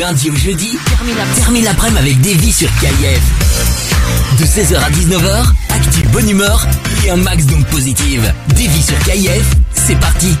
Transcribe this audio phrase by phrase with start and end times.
[0.00, 0.78] lundi au jeudi,
[1.36, 3.20] termine l'après-midi avec Davy sur KIF.
[4.38, 6.66] De 16h à 19h, active bonne humeur
[7.04, 8.32] et un max d'ondes positives.
[8.48, 9.44] Davy sur KIF,
[9.74, 10.34] c'est parti.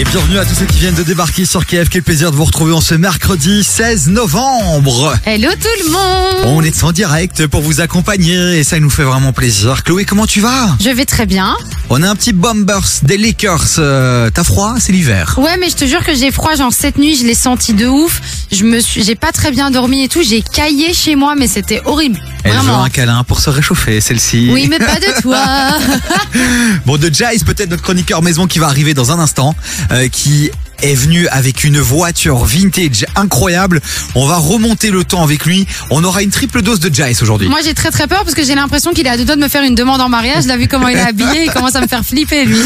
[0.00, 1.88] Et bienvenue à tous ceux qui viennent de débarquer sur KF.
[1.88, 5.14] Quel plaisir de vous retrouver en ce mercredi 16 novembre.
[5.24, 9.04] Hello tout le monde On est en direct pour vous accompagner et ça nous fait
[9.04, 9.84] vraiment plaisir.
[9.84, 10.74] Chloé, comment tu vas?
[10.80, 11.54] Je vais très bien.
[11.90, 13.78] On a un petit bombers des Lakers.
[13.78, 14.74] Euh, T'as froid?
[14.80, 15.38] C'est l'hiver.
[15.40, 17.86] Ouais mais je te jure que j'ai froid, genre cette nuit je l'ai senti de
[17.86, 18.20] ouf.
[18.50, 21.46] Je me suis, j'ai pas très bien dormi et tout, j'ai caillé chez moi mais
[21.46, 22.18] c'était horrible.
[22.42, 22.82] Elle veut Vraiment.
[22.82, 24.48] un câlin pour se réchauffer, celle-ci.
[24.52, 25.44] Oui mais pas de toi.
[26.86, 29.54] Bon, de Jace, peut-être notre chroniqueur maison qui va arriver dans un instant,
[29.92, 30.50] euh, qui
[30.84, 33.80] est venu avec une voiture vintage incroyable.
[34.14, 35.66] On va remonter le temps avec lui.
[35.90, 37.48] On aura une triple dose de Jace aujourd'hui.
[37.48, 39.40] moi j'ai très très peur parce que j'ai l'impression qu'il est à deux doigts de
[39.40, 40.46] me faire une demande en mariage.
[40.46, 42.58] Là vu comment il est habillé, il commence à me faire flipper lui.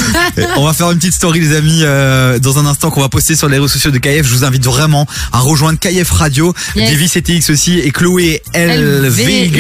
[0.56, 3.36] On va faire une petite story les amis euh, dans un instant qu'on va poster
[3.36, 4.26] sur les réseaux sociaux de KF.
[4.26, 6.90] Je vous invite vraiment à rejoindre KF Radio, Yes.
[6.90, 9.50] Davy CTX aussi et Chloé LVY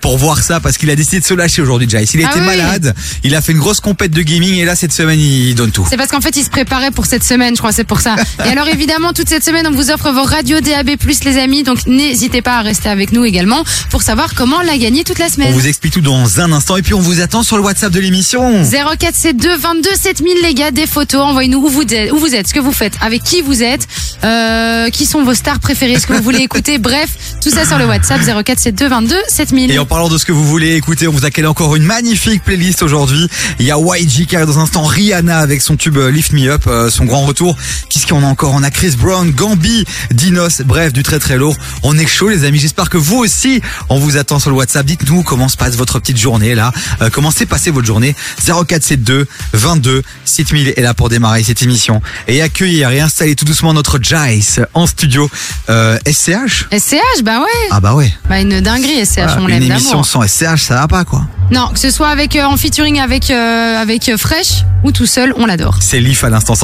[0.00, 2.14] pour voir ça parce qu'il a décidé de se lâcher aujourd'hui Jace.
[2.14, 2.46] Il Ah était oui.
[2.46, 5.70] malade, il a fait une grosse compète de gaming et là cette semaine il donne
[5.70, 5.86] tout.
[5.88, 8.16] C'est parce qu'en fait, il se préparait pour cette semaine, je crois, c'est pour ça.
[8.44, 10.90] Et alors, évidemment, toute cette semaine, on vous offre vos radios DAB+,
[11.24, 11.62] les amis.
[11.62, 15.26] Donc, n'hésitez pas à rester avec nous également pour savoir comment la gagner toute la
[15.26, 15.52] On semaine.
[15.52, 18.00] vous explique tout dans un instant et puis on vous attend sur le WhatsApp de
[18.00, 18.62] l'émission.
[18.64, 22.54] 0472 22 7000 les gars, des photos, envoyez-nous où vous êtes, où vous êtes, ce
[22.54, 23.86] que vous faites, avec qui vous êtes,
[24.24, 27.08] euh, qui sont vos stars préférées, ce que vous voulez écouter, bref,
[27.42, 29.70] tout ça sur le WhatsApp 0472 22 7000.
[29.70, 31.84] Et en parlant de ce que vous voulez écouter, on vous a calé encore une
[31.84, 33.28] magnifique playlist aujourd'hui.
[33.58, 36.32] Il y a YG qui arrive dans un instant, Rihanna avec son tube euh, Lift
[36.32, 37.56] Me Up, euh, son grand retour.
[37.90, 38.52] Qu'est-ce qu'on a encore?
[38.54, 41.56] On a Chris Brown, Gambi, Dinos, bref, du très très lourd.
[41.82, 44.86] On est chaud les amis, j'espère que vous aussi, on vous attend sur le WhatsApp.
[44.86, 48.14] Dites-nous comment se passe votre petite journée là, Euh, comment s'est passée votre journée?
[48.44, 52.00] 0472 22 7000 est là pour démarrer cette émission.
[52.26, 55.30] Et accueillir et installer tout doucement notre Jace en studio.
[55.68, 58.12] Euh, SCH SCH, bah ouais, Ah bah ouais.
[58.28, 60.06] bah une dinguerie SCH, Voilà, on une l'aime émission d'amour.
[60.06, 61.22] sans SCH, ça va pas quoi.
[61.50, 65.78] Non, que ce soit avec en featuring avec avec Fresh ou tout seul, on l'adore.
[65.80, 66.54] C'est Leaf à l'instant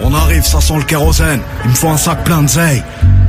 [0.00, 1.40] On arrive, ça sent le kérosène.
[1.64, 2.82] Il me faut un sac plein de zeille.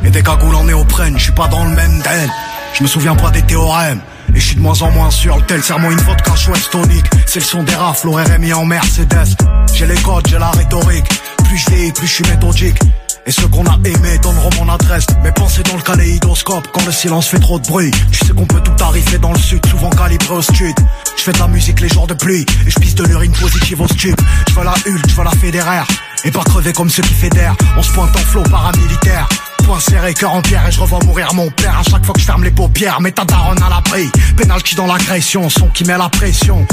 [0.06, 2.30] Et des cagoules en néoprène, je suis pas dans le même d'elle.
[2.76, 4.00] Je me souviens pas des théorèmes.
[4.36, 7.06] Et je suis de moins en moins sûr, le tel serment une vodka chouette tonique.
[7.26, 9.36] C'est le son des rafles, au RMI en Mercedes.
[9.74, 11.08] J'ai les codes, j'ai la rhétorique.
[11.46, 12.80] Plus je plus je suis méthodique.
[13.26, 15.06] Et ceux qu'on a aimés donneront mon adresse.
[15.24, 17.92] Mes pensées dans le kaléidoscope quand le silence fait trop de bruit.
[18.12, 20.76] Tu sais qu'on peut tout arriver dans le sud, souvent calibré au stud.
[21.18, 23.80] Je fais de la musique les jours de pluie et je pisse de l'urine positive
[23.80, 24.20] au stup.
[24.50, 25.88] Je veux la Hulk, je veux la fédéraire.
[26.26, 27.56] Et pas crever comme ceux qui fédèrent.
[27.78, 29.28] On se pointe en flot paramilitaire.
[29.66, 32.20] Point serré, cœur en pierre et je revois mourir mon père à chaque fois que
[32.20, 33.00] je ferme les paupières.
[33.00, 34.10] Mais ta daronne à l'abri.
[34.36, 36.66] Penalty dans l'agression, son qui met la pression.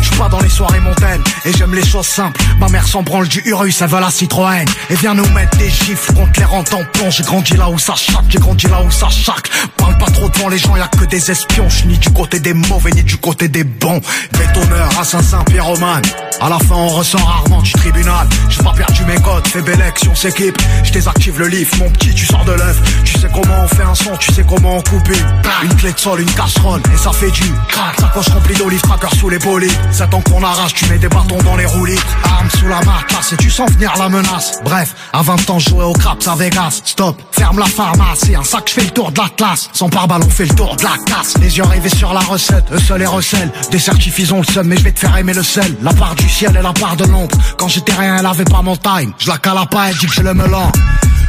[0.00, 2.40] Je suis pas dans les soirées montaines et j'aime les choses simples.
[2.58, 4.64] Ma mère s'en branle du Urus, elle veut la Citroën.
[4.88, 7.10] Et vient nous mettre des chiffres contre les rentes en plomb.
[7.10, 9.50] J'ai grandi là où ça chaque, j'ai grandi là où ça chaque.
[9.76, 11.68] Parle pas trop devant les gens, y a que des espions.
[11.68, 14.00] Je ni du côté des mauvais ni du côté des bons.
[14.32, 16.02] Bétonneur, assassin, pyromane.
[16.40, 18.26] À la fin, on ressent rarement du tribunal.
[18.48, 20.56] J'ai pas perdu mes codes, fais belle action, s'équipe.
[20.84, 22.80] Je désactive le livre, mon petit, tu sors de l'œuf.
[23.04, 25.68] Tu sais comment on fait un son, tu sais comment on coupe une.
[25.70, 28.00] Une clé de sol, une casserole, et ça fait du crack.
[28.00, 29.72] Sacoche remplie d'olives, tracker sous les polies.
[29.90, 31.98] C'est temps qu'on arrache, tu mets des bâtons dans les roulis.
[32.24, 34.58] Arme sous la matelasse, et tu sens venir la menace.
[34.64, 36.80] Bref, à 20 ans, jouais au craps à Vegas.
[36.84, 39.68] Stop, ferme la pharmacie, un sac, je fais le tour de la classe.
[39.72, 41.36] Sans pare-balles, on fait le tour de la casse.
[41.40, 43.52] Les yeux rivés sur la recette, eux seuls les recèlent.
[43.70, 45.74] Des certifs, ont le seum, mais je vais te faire aimer le sel.
[45.82, 47.36] La part du ciel et la part de l'ombre.
[47.56, 49.12] Quand j'étais rien, elle avait pas mon time.
[49.18, 50.70] Je la cala pas, elle dit que j'ai le melon.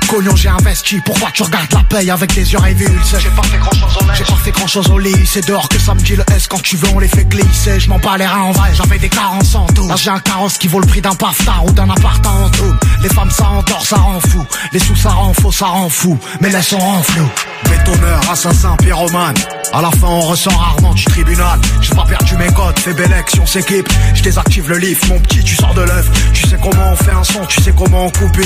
[0.07, 3.17] Cognon, j'ai investi, pourquoi tu regardes la paye avec des yeux révulsés?
[3.19, 5.45] J'ai pas fait grand chose au lit, j'ai pas fait grand chose au lit C'est
[5.47, 7.79] dehors que ça me dit le S quand tu veux on les fait glisser.
[7.79, 10.19] Je m'en bats les reins en vrai, j'avais des carences en tout Là j'ai un
[10.19, 13.49] carrosse qui vaut le prix d'un paftard ou d'un appart en tout Les femmes ça
[13.49, 14.43] endort, ça rend fou.
[14.71, 16.17] Les sous ça rend faux, ça rend fou.
[16.41, 17.29] Mais laisse on rend flou.
[17.69, 19.35] Bétonneur, assassin, pyromane.
[19.71, 21.59] À la fin on ressent rarement du tribunal.
[21.81, 23.87] J'ai pas perdu mes codes, fais belle action, s'équipe.
[24.15, 26.09] Je désactive le livre, mon petit tu sors de l'œuf.
[26.33, 28.37] Tu sais comment on fait un son, tu sais comment on coupe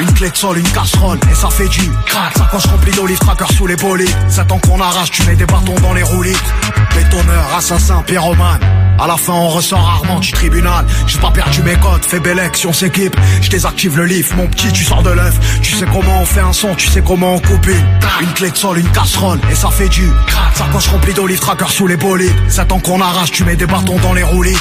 [0.00, 2.36] une clé de sol, une casserole et ça fait du crack.
[2.36, 5.74] Sacoche remplie d'olives, tracker sous les polies C'est temps qu'on arrache, tu mets des bâtons
[5.80, 6.36] dans les roulis
[6.94, 8.60] Bétonneur, assassin, pyromane.
[8.98, 10.84] À la fin on ressort rarement du tribunal.
[11.06, 13.16] J'ai pas perdu mes codes, fais belle action, s'équipe.
[13.40, 15.38] Je désactive le livre, mon petit tu sors de l'œuf.
[15.62, 17.68] Tu sais comment on fait un son, tu sais comment on coupe
[18.20, 20.56] une clé de sol, une casserole et ça fait du crack.
[20.56, 23.98] Sacoche remplie d'olives, tracker sous les polies C'est temps qu'on arrache, tu mets des bâtons
[24.00, 24.56] dans les roulis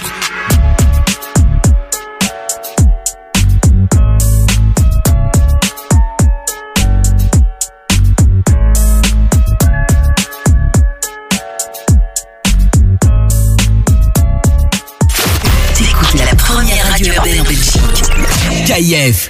[18.67, 19.29] KIF.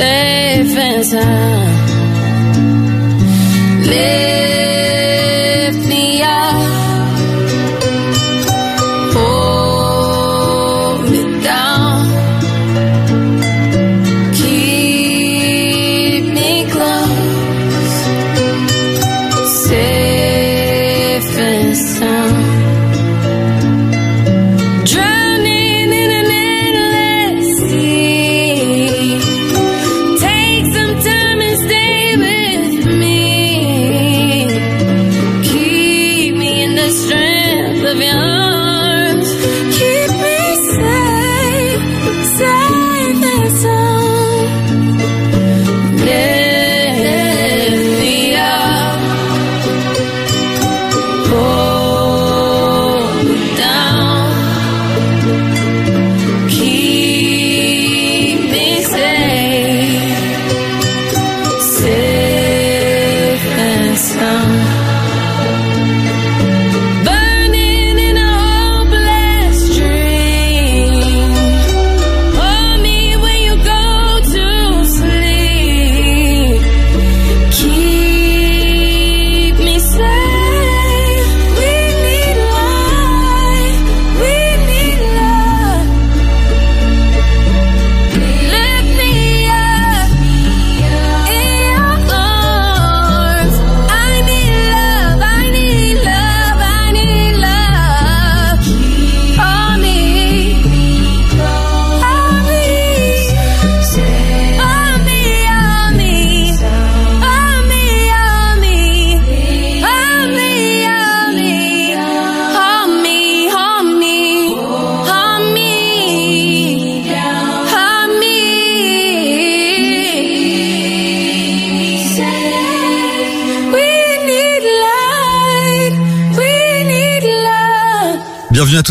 [0.00, 1.69] safe, and sound.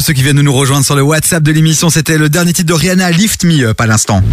[0.10, 1.92] Ceux qui viennent de nous rejoindre sur le WhatsApp de l'émission.
[1.92, 4.24] C'était le dernier titre de Rihanna, Lift Me Up à l'instant.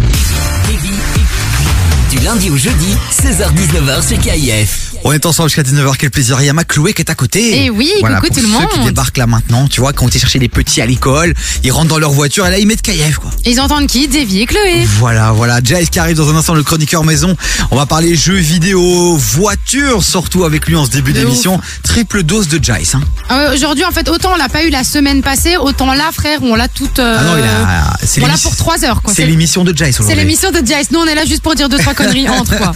[2.09, 4.95] Du lundi au jeudi, 16h-19h sur KIF.
[5.03, 5.93] On est ensemble jusqu'à 19h.
[5.99, 6.41] Quel plaisir.
[6.41, 7.65] Il y a ma Chloé qui est à côté.
[7.65, 8.69] Eh oui, voilà, coucou pour tout le ceux monde.
[8.73, 11.71] qui débarquent là maintenant, tu vois, quand on était chercher les petits à l'école, ils
[11.71, 13.29] rentrent dans leur voiture et là ils mettent KF quoi.
[13.45, 14.07] Ils entendent qui?
[14.07, 14.83] Davy et Chloé.
[14.97, 15.59] Voilà, voilà.
[15.63, 17.37] Jace qui arrive dans un instant, le chroniqueur maison.
[17.69, 21.61] On va parler jeux vidéo, voiture, surtout avec lui en ce début d'émission.
[21.83, 22.95] Triple dose de Jace.
[22.95, 23.01] Hein.
[23.31, 26.39] Euh, Aujourd'hui, en fait, autant on l'a pas eu la semaine passée, autant là, frère,
[26.43, 26.99] on l'a toute.
[26.99, 27.93] euh, Ah non, il a.
[28.03, 29.13] C'est on l'a l'émission- pour 3 heures, quoi.
[29.13, 30.19] C'est l'émission de Jace C'est aujourd'hui.
[30.21, 30.91] l'émission de Jace.
[30.91, 32.71] Nous, on est là juste pour dire deux trois conneries entre quoi.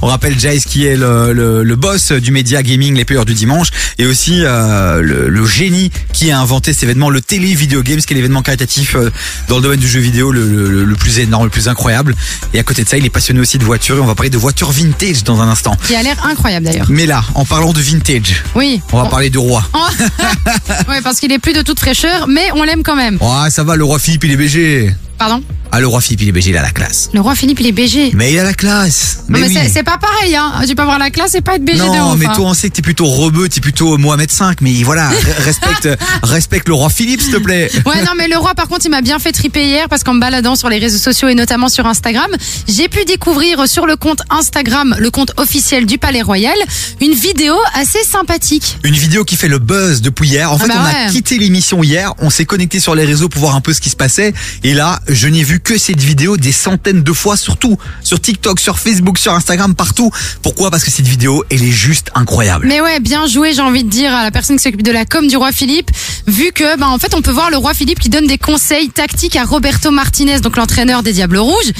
[0.00, 3.34] On rappelle Jace qui est le, le, le boss du média gaming Les Payeurs du
[3.34, 3.68] Dimanche
[3.98, 8.00] et aussi euh, le, le génie qui a inventé cet événement, le Télé Video Games,
[8.00, 9.10] qui est l'événement caritatif euh,
[9.48, 12.14] dans le domaine du jeu vidéo le, le, le plus énorme, le plus incroyable.
[12.54, 14.30] Et à côté de ça, il est passionné aussi de voitures et on va parler
[14.30, 15.76] de voitures vintage dans un instant.
[15.86, 16.86] Qui a l'air incroyable d'ailleurs.
[16.88, 18.80] Mais là, en parlant de vintage, Oui.
[18.92, 19.62] on va parler de roi.
[20.88, 23.18] ouais, parce qu'il est plus de toute fraîcheur, mais on l'aime quand même.
[23.20, 24.94] Oh, ça va, le roi Philippe, il est BG.
[25.22, 27.08] Pardon Ah, le roi Philippe, il est BG, il a la classe.
[27.14, 28.10] Le roi Philippe, il est BG.
[28.14, 29.18] Mais il a la classe.
[29.28, 29.54] Non, mais oui.
[29.54, 30.52] c'est- c'est pas pareil, hein.
[30.68, 32.18] Tu peux avoir la classe et pas être BG de Non, ouf.
[32.18, 32.32] mais hein.
[32.34, 35.14] toi, on sait que t'es plutôt rebeu, t'es plutôt Mohamed V, mais voilà, re-
[35.44, 35.88] respecte,
[36.24, 37.70] respecte le roi Philippe, s'il te plaît.
[37.86, 40.12] Ouais, non, mais le roi, par contre, il m'a bien fait triper hier parce qu'en
[40.14, 42.30] me baladant sur les réseaux sociaux et notamment sur Instagram,
[42.68, 46.56] j'ai pu découvrir sur le compte Instagram, le compte officiel du Palais Royal,
[47.00, 48.76] une vidéo assez sympathique.
[48.84, 50.52] Une vidéo qui fait le buzz depuis hier.
[50.52, 51.10] En fait, bah on a ouais.
[51.12, 53.88] quitté l'émission hier, on s'est connecté sur les réseaux pour voir un peu ce qui
[53.88, 54.34] se passait.
[54.64, 58.60] Et là, je n'ai vu que cette vidéo des centaines de fois, surtout sur TikTok,
[58.60, 60.10] sur Facebook, sur Instagram, partout.
[60.42, 60.70] Pourquoi?
[60.70, 62.66] Parce que cette vidéo, elle est juste incroyable.
[62.66, 65.04] Mais ouais, bien joué, j'ai envie de dire à la personne qui s'occupe de la
[65.04, 65.90] com du roi Philippe,
[66.26, 68.90] vu que, bah, en fait, on peut voir le roi Philippe qui donne des conseils
[68.90, 71.72] tactiques à Roberto Martinez, donc l'entraîneur des Diables Rouges.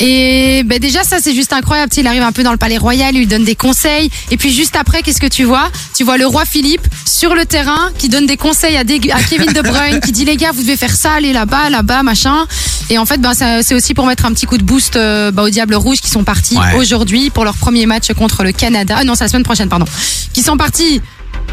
[0.00, 1.92] Et bah, déjà, ça, c'est juste incroyable.
[1.96, 4.10] Il arrive un peu dans le palais royal, il lui donne des conseils.
[4.30, 5.70] Et puis, juste après, qu'est-ce que tu vois?
[5.94, 9.52] Tu vois le roi Philippe sur le terrain qui donne des conseils à, à Kevin
[9.52, 12.46] De Bruyne, qui dit les gars, vous devez faire ça, aller là-bas, là-bas, machin.
[12.90, 15.42] Et en fait, ça- c'est aussi pour mettre un petit coup de boost euh, bah,
[15.44, 16.76] aux Diables Rouges qui sont partis Ouais.
[16.76, 18.96] aujourd'hui pour leur premier match contre le Canada.
[18.98, 19.86] Ah non, c'est la semaine prochaine, pardon.
[20.32, 21.00] Qui sont partis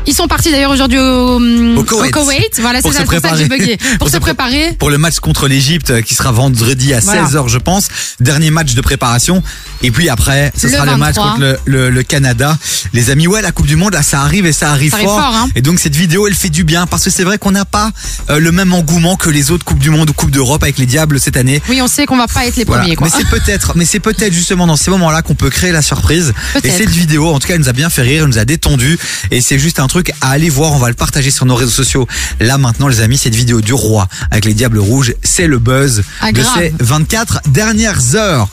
[0.08, 1.40] Ils sont partis d'ailleurs aujourd'hui au,
[1.78, 2.60] Au Koweït.
[2.60, 3.78] Voilà, c'est ça, ça que j'ai bugué.
[3.78, 4.74] Pour, Pour se se pré- préparer.
[4.80, 7.26] pour le match contre l'Égypte euh, qui sera vendredi à Voilà.
[7.26, 7.88] 16h je pense.
[8.20, 9.44] Dernier match de préparation.
[9.84, 11.32] Et puis après, ce Le sera le match 23.
[11.34, 12.58] contre le, le- le Canada.
[12.94, 15.08] Les amis, ouais, la Coupe du Monde, là, ça arrive et ça arrive Ça arrive
[15.10, 15.36] fort.
[15.36, 15.50] hein.
[15.56, 17.92] Et donc cette vidéo, elle fait du bien parce que c'est vrai qu'on n'a pas
[18.30, 20.86] euh, le même engouement que les autres Coupes du Monde ou Coupes d'Europe avec les
[20.86, 21.62] Diables cette année.
[21.70, 22.84] Oui, on sait qu'on va pas être les Voilà.
[22.84, 23.08] premiers, quoi.
[23.08, 26.34] Mais c'est peut-être, mais c'est peut-être justement dans ces moments-là qu'on peut créer la surprise.
[26.64, 28.46] Et cette vidéo, en tout cas, elle nous a bien fait rire, elle nous a
[28.46, 28.98] détendu.
[29.32, 30.74] Et c'est juste un truc à aller voir.
[30.74, 32.08] On va le partager sur nos réseaux sociaux.
[32.40, 36.04] Là, maintenant, les amis, cette vidéo du roi avec les diables rouges, c'est le buzz
[36.22, 38.48] Ah, de ces 24 dernières heures.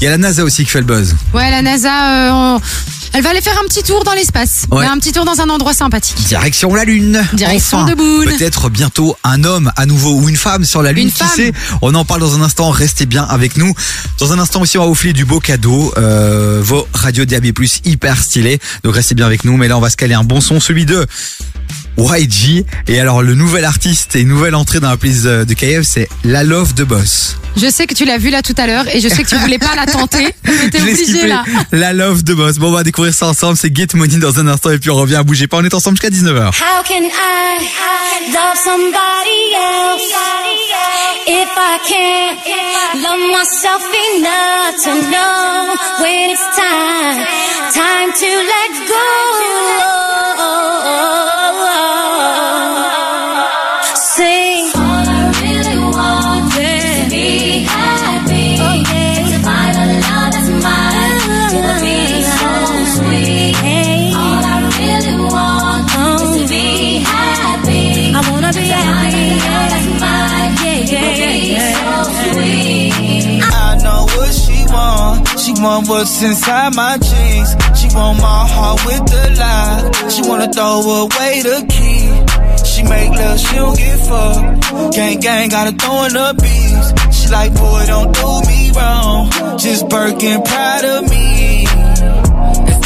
[0.00, 1.14] Il y a la NASA aussi qui fait le buzz.
[1.34, 1.88] Ouais, la NASA,
[2.28, 2.60] euh, on-
[3.12, 4.66] elle va aller faire un petit tour dans l'espace.
[4.70, 4.84] Ouais.
[4.86, 6.16] Un petit tour dans un endroit sympathique.
[6.26, 7.22] Direction la Lune.
[7.32, 8.24] Direction Enfin, de Boone.
[8.36, 11.06] Peut-être bientôt un homme à nouveau ou une femme sur la Lune.
[11.06, 11.28] Une qui femme.
[11.34, 12.70] sait On en parle dans un instant.
[12.70, 13.72] Restez bien avec nous.
[14.18, 15.92] Dans un instant aussi, on va vous filer du beau cadeau.
[15.96, 17.46] Euh, vos radios DAB+,
[17.84, 18.58] hyper stylés.
[18.84, 19.56] Donc restez bien avec nous.
[19.56, 21.06] Mais là, on va se caler un bon son, celui de
[21.98, 22.64] YG.
[22.86, 26.44] Et alors, le nouvel artiste et nouvelle entrée dans la playlist de KF, c'est La
[26.44, 27.36] Love de Boss.
[27.56, 29.34] Je sais que tu l'as vu là tout à l'heure et je sais que tu
[29.36, 30.32] voulais pas la tenter.
[30.44, 31.44] Mais t'es obligé là.
[31.72, 32.58] La Love de Boss.
[32.58, 33.56] Bon, on va ça ensemble.
[33.56, 33.86] C'est Get
[34.20, 35.22] dans un instant et puis on revient.
[35.24, 35.58] Bougez pas.
[35.58, 36.48] On est ensemble jusqu'à 19h.
[36.48, 37.58] How can I
[38.32, 40.02] love somebody else
[41.26, 42.38] if I can't
[43.02, 43.82] love myself
[44.16, 47.26] enough to know when it's time,
[47.72, 49.18] time to let go?
[75.60, 75.88] Want.
[75.88, 77.50] What's inside my jeans.
[77.78, 80.08] She want my heart with the lie.
[80.08, 82.38] She wanna throw away the key.
[82.64, 84.94] She make love, she don't get fucked.
[84.94, 87.16] Gang gang, gotta throw in the beats.
[87.16, 89.58] She like, boy, don't do me wrong.
[89.58, 91.67] Just Birkin, proud of me.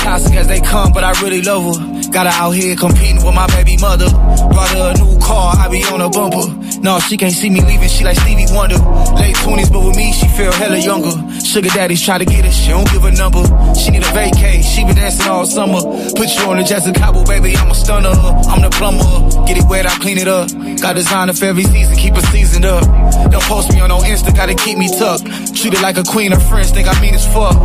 [0.02, 2.10] Toxic as they come, but I really love her.
[2.10, 4.10] Got her out here competing with my baby mother.
[4.10, 6.52] Brought her a new car, I be on a bumper.
[6.82, 8.76] No, she can't see me leaving, she like Stevie Wonder.
[9.14, 11.14] Late 20s, but with me, she feel hella younger.
[11.40, 13.44] Sugar daddies try to get her, she don't give a number.
[13.78, 15.80] She need a vacay, she been dancing all summer.
[16.16, 18.10] Put you on the Jessica Cabo, baby, I'm a stunner.
[18.10, 20.50] I'm the plumber, get it wet, I clean it up.
[20.82, 22.82] Got designer for every season, keep it seasoned up.
[23.30, 25.24] Don't post me on no Insta, gotta keep me tucked.
[25.54, 27.56] Treat it like a queen, her friends think I mean as fuck.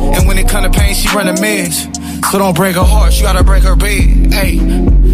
[0.00, 1.71] And when it come to pain, she run a mess.
[1.72, 4.32] So don't break her heart, you gotta break her bed.
[4.32, 4.56] Hey,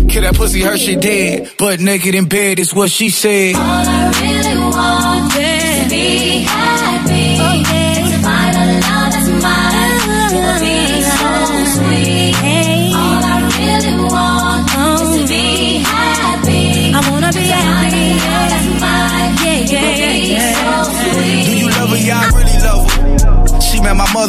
[0.08, 1.50] kill that pussy, her shit dead.
[1.58, 3.56] But naked in bed is what she said.
[3.56, 5.07] All I really want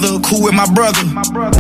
[0.02, 1.04] mother, cool with my brother.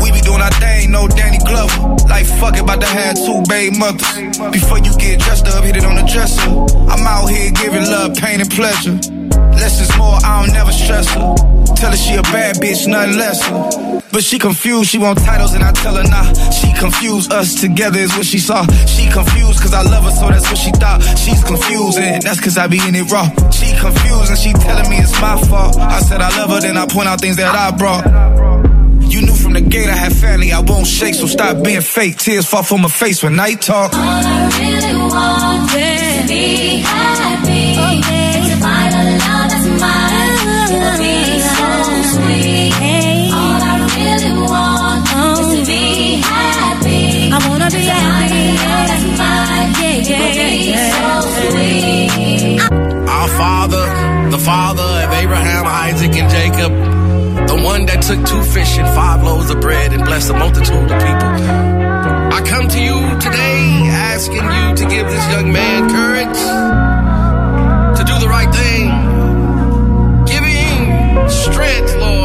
[0.02, 1.96] We be doing our thing, no Danny Glover.
[2.08, 4.38] Like fuck it, about to have two baby mothers.
[4.52, 6.50] Before you get dressed up, hit it on the dresser.
[6.90, 8.98] I'm out here giving love, pain, and pleasure.
[9.60, 11.36] Less is more, I don't never stress her.
[11.76, 14.00] Tell her she a bad bitch, nothing lesser.
[14.12, 16.34] But she confused, she want titles and I tell her nah.
[16.52, 18.66] She confused, us together is what she saw.
[18.88, 21.02] She confused cause I love her, so that's what she thought.
[21.18, 23.28] She's confused and that's cause I be in it raw.
[23.52, 25.78] She confused and she telling me it's my fault.
[25.78, 28.06] I said I love her, then I point out things that I brought.
[29.12, 32.18] You knew from the gate I had family, I won't shake, so stop being fake.
[32.18, 33.94] Tears fall from my face when night talk.
[33.94, 37.09] All I really want is to be happy.
[58.02, 61.32] Took two fish and five loaves of bread and blessed a multitude of people.
[62.32, 66.40] I come to you today asking you to give this young man courage
[67.98, 68.88] to do the right thing.
[70.26, 72.19] Give him strength, Lord,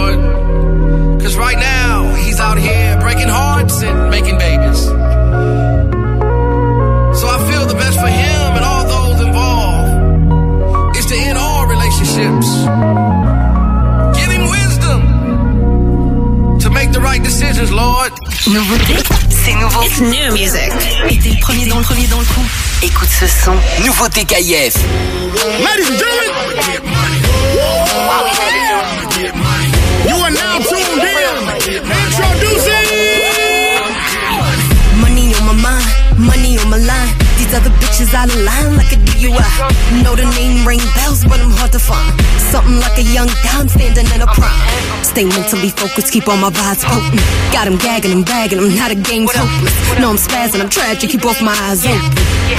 [17.25, 18.11] decisions, Lord.
[18.47, 18.97] Nouveauté,
[19.31, 19.83] c'est nouveau.
[19.83, 20.71] It's new music.
[21.09, 22.45] Et t'es le premier dans le premier dans le coup.
[22.83, 23.55] Écoute ce son.
[23.85, 24.75] Nouveauté KF.
[25.65, 26.31] Ladies and gentlemen,
[30.07, 31.49] you are now tuned in.
[31.91, 32.74] Introducing
[38.15, 39.43] out of line like a DUI.
[40.03, 42.15] Know the name ring bells, but I'm hard to find.
[42.51, 44.55] Something like a young dime standing in a prime.
[45.03, 47.21] Stay mentally focused, keep all my vibes potent.
[47.51, 49.75] Got him gagging, I'm bagging, I'm not a game's hopeless.
[49.99, 52.03] No, I'm spazzing, I'm tragic, keep off my eyes open.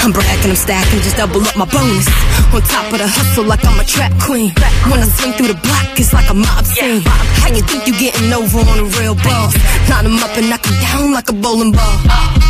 [0.04, 2.08] I'm bragging, I'm stacking, just double up my bonus.
[2.52, 4.52] On top of the hustle, like I'm a trap queen.
[4.92, 7.02] When I swing through the block, it's like a mob scene.
[7.42, 9.56] How you think you getting over on a real boss?
[9.90, 11.98] Line 'em up and knock 'em down like a bowling ball.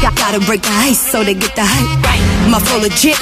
[0.02, 2.35] Got, gotta break the ice so they get the hype.
[2.50, 3.18] My flow legit,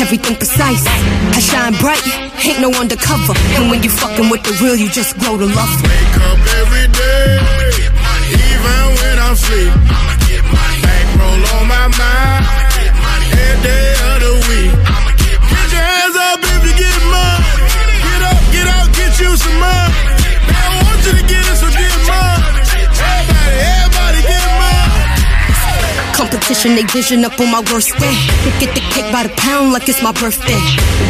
[0.00, 0.84] everything precise.
[0.86, 2.02] I shine bright,
[2.46, 3.34] ain't no undercover.
[3.56, 5.82] And when you fucking with the real, you just grow to love.
[5.82, 7.38] Wake up every day,
[8.32, 9.72] even when I'm asleep.
[10.82, 12.46] Bankroll on my mind,
[13.34, 14.72] every day of the week.
[15.50, 17.44] Get your hands up if you get money.
[18.06, 19.92] Get up, get out, get you some money.
[20.46, 22.37] They don't want you to get it, so get money.
[26.18, 28.16] Competition, they vision up on my worst day.
[28.42, 30.58] They get the cake by the pound like it's my birthday.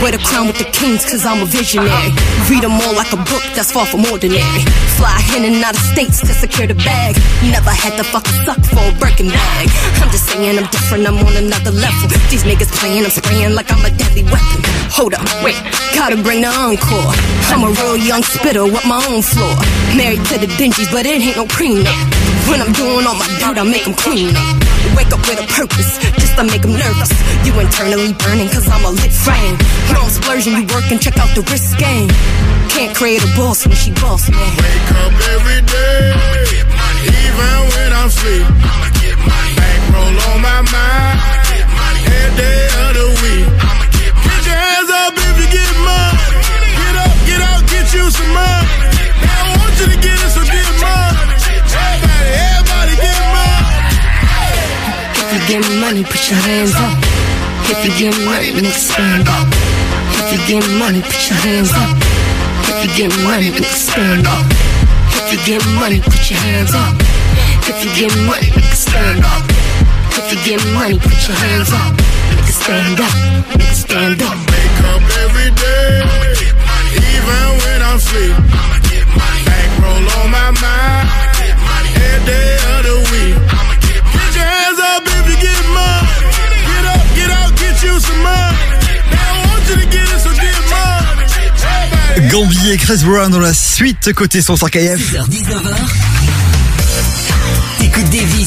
[0.05, 2.13] Wear the crown with the kings, cause I'm a visionary.
[2.53, 4.69] Read them all like a book that's far from ordinary.
[5.01, 7.17] Fly in and out of states to secure the bag.
[7.41, 9.73] Never had to fucking suck for a Birkin bag.
[9.97, 12.13] I'm just saying I'm different, I'm on another level.
[12.29, 14.61] These niggas playing, I'm spraying like I'm a deadly weapon.
[14.93, 15.57] Hold up, wait,
[15.97, 17.17] gotta bring the encore.
[17.49, 19.57] I'm a real young spitter with my own floor.
[19.97, 22.05] Married to the dingies, but it ain't no there.
[22.45, 24.78] When I'm doing all my dirt, I make them clean it.
[24.99, 27.15] Wake up with a purpose, just to make them nervous.
[27.47, 29.55] You internally burning, cause I'm a lit flame.
[29.95, 32.11] No, I'm splurging, you working, check out the risk game.
[32.67, 34.43] Can't create a boss when she boss, man.
[34.59, 36.19] Wake up every day,
[36.99, 38.43] even when I'm asleep.
[39.55, 41.17] Bankroll on my mind,
[42.03, 43.47] every day of the week.
[43.55, 46.43] Get your hands up if you get money.
[46.75, 48.67] Get up, get out, get you some money.
[48.99, 51.39] They don't want you to get it, so get money.
[51.71, 53.48] Everybody, everybody get money.
[55.39, 56.99] You get money, put your hands up.
[57.71, 59.47] If you get money, nigga stand up.
[60.19, 61.95] If you get money, put your hands up.
[62.67, 64.45] If you get money, nigga stand up.
[65.15, 66.99] If you get money, put your hands up.
[67.71, 69.47] If you get money, nigga stand up.
[70.19, 71.95] If you get money, put your hands up.
[72.51, 73.15] Stand up.
[73.73, 74.35] Stand up.
[74.35, 76.03] Wake up every day,
[76.99, 78.35] even when I'm asleep.
[79.47, 81.07] Bankroll on my mind,
[81.79, 83.78] every day of the week.
[92.31, 94.77] Gambier et Chris Brown dans la suite côté son 5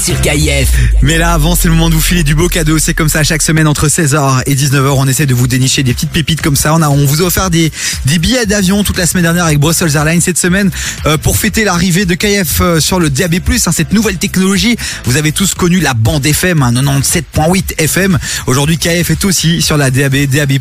[0.02, 0.70] sur KIF.
[1.02, 2.80] Mais là, avant, c'est le moment de vous filer du beau cadeau.
[2.80, 4.94] C'est comme ça chaque semaine entre 16h et 19h.
[4.98, 6.74] On essaie de vous dénicher des petites pépites comme ça.
[6.74, 7.72] On a, on vous a offert des,
[8.06, 10.72] des billets d'avion toute la semaine dernière avec Brussels Airlines cette semaine
[11.06, 14.76] euh, pour fêter l'arrivée de KF euh, sur le DAB+, hein, cette nouvelle technologie.
[15.06, 18.18] Vous avez tous connu la bande FM, hein, 97.8 FM.
[18.48, 20.54] Aujourd'hui, KF est aussi sur la DAB, DAB+.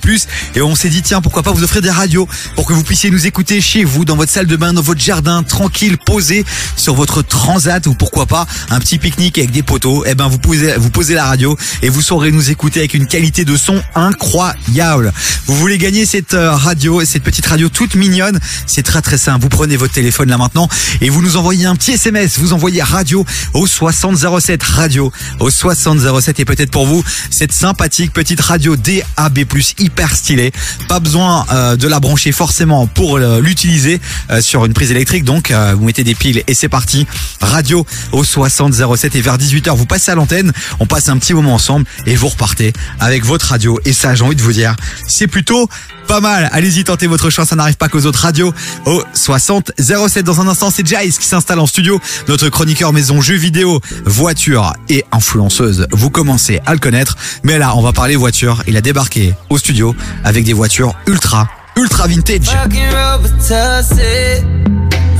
[0.55, 3.11] Et on s'est dit, tiens, pourquoi pas vous offrir des radios pour que vous puissiez
[3.11, 6.45] nous écouter chez vous, dans votre salle de bain, dans votre jardin, tranquille, posé
[6.77, 10.05] sur votre transat ou pourquoi pas un petit pique-nique avec des poteaux.
[10.07, 13.07] Eh ben, vous posez, vous posez la radio et vous saurez nous écouter avec une
[13.07, 15.13] qualité de son incroyable.
[15.47, 18.39] Vous voulez gagner cette euh, radio, cette petite radio toute mignonne?
[18.67, 19.43] C'est très très simple.
[19.43, 20.69] Vous prenez votre téléphone là maintenant
[21.01, 22.39] et vous nous envoyez un petit SMS.
[22.39, 28.41] Vous envoyez radio au 6007 radio au 6007 et peut-être pour vous cette sympathique petite
[28.41, 29.45] radio DAB+
[29.79, 30.53] hyper stylée.
[30.89, 35.25] Pas besoin euh, de la brancher forcément pour euh, l'utiliser euh, sur une prise électrique.
[35.25, 37.07] Donc euh, vous mettez des piles et c'est parti.
[37.41, 40.53] Radio au 6007 et vers 18h vous passez à l'antenne.
[40.79, 43.81] On passe un petit moment ensemble et vous repartez avec votre radio.
[43.85, 45.69] Et ça, j'ai envie de vous dire, c'est plutôt
[46.07, 46.49] pas mal.
[46.53, 47.49] Allez-y, tentez votre chance.
[47.51, 48.53] Ça n'arrive pas qu'aux autres radios.
[48.85, 50.25] Au 60 07.
[50.25, 52.01] Dans un instant, c'est Jace qui s'installe en studio.
[52.27, 55.87] Notre chroniqueur maison jeux vidéo, voiture et influenceuse.
[55.93, 57.17] Vous commencez à le connaître.
[57.45, 58.63] Mais là, on va parler voiture.
[58.67, 61.49] Il a débarqué au studio avec des voitures ultra,
[61.81, 62.49] ultra vintage.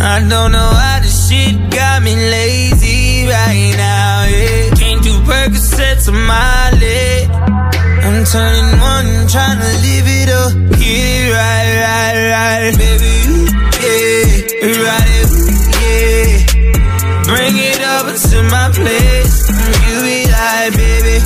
[0.03, 4.25] I don't know how this shit got me lazy right now.
[4.25, 4.75] Yeah.
[4.77, 5.05] Can't
[6.13, 7.29] my.
[8.07, 9.27] I'm turning one,
[10.07, 10.53] it up.
[15.81, 16.41] Yeah.
[17.29, 19.37] Bring it over to my place.
[20.77, 21.17] Baby,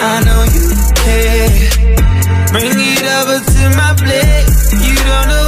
[0.00, 2.01] I know you.
[2.52, 4.72] Bring it over to my place.
[4.84, 5.41] You don't know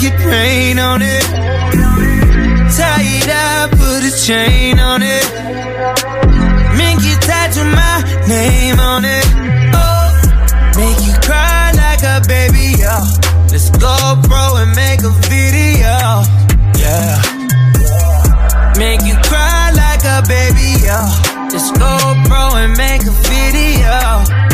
[0.00, 1.22] make it rain on it.
[2.76, 5.26] Tie it up, put a chain on it.
[6.76, 9.24] Make you tattoo my name on it.
[9.74, 10.08] Oh,
[10.76, 13.04] make you cry like a baby, yeah.
[13.50, 16.24] Let's go, bro, and make a video,
[16.80, 17.20] yeah.
[18.78, 21.08] Make you cry like a baby, yeah.
[21.52, 24.49] Let's go, bro, and make a video.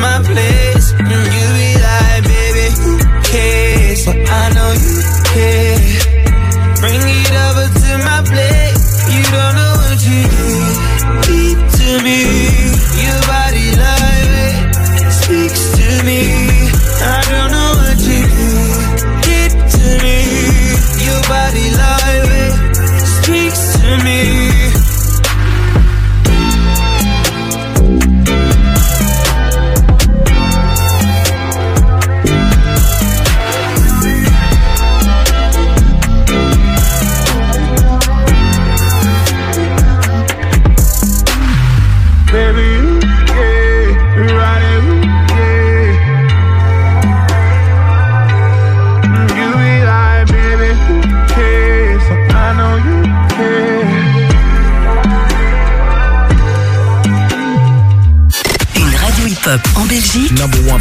[0.00, 0.57] My place.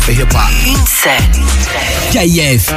[0.08, 0.50] Number one for hip hop.
[0.66, 1.44] une scène.
[2.12, 2.74] KIF.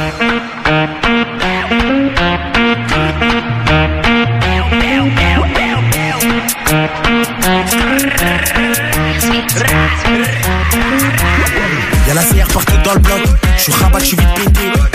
[12.07, 13.19] Y'a la CR partout dans le bloc,
[13.55, 14.90] je suis rabat, je suis vite pété.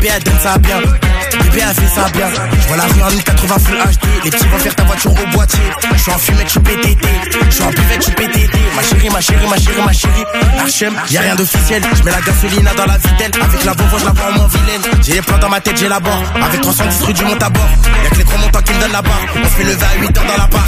[0.00, 2.26] Bébé elle donne ça bien, bébé elle fait ça bien.
[2.30, 5.36] Je vois la rue en 1080 full HD, les petits vont faire ta voiture au
[5.36, 5.60] boîtier.
[5.92, 7.08] Je suis en fumette, je suis PTT,
[7.50, 8.58] je suis en buvette, je PTT.
[8.76, 10.24] Ma chérie, ma chérie, ma chérie, ma chérie.
[10.58, 11.82] Archem, y'a rien d'officiel.
[11.98, 14.48] Je mets la gasolina dans la vitelle, avec la bonbonne, je la vois en moins
[14.48, 15.02] vilaine.
[15.02, 17.50] J'ai les plans dans ma tête, j'ai la barre, avec 310 rue du monte à
[17.50, 17.68] bord.
[18.02, 19.20] Y'a que les gros montants qui me donnent la barre.
[19.36, 20.66] On se fait lever à 8 heures dans la part.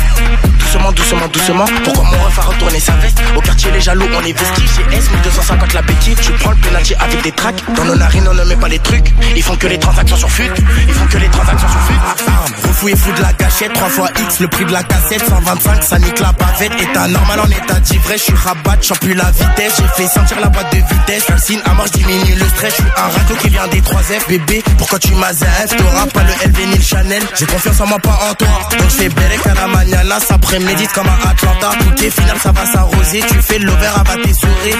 [0.58, 1.64] Doucement, doucement, doucement.
[1.84, 3.18] Pourquoi mon ref a retourné sa veste?
[3.36, 4.68] Au quartier, les jaloux, on est vestis.
[4.76, 6.16] Chez S, 1250 la béquille.
[6.22, 7.62] Je prends le penalty avec des tracks.
[7.76, 9.12] Dans nos narines, on ne met pas les trucs.
[9.36, 10.50] Ils font que les transactions sur fut.
[10.88, 12.00] Ils font que les transactions sur fut.
[12.26, 13.72] Arme, refou et fou de la gâchette.
[13.74, 15.22] 3 fois X, le prix de la cassette.
[15.28, 16.72] 125, ça nique la bavette.
[16.80, 18.20] État normal en état d'ivresse.
[18.20, 19.74] Je suis rabat, j'en plus la vitesse.
[19.78, 21.24] J'ai fait sentir la boîte de vitesse.
[21.44, 22.76] Signe à mort, je diminue le stress.
[22.78, 24.26] Je suis un raco qui vient des 3F.
[24.28, 25.76] Bébé, pourquoi tu m'as F?
[25.76, 27.21] T'auras pas le LV ni le Chanel.
[27.34, 28.48] J'ai confiance en moi, pas en toi.
[28.78, 30.20] Donc je fais Berek à la mañana.
[30.20, 31.70] Ça prémédite comme à Atlanta.
[31.80, 33.20] Tout est final, ça va s'arroser.
[33.28, 34.74] Tu fais l'over, va tes souris.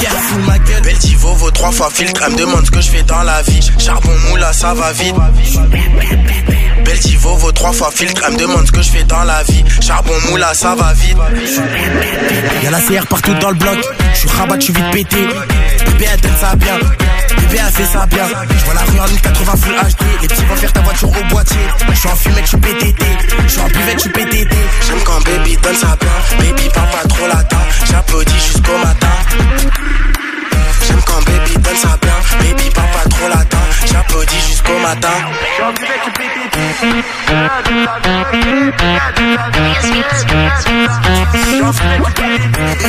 [0.00, 0.82] Careful, ma gueule.
[0.82, 2.20] Belle Divo, vaut trois fois filtre.
[2.26, 3.70] Elle me demande ce que je fais dans la vie.
[3.78, 5.14] Charbon moula, ça va vite.
[6.84, 8.22] Belle Divo, vaut trois fois filtre.
[8.26, 9.64] Elle me demande ce que je fais dans la vie.
[9.80, 11.16] Charbon moula, ça va vite.
[12.62, 13.78] Y'a la CR partout dans le bloc.
[14.12, 15.26] Je suis rabat, je suis vite pété.
[15.98, 16.78] Elle donne ça bien.
[17.48, 18.26] Bébé, elle fait ça bien.
[18.26, 20.22] Je vois la rue en 1080 full HD.
[20.22, 21.60] Les petits vont faire ta voiture au boîtier.
[21.88, 23.04] Je suis en fumette, je suis PTT.
[23.44, 24.56] Je suis en buvette, je suis PTT.
[24.86, 26.10] J'aime quand baby donne ça bien.
[26.38, 27.58] Baby, parle pas trop latin.
[27.88, 29.08] J'applaudis jusqu'au matin.
[30.86, 32.14] J'aime quand baby donne ça bien.
[32.38, 33.58] Baby, parle pas trop latin.
[33.86, 35.08] J'applaudis jusqu'au matin.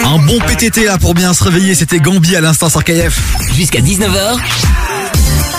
[0.06, 3.20] Un bon PTT là pour bien se réveiller, c'était Gambi à l'instant sur KF.
[3.54, 4.38] Jusqu'à 19h.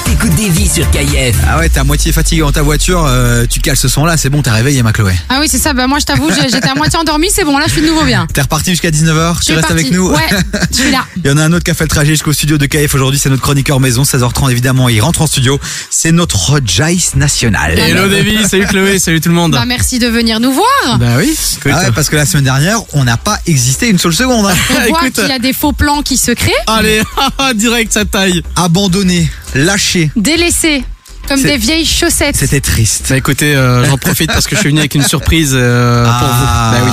[0.09, 1.37] T'écoutes des vies sur KIF.
[1.47, 4.17] Ah ouais, t'es à moitié fatigué dans ta voiture, euh, tu cales ce son là,
[4.17, 5.13] c'est bon, t'as réveillé ma Chloé.
[5.29, 5.75] Ah oui, c'est ça.
[5.75, 7.29] Bah moi, je t'avoue, j'étais à moitié endormie.
[7.31, 8.27] C'est bon, là, je suis de nouveau bien.
[8.33, 10.17] T'es reparti jusqu'à 19h, Je tu restes avec nous Ouais,
[10.73, 11.05] je suis là.
[11.23, 12.95] Il y en a un autre qui a fait le trajet jusqu'au studio de KF
[12.95, 15.61] aujourd'hui, c'est notre chroniqueur maison, 16h30 évidemment, il rentre en studio.
[15.91, 17.79] C'est notre Jace national.
[17.79, 19.53] Hello Davy, salut Chloé, salut tout le monde.
[19.53, 20.99] Bah merci de venir nous voir.
[20.99, 21.73] Bah oui, écoute.
[21.75, 24.47] Ah ouais, parce que la semaine dernière, on n'a pas existé une seule seconde.
[24.47, 24.55] hein.
[24.71, 27.03] On voit qu'il y a des faux plans qui se créent, Allez,
[27.55, 28.43] direct ça taille.
[28.57, 30.85] Abandonné, lâché, délaissés,
[31.29, 32.37] comme des vieilles chaussettes.
[32.37, 33.07] c'était triste.
[33.11, 36.29] Bah écoutez, euh, j'en profite parce que je suis venu avec une surprise euh, pour
[36.29, 36.45] vous.
[36.45, 36.91] Bah oui.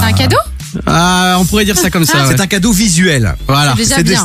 [0.00, 0.36] C'est un cadeau
[0.86, 2.18] Ah, on pourrait dire ça comme ça.
[2.18, 2.24] ouais.
[2.28, 3.34] C'est un cadeau visuel.
[3.46, 3.74] Voilà.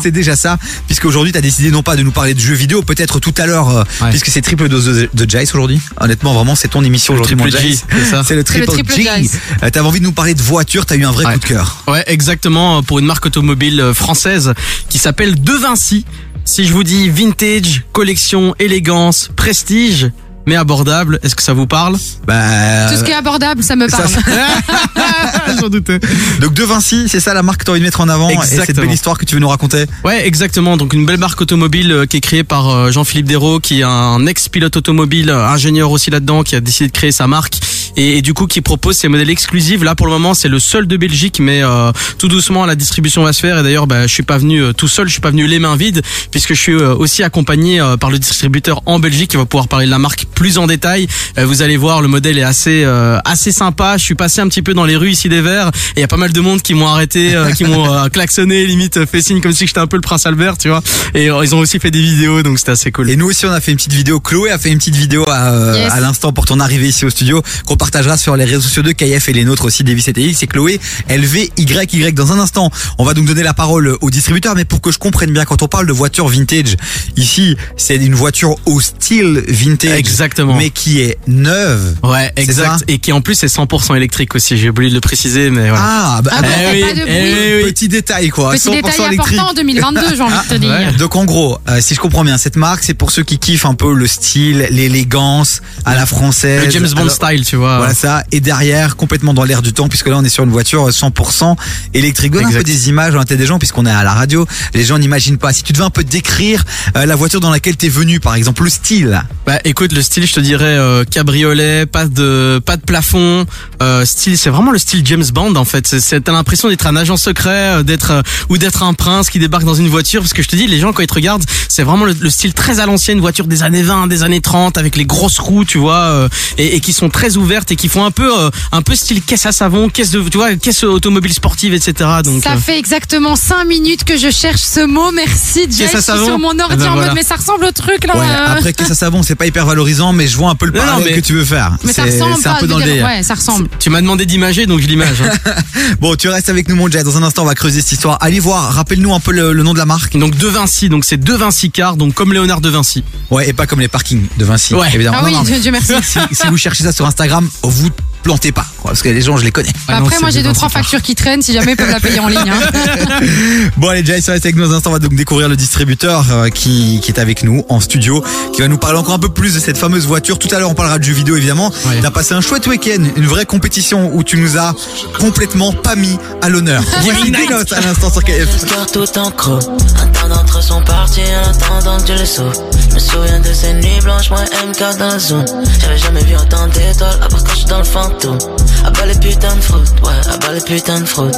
[0.02, 2.54] C'est déjà ça, puisque aujourd'hui tu as décidé non pas de nous parler de jeux
[2.56, 4.10] vidéo, peut-être tout à l'heure, euh, Ouais.
[4.10, 5.80] puisque c'est triple dose de, de Jace aujourd'hui.
[6.02, 7.86] Honnêtement, vraiment, c'est ton émission Le aujourd'hui, mon Jace.
[8.28, 9.04] c'est le triple, triple G.
[9.04, 9.32] Jace.
[9.64, 11.34] Euh, T'avais envie de nous parler de voiture, t'as eu un vrai Ouais.
[11.36, 11.84] coup de cœur.
[11.88, 14.54] Ouais, exactement, pour une marque automobile française
[14.90, 16.06] qui s'appelle De Vinci.
[16.46, 20.10] Si je vous dis vintage, collection, élégance, prestige,
[20.46, 21.96] mais abordable, est-ce que ça vous parle?
[22.28, 25.58] Bah, Tout ce qui est abordable, ça me ça, parle.
[25.62, 26.00] J'en doutais.
[26.42, 28.34] donc De Vinci, c'est ça la marque que t'as envie de mettre en avant et
[28.42, 28.82] cette Exactement.
[28.82, 29.86] belle histoire que tu veux nous raconter?
[30.04, 30.76] Ouais, exactement.
[30.76, 33.84] Donc une belle marque automobile euh, qui est créée par euh, Jean-Philippe Dérault, qui est
[33.84, 37.56] un ex-pilote automobile, euh, ingénieur aussi là-dedans, qui a décidé de créer sa marque
[37.98, 39.84] et, et du coup qui propose ces modèles exclusifs.
[39.84, 43.24] Là pour le moment c'est le seul de Belgique, mais euh, tout doucement la distribution
[43.24, 43.60] va se faire.
[43.60, 45.60] Et d'ailleurs bah, je suis pas venu euh, tout seul, je suis pas venu les
[45.60, 46.02] mains vides
[46.32, 49.68] puisque je suis euh, aussi accompagné euh, par le distributeur en Belgique qui va pouvoir
[49.68, 51.08] parler de la marque plus en détail.
[51.38, 53.96] Euh, vous allez voir le modèle est assez euh, assez sympa.
[53.98, 56.04] Je suis passé un petit peu dans les rues ici des Verts et il y
[56.04, 59.22] a pas mal de monde qui m'ont arrêté, euh, qui m'ont euh, klaxonné, limite fait
[59.22, 60.82] signe comme si j'étais un peu le prince Albert, tu vois.
[61.14, 63.10] Et euh, ils ont aussi fait des vidéos donc c'était assez cool.
[63.10, 64.20] Et nous aussi, on a fait une petite vidéo.
[64.20, 65.92] Chloé a fait une petite vidéo à, euh, Yes.
[65.94, 68.94] à l'instant pour ton arrivée ici au studio, qu'on partagera sur les réseaux sociaux de
[68.94, 70.36] KF et les nôtres aussi, Davis et TX.
[70.38, 72.14] C'est Chloé LVYY.
[72.14, 74.98] Dans un instant, on va donc donner la parole au distributeur, mais pour que je
[74.98, 76.78] comprenne bien, quand on parle de voiture vintage,
[77.18, 79.98] ici, c'est une voiture au style vintage.
[80.00, 80.56] Exactement.
[80.56, 81.96] Mais qui est neuve.
[82.04, 82.86] Ouais, exact.
[82.88, 84.56] Et qui en plus est 100% électrique aussi.
[84.58, 85.84] J'ai oublié de le préciser, mais voilà.
[85.86, 87.06] Ah, bah, Ah bon, Eh oui, pas de bruit.
[87.10, 87.72] eh oui.
[87.74, 88.52] petit détail quoi.
[88.54, 89.20] Petit 100% détail électrique.
[89.40, 90.70] important en 2022, j'ai envie de te dire.
[90.70, 90.94] ouais.
[90.98, 93.66] Donc en gros, euh, si je comprends bien, cette marque, c'est pour ceux qui kiffent
[93.66, 96.64] un peu le style, l'élégance à la française.
[96.66, 97.73] Le James Bond Alors, style, tu vois.
[97.78, 98.24] Voilà ça.
[98.32, 101.56] Et derrière, complètement dans l'air du temps, puisque là on est sur une voiture 100%
[101.94, 102.32] électrique.
[102.34, 104.46] Donne un peu des images des gens, puisqu'on est à la radio.
[104.74, 105.54] Les gens n'imaginent pas.
[105.54, 106.64] Si tu devais un peu décrire
[106.98, 109.24] euh, la voiture dans laquelle t'es venu, par exemple, le style.
[109.46, 113.46] Bah écoute, le style, je te dirais euh, cabriolet, pas de pas de plafond,
[113.82, 115.96] euh, style, c'est vraiment le style James Bond en fait.
[116.24, 119.66] T'as l'impression d'être un agent secret, euh, d'être euh, ou d'être un prince qui débarque
[119.66, 120.22] dans une voiture.
[120.22, 122.30] Parce que je te dis, les gens quand ils te regardent, c'est vraiment le, le
[122.30, 125.66] style très à l'ancienne, voiture des années 20, des années 30, avec les grosses roues,
[125.66, 128.50] tu vois, euh, et, et qui sont très ouvertes et qui font un peu euh,
[128.72, 132.10] un peu style caisse à savon, caisse de, tu vois, caisse automobile sportive, etc.
[132.24, 135.12] Donc Ça euh, fait exactement 5 minutes que je cherche ce mot.
[135.12, 135.88] Merci, Jay.
[135.92, 137.08] Je suis sur mon ordi Eh ben en voilà.
[137.10, 138.18] mode, mais ça ressemble au truc là.
[138.18, 138.54] Ouais, euh.
[138.58, 140.80] après que ça savon, c'est pas hyper valorisant, mais je vois un peu le Non,
[140.80, 141.78] non, parallèle mais- que tu veux faire.
[141.84, 142.60] Mais ça ressemble C'est un pas.
[142.60, 143.08] peu je dans veux le dire, délire.
[143.18, 143.68] Ouais, ça ressemble.
[143.80, 145.22] tu m'as demandé d'imager, donc je l'image.
[145.22, 145.52] hein.
[146.00, 147.04] Bon, tu restes avec nous, mon Jay.
[147.04, 148.18] Dans un instant, on va creuser cette histoire.
[148.22, 148.74] Allez voir.
[148.74, 150.18] Rappelle-nous un peu le, le nom de la marque.
[150.18, 153.04] donc De Vinci, donc c'est De Vinci Car, donc comme Léonard De Vinci.
[153.30, 154.74] Ouais, et pas comme les parkings de Vinci.
[154.76, 154.88] Ouais.
[154.94, 155.18] Évidemment.
[155.20, 155.94] Ah Non, oui, non, Dieu, Dieu merci.
[156.04, 157.90] si, si vous cherchez ça sur Instagram, vous
[158.24, 159.70] plantez pas, quoi, parce que les gens, je les connais.
[159.88, 161.42] Ah non, Après, c'est moi, j'ai De deux, trois factures qui traînent.
[161.42, 162.40] Si jamais ils peuvent la payer en ligne.
[162.50, 163.20] hein.
[163.78, 164.90] Bon, allez, Jay, reste avec nous un instant.
[164.90, 168.62] On va donc découvrir le distributeur euh, qui, qui est avec nous en studio, qui
[168.62, 170.40] va nous parler encore un peu plus de cette fameuse voiture.
[170.40, 171.72] Tout à l'heure, on parlera de jeux vidéo, évidemment.
[171.86, 172.00] Ouais.
[172.02, 174.74] T'as passé un chouette week-end, une vraie compétition où tu nous as
[175.20, 176.84] complètement pas mis à l'honneur.
[177.02, 178.66] Voici Dinos à l'instant sur KF.
[178.66, 179.60] cœur tout en creux.
[180.02, 182.54] Un temps d'entre sont partis en attendant que Dieu les sauve.
[182.90, 185.46] Je me souviens de ces nuits blanches, moi MK dans la zone.
[185.82, 187.84] J'avais jamais vu autant d'étoiles, à part quand je suis dans le
[188.14, 188.38] fantôme.
[188.86, 191.32] À bas les putains de fruits, ouais, à bas les putains de fruits.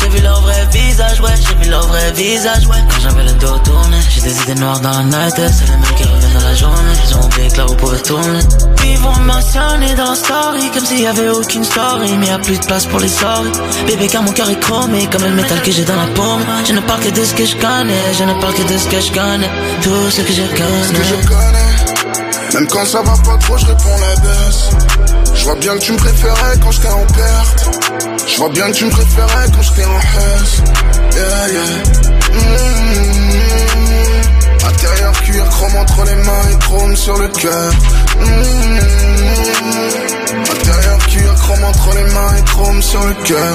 [0.00, 2.76] J'ai vu leur vrai visage, ouais, j'ai vu leur vrai visage, ouais.
[2.88, 5.94] Quand j'avais le dos tourné, j'ai des idées noires dans la night, c'est les mêmes
[5.96, 6.92] qui reviennent dans la journée.
[7.08, 8.38] Ils ont oublié que la roue pouvait tourner.
[8.86, 12.38] Ils vont me mentionner dans story, comme s'il y avait aucune story, mais y a
[12.38, 13.50] plus de place pour les stories.
[13.86, 16.44] Bébé, car mon cœur est chromé, comme le métal que j'ai dans la paume.
[16.66, 18.86] Je ne parle que de ce que je connais, je ne parle que de ce
[18.88, 19.50] que je connais.
[19.82, 21.04] Tout ce que je Ce que connais.
[21.22, 24.70] je connais, même quand ça va pas trop, je réponds la baisse.
[25.44, 27.68] Je vois bien que tu me préférais quand j'étais en perte.
[28.26, 30.62] Je vois bien que tu me préférais quand j'étais en hausse.
[31.12, 31.82] Yeah, yeah.
[32.32, 34.66] Mmh.
[34.66, 37.72] Intérieur cuir, chrome entre les mains et chrome sur le cœur.
[38.20, 40.23] Mmh.
[41.44, 43.54] Chrome entre les mains et chrome sur le cœur.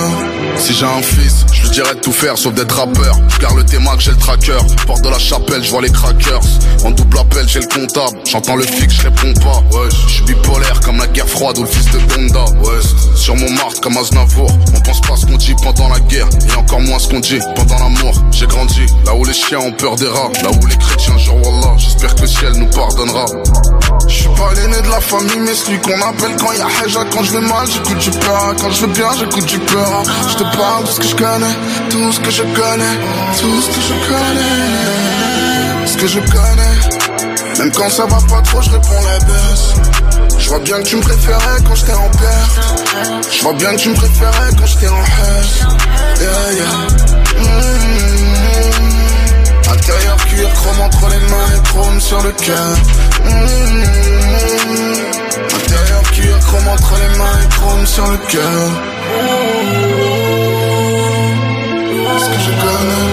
[0.57, 3.17] Si j'ai un fils, je lui dirais de tout faire sauf d'être rappeur.
[3.29, 4.59] Je garde le théma que j'ai le tracker.
[4.85, 6.39] Porte de la chapelle, je vois les crackers.
[6.83, 8.19] En double appel, j'ai le comptable.
[8.25, 9.63] J'entends le fixe, je réponds pas.
[9.75, 12.45] Ouais, je suis bipolaire comme la guerre froide ou le fils de Donda.
[12.61, 12.79] Ouais,
[13.15, 14.51] sur mon marque comme Aznavour.
[14.75, 17.39] On pense pas ce qu'on dit pendant la guerre et encore moins ce qu'on dit
[17.55, 18.13] pendant l'amour.
[18.31, 21.37] J'ai grandi là où les chiens ont peur des rats, là où les chrétiens genre
[21.37, 21.73] Wallah.
[21.77, 23.25] J'espère que le ciel nous pardonnera.
[24.07, 27.03] Je suis pas l'aîné de la famille, mais celui qu'on appelle quand y a Haja.
[27.11, 28.11] Quand je vais mal, j'écoute du.
[28.61, 30.03] Quand je vais bien, j'écoute du peur.
[30.29, 31.55] Je te parle de ce que je connais,
[31.89, 32.97] tout ce que je connais,
[33.39, 35.85] tout ce que je connais.
[35.85, 36.75] Ce que je connais,
[37.57, 39.73] même quand ça va pas trop, je réponds la baisse.
[40.37, 42.59] Je vois bien que tu me préférais quand j'étais en perte.
[43.31, 45.63] Je vois bien que tu me préférais quand j'étais en haisse.
[46.21, 46.87] Yeah, yeah.
[49.71, 52.77] Intérieur cuir, chrome entre les mains et chrome sur le cœur.
[53.25, 54.58] Mmh.
[56.49, 58.61] Chrome entre les mains et chrome sur le cœur.
[62.19, 63.09] Ce que je connais,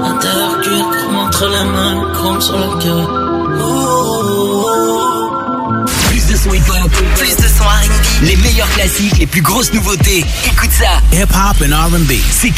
[0.00, 0.10] connais.
[0.10, 3.08] Intérieur cuir, chrome entre les mains, chrome sur le cœur.
[6.10, 8.22] Plus de son hip-hop, Plus de son R&B.
[8.22, 10.24] les meilleurs classiques, les plus grosses nouveautés.
[10.46, 12.12] Écoute ça, Hip hop and R&B.
[12.30, 12.50] c'est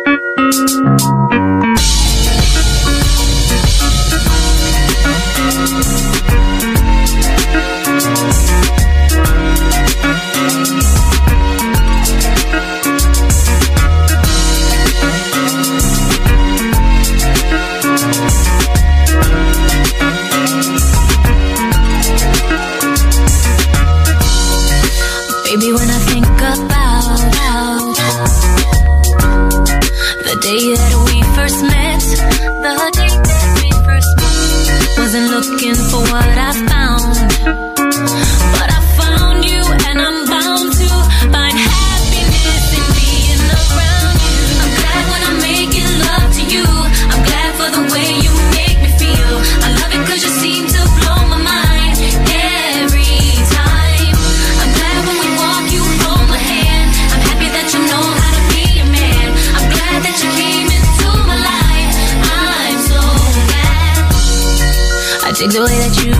[65.44, 66.13] The way that you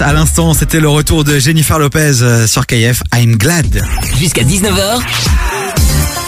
[0.00, 3.02] à l'instant, c'était le retour de Jennifer Lopez euh, sur KF.
[3.14, 3.82] I'm glad.
[4.18, 5.00] Jusqu'à 19h,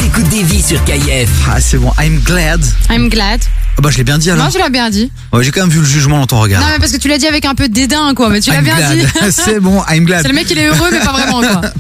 [0.04, 1.28] écoute des vies sur KF.
[1.48, 2.60] Ah c'est bon, I'm glad.
[2.90, 3.40] I'm glad.
[3.76, 4.44] Ah bah je l'ai bien dit alors.
[4.44, 5.12] Moi, je l'ai bien dit.
[5.32, 6.60] Ouais, J'ai quand même vu le jugement dans ton regard.
[6.60, 8.30] Non, mais parce que tu l'as dit avec un peu de dédain, quoi.
[8.30, 8.98] Mais tu l'as bien glad.
[8.98, 9.06] dit.
[9.30, 10.22] c'est bon, I'm glad.
[10.22, 11.60] C'est le mec, il est heureux, mais pas vraiment, quoi.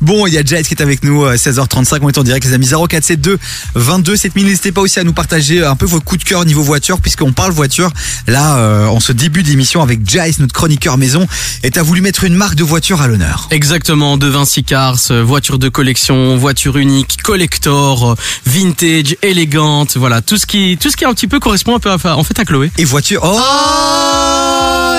[0.00, 2.46] Bon, il y a Jazz qui est avec nous, euh, 16h35, on est en direct
[2.46, 3.38] les amis, 0472
[3.74, 6.62] 22 7000, n'hésitez pas aussi à nous partager un peu vos coups de cœur niveau
[6.62, 7.90] voiture, puisqu'on parle voiture,
[8.26, 11.26] là, euh, en ce début d'émission avec Jace, notre chroniqueur maison,
[11.62, 13.48] et t'as voulu mettre une marque de voiture à l'honneur.
[13.50, 18.14] Exactement, de Vinci Cars, euh, voiture de collection, voiture unique, collector, euh,
[18.46, 21.90] vintage, élégante, voilà, tout ce qui, tout ce qui un petit peu correspond un peu
[21.90, 22.70] à, en fait à Chloé.
[22.78, 24.27] Et voiture, oh,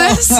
[0.09, 0.33] Merci.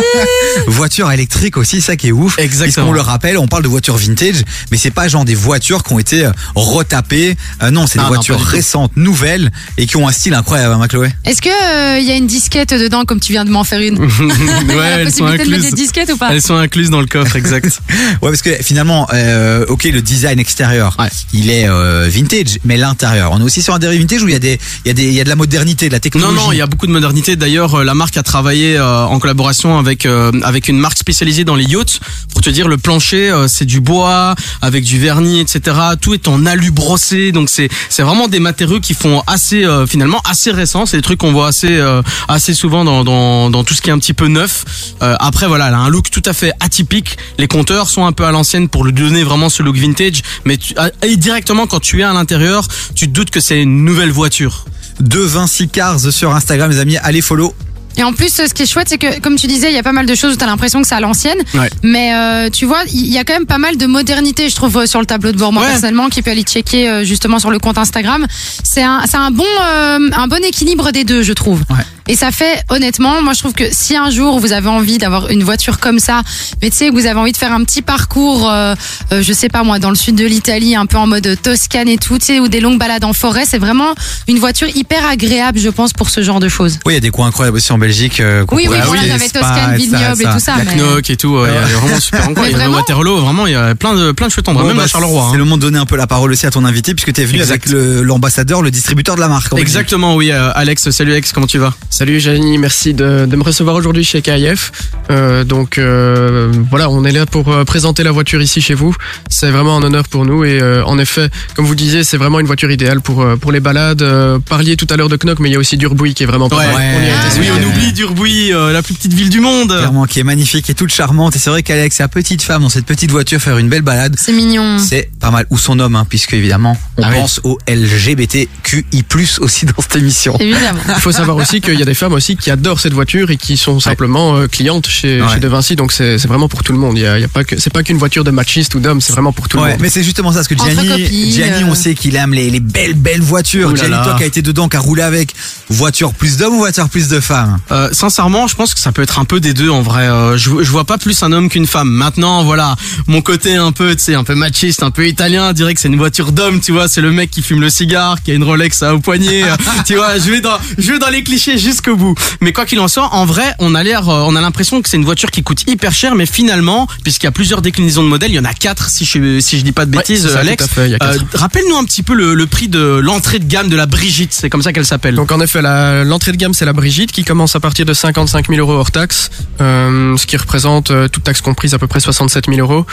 [0.68, 2.38] Voiture électrique aussi, ça qui est ouf.
[2.40, 2.86] Exactement.
[2.86, 5.94] Puisqu'on le rappelle, on parle de voitures vintage, mais c'est pas genre des voitures qui
[5.94, 7.36] ont été euh, retapées.
[7.64, 8.52] Euh, non, c'est des Ah non, voitures pas du tout.
[8.56, 11.10] récentes, nouvelles, et qui ont un style incroyable, hein, Chloé.
[11.26, 13.80] Est-ce que euh, il y a une disquette dedans, comme tu viens de m'en faire
[13.82, 14.00] une?
[14.10, 15.72] Ouais, La elles sont possibilité de mettre incluses.
[15.76, 16.30] des disquettes ou pas?
[16.34, 17.80] Elles sont incluses dans le coffre, exact.
[18.22, 21.10] Ouais, parce que finalement, euh, ok, le design extérieur, Ouais.
[21.34, 24.34] il est euh, vintage, mais l'intérieur, on est aussi sur un dérivé vintage où il
[24.34, 25.98] y a des, il y a des, il y a de la modernité, de la
[25.98, 26.36] Non, technologie?
[26.36, 27.36] non, il y a beaucoup de modernité.
[27.36, 31.44] D'ailleurs, euh, la marque a travaillé euh, en collaboration avec euh, avec une marque spécialisée
[31.44, 32.00] dans les yachts.
[32.32, 35.76] Pour te dire, le plancher, euh, c'est du bois avec du vernis, etc.
[36.00, 40.22] Tout est en alu brossé, donc c'est vraiment des matériaux qui font assez euh, finalement
[40.30, 40.86] assez récents.
[40.86, 41.80] C'est des trucs qu'on voit assez
[42.28, 44.94] assez souvent dans, tout ce qui est un petit peu neuf.
[45.02, 47.18] Après, voilà, elle a un look tout à fait atypique.
[47.38, 50.58] Les compteurs sont un peu à l'ancienne pour lui donner vraiment ce look vintage, mais
[50.78, 54.12] ah, et directement quand tu es à l'intérieur, tu te doutes que c'est une nouvelle
[54.12, 54.66] voiture.
[55.00, 57.54] De Vinci Cars sur Instagram, les amis, allez follow.
[58.00, 59.84] Et en plus, ce qui est chouette, c'est que, comme tu disais, il y a
[59.84, 61.38] pas mal de choses où tu as l'impression que c'est à l'ancienne.
[61.54, 61.70] Ouais.
[61.84, 64.78] Mais euh, tu vois, il y a quand même pas mal de modernité, je trouve,
[64.78, 65.52] euh, sur le tableau de bord.
[65.52, 65.70] Moi, Ouais.
[65.70, 68.26] personnellement, qui peut aller checker euh, justement sur le compte Instagram.
[68.64, 71.60] C'est un, bon, euh, un bon équilibre des deux, je trouve.
[71.70, 71.76] Ouais.
[72.10, 75.30] Et ça fait, honnêtement, moi je trouve que si un jour vous avez envie d'avoir
[75.30, 76.24] une voiture comme ça,
[76.60, 78.74] mais tu sais, que vous avez envie de faire un petit parcours, euh,
[79.12, 81.88] euh, je sais pas moi, dans le sud de l'Italie, un peu en mode Toscane
[81.88, 83.94] et tout, tu sais, ou des longues balades en forêt, c'est vraiment
[84.28, 86.80] une voiture hyper agréable, je pense, pour ce genre de choses.
[86.88, 88.20] Oui, il y a des coins incroyables aussi en Belgique.
[88.22, 90.34] euh, Oui, oui, voilà, j'avais Spa, Toscane, vignoble et ça.
[90.34, 90.56] tout ça.
[90.58, 92.28] La mais- Knock et tout, ouais, il y a vraiment super.
[92.36, 94.64] Mais Il y a Waterloo, vraiment, il y a plein de, plein de chouettes endroits,
[94.64, 95.28] Bon, même bah, à Charleroi.
[95.30, 95.38] C'est hein.
[95.38, 97.26] le moment de donner un peu la parole aussi à ton invité puisque tu es
[97.26, 97.68] venu Exact.
[97.68, 99.56] avec l'ambassadeur, le, distributeur de la marque.
[99.60, 100.90] Exactement, oui, euh, Alex.
[100.90, 101.76] Salut Alex, comment tu vas?
[102.00, 104.72] Salut Jani, merci de, de me recevoir aujourd'hui chez KIF.
[105.12, 108.96] Euh, donc euh, voilà, on est là pour euh, présenter la voiture ici chez vous.
[109.30, 112.40] C'est vraiment un honneur pour nous et euh, en effet, comme vous disiez, c'est vraiment
[112.40, 114.02] une voiture idéale pour pour les balades.
[114.02, 116.26] Euh, parliez tout à l'heure de Knock, mais il y a aussi Durbuy qui est
[116.26, 116.76] vraiment pas Ouais, mal.
[116.78, 119.42] On y a été ce oui, on oublie Durbuy, euh, la plus petite ville du
[119.42, 119.68] monde.
[119.68, 121.36] Clairement, qui est magnifique et toute charmante.
[121.36, 124.16] Et c'est vrai qu'Alex, sa petite femme dans cette petite voiture faire une belle balade.
[124.18, 124.80] C'est mignon.
[124.80, 125.46] C'est pas mal.
[125.50, 127.18] Ou son homme, hein, puisque évidemment, on Ah oui.
[127.18, 129.04] pense au LGBTQI+,
[129.42, 130.38] aussi dans cette émission.
[130.40, 130.80] Évidemment.
[130.96, 133.38] Il faut savoir aussi qu'il y a des femmes aussi qui adorent cette voiture et
[133.38, 135.28] qui sont simplement euh, clientes chez, Ouais.
[135.34, 135.76] chez De Vinci.
[135.76, 136.98] Donc c'est c'est vraiment pour tout le monde.
[136.98, 138.80] Il y a, il y a pas que c'est pas qu'une voiture de machiste ou
[138.80, 139.80] d'homme, c'est vraiment pour tout le Ouais, monde.
[139.82, 141.68] mais c'est justement ça, parce que Entre Gianni, copines, Gianni, euh.
[141.72, 143.70] on sait qu'il aime les, les belles, belles voitures.
[143.70, 144.04] Ouh là Gianni, là.
[144.04, 145.34] toi qui a été dedans, qui a roulé avec,
[145.70, 147.58] voiture plus d'hommes ou voiture plus de femmes?
[147.72, 150.04] Euh, sincèrement, je pense que ça peut être un peu des deux en vrai.
[150.04, 151.90] Euh, je, je vois pas plus un homme qu'une femme.
[151.90, 152.76] Maintenant, voilà,
[153.08, 155.88] mon côté un peu, tu sais, un peu machiste, un peu italien, dirait que c'est
[155.88, 156.88] une voiture d'homme, tu vois.
[156.88, 159.44] C'est le mec qui fume le cigare, qui a une Rolex au poignet.
[159.44, 159.56] euh,
[159.88, 162.16] tu vois, je vais dans, je vais dans les clichés jusqu'au bout.
[162.42, 164.90] Mais quoi qu'il en soit, en vrai, on a l'air, euh, on a l'impression que
[164.90, 168.08] c'est une voiture qui coûte hyper cher, mais finalement, puisqu'il y a plusieurs déclinaisons de
[168.08, 170.40] modèles, il y en a quatre si je si je dis pas de bêtises, ça,
[170.40, 170.68] Alex.
[170.78, 170.98] Euh,
[171.34, 174.34] Rappelle-nous un petit peu le, le prix de l'entrée de gamme de la Brigitte.
[174.34, 175.16] C'est comme ça qu'elle s'appelle.
[175.16, 178.48] Donc en effet, l'entrée de gamme c'est la Brigitte qui commence à partir de 55
[178.48, 179.30] 000 euros hors taxe,
[179.62, 182.86] euh, ce qui représente euh, toute taxe comprise à peu près 67 000 euros.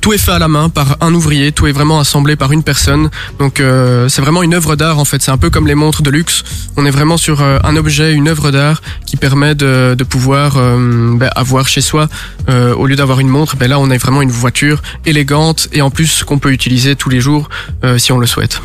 [0.00, 2.62] Tout est fait à la main par un ouvrier, tout est vraiment assemblé par une
[2.62, 3.10] personne.
[3.38, 3.62] Donc
[4.08, 5.22] c'est vraiment une œuvre d'art en fait.
[5.22, 6.44] C'est un peu comme les montres de luxe.
[6.76, 11.14] On est vraiment sur un objet, une œuvre d'art qui permet de, de pouvoir euh,
[11.16, 12.08] ben, avoir chez soi
[12.48, 13.56] euh, au lieu d'avoir une montre.
[13.56, 17.08] Ben là, on a vraiment une voiture élégante et en plus qu'on peut utiliser tous
[17.08, 17.48] les jours
[17.84, 18.60] euh, si on le souhaite.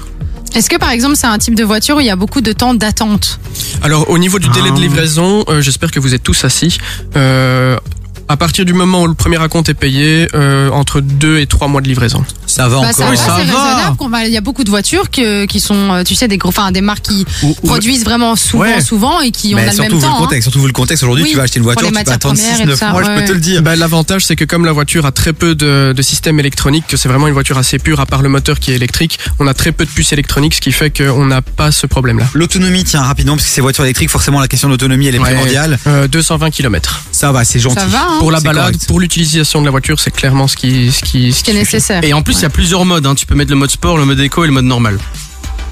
[0.55, 2.51] Est-ce que par exemple c'est un type de voiture où il y a beaucoup de
[2.51, 3.39] temps d'attente?
[3.83, 6.77] Alors au niveau du délai de livraison, euh, j'espère que vous êtes tous assis.
[7.15, 7.77] Euh,
[8.30, 11.67] à partir du moment où le premier acompte est payé, euh, entre 2 et 3
[11.67, 12.23] mois de livraison.
[12.45, 13.97] Ça va Bah, ça va, c'est raisonnable.
[13.97, 16.38] qu'on va- Il y a beaucoup de voitures que, qui sont, euh, tu sais, des
[16.38, 17.25] gros, enfin des marques qui
[17.63, 18.82] produisent vraiment souvent, Ouais.
[18.82, 20.07] souvent et qui ont le surtout même vu temps.
[20.09, 20.17] le hein.
[20.19, 21.03] contexte, surtout vu le contexte.
[21.03, 22.91] Aujourd'hui, Oui, tu vas acheter une voiture, tu peux attendre premières et 6-9 tout ça,
[22.91, 23.61] mois, je peux te le dire.
[23.61, 26.97] Bah, L'avantage, c'est que comme la voiture a très peu de, de système électronique, que
[26.97, 29.53] c'est vraiment une voiture assez pure, à part le moteur qui est électrique, on a
[29.53, 32.25] très peu de puces électroniques, ce qui fait qu'on n'a pas ce problème-là.
[32.34, 35.19] L'autonomie, tiens, rapidement, parce que ces voitures électriques, forcément, la question de l'autonomie, elle est
[35.19, 35.25] Ouais.
[35.30, 35.78] primordiale.
[35.88, 37.03] Euh, 220 km.
[37.11, 37.80] Ça va, c'est gentil.
[37.80, 38.16] Ça va, hein.
[38.20, 38.88] Pour la balade, correct.
[38.88, 42.03] pour l'utilisation de la voiture, c'est clairement ce qui, ce qui, Ce qui est nécessaire.
[42.03, 43.05] Et en plus, il y a plusieurs modes.
[43.05, 43.15] Hein.
[43.15, 44.97] Tu peux mettre le mode sport, le mode éco et le mode normal.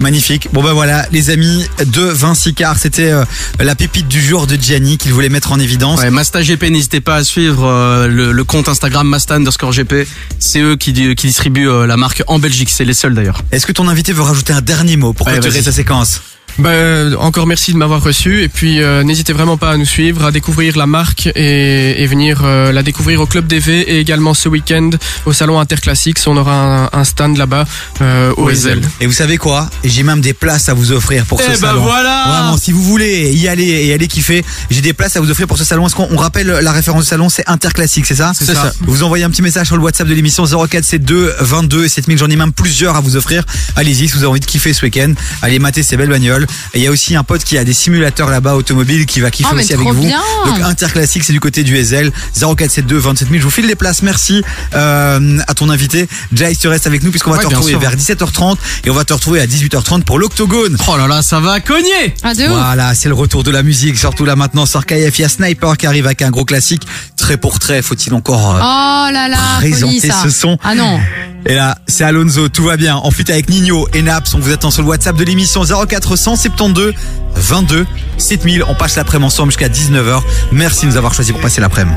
[0.01, 0.49] Magnifique.
[0.51, 3.23] Bon ben voilà, les amis de Vinci Car, c'était euh,
[3.61, 6.01] la pépite du jour de Gianni qu'il voulait mettre en évidence.
[6.01, 10.05] Ouais, Masta GP, n'hésitez pas à suivre euh, le, le compte Instagram Masta underscore GP.
[10.37, 12.69] C'est eux qui, di- qui distribuent euh, la marque en Belgique.
[12.69, 13.41] C'est les seuls d'ailleurs.
[13.53, 16.19] Est-ce que ton invité veut rajouter un dernier mot pour Ouais, clôturer sa séquence?
[16.57, 16.71] Bah,
[17.19, 20.31] encore merci de m'avoir reçu et puis euh, n'hésitez vraiment pas à nous suivre, à
[20.31, 24.47] découvrir la marque et, et venir euh, la découvrir au Club DV et également ce
[24.47, 24.89] week-end
[25.25, 26.19] au salon Interclassics.
[26.27, 27.65] On aura un, un stand là-bas
[28.01, 28.81] euh, au Ezel.
[29.01, 29.69] Et vous savez quoi?
[29.83, 31.81] J'ai même des places à vous offrir pour Eh ce ben salon.
[31.81, 35.29] voilà Vraiment, si vous voulez y aller et aller kiffer, j'ai des places à vous
[35.29, 35.85] offrir pour ce salon.
[35.87, 37.27] Est-ce qu'on on rappelle la référence du salon?
[37.29, 38.31] C'est Interclassique, c'est ça?
[38.33, 38.71] C'est ça.
[38.81, 42.17] Vous envoyez un petit message sur le WhatsApp de l'émission 0472 22 et 7000.
[42.17, 43.43] J'en ai même plusieurs à vous offrir.
[43.75, 45.13] Allez-y si vous avez envie de kiffer ce week-end.
[45.41, 46.44] Allez mater ces belles bagnoles.
[46.73, 49.31] Et il y a aussi un pote qui a des simulateurs là-bas automobiles qui va
[49.31, 50.05] kiffer Oh, mais aussi avec trop vous.
[50.05, 50.19] bien.
[50.45, 53.39] Donc Interclassique, c'est du côté du Ezel 0472 27000.
[53.39, 54.01] Je vous file les places.
[54.01, 54.43] Merci
[54.73, 56.07] euh, à ton invité.
[56.33, 57.79] Jace, tu restes avec nous puisqu'on va Ouais, te retrouver sûr.
[57.79, 60.77] vers 17h30 et on va te retrouver à 18h30 pour l'Octogone.
[60.87, 62.49] Oh là là, ça va cogner Ah, de ouf.
[62.49, 65.17] Voilà, c'est le retour de la musique, surtout là maintenant sur KF.
[65.19, 66.83] Il y a Sniper qui arrive avec un gros classique.
[67.17, 70.99] Très pour très, faut-il encore euh, Oh là là, folie, présenter ce son Ah non.
[71.47, 72.95] Et là, c'est Alonso, tout va bien.
[72.95, 76.93] En fuite avec Nino et Naps, on vous attend sur le WhatsApp de l'émission 0472
[77.35, 77.85] 22
[78.17, 78.63] 7000.
[78.67, 80.21] On passe l'après-midi ensemble jusqu'à 19h.
[80.51, 81.95] Merci de nous avoir choisi pour passer l'après-midi.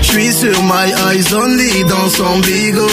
[0.00, 2.88] Je suis sur My Eyes Only dans son bigot.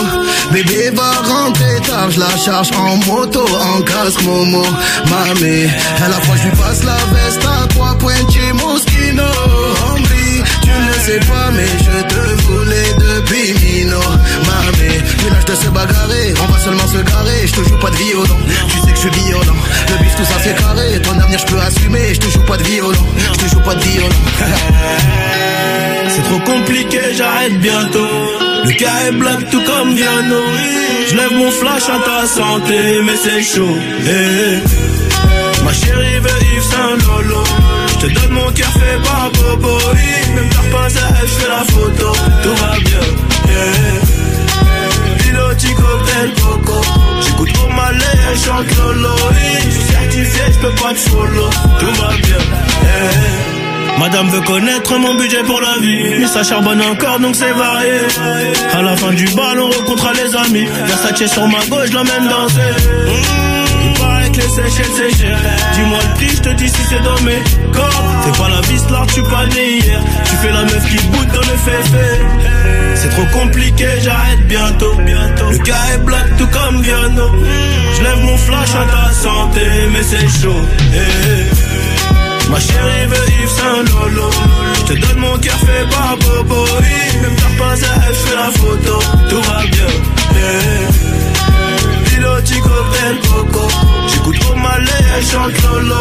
[0.52, 4.64] Bébé va rentrer tard, je la charge en moto, en casque Momo.
[5.10, 5.70] Mamé,
[6.04, 9.24] à la fois je lui passe la veste à trois points chez Moschino.
[10.62, 11.68] Tu ne sais pas, mais
[15.60, 17.47] sais bagarrer, on va seulement se garer.
[17.47, 18.38] Je te joue pas de violon,
[18.70, 19.60] tu sais que je suis violent.
[19.89, 22.14] Le bif, tout ça c'est carré, ton avenir je peux assumer.
[22.14, 24.10] Je joue pas de violon, je te joue pas de violon.
[26.10, 28.07] C'est trop compliqué, j'arrête bientôt.
[28.66, 30.41] Le cas est black tout comme Viano.
[31.10, 33.78] Je lève mon flash à ta santé, mais c'est chaud.
[34.05, 35.64] Eh, eh.
[35.64, 37.43] Ma chérie veut Yves Saint Lolo.
[38.01, 39.78] Je te donne mon cœur fait par Bobo
[40.34, 42.99] Même faire pas je fais la photo Tout va bien
[43.49, 43.99] yeah.
[47.40, 51.50] J'écoute pour ma Je suis certifié, je peux pas te follow.
[51.80, 52.38] Tout va bien.
[52.84, 54.00] Yeah.
[54.00, 56.20] Madame veut connaître mon budget pour la vie.
[56.20, 58.00] Mais ça charbonne encore donc c'est varié.
[58.74, 60.66] À la fin du bal on rencontrera les amis.
[60.86, 63.69] Versace sur ma gauche, l'emmène danser
[64.32, 65.38] Que les Seychelles c'est cher
[65.74, 67.42] Dis-moi le prix, je te dis si c'est dans mes
[67.74, 70.98] corps Fais pas la vis là, tu pas né hier Tu fais la meuf qui
[71.08, 72.08] boude dans le féfé.
[72.96, 74.94] C'est trop compliqué, j'arrête bientôt.
[74.98, 77.32] Le cas est black tout comme Viano.
[77.98, 79.62] Je lève mon flash à ta santé
[79.92, 80.62] Mais c'est chaud.
[80.94, 82.50] Eh.
[82.50, 84.30] Ma chérie veut Yves Saint Lolo.
[84.76, 86.66] Je te donne mon cœur fait par Bobo.
[87.22, 89.00] Même t'as pas elle la photo.
[89.30, 89.90] Tout va bien.
[90.34, 91.10] Yeah.
[92.06, 92.60] Piloti
[93.10, 94.86] cocktail coco J'écoute trop mal
[95.16, 95.95] elle chante Lolo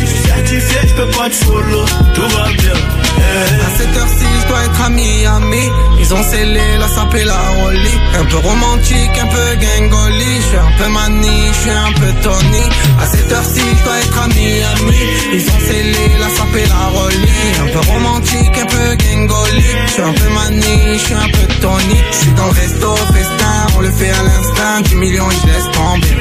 [0.00, 1.84] Je certifié, je peux pas te follow
[2.14, 3.66] Tout va bien yeah.
[3.66, 5.70] À cette heure-ci, je dois être à Miami.
[6.00, 7.98] Ils ont scellé la sape et la rollie.
[8.18, 10.34] Un peu romantique, un peu gangoli.
[10.40, 12.64] Je suis un peu mani, je suis un peu Tony.
[13.00, 14.96] À cette heure-ci, je dois être à Miami.
[15.34, 17.28] Ils ont scellé la sape et la rollie.
[17.62, 19.64] Un peu romantique, un peu gangoli.
[19.86, 22.00] Je suis un peu mani, je suis un peu Tony.
[22.10, 24.80] Je suis dans le resto, festin, on le fait à l'instinct.
[24.82, 26.16] 10 millions, je laisse tomber.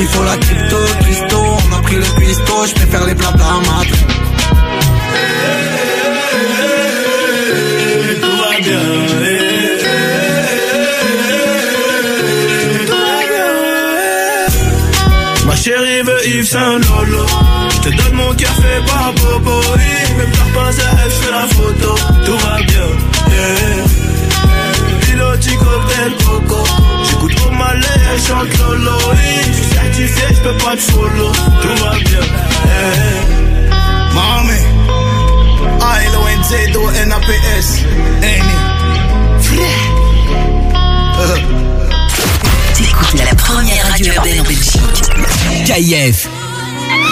[0.00, 3.96] Il faut la crypto, On a pris le cuistot, je préfère les blabla matin.
[8.20, 8.78] Tout va bien
[15.46, 17.26] Ma chérie veut Yves Saint Lolo.
[17.70, 19.60] Je te donne mon cœur fait par Bobo
[20.18, 21.94] Même t'as pas à la photo.
[22.24, 23.99] Tout va bien.
[25.30, 26.64] Piloti cocktail coco
[27.04, 27.80] J'écoute trop mal
[28.12, 32.20] elle chante Lolo Je suis certifié, je peux pas te follow Tout va bien
[32.66, 33.20] yeah.
[34.12, 34.60] Mami,
[35.80, 37.68] A-L-O-N-Z-O-N-A-P-S,
[38.22, 38.58] Annie.
[42.74, 44.80] T'écoutes la première radio urbaine en Belgique.
[45.64, 46.28] KIF.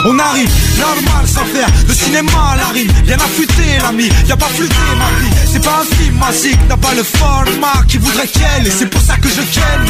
[0.05, 4.47] On arrive, normal sans faire Le cinéma à la rime, bien affûté l'ami Y'a pas
[4.47, 8.67] flûté ma vie, c'est pas un film magique N'a pas le format qui voudrait qu'elle
[8.67, 9.81] Et c'est pour ça que je ken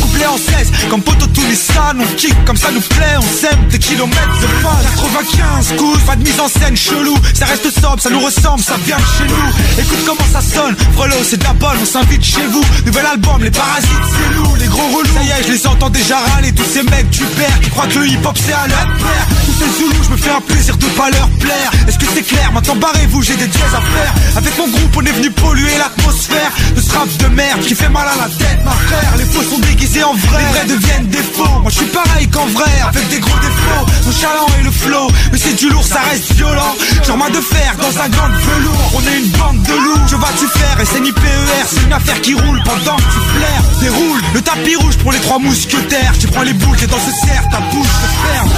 [0.00, 3.40] Couplé en 16, comme poteau tous les salles On kick comme ça nous plaît, on
[3.40, 4.78] s'aime Des kilomètres de pas.
[4.96, 7.16] 95 coups, pas de mise en scène chelou.
[7.34, 9.82] Ça reste sobre, ça nous ressemble, ça vient de chez nous.
[9.82, 13.50] Écoute comment ça sonne, Frelot c'est de la On s'invite chez vous, nouvel album, les
[13.50, 16.52] parasites c'est nous Les gros relous, ça y est je les entends déjà râler.
[16.52, 19.26] Tous ces mecs du père qui croient que le hip hop c'est à leur père
[19.46, 21.70] Tous ces zoulous, je me fais un plaisir de pas leur plaire.
[21.86, 24.14] Est-ce que c'est clair Maintenant barrez-vous, j'ai des dièses à faire.
[24.36, 26.52] Avec mon groupe on est venu polluer l'atmosphère.
[26.74, 29.16] De ce de merde qui fait mal à la tête ma frère.
[29.16, 31.60] Les faux sont déguisés en vrai, les vrais deviennent des faux.
[31.62, 33.86] Moi je suis pareil qu'en vrai, avec des gros défauts.
[34.06, 36.74] Nonchalant et le flow, mais c'est du lourd, ça reste violent.
[37.06, 38.92] Genre main de fer dans un gant de velours.
[38.94, 41.92] On est une bande de loups, que vas-tu faire Et c'est ni PER, c'est une
[41.92, 46.12] affaire qui roule pendant que tu flaires Déroule le tapis rouge pour les trois mousquetaires.
[46.18, 48.50] Tu prends les boules, t'es dans ce cerf, ta bouche se ferme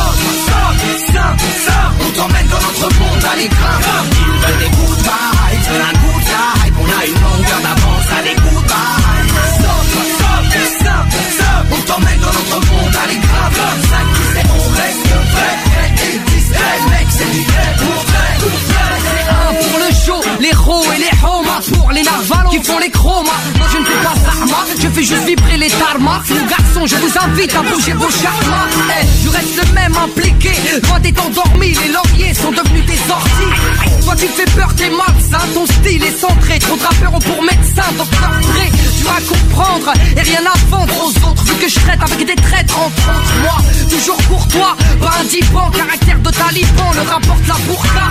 [1.17, 3.77] on t'emmène dans notre monde à l'écran
[4.13, 8.35] Ils veulent des good vibes, veulent un good life On a une longueur d'avance des
[8.35, 9.85] good vibes Stop,
[10.17, 10.45] stop,
[10.79, 13.47] stop, stop On t'emmène dans notre monde à l'écran
[13.91, 15.70] Ça qui sait, on reste vrai
[19.61, 23.31] Pour le show, les ros et les homas Pour les narvalos qui font les chromas.
[23.59, 26.97] Moi je ne fais pas sarma, je fais juste vibrer les tarmacs Mon garçon, je
[26.97, 28.67] vous invite à bouger vos charmas.
[29.01, 30.53] Eh, Je reste le même impliqué,
[30.89, 34.05] loin d'être endormi Les lauriers sont devenus des orties.
[34.05, 36.59] Toi tu fais peur, t'es malsain, ton style est centré.
[36.59, 40.93] Trop de rappeurs ont pour médecin, docteur Dre Tu vas comprendre, et rien à vendre
[41.03, 43.57] aux autres Vu que je traite avec des traîtres entre autres Moi,
[43.89, 48.11] toujours courtois, pas un divan Caractère de taliban, le rapporte la burqa.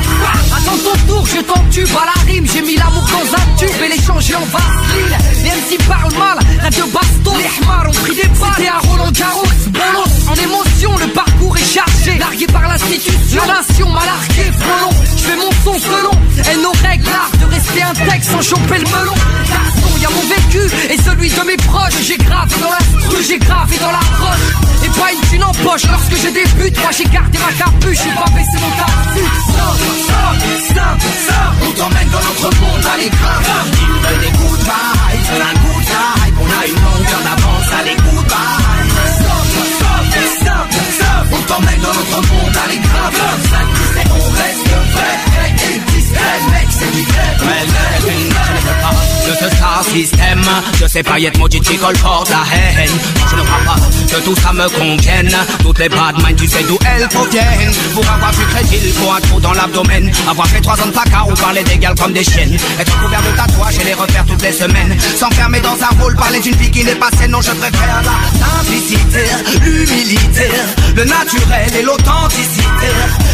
[0.57, 2.47] Attends ton tour, je t'entube à la rime.
[2.51, 5.17] J'ai mis l'amour dans un tube et l'échanger en vaseline.
[5.43, 7.37] Les MC parlent mal, rêve de baston.
[7.37, 8.49] Les hmars ont pris des balles.
[8.57, 10.27] C'était un Roland Garros, bolos.
[10.27, 12.17] En émotion, le parcours est chargé.
[12.17, 14.51] Largué par l'institution, la nation m'a largué
[15.19, 16.11] je fais mon son selon.
[16.51, 19.13] Et nos règles, l'art de rester intègre sans choper le melon.
[19.49, 23.23] Garçon, y a mon vécu et celui de mes proches J'ai gravé dans la stru,
[23.23, 24.47] j'ai gravé dans la roche.
[24.83, 28.15] Et pas une thune en poche lorsque je débute Moi j'ai gardé ma capuche, j'ai
[28.15, 30.37] pas baissé mon tartuffe Stop, stop,
[30.69, 33.35] stop, stop On t'emmène dans notre monde à l'écran
[33.75, 37.83] Ils veulent des good vibes, veulent un good life On a une longueur d'avance à
[37.83, 40.03] des good vibes Stop, stop,
[40.39, 43.07] stop, stop On t'emmène dans notre monde à l'écran
[43.51, 43.59] Ça
[44.15, 45.13] on reste vrai
[45.67, 48.38] Et discret, mec, c'est du vrai
[49.29, 50.41] de ce star système.
[50.81, 52.89] De ces paillettes maudites qui colportent la haine.
[53.29, 53.79] Je ne crois pas
[54.11, 55.35] que tout ça me convienne.
[55.61, 57.73] Toutes les bad minds, tu sais d'où elles proviennent.
[57.93, 60.11] Pour avoir vu crédit, faut un trou dans l'abdomen.
[60.29, 62.57] Avoir fait trois ans de placard ou parler d'égal comme des chiennes.
[62.79, 64.97] Être couvert de tatouages et les refaire toutes les semaines.
[65.15, 67.31] S'enfermer dans un rôle, parler d'une vie qui n'est pas saine.
[67.31, 69.25] Non, je préfère la simplicité,
[69.61, 70.49] l'humilité
[70.95, 72.89] Le naturel et l'authenticité.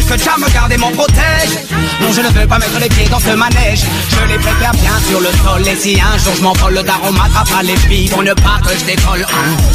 [0.08, 1.56] Que Dieu me garde et m'en protège.
[2.00, 3.80] Non, je ne veux pas mettre les pieds dans ce manège.
[4.10, 7.12] Je les préfère bien sur le sol Et si un jour je m'envole, le daron
[7.12, 9.24] m'attrape à les filles Pour ne pas que je décolle.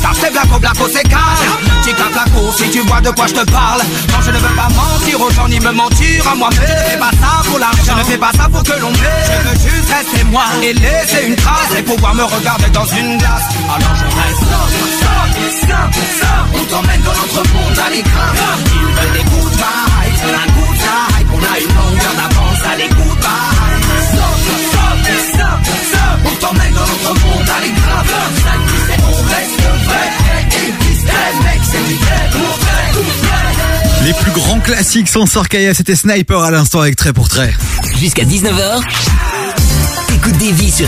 [0.02, 1.54] Car c'est blaco, blaco, c'est calme.
[1.86, 3.82] Tu capes la course si tu vois de quoi je te parle.
[4.10, 6.60] Non, je ne veux pas mentir aux gens ni me mentir à moi-même.
[6.68, 8.92] Je ne fais pas ça pour l'argent, je ne fais pas ça pour que l'on
[8.92, 9.28] m'aime.
[9.28, 13.18] Je veux juste rester moi et laisser une trace Et pouvoir me regarder dans une
[13.18, 13.48] glace.
[13.74, 14.52] Alors je reste.
[15.62, 18.28] Simple, simple On t'emmène dans notre monde à l'écran.
[18.66, 23.51] Ils veulent des good vibes, un good vibe On a une longueur d'avance, vibes Simple,
[34.04, 37.54] Les plus grands classiques sans sort KF, c'était Sniper à l'instant avec trait pour trait.
[37.98, 38.82] Jusqu'à 19h,
[40.24, 40.88] écoute des vies sur.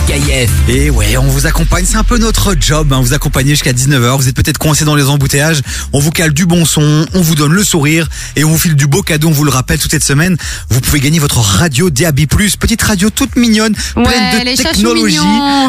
[0.67, 4.15] Et ouais, on vous accompagne, c'est un peu notre job, hein, vous accompagner jusqu'à 19h.
[4.17, 5.61] Vous êtes peut-être coincé dans les embouteillages,
[5.91, 8.75] on vous cale du bon son, on vous donne le sourire et on vous file
[8.75, 10.37] du beau cadeau, on vous le rappelle toute cette semaine.
[10.69, 12.27] Vous pouvez gagner votre radio DAB+,
[12.59, 15.17] petite radio toute mignonne, Ouais, pleine de technologie.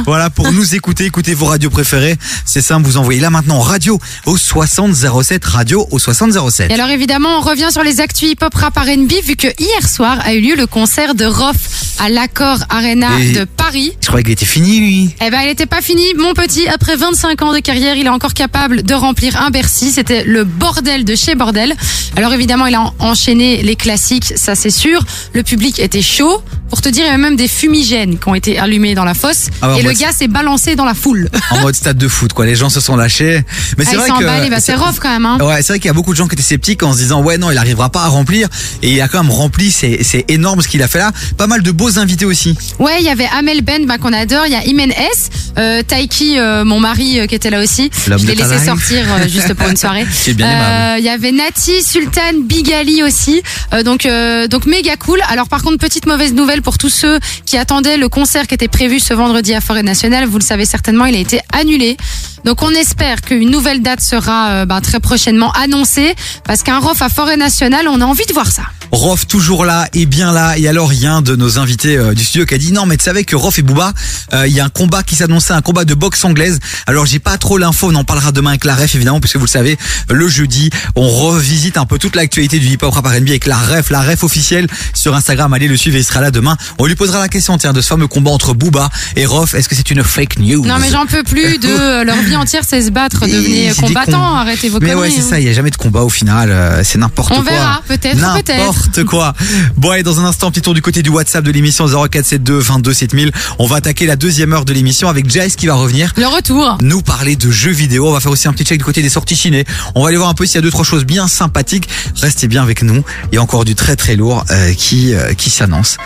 [0.04, 2.18] Voilà, pour nous écouter, écoutez vos radios préférées.
[2.44, 6.70] C'est simple, vous envoyez là maintenant radio au 6007, radio au 6007.
[6.70, 10.18] Et alors évidemment, on revient sur les actus hip-hop rap R&B vu que hier soir
[10.22, 11.56] a eu lieu le concert de Rof
[11.98, 13.63] à l'Accor Arena Et- de Paris.
[13.72, 15.14] Je croyais qu'il était fini, lui.
[15.24, 16.02] Eh ben, il n'était pas fini.
[16.18, 19.90] Mon petit, après 25 ans de carrière, il est encore capable de remplir un Bercy.
[19.90, 21.74] C'était le bordel de chez Bordel.
[22.16, 25.02] Alors évidemment, il a en- enchaîné les classiques, ça c'est sûr.
[25.32, 26.42] Le public était chaud.
[26.70, 29.14] Pour te dire, il y avait même des fumigènes qui ont été allumés dans la
[29.14, 29.46] fosse.
[29.62, 31.28] Ah bah, et le gars s'est balancé dans la foule.
[31.50, 33.42] en mode stade de foot quoi les gens se sont lâchés
[33.78, 34.50] mais Ah, c'est vrai que.
[34.50, 35.24] Bah, c'est rough quand même.
[35.26, 35.38] Hein.
[35.40, 37.22] Ouais, c'est vrai qu'il y a beaucoup de gens qui étaient sceptiques en se disant
[37.22, 38.48] ouais non il arrivera pas à remplir
[38.82, 41.46] et il a quand même rempli c'est c'est énorme ce qu'il a fait là pas
[41.46, 44.52] mal de beaux invités aussi Ouais, il y avait Amel Ben bah, qu'on adore, il
[44.52, 45.28] y a Imen S,
[45.58, 47.90] euh, Taiki, euh, mon mari euh, qui était là aussi.
[48.06, 50.06] Je l'ai laissé sortir juste pour une soirée.
[50.26, 53.42] Il y avait Nati, Sultan, Bigali aussi.
[53.84, 54.08] Donc
[54.48, 55.20] donc méga cool.
[55.28, 58.68] Alors par contre petite mauvaise nouvelle pour tous ceux qui attendaient le concert qui était
[58.68, 60.24] prévu ce vendredi à Forêt Nationale.
[60.24, 61.98] Vous le savez certainement, il a été annulé.
[62.44, 66.14] Donc on espère qu'une nouvelle date sera bah, très prochainement annoncée
[66.44, 68.62] parce qu'un ROF à Forêt Nationale, on a envie de voir ça.
[68.92, 71.98] Rof toujours là et bien là et alors il y a un de nos invités
[72.14, 73.92] du studio qui a dit non mais tu savais que Rof et Booba
[74.32, 77.18] euh, il y a un combat qui s'annonçait un combat de boxe anglaise alors j'ai
[77.18, 79.76] pas trop l'info on en parlera demain avec la ref évidemment puisque vous le savez
[80.10, 83.56] le jeudi on revisite un peu toute l'actualité du hip hop rap R&B avec la
[83.56, 86.86] ref la ref officielle sur Instagram allez le suivre et il sera là demain on
[86.86, 89.74] lui posera la question tiens de ce fameux combat entre Booba et Rof est-ce que
[89.74, 90.64] c'est une fake news?
[90.64, 94.12] Non mais j'en peux plus de euh, leur vie entière c'est se battre, des combattants,
[94.12, 94.34] cons.
[94.36, 95.08] arrêtez vos Mais conneries.
[95.08, 95.30] ouais, c'est hein.
[95.30, 97.38] ça, il y a jamais de combat au final, euh, c'est n'importe quoi.
[97.38, 98.56] On verra, peut-être, peut-être.
[98.56, 99.34] N'importe quoi.
[99.76, 102.92] Bon, allez, dans un instant, petit tour du côté du WhatsApp de l'émission 0472 22
[102.92, 103.23] 7000.
[103.58, 106.12] On va attaquer la deuxième heure de l'émission avec Jace qui va revenir.
[106.16, 106.78] Le retour.
[106.80, 108.08] Nous parler de jeux vidéo.
[108.08, 109.64] On va faire aussi un petit check du côté des sorties ciné.
[109.94, 111.88] On va aller voir un peu s'il y a deux, trois choses bien sympathiques.
[112.16, 113.04] Restez bien avec nous.
[113.32, 115.96] Il y a encore du très très lourd euh, qui, euh, qui s'annonce.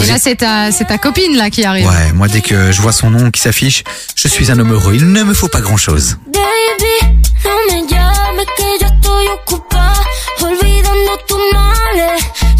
[0.00, 1.86] Et là c'est ta, c'est ta copine là qui arrive.
[1.86, 3.84] Ouais, moi dès que je vois son nom qui s'affiche,
[4.16, 4.94] je suis un homme heureux.
[4.94, 6.16] Il ne me faut pas grand chose.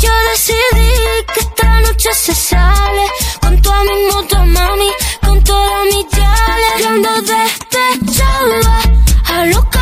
[0.02, 0.90] Yo decidí
[1.34, 1.51] que
[1.92, 3.04] noche se sale
[3.40, 4.90] con toda mi moto, mami,
[5.20, 6.80] con todas mis yales.
[6.80, 8.80] Yo ando despechada,
[9.26, 9.81] a loca,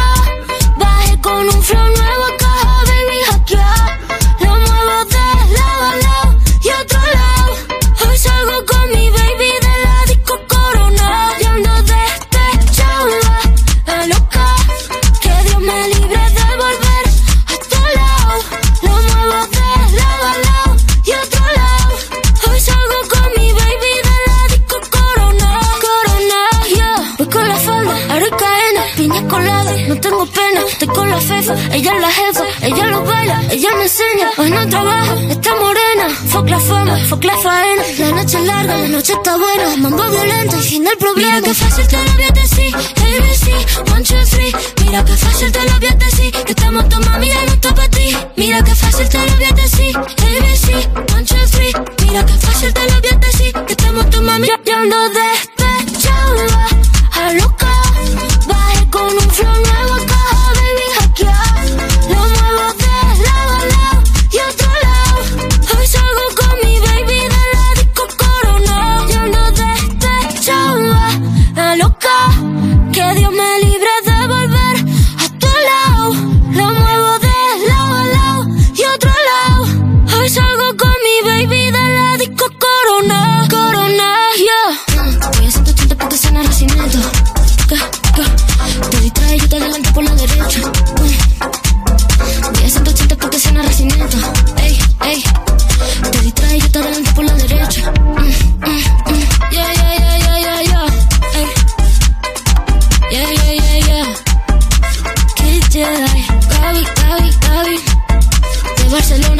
[30.94, 31.54] con la fefa.
[31.72, 34.30] Ella es la jefa, ella lo baila, ella me enseña.
[34.38, 36.08] Hoy no trabaja, está morena.
[36.28, 37.82] Fuck la fama, fuck la faena.
[37.98, 39.76] La noche es larga, la noche está buena.
[39.76, 41.36] Mambo violento y fin del problema.
[41.36, 42.74] Mira que fácil te lo voy a decir.
[42.74, 44.52] ABC, one, two, three.
[44.84, 46.32] Mira que fácil te lo voy a decir.
[46.32, 48.16] Que estamos tu mami, ya no está para ti.
[48.36, 49.96] Mira que fácil te lo voy a decir.
[49.96, 51.72] ABC, one, two, three.
[52.06, 53.52] Mira que fácil te lo voy a decir.
[53.66, 56.66] Que estamos tu mami, yo ando despechada.
[57.12, 57.79] A loca,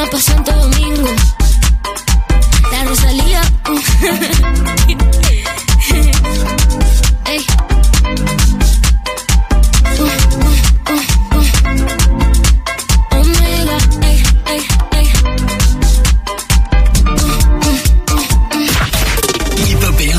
[0.01, 1.09] Barcelona pa' Santo Domingo.
[2.73, 3.43] La Rosalía.
[7.27, 7.45] Ey.
[14.47, 15.07] Ey, ey.
[19.67, 20.13] Hip-hop et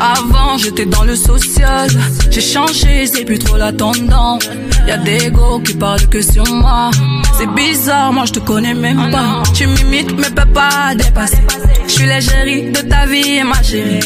[0.00, 1.90] Avant j'étais dans le social,
[2.30, 4.48] j'ai changé, c'est plus trop la tendance.
[4.86, 6.90] Y'a des go qui parlent que sur moi.
[7.36, 9.42] C'est bizarre, moi je te connais même pas.
[9.54, 11.42] Tu m'imites mais peux pas dépasser.
[11.86, 14.00] Je suis l'égérie de ta vie, ma chérie.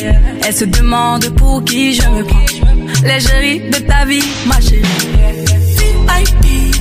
[0.45, 2.47] Elle se demande pour qui je me prends.
[3.05, 4.83] L'égérie de ta vie, ma chérie.
[6.09, 6.75] VIP,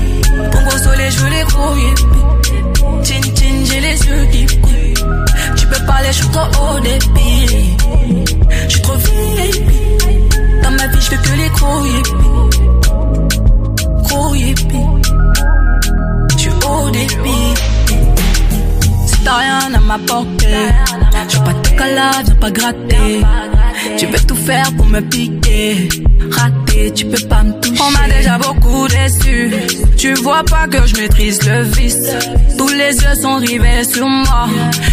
[0.52, 1.76] Pongo soleil, je les gros.
[3.04, 4.61] Chin chin, j'ai les yeux qui
[5.72, 7.78] Tu peux parler, je suis trop haut débit.
[8.68, 9.70] Je trop VIP.
[10.64, 12.58] Dans ma vie, je fais que les gros yippies.
[14.04, 15.02] Gros yippies.
[16.32, 17.54] Je suis haut débit.
[19.08, 20.70] Si t'as rien à m'apporter,
[21.30, 23.22] je pas tes calades, viens pas gratter.
[23.98, 25.88] Tu veux tout faire pour me piquer.
[26.32, 27.71] Raté, tu peux pas me toucher.
[27.84, 29.52] On m'a déjà beaucoup déçu.
[29.98, 32.10] Tu vois pas que je maîtrise le vice.
[32.58, 34.48] Tous les yeux sont rivés sur moi.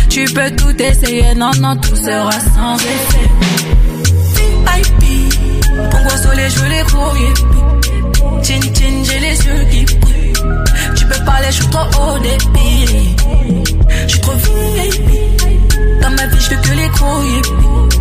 [0.09, 3.29] Tu peux tout essayer, non, non, tout sera sans effet.
[4.35, 5.05] VIP,
[5.91, 7.49] Pongo soleil, je veux les yippies.
[8.43, 10.33] Chin chin, j'ai les yeux qui brillent.
[10.97, 13.17] Tu peux parler, je suis trop haut débit.
[14.07, 15.09] Je suis trop VIP.
[16.01, 17.99] Dans ma vie, je fais que les gros yippies.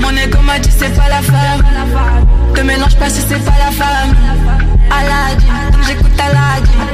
[0.00, 1.62] Mon ego m'a dit c'est pas la femme.
[2.54, 4.14] Te mélange pas si c'est pas la femme.
[4.90, 6.84] Aladdin, j'écoute Aladdin.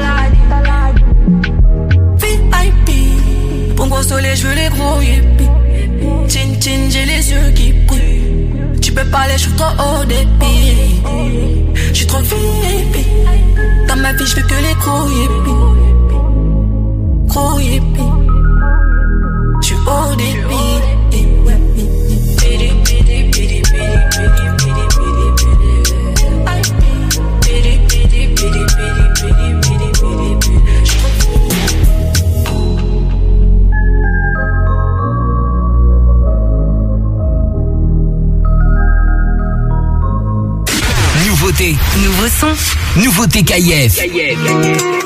[2.18, 5.50] VIP, Pongo soleil, je veux les gros yippies.
[6.28, 8.80] Chin chin, j'ai les yeux qui brillent.
[8.80, 11.02] Tu peux parler, je suis trop haut débit.
[11.88, 13.06] Je suis trop VIP.
[13.88, 15.68] Dans ma vie, je fais que les gros yippies.
[17.28, 18.19] Gros yippies.
[41.26, 41.76] Nouveauté.
[41.98, 43.00] Nouveau son.
[43.00, 44.99] Nouveauté KF.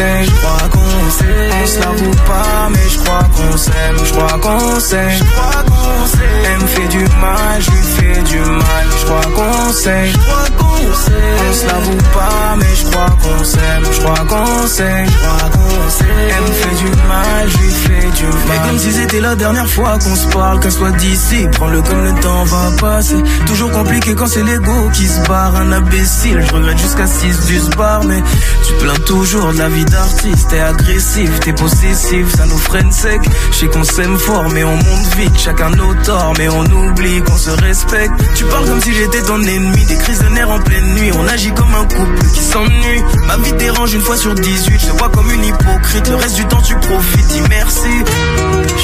[0.00, 1.50] Sait, je crois qu'on sait.
[1.62, 5.10] On se l'avoue pas, mais je crois qu'on s'aime, je crois qu'on sait.
[5.18, 6.36] Je crois qu'on sait.
[6.48, 8.84] Elle me fait du mal, je lui fais du mal.
[8.98, 11.30] Je crois qu'on sait, je crois qu'on sait.
[11.48, 12.69] On se l'avoue pas, mais
[13.00, 15.04] crois qu'on s'aime, je crois qu'on sait.
[15.06, 16.04] Je crois qu'on sait.
[16.36, 18.34] Elle me fait du mal, je lui fais du mal.
[18.48, 21.46] Mais comme si c'était la dernière fois qu'on se parle, qu'elle soit d'ici.
[21.52, 23.16] Prends-le comme le temps va passer.
[23.46, 26.42] Toujours compliqué quand c'est l'ego qui se barre, un imbécile.
[26.46, 28.22] Je regrette jusqu'à 6 du bar, mais
[28.66, 30.48] tu plains toujours de la vie d'artiste.
[30.50, 33.20] T'es agressif, t'es possessif, ça nous freine sec.
[33.52, 35.38] Je sais qu'on s'aime fort, mais on monte vite.
[35.38, 38.12] Chacun nos torts, mais on oublie qu'on se respecte.
[38.34, 41.10] Tu parles comme si j'étais ton ennemi, des crises de nerfs en pleine nuit.
[41.18, 42.89] On agit comme un couple qui s'ennuie.
[43.26, 46.08] Ma vie dérange une fois sur 18, je te vois comme une hypocrite.
[46.08, 48.04] Le reste du temps, tu profites, dis merci.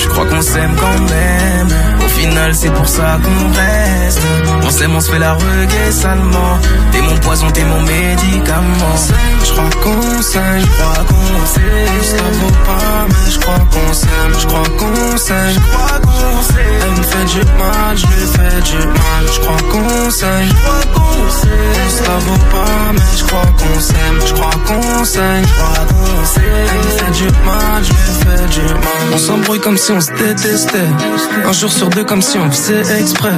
[0.03, 1.69] Je crois qu'on s'aime quand même.
[2.05, 4.21] Au final, c'est pour ça qu'on reste.
[4.63, 6.59] On s'aime, on se fait la reggae salement.
[6.93, 8.97] T'es mon poison, t'es mon médicament.
[9.45, 11.87] Je crois qu'on s'aime, je crois qu'on sait.
[12.03, 14.35] Ça vaut pas, mais je crois qu'on s'aime.
[14.41, 16.55] Je crois qu'on s'aime, je crois qu'on sait.
[16.83, 19.25] Elle me fait du mal, je lui fais du mal.
[19.35, 22.05] Je crois qu'on s'aime, je crois qu'on sait.
[22.05, 23.86] Ça vaut pas, mais je crois qu'on s'aime.
[23.87, 25.21] S'aime, je crois qu'on sait.
[25.21, 28.81] Elle fait du mal, je fais du mal.
[29.15, 30.91] On s'embrouille comme si on se détestait.
[31.45, 33.35] Un jour sur deux comme si on faisait exprès.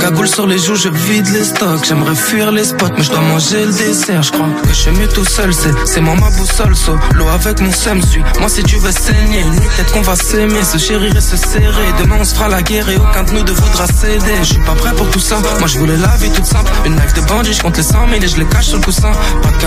[0.00, 1.84] Cagoule sur les joues, je vide les stocks.
[1.88, 4.22] J'aimerais fuir les spots, mais je dois manger le dessert.
[4.22, 6.76] Je crois que je suis mieux tout seul, c'est, moi ma boussole.
[6.76, 8.22] So, l'eau avec mon seum suit.
[8.38, 9.44] Moi si tu veux saigner,
[9.76, 11.88] peut-être qu'on va s'aimer, se chérir et se serrer.
[11.98, 14.36] Demain on se fera la guerre et aucun de nous ne voudra céder.
[14.42, 15.36] Je suis pas prêt pour tout ça.
[15.58, 16.70] Moi je voulais la vie toute simple.
[16.84, 18.84] Une life de bandit, je compte les 100 000 et je les cache sur le
[18.84, 19.12] coussin.
[19.42, 19.58] Pas de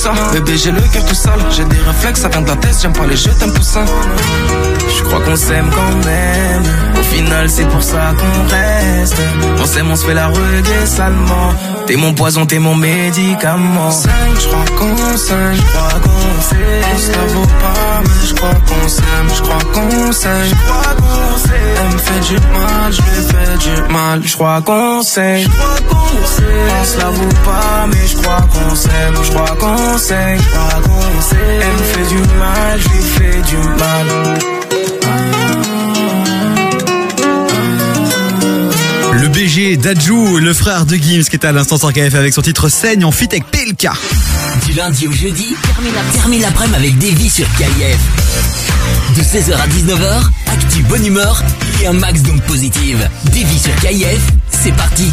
[0.00, 0.12] ça.
[0.32, 1.40] Bébé, j'ai le cœur tout sale.
[1.50, 2.76] J'ai des réflexes, ça vient de la tête.
[2.80, 3.84] J'aime pas les jeux, t'aimes tout ça.
[4.96, 6.62] Je crois qu'on s'aime quand même.
[6.98, 9.16] Au final, c'est pour ça qu'on reste.
[9.58, 11.54] On s'aime, on se fait la reggae salement.
[11.86, 13.90] T'es mon poison, t'es mon médicament.
[13.90, 16.84] Cinq, je crois qu'on s'aime, je crois qu'on s'aime.
[16.94, 20.48] On se la vaut pas, mais je crois qu'on s'aime, je crois qu'on s'aime.
[20.50, 21.60] Je crois qu'on s'aime.
[21.80, 24.22] Elle me fait du mal, je lui fais du mal.
[24.24, 26.70] Je crois qu'on s'aime, je crois qu'on s'aime.
[26.80, 29.14] On se la vaut pas, mais je crois qu'on s'aime,
[29.46, 30.38] Je crois qu'on s'aime.
[31.32, 34.06] Elle me fait du mal, je lui fais du mal.
[39.12, 42.42] Le BG d'Adjou, le frère de Gims qui est à l'instant sur KF avec son
[42.42, 43.88] titre Saigne en fit avec PLK.
[44.66, 47.98] Du lundi au jeudi, termine la- termine l'après-midi avec Davy sur KIF.
[49.16, 51.42] De 16h à 19h, actu bonne humeur
[51.82, 53.08] et un max donc positive.
[53.24, 54.20] Davy sur KIF,
[54.50, 55.10] c'est parti.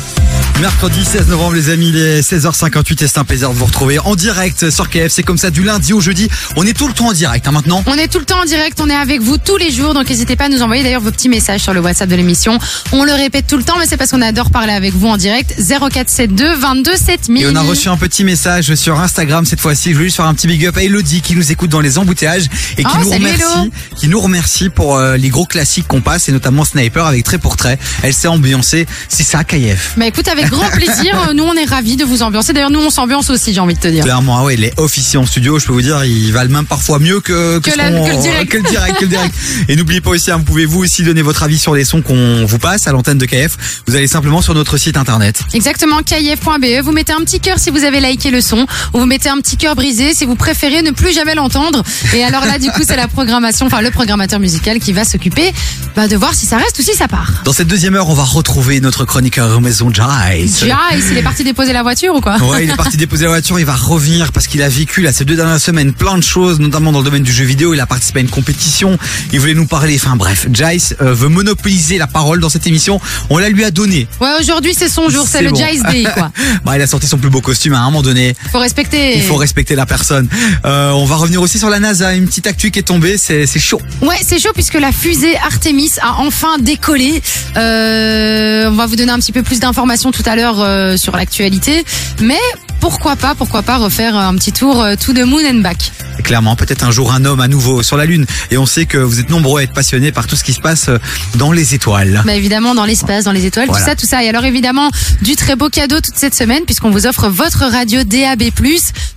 [0.59, 3.99] Mercredi 16 novembre les amis, il est 16h58 et c'est un plaisir de vous retrouver
[3.99, 5.09] en direct sur KF.
[5.09, 6.29] C'est comme ça du lundi au jeudi.
[6.55, 7.83] On est tout le temps en direct hein, maintenant.
[7.85, 10.09] On est tout le temps en direct, on est avec vous tous les jours, donc
[10.09, 12.57] n'hésitez pas à nous envoyer d'ailleurs vos petits messages sur le WhatsApp de l'émission.
[12.91, 15.17] On le répète tout le temps, mais c'est parce qu'on adore parler avec vous en
[15.17, 15.53] direct.
[15.59, 17.43] 0472 22 7000.
[17.43, 19.89] Et on a reçu un petit message sur Instagram cette fois-ci.
[19.91, 21.99] Je voulais juste faire un petit big up à Elodie qui nous écoute dans les
[21.99, 22.45] embouteillages
[22.79, 23.69] et qui Oh, nous remercie, Hello.
[23.95, 27.37] qui nous remercie pour euh, les gros classiques qu'on passe et notamment Sniper avec trait
[27.37, 27.77] pour trait.
[28.01, 28.87] Elle s'est ambiancée.
[29.07, 29.93] C'est ça, KF.
[29.97, 32.53] Bah écoute, avec grand plaisir, nous on est ravis de vous ambiancer.
[32.53, 34.03] D'ailleurs, nous on s'ambiance aussi, j'ai envie de te dire.
[34.03, 36.99] Clairement, ah ouais, les officiers en studio, je peux vous dire, ils valent même parfois
[36.99, 38.51] mieux que, Que la- le direct.
[38.51, 39.33] que le direct, que le direct.
[39.69, 42.01] Et n'oubliez pas aussi, hein, vous pouvez vous aussi donner votre avis sur les sons
[42.01, 43.57] qu'on vous passe à l'antenne de KF.
[43.87, 45.41] Vous allez simplement sur notre site internet.
[45.53, 46.63] Exactement, kif.be.
[46.65, 46.81] E.
[46.81, 49.37] Vous mettez un petit cœur si vous avez liké le son, ou vous mettez un
[49.37, 51.83] petit cœur brisé si vous préférez ne plus jamais l'entendre.
[52.13, 55.51] Et alors là, du coup, c'est la programmation, enfin le programmateur musical qui va s'occuper
[55.95, 57.31] bah, de voir si ça reste ou si ça part.
[57.45, 60.65] Dans cette deuxième heure, on va retrouver notre chroniqueur maison Jace.
[60.65, 63.29] Jace, il est parti déposer la voiture ou quoi Ouais, il est parti déposer la
[63.29, 66.23] voiture, il va revenir parce qu'il a vécu là ces deux dernières semaines plein de
[66.23, 67.73] choses, notamment dans le domaine du jeu vidéo.
[67.73, 68.97] Il a participé à une compétition,
[69.31, 69.99] il voulait nous parler.
[70.01, 72.99] Enfin bref, Jace euh, veut monopoliser la parole dans cette émission.
[73.29, 74.07] On la lui a donné.
[74.19, 75.55] Ouais, aujourd'hui c'est son jour, c'est le bon.
[75.57, 76.31] Jace Day quoi.
[76.65, 78.35] bah, il a sorti son plus beau costume à un moment donné.
[78.51, 79.17] Faut respecter.
[79.17, 80.27] Il faut respecter la personne.
[80.65, 83.45] Euh, on va revenir aussi sur la NASA, une petite actu qui est tombée, c'est
[83.45, 83.81] c'est chaud.
[84.01, 87.21] Ouais, c'est chaud puisque la fusée Artemis a enfin décollé.
[87.55, 91.15] Euh, on va vous donner un petit peu plus d'informations tout à l'heure euh, sur
[91.15, 91.83] l'actualité,
[92.21, 92.39] mais
[92.79, 95.91] pourquoi pas, pourquoi pas refaire un petit tour euh, to the moon and back.
[96.23, 98.25] Clairement, peut-être un jour un homme à nouveau sur la Lune.
[98.51, 100.59] Et on sait que vous êtes nombreux à être passionnés par tout ce qui se
[100.59, 100.97] passe euh,
[101.35, 102.21] dans les étoiles.
[102.25, 103.83] Bah évidemment dans l'espace, dans les étoiles, Voilà.
[103.83, 104.23] tout ça, tout ça.
[104.23, 104.89] Et alors évidemment
[105.21, 108.43] du très beau cadeau toute cette semaine puisqu'on vous offre votre radio DAB+.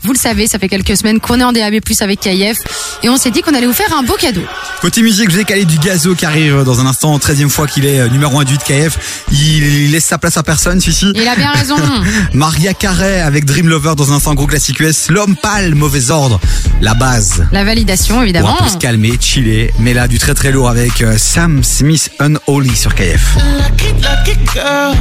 [0.03, 2.59] Vous le savez, ça fait quelques semaines qu'on est en DAB+ avec KIF
[3.03, 4.43] et on s'est dit qu'on allait vous faire un beau cadeau.
[4.81, 7.49] Côté musique, je vous ai calé du gazo qui arrive dans un instant, 13 e
[7.49, 9.25] fois qu'il est euh, numéro 1 du KF.
[9.33, 11.13] Il laisse sa place à personne, celui-ci.
[11.15, 11.77] Il a bien raison.
[12.35, 15.11] Maria Carey avec Dream Lover dans un instant, gros classique US.
[15.11, 16.39] L'homme pâle, mauvais ordre.
[16.81, 17.45] La base.
[17.51, 18.57] La validation Pour évidemment.
[18.61, 19.73] un peu se calmer, chiller.
[19.81, 23.39] Mais là, du très très lourd avec euh, Sam Smith Unholy sur KF.
[23.59, 24.95] Lucky, lucky girl.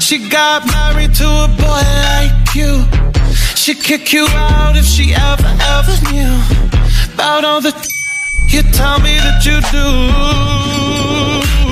[0.00, 1.82] She got married to a boy
[2.24, 2.82] like you.
[3.56, 5.46] She'd kick you out if she ever,
[5.78, 6.32] ever knew
[7.14, 7.74] about all the
[8.48, 11.71] you tell me that you do.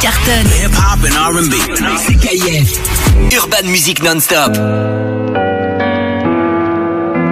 [0.00, 0.48] Cartonne.
[0.60, 1.56] Hip hop and R&B.
[2.20, 2.68] KIF.
[3.44, 4.56] Urban Music Non-Stop.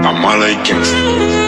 [0.04, 1.47] I'm all like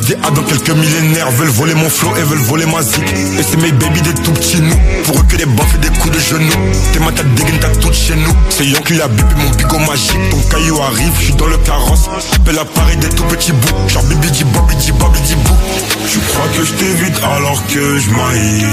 [0.23, 3.03] ah dans quelques millénaires Veulent voler mon flow et veulent voler ma zik.
[3.39, 4.75] Et c'est mes baby des tout petits nous.
[5.05, 6.51] Pour eux que des baffes et des coups de genoux.
[6.93, 8.33] T'es ma tête dégaine t'as tout chez nous.
[8.49, 10.29] C'est Yon qui a bip et mon bigot magique.
[10.29, 12.09] Ton caillou arrive, je suis dans le carrosse.
[12.35, 13.87] Appelle à Paris des tout petits bouts.
[13.87, 15.55] Genre bibi di bobi di bobi di bou
[16.11, 18.65] Tu crois que je t'évite alors que je maille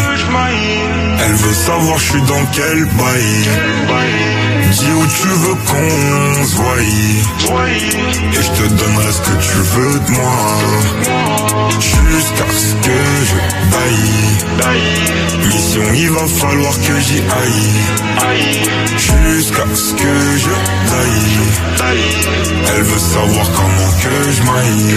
[1.25, 6.81] Elle veut savoir je suis dans quel bail Dis où tu veux qu'on se voie.
[8.33, 10.39] Et je te donnerai ce que tu veux de moi.
[11.81, 12.99] Jusqu'à ce que
[13.31, 13.39] je
[13.73, 14.39] taille
[15.47, 17.73] Mission il va falloir que j'y aille.
[18.97, 20.55] Jusqu'à ce que je
[20.91, 21.97] taille.
[22.77, 24.97] Elle veut savoir comment que je maille.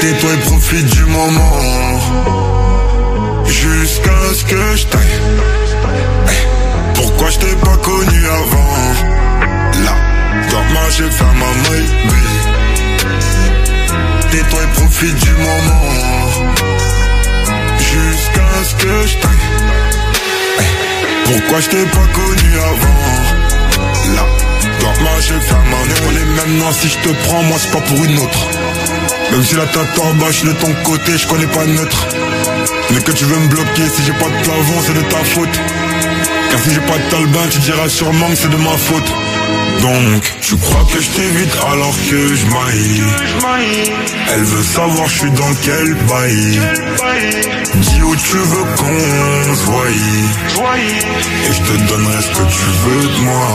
[0.00, 2.00] Tais-toi et profite du moment.
[3.46, 5.20] Jusqu'à ce que je taille
[6.94, 8.74] Pourquoi je t'ai pas connu avant?
[9.84, 9.94] Là,
[10.72, 11.90] ma j'ai fait ma maille
[14.30, 15.82] Tais-toi et profite du moment.
[17.78, 19.46] Jusqu'à ce que je taille.
[21.24, 23.02] Pourquoi je t'ai pas connu avant?
[24.14, 24.24] Là,
[25.04, 28.04] ma j'ai fait ma On est non si je te prends moi c'est pas pour
[28.04, 28.48] une autre.
[29.32, 32.06] Même si la tête en bas, je de ton côté, je connais pas neutre.
[32.90, 35.60] Mais que tu veux me bloquer, si j'ai pas de plafond, c'est de ta faute.
[36.50, 39.12] Car si j'ai pas de talbin, tu diras sûrement que c'est de ma faute.
[39.80, 43.02] Donc, tu crois que je t'évite alors que je maille.
[44.34, 46.60] Elle veut savoir je suis dans quel bail.
[47.74, 49.70] Dis où tu veux qu'on se
[51.48, 53.48] Et je te donnerai ce que tu veux de moi.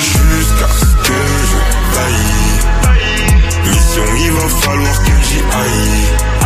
[0.00, 1.20] Jusqu'à ce que
[1.50, 1.58] je
[1.94, 2.74] taille.
[3.70, 6.43] Mission il va falloir que j'y aille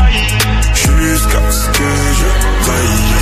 [0.96, 2.28] Jusqu'à ce que je
[2.66, 3.12] taille.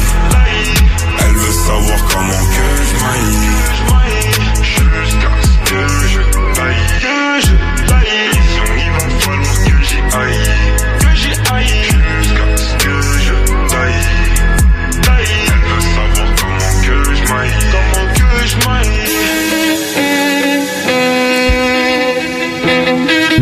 [1.21, 3.49] Elle veut savoir comment que je maille.
[4.63, 6.26] Jusqu'à ce que je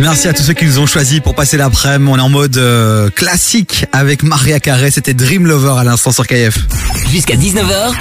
[0.04, 2.10] Merci à tous ceux qui nous ont choisis pour passer l'après-midi.
[2.12, 4.90] On est en mode euh, classique avec Maria Carré.
[4.90, 6.58] C'était Dream Lover à l'instant sur KF.
[7.10, 7.94] Jusqu'à 19h,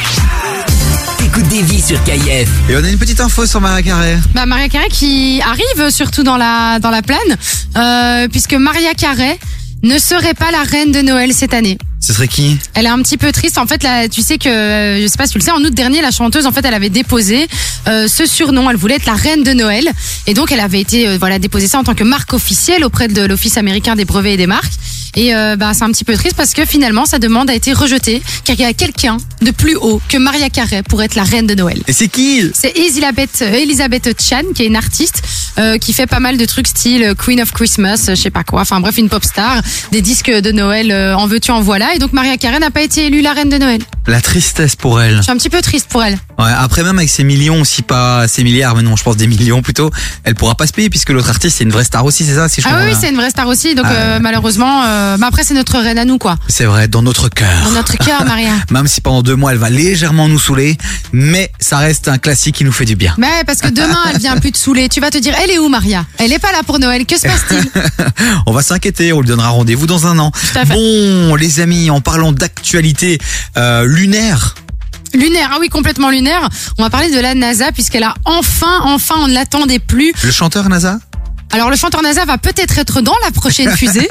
[1.17, 2.49] t'écoutes des vies sur KIF.
[2.67, 4.17] Et on a une petite info sur Maria Carré.
[4.35, 7.37] Bah, Maria Carré qui arrive surtout dans la dans la plaine,
[7.77, 9.39] euh, puisque Maria Carré
[9.83, 11.77] ne serait pas la reine de Noël cette année.
[12.03, 13.57] Ce serait qui Elle est un petit peu triste.
[13.57, 15.63] En fait, là, tu sais que, euh, je sais pas si tu le sais, en
[15.63, 17.47] août dernier, la chanteuse, en fait, elle avait déposé
[17.87, 18.69] euh, ce surnom.
[18.69, 19.89] Elle voulait être la reine de Noël,
[20.27, 23.07] et donc elle avait été, euh, voilà, déposé ça en tant que marque officielle auprès
[23.07, 24.73] de l'Office américain des brevets et des marques.
[25.15, 27.71] Et euh, bah, c'est un petit peu triste parce que finalement, sa demande a été
[27.71, 31.23] rejetée, car il y a quelqu'un de plus haut que Maria Carey pour être la
[31.23, 31.81] reine de Noël.
[31.87, 35.21] Et c'est qui C'est Elisabeth, euh, Elisabeth Chan, qui est une artiste
[35.59, 38.43] euh, qui fait pas mal de trucs style Queen of Christmas, euh, je sais pas
[38.43, 38.61] quoi.
[38.61, 41.93] Enfin bref, une pop star, des disques de Noël, euh, en veux-tu, en voilà.
[41.93, 43.81] Et donc Maria Carey n'a pas été élue la reine de Noël.
[44.07, 45.17] La tristesse pour elle.
[45.17, 46.17] Je suis un petit peu triste pour elle.
[46.39, 49.27] Ouais, après même avec ses millions, si pas ses milliards, mais non, je pense des
[49.27, 49.91] millions plutôt,
[50.23, 52.49] elle pourra pas se payer puisque l'autre artiste c'est une vraie star aussi, c'est ça
[52.49, 54.81] si je Ah oui, c'est une vraie star aussi, donc Ah euh, malheureusement,
[55.17, 56.37] mais après c'est notre reine à nous quoi.
[56.47, 57.63] C'est vrai, dans notre cœur.
[57.63, 58.53] Dans notre cœur, Maria.
[58.71, 60.77] Même si pendant deux mois elle va légèrement nous saouler,
[61.11, 63.13] mais ça reste un classique qui nous fait du bien.
[63.17, 64.89] Mais parce que demain elle vient plus te saouler.
[64.89, 66.05] Tu vas te dire, elle est où Maria?
[66.17, 67.05] Elle est pas là pour Noël.
[67.05, 67.69] Que se passe-t-il?
[68.45, 70.31] On va s'inquiéter, on lui donnera rendez-vous dans un an.
[70.67, 73.17] Bon, les amis, en parlant d'actualité
[73.57, 74.55] euh, lunaire,
[75.13, 76.49] Lunaire, ah oui, complètement lunaire.
[76.79, 80.11] On va parler de la NASA puisqu'elle a enfin, enfin, on ne l'attendait plus.
[80.23, 80.97] le chanteur NASA?
[81.53, 84.07] Alors le chanteur NASA va peut-être être dans la prochaine fusée.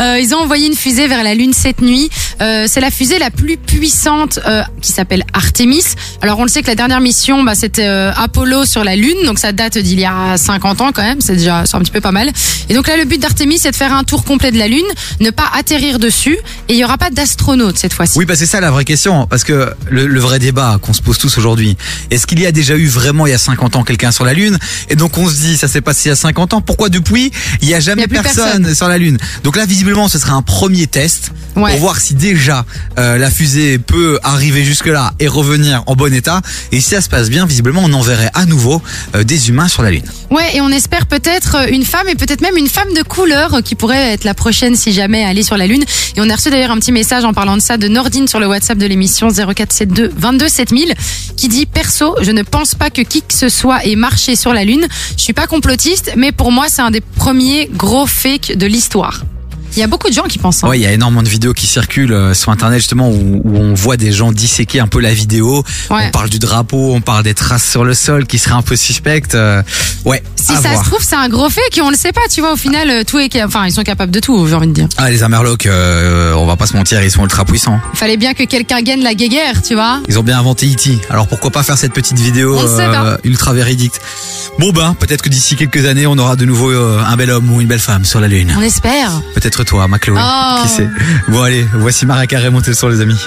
[0.00, 2.10] Euh, ils ont envoyé une fusée vers la Lune cette nuit.
[2.40, 5.84] Euh, c'est la fusée la plus puissante euh, qui s'appelle Artemis.
[6.22, 9.24] Alors on le sait que la dernière mission, bah, c'était euh, Apollo sur la Lune,
[9.24, 11.20] donc ça date d'il y a 50 ans quand même.
[11.20, 12.32] C'est déjà c'est un petit peu pas mal.
[12.68, 14.82] Et donc là le but d'Artemis c'est de faire un tour complet de la Lune,
[15.20, 16.36] ne pas atterrir dessus,
[16.68, 18.18] et il y aura pas d'astronaute cette fois-ci.
[18.18, 21.02] Oui, bah c'est ça la vraie question, parce que le, le vrai débat qu'on se
[21.02, 21.76] pose tous aujourd'hui,
[22.10, 24.34] est-ce qu'il y a déjà eu vraiment il y a 50 ans quelqu'un sur la
[24.34, 24.58] Lune?
[24.88, 27.30] Et donc on se dit, ça s'est passé il y a 50 ans, pourquoi depuis
[27.60, 28.74] il y a jamais y a personne, personne.
[28.74, 31.72] sur la Lune Donc là visiblement ce sera un premier test Ouais.
[31.72, 32.64] pour voir si déjà
[32.98, 36.40] euh, la fusée peut arriver jusque là et revenir en bon état.
[36.72, 38.80] Et si ça se passe bien, visiblement on enverrait à nouveau
[39.14, 40.02] euh, des humains sur la Lune.
[40.30, 43.62] Ouais, et on espère peut-être euh, une femme et peut-être même une femme de couleur
[43.62, 45.84] qui pourrait être la prochaine si jamais aller sur la lune.
[46.16, 48.40] Et on a reçu d'ailleurs un petit message en parlant de ça de Nordine sur
[48.40, 50.94] le WhatsApp de l'émission 0472 22 7000
[51.36, 54.54] qui dit perso, je ne pense pas que qui que ce soit ait marché sur
[54.54, 54.86] la lune.
[55.18, 59.22] Je suis pas complotiste, mais pour moi c'est un des premiers gros fakes de l'histoire.
[59.74, 60.62] Il y a beaucoup de gens qui pensent.
[60.64, 60.68] hein.
[60.68, 63.56] Ouais, il y a énormément de vidéos qui circulent euh, sur internet justement où, où
[63.56, 65.64] on voit des gens disséquer un peu la vidéo.
[65.90, 66.04] Ouais.
[66.08, 68.76] On parle du drapeau, on parle des traces sur le sol qui seraient un peu
[68.76, 69.34] suspectes.
[69.34, 69.62] euh,
[70.04, 70.84] ouais, Si à ça voir.
[70.84, 72.90] se trouve, c'est un gros fake et on le sait pas, tu vois, au final,
[72.90, 74.88] euh, tout est, enfin, ils sont capables de tout, j'ai envie de dire.
[74.98, 77.80] Ah, les Amerlocs, euh, on va pas se mentir, ils sont ultra puissants.
[77.94, 80.00] Il fallait bien que quelqu'un gagne la guéguerre, tu vois.
[80.08, 80.98] Ils ont bien inventé E.T.
[81.10, 82.58] Alors pourquoi pas faire cette petite vidéo
[83.24, 83.94] ultra véridique?
[84.58, 87.60] Bon ben, peut-être que d'ici quelques années, on aura de nouveau un bel homme ou
[87.60, 88.54] une belle femme sur la Lune.
[88.56, 89.10] On espère.
[89.34, 90.20] Peut-être toi, ma Chloé.
[90.22, 90.62] Oh.
[90.62, 90.88] Qui sait
[91.28, 93.20] Bon allez, voici Maria Carré montée le son les amis.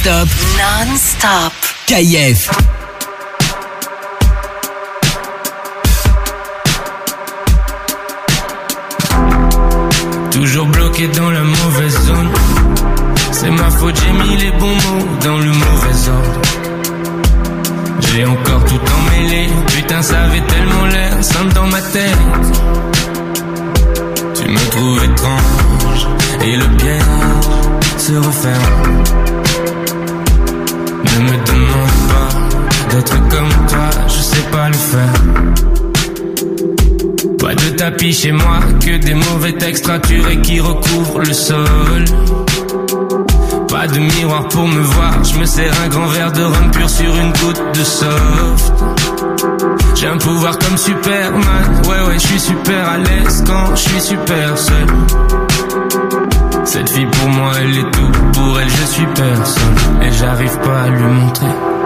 [0.00, 0.28] Non-stop.
[0.56, 1.52] Non-stop.
[1.86, 2.79] KIF.
[38.20, 42.04] Chez moi, que des mauvais textes raturés qui recouvrent le sol.
[43.66, 46.90] Pas de miroir pour me voir, je me sers un grand verre de rhum pur
[46.90, 48.72] sur une goutte de soft.
[49.94, 54.00] J'ai un pouvoir comme Superman, ouais ouais, je suis super à l'aise quand je suis
[54.00, 54.86] super seul.
[56.64, 60.82] Cette fille pour moi, elle est tout, pour elle je suis personne, et j'arrive pas
[60.82, 61.79] à lui montrer.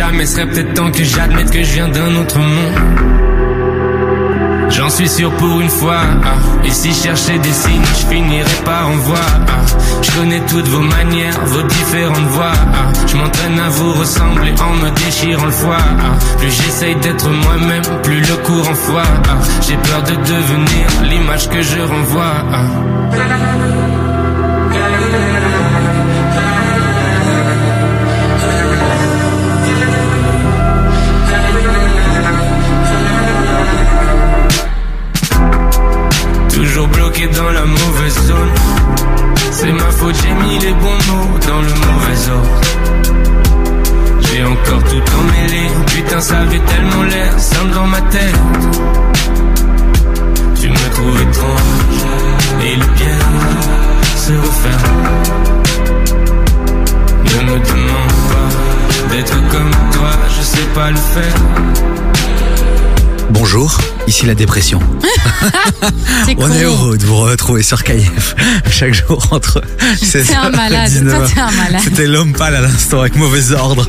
[0.00, 2.74] Jamais Serait peut-être temps que j'admette que je viens d'un autre monde
[4.70, 6.38] J'en suis sûr pour une fois ah.
[6.64, 9.60] Et si je cherchais des signes Je finirais par en voir ah.
[10.00, 12.92] Je connais toutes vos manières Vos différentes voix ah.
[13.06, 16.38] Je m'entraîne à vous ressembler En me déchirant le foie ah.
[16.38, 19.10] Plus j'essaye d'être moi-même Plus le courant foie.
[19.66, 22.40] J'ai peur de devenir L'image que je renvoie
[46.20, 48.34] Ça avait tellement l'air simple dans ma tête.
[50.60, 51.60] Tu me trouves étrange
[52.62, 54.92] et le piège se referme.
[57.24, 61.34] Ne me demande pas d'être comme toi, je sais pas le faire.
[63.30, 64.80] Bonjour, ici la dépression.
[66.36, 68.34] On est heureux de vous retrouver sur KF
[68.70, 69.62] chaque jour entre
[70.02, 71.16] 16h T'es un et malade, 19h.
[71.16, 71.80] toi, t'es un malade.
[71.82, 73.88] C'était l'homme pâle à l'instant avec mauvais ordre.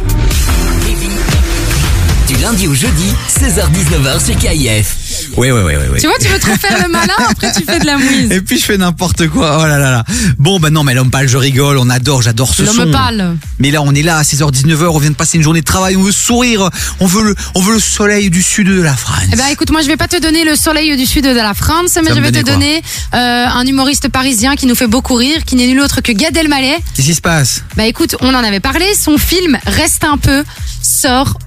[2.41, 4.95] Lundi au jeudi, 16h-19h sur KIF.
[5.37, 5.85] Oui, oui, oui, oui.
[5.93, 5.99] oui.
[5.99, 8.31] Tu vois, tu veux trop faire le malin, après tu fais de la mouise.
[8.31, 9.59] Et puis je fais n'importe quoi.
[9.61, 10.03] Oh là là là.
[10.39, 11.77] Bon, bah non, mais l'homme pâle, je rigole.
[11.77, 12.85] On adore, j'adore ce son.
[12.85, 13.37] L'homme pâle.
[13.59, 14.87] Mais là, on est là à 16h-19h.
[14.87, 15.95] On vient de passer une journée de travail.
[15.97, 16.67] On veut sourire.
[16.99, 19.19] On veut le, on veut le soleil du sud de la France.
[19.31, 21.53] Eh ben écoute, moi je vais pas te donner le soleil du sud de la
[21.53, 22.81] France, mais Ça je vais te donner
[23.13, 26.35] euh, un humoriste parisien qui nous fait beaucoup rire, qui n'est nul autre que Gad
[26.35, 26.77] Elmaleh.
[26.95, 27.63] Qu'est-ce qui se passe?
[27.77, 30.43] Bah écoute, on en avait parlé, son film Reste un peu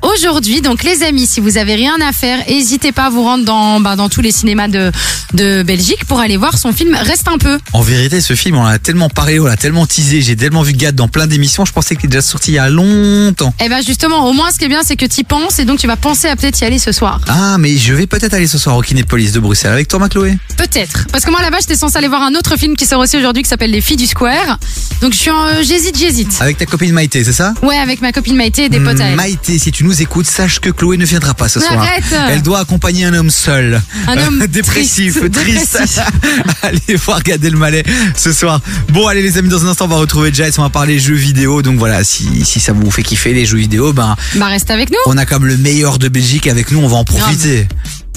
[0.02, 0.60] aujourd'hui.
[0.60, 3.80] Donc les amis, si vous avez rien à faire, n'hésitez pas à vous rendre dans,
[3.80, 4.90] bah, dans tous les cinémas de,
[5.34, 7.58] de Belgique pour aller voir son film Reste un peu.
[7.72, 10.22] En vérité, ce film, on a tellement parlé, on l'a tellement teasé.
[10.22, 11.64] J'ai tellement vu Gad dans plein d'émissions.
[11.64, 13.54] Je pensais qu'il était déjà sorti il y a longtemps.
[13.62, 15.78] Eh ben justement, au moins ce qui est bien, c'est que tu penses et donc
[15.78, 17.20] tu vas penser à peut-être y aller ce soir.
[17.28, 20.36] Ah, mais je vais peut-être aller ce soir au Kinépolis de Bruxelles avec toi, Chloé.
[20.56, 21.06] Peut-être.
[21.12, 23.42] Parce que moi là-bas, j'étais censée aller voir un autre film qui sort aussi aujourd'hui
[23.42, 24.58] qui s'appelle Les filles du Square.
[25.00, 26.36] Donc je suis en euh, j'hésite, j'hésite.
[26.40, 27.54] Avec ta copine Maïté, c'est ça?
[27.62, 29.16] Ouais, avec ma copine Maïté et des potes à elle.
[29.16, 31.78] Maïté, si tu nous écoutes, sache que Chloé ne viendra pas ce soir.
[31.78, 33.80] arrête Elle doit accompagner un homme seul.
[34.06, 35.78] Un homme dépressif, triste,
[36.62, 37.82] allez voir Gad Elmaleh
[38.16, 38.60] ce soir.
[38.88, 41.14] Bon, allez les amis, dans un instant, on va retrouver Jess, on va parler jeux
[41.14, 41.62] vidéo.
[41.62, 44.90] Donc voilà, si, si ça vous fait kiffer les jeux vidéo, ben, Bah reste avec
[44.90, 44.96] nous.
[45.06, 47.66] on a comme le meilleur de Belgique avec nous, on va en profiter.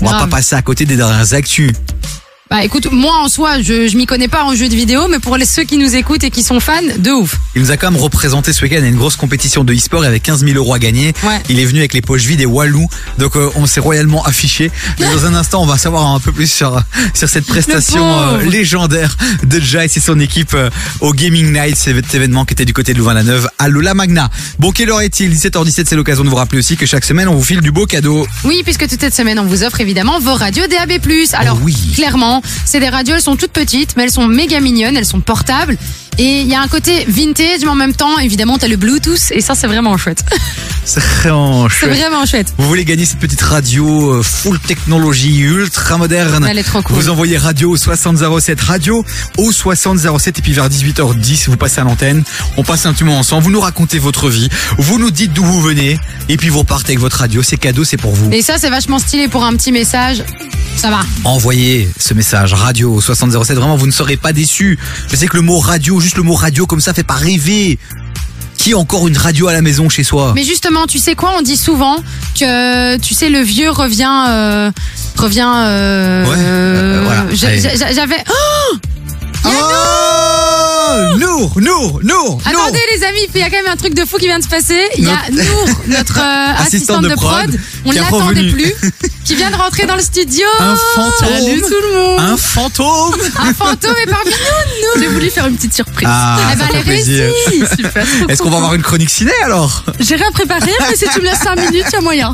[0.02, 1.72] On va pas passer à côté des dernières actus.
[2.50, 5.20] Bah écoute, moi en soi, je, je m'y connais pas en jeux de vidéo, mais
[5.20, 7.36] pour les, ceux qui nous écoutent et qui sont fans, de ouf.
[7.56, 10.24] Il nous a quand même représenté ce week-end à une grosse compétition de e-sport avec
[10.24, 11.12] 15 000 euros à gagner.
[11.24, 11.42] Ouais.
[11.50, 12.88] Il est venu avec les poches vides et Walou.
[13.18, 14.72] Donc euh, on s'est royalement affiché.
[14.98, 16.82] Mais dans un instant, on va savoir un peu plus sur,
[17.14, 20.70] sur cette prestation euh, légendaire de Jace et son équipe euh,
[21.02, 24.30] au Gaming Night, cet événement qui était du côté de Louvain-la-Neuve à Lola Magna.
[24.58, 25.34] Bon, quelle heure est-il?
[25.34, 27.86] 17h17, c'est l'occasion de vous rappeler aussi que chaque semaine, on vous file du beau
[27.86, 28.26] cadeau.
[28.46, 30.94] Oui, puisque toute cette semaine, on vous offre évidemment vos radios DAB+.
[31.34, 31.76] Alors, Oh oui.
[31.96, 35.22] clairement, c'est des radios, elles sont toutes petites, mais elles sont méga mignonnes, elles sont
[35.22, 35.78] portables.
[36.20, 39.32] Et il y a un côté vintage, mais en même temps, évidemment, t'as le Bluetooth,
[39.32, 40.24] et ça, c'est vraiment chouette.
[40.88, 41.98] C'est vraiment C'est chouette.
[41.98, 42.54] vraiment chouette.
[42.58, 46.48] Vous voulez gagner cette petite radio euh, full technologie ultra moderne?
[46.50, 46.96] Elle est trop cool.
[46.96, 49.04] Vous envoyez radio au 6007 radio
[49.38, 52.24] au 6007 et puis vers 18h10 vous passez à l'antenne.
[52.56, 53.44] On passe un petit moment ensemble.
[53.44, 54.48] Vous nous racontez votre vie.
[54.78, 56.00] Vous nous dites d'où vous venez
[56.30, 57.44] et puis vous repartez avec votre radio.
[57.44, 58.32] C'est cadeau, c'est pour vous.
[58.32, 60.24] Et ça, c'est vachement stylé pour un petit message.
[60.78, 61.00] Ça va.
[61.26, 63.58] Envoyez ce message radio au 6007.
[63.58, 64.80] Vraiment, vous ne serez pas déçus.
[65.12, 67.78] Je sais que le mot radio, juste le mot radio comme ça, fait pas rêver.
[68.58, 70.32] Qui a encore une radio à la maison chez soi?
[70.36, 71.34] Mais justement, tu sais quoi?
[71.38, 71.98] On dit souvent
[72.40, 74.72] que, tu sais, le vieux revient, euh,
[75.18, 75.52] revient.
[75.54, 77.26] Euh, Ouais, euh, voilà.
[77.34, 78.24] J'avais.
[78.30, 78.78] Oh
[79.46, 79.50] Oh
[81.18, 84.18] Nour, Nour, Nour, Attendez les amis, il y a quand même un truc de fou
[84.18, 84.80] qui vient de se passer.
[84.98, 88.74] Il y a Notre- Nour, notre euh, assistante de prod, on qui est l'attendait plus,
[89.24, 90.46] qui vient de rentrer dans le studio.
[90.60, 91.28] Un fantôme.
[91.30, 92.20] Salut tout le monde.
[92.20, 94.96] Un fantôme Un fantôme est parmi nous.
[94.96, 95.02] nous.
[95.02, 96.08] J'ai voulu faire une petite surprise.
[96.10, 97.32] Ah, Eh ben, ça elle fait est plaisir.
[97.48, 97.64] réussie.
[97.78, 98.06] Super.
[98.30, 101.26] Est-ce qu'on va avoir une chronique ciné alors J'ai rien préparé, mais si tu me
[101.26, 102.34] laisses 5 minutes, il y a moyen.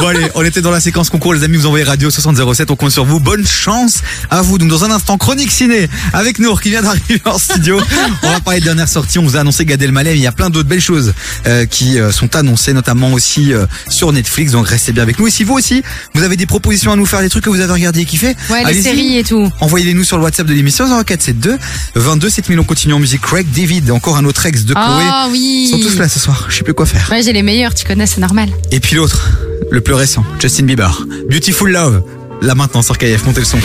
[0.00, 2.76] Bon allez, on était dans la séquence concours, les amis, vous envoyez radio 6007, on
[2.76, 3.20] compte sur vous.
[3.20, 4.58] Bonne chance à vous.
[4.58, 7.80] Donc dans un instant, chronique ciné avec Nour qui vient d'arriver en studio.
[8.22, 10.26] On va parler de dernière sortie, on vous a annoncé Gad Elmaleh, mais il y
[10.26, 11.14] a plein d'autres belles choses
[11.46, 14.52] euh, qui euh, sont annoncées, notamment aussi euh, sur Netflix.
[14.52, 15.28] Donc restez bien avec nous.
[15.28, 15.82] Et si vous aussi,
[16.14, 18.34] vous avez des propositions à nous faire, des trucs que vous avez regardé et kiffé,
[18.50, 19.50] Ouais, les séries et tout.
[19.60, 21.58] Envoyez-les nous sur le WhatsApp de l'émission 0472
[21.94, 22.58] 22 7000.
[22.58, 23.20] On continue en musique.
[23.20, 24.84] Craig, David, encore un autre ex de Chloé.
[24.84, 25.68] Ah oui.
[25.68, 26.46] Ils sont tous là ce soir.
[26.48, 27.08] Je sais plus quoi faire.
[27.10, 28.48] Ouais, j'ai les meilleurs, tu connais, c'est normal.
[28.72, 29.30] Et puis l'autre,
[29.70, 31.06] le plus récent, Justin Bieber.
[31.30, 32.02] Beautiful Love.
[32.40, 33.58] Là maintenant sur KF, montez le son.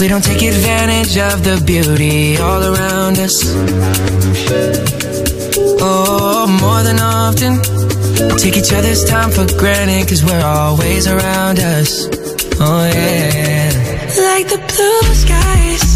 [0.00, 3.34] We don't take advantage of the beauty all around us.
[5.80, 7.60] Oh, more than often,
[8.38, 12.08] take each other's time for granted cause we're always around us.
[12.60, 13.70] Oh, yeah.
[14.28, 15.86] Like the blue skies,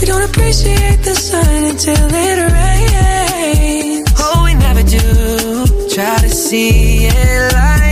[0.00, 4.08] we don't appreciate the sun until it rains.
[4.18, 5.88] Oh, we never do.
[5.94, 7.87] Try to see it like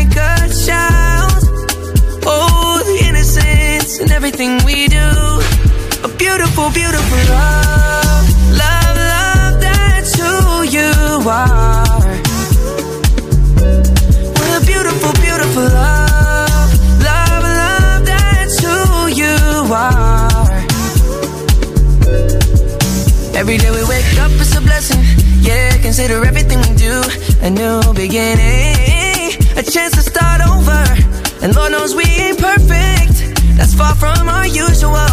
[4.01, 5.09] in everything we do.
[6.05, 8.27] A beautiful, beautiful love.
[8.51, 10.90] Love, love, that's who you
[11.28, 12.05] are.
[14.36, 16.70] What a beautiful, beautiful love.
[17.01, 19.36] Love, love, that's who you
[19.73, 20.51] are.
[23.36, 25.02] Every day we wake up, it's a blessing.
[25.43, 27.02] Yeah, consider everything we do
[27.43, 29.36] a new beginning.
[29.56, 30.85] A chance to start over.
[31.43, 33.35] And Lord knows we ain't perfect.
[33.57, 35.09] That's far from our usual.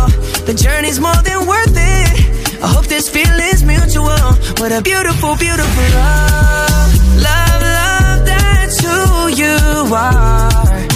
[0.45, 2.61] The journey's more than worth it.
[2.61, 4.23] I hope this feeling's mutual.
[4.59, 6.91] What a beautiful, beautiful love.
[7.29, 10.92] Love, love, that's who you are.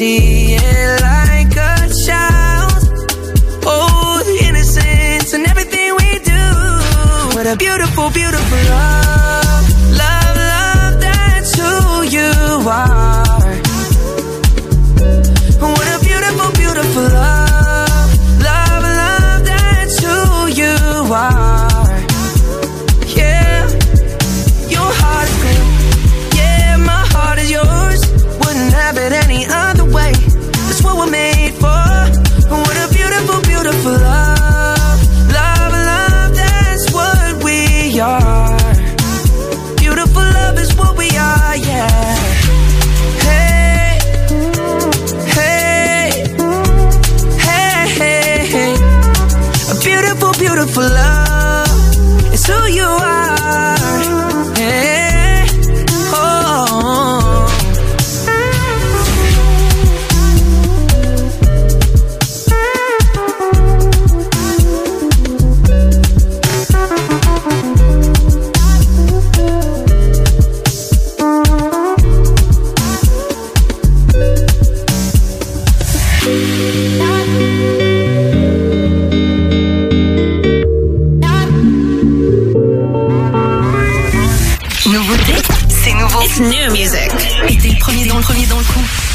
[0.00, 2.72] See it like a child.
[3.66, 6.44] Oh, innocence and everything we do.
[7.36, 9.09] What a beautiful, beautiful love.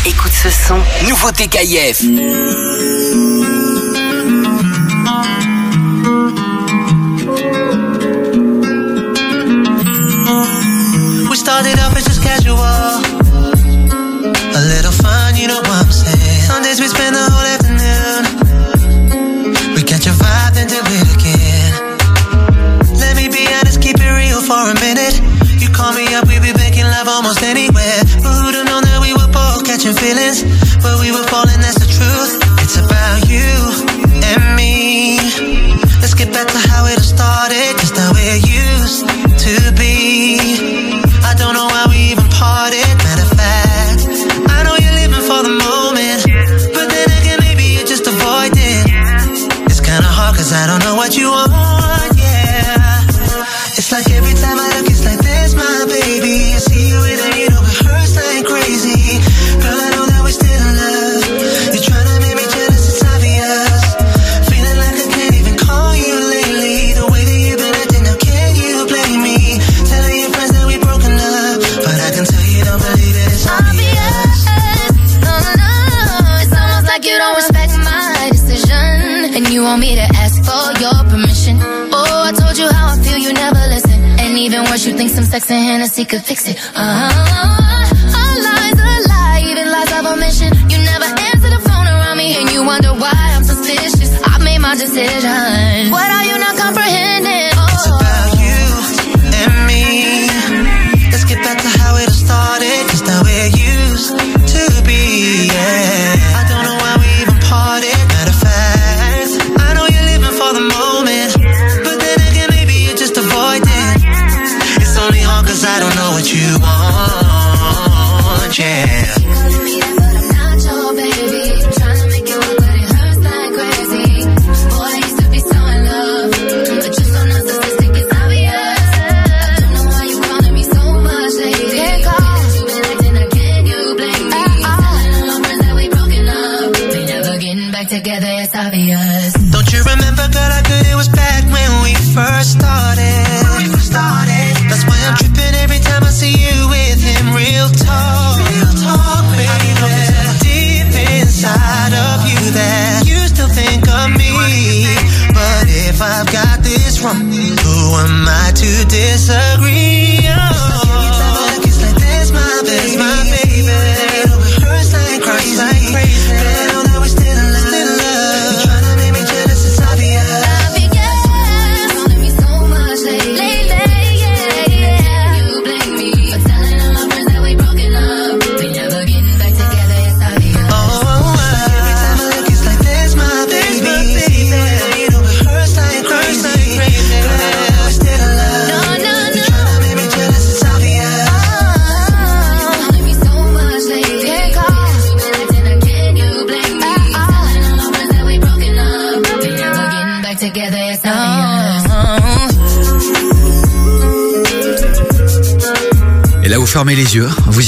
[0.07, 0.77] Écoute ce son.
[1.07, 2.03] Nouveauté KIF.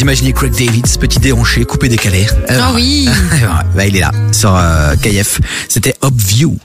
[0.08, 2.26] Imaginez Craig David, petit déhanché, coupé décalé.
[2.48, 3.10] Ah oui.
[3.76, 5.42] bah, il est là, sur euh, KF.
[5.68, 6.58] C'était Obvious.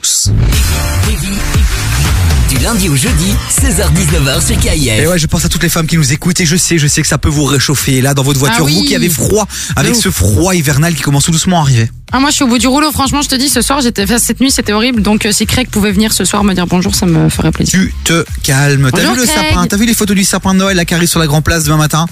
[2.49, 4.87] Du lundi au jeudi, 16h-19h sur KIF.
[4.97, 6.87] Et ouais, je pense à toutes les femmes qui nous écoutent et je sais, je
[6.87, 7.99] sais que ça peut vous réchauffer.
[7.99, 8.75] Là, dans votre voiture, Ah oui.
[8.77, 9.45] vous qui avez froid,
[9.75, 11.89] avec ce froid hivernal qui commence tout doucement à arriver.
[12.15, 12.91] Ah, moi, je suis au bout du rouleau.
[12.91, 15.01] Franchement, je te dis, ce soir, j'étais, enfin, cette nuit, c'était horrible.
[15.01, 17.79] Donc, euh, si Craig pouvait venir ce soir me dire bonjour, ça me ferait plaisir.
[17.79, 18.89] Tu te calmes.
[18.93, 19.49] T'as Bonjour, vu le Craig.
[19.49, 19.65] sapin?
[19.67, 21.77] T'as vu les photos du sapin de Noël qui arrive sur la Grand Place demain
[21.77, 22.05] matin?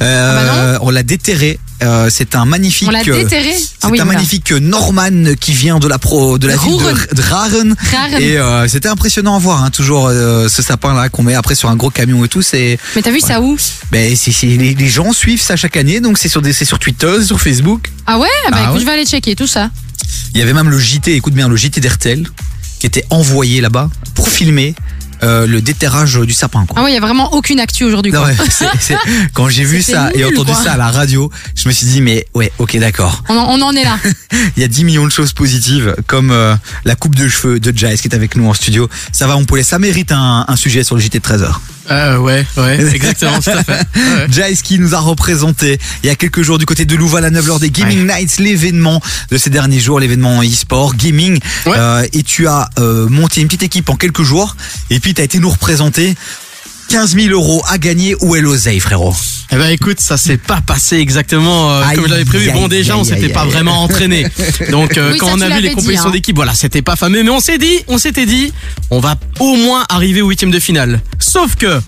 [0.00, 1.58] Euh, On l'a déterré.
[1.82, 2.88] Euh, c'est un magnifique.
[2.88, 3.36] Euh, C'est
[3.82, 4.04] Ah oui, un voilà.
[4.04, 7.76] magnifique Norman qui vient de la pro de la ville de, de Raren.
[7.92, 8.20] Raren.
[8.22, 9.62] Et euh, c'était impressionnant à voir.
[9.62, 12.42] Hein, toujours euh, ce sapin là qu'on met après sur un gros camion et tout.
[12.42, 12.78] C'est.
[12.96, 13.56] Mais t'as vu ça où
[13.92, 16.00] Ben c'est les, les gens suivent ça chaque année.
[16.00, 17.90] Donc c'est sur des c'est sur Twitter, sur Facebook.
[18.06, 18.28] Ah ouais?
[18.50, 18.80] Bah, Ah écoute, ouais.
[18.80, 19.70] je vais aller checker tout ça.
[20.34, 21.14] Il y avait même le JT.
[21.14, 22.26] Écoute bien le JT d'RTL
[22.80, 24.74] qui était envoyé là-bas pour filmer
[25.22, 26.64] euh, le déterrage du sapin.
[26.66, 26.76] Quoi.
[26.78, 28.12] Ah ouais, il y a vraiment aucune actu aujourd'hui.
[28.12, 28.96] Non, ouais, c'est- c'est-
[29.34, 30.62] quand j'ai vu C'était ça et nul, entendu quoi.
[30.64, 33.22] ça à la radio, je me suis dit mais ouais, ok d'accord.
[33.28, 33.98] On en, on en est là.
[34.56, 36.54] Il y a 10 millions de choses positives comme euh,
[36.84, 38.88] la coupe de cheveux de Jace qui est avec nous en studio.
[39.12, 41.52] Ça va, on peut ça mérite un, un sujet sur le JT de 13h.
[41.88, 43.72] Ah ouais, ouais, exactement, tout à fait.
[43.96, 44.26] Ouais.
[44.30, 47.60] Jace qui nous a représenté il y a quelques jours du côté de Louvain-la-Neuve lors
[47.60, 49.00] des Gaming Nights, l'événement
[49.30, 51.38] de ces derniers jours, l'événement e-sport, gaming.
[51.66, 54.56] Euh, et tu as euh, monté une petite équipe en quelques jours
[54.90, 56.14] et puis tu as été nous représenter
[56.88, 58.16] 15 000 euros à gagner.
[58.20, 59.14] Où est l'oseille, frérot?
[59.50, 62.50] Eh ben écoute, ça s'est pas passé exactement euh, comme je l'avais prévu.
[62.50, 63.50] Aïe, Bon déjà, aïe, on s'était pas aïe.
[63.50, 64.26] vraiment entraîné.
[64.70, 66.12] Donc euh, Oui, quand ça, on a vu les compétitions hein.
[66.12, 67.22] d'équipe, voilà, c'était pas fameux.
[67.22, 68.52] Mais on s'est dit, on s'était dit,
[68.90, 71.00] on va au moins arriver au huitième de finale.
[71.18, 71.80] Sauf que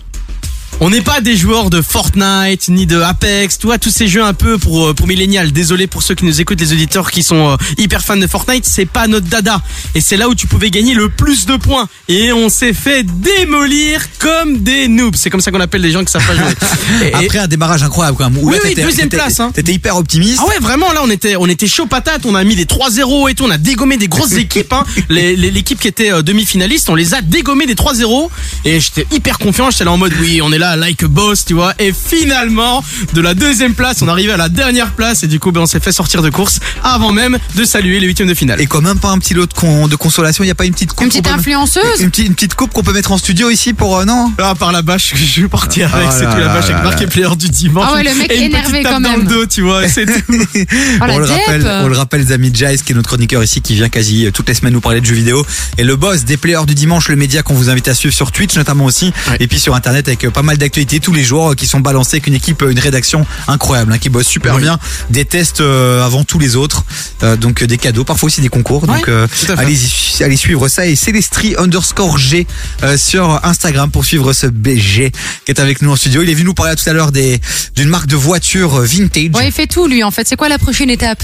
[0.83, 4.23] on n'est pas des joueurs de Fortnite ni de Apex, tu vois tous ces jeux
[4.23, 5.51] un peu pour euh, pour millénial.
[5.51, 8.65] Désolé pour ceux qui nous écoutent, les auditeurs qui sont euh, hyper fans de Fortnite,
[8.65, 9.61] c'est pas notre dada.
[9.95, 11.87] Et c'est là où tu pouvais gagner le plus de points.
[12.07, 15.15] Et on s'est fait démolir comme des noobs.
[15.15, 16.53] C'est comme ça qu'on appelle les gens qui savent pas jouer.
[17.21, 18.39] Et- Après un démarrage incroyable quand même.
[18.43, 19.51] où Oui, là, oui, deuxième place, hein.
[19.53, 20.39] T'étais hyper optimiste.
[20.41, 23.29] Ah ouais, vraiment, là, on était, on était chaud patate, on a mis des 3-0
[23.29, 24.83] et tout, on a dégommé des grosses équipes, hein.
[25.09, 28.29] L'équipe qui était euh, demi-finaliste, on les a dégommés des 3-0
[28.65, 31.45] et j'étais hyper confiant, j'étais là en mode, oui, on est là, like a boss,
[31.45, 31.73] tu vois.
[31.79, 32.83] Et finalement,
[33.13, 35.65] de la deuxième place, on arrivait à la dernière place et du coup, ben, on
[35.65, 38.61] s'est fait sortir de course avant même de saluer les huitièmes de finale.
[38.61, 40.65] Et quand même pas un petit lot de, con- de consolation, il y a pas
[40.65, 42.93] une petite coupe Une petite qu'on peut- influenceuse une petite, une petite coupe qu'on peut
[42.93, 44.31] mettre en studio ici pour euh, non?
[44.37, 46.83] Ah, par la bâche que je suis parti avec, Oh c'est tout la bâche avec
[46.83, 47.11] marqué là.
[47.11, 47.87] player du dimanche.
[47.89, 49.21] Ah ouais, le mec et une énervé petite tape quand dans même.
[49.21, 50.11] le dos, tu vois, c'est tout.
[51.01, 53.61] Oh, on, le rappelle, on le rappelle, les amis, Jace, qui est notre chroniqueur ici,
[53.61, 55.45] qui vient quasi euh, toutes les semaines nous parler de jeux vidéo,
[55.77, 58.31] et le boss des players du dimanche, le média qu'on vous invite à suivre sur
[58.31, 61.51] Twitch notamment aussi, et puis sur Internet avec euh, pas mal d'actualités tous les jours
[61.51, 64.55] euh, qui sont balancées avec une équipe, euh, une rédaction incroyable, hein, qui bosse super
[64.55, 64.61] Oui.
[64.63, 64.79] bien,
[65.09, 66.83] des tests euh, avant tous les autres,
[67.23, 68.87] euh, donc des cadeaux, parfois aussi des concours.
[68.87, 69.51] Donc euh, fait.
[69.57, 69.77] allez,
[70.21, 72.47] allez suivre ça et Célestri underscore G
[72.83, 75.11] euh, sur Instagram pour suivre ce BG
[75.45, 76.21] qui est avec nous en studio.
[76.23, 77.39] Il est venu nous parler tout à l'heure des
[77.75, 79.29] d'une marque de voiture vintage.
[79.35, 80.27] Ouais, il fait tout lui en fait.
[80.27, 81.21] C'est quoi la prochaine étape?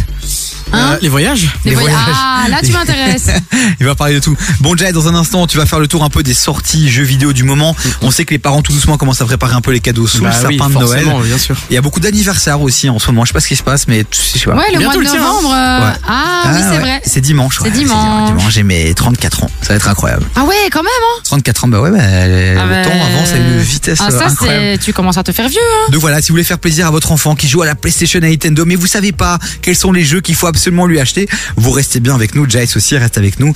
[0.73, 0.93] Hein?
[0.93, 1.93] Euh, les voyages Les les voyages.
[1.95, 2.15] voyages.
[2.19, 3.29] Ah, là tu m'intéresses.
[3.79, 4.35] Il va parler de tout.
[4.59, 7.03] Bon, Jay, dans un instant, tu vas faire le tour un peu des sorties jeux
[7.03, 7.75] vidéo du moment.
[8.01, 10.21] On sait que les parents tout doucement commencent à préparer un peu les cadeaux sous
[10.21, 11.05] Bah le oui, sapin de Noël.
[11.25, 11.55] bien sûr.
[11.69, 13.23] Il y a beaucoup d'anniversaires aussi en ce moment.
[13.25, 14.55] Je sais pas ce qui se passe, mais tu sais, je sais pas.
[14.57, 15.19] Ouais, le Bientôt mois de hein.
[15.21, 15.53] novembre.
[15.53, 15.93] euh, Ouais.
[16.07, 16.79] Ah, oui, c'est ouais.
[16.79, 17.01] vrai.
[17.05, 17.61] C'est dimanche.
[17.61, 17.69] ouais.
[17.71, 18.29] C'est dimanche.
[18.31, 18.53] dimanche.
[18.53, 19.49] J'ai mes 34 ans.
[19.61, 20.23] Ça va être incroyable.
[20.35, 20.91] Ah ouais, quand même.
[21.17, 21.21] Hein.
[21.23, 24.27] 34 ans, bah ouais, bah, Ah le bah, temps avance à une vitesse Ah ça
[24.27, 24.65] incroyable.
[24.73, 24.77] c'est.
[24.83, 25.59] Tu commences à te faire vieux.
[25.61, 25.91] Hein.
[25.91, 28.19] Donc voilà, si vous voulez faire plaisir à votre enfant qui joue à la PlayStation
[28.21, 31.27] à Nintendo, mais vous savez pas quels sont les jeux qu'il faut absolument lui acheter,
[31.55, 32.49] vous restez bien avec nous.
[32.49, 33.53] Jace aussi reste avec nous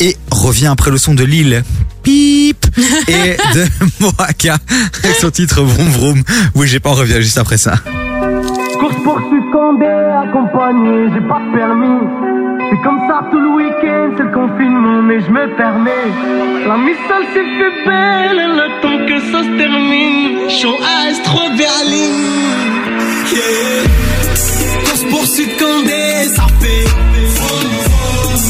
[0.00, 1.64] et revient après le son de Lille.
[2.02, 2.61] Pip
[3.08, 3.64] et de
[4.00, 4.56] Moaka
[5.04, 6.22] avec son titre Vroom Vroom.
[6.54, 7.74] Oui, j'ai pas, on revient juste après ça.
[8.80, 12.00] Course poursuite Condé, accompagné, j'ai pas permis.
[12.70, 16.08] C'est comme ça tout le week-end, c'est le confinement, mais je me permets.
[16.66, 20.48] La missile s'est fait belle, elle attend que ça se termine.
[20.48, 20.76] Show
[21.10, 22.12] Ice, trop Berlin.
[23.30, 23.82] Yeah.
[24.86, 26.86] Course poursuite Condé, ça fait.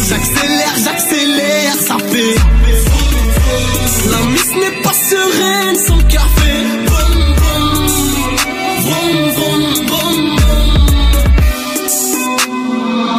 [0.08, 2.36] J'accélère, j'accélère, ça fait.
[5.12, 6.54] Sereine sans café.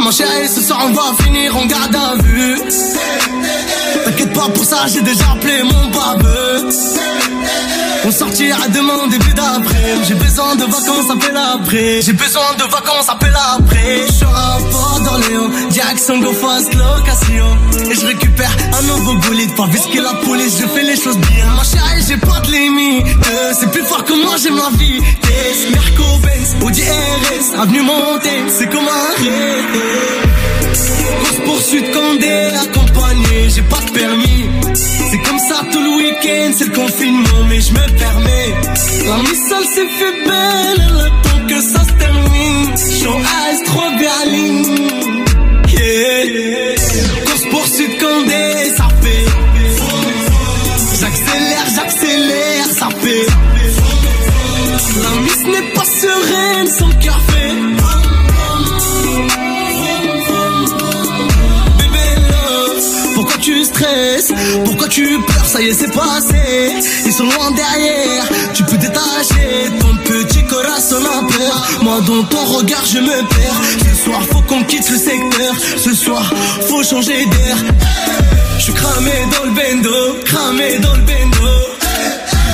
[0.04, 2.58] Mon chéri, ce soir on va finir en garde à vue.
[4.50, 6.70] Pour ça, j'ai déjà appelé mon baveux.
[8.06, 10.04] On sortira demain début d'après.
[10.08, 12.02] J'ai besoin de vacances, appelle après.
[12.02, 14.08] J'ai besoin de vacances, appelle après.
[14.08, 17.46] Je suis à Port d'Orléans, Jackson go fast location.
[17.90, 19.56] Et je récupère un nouveau bolide.
[19.56, 21.46] Pas visquer la police, je fais les choses bien.
[21.56, 23.08] Ma chérie, j'ai pas de limite.
[23.58, 25.00] C'est plus fort que moi, j'aime la vie.
[25.72, 30.43] Merco Benz, Audi RS, avenue Montaigne, c'est comme un rêve.
[31.46, 34.46] Poursuite Condé, accompagné, j'ai pas de permis.
[34.74, 38.54] C'est comme ça tout le week-end, c'est le confinement, mais je me permets.
[39.08, 42.78] La missile s'est fait belle, elle attend que ça se termine.
[43.02, 44.64] Show Ice, trop Berlin.
[45.68, 46.76] Yeah.
[47.52, 48.63] Poursuite Condé,
[64.66, 66.74] Pourquoi tu pleures Ça y est, c'est passé.
[67.06, 68.26] Ils sont loin derrière.
[68.54, 71.68] Tu peux détacher ton petit corazon a peur.
[71.82, 73.62] Moi, dans ton regard, je me perds.
[73.80, 75.54] Ce soir, faut qu'on quitte le secteur.
[75.78, 76.34] Ce soir,
[76.68, 77.58] faut changer d'air.
[78.58, 81.64] Je suis cramé dans le bendo, cramé dans le bendo.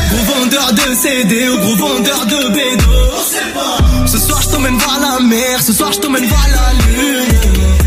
[0.09, 4.07] Gros vendeur de CD ou gros vendeur de bédo.
[4.07, 5.61] Ce soir, je t'emmène voir la mer.
[5.61, 7.78] Ce soir, je t'emmène voir la lune.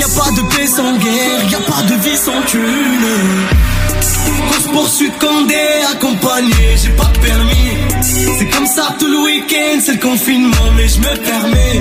[0.00, 2.62] Y a pas de paix sans guerre, y a pas de vie sans thune.
[4.48, 5.54] Course poursuite Condé,
[5.92, 7.76] accompagné, j'ai pas de permis.
[8.38, 11.80] C'est comme ça tout le week-end, c'est le confinement, mais je me permets.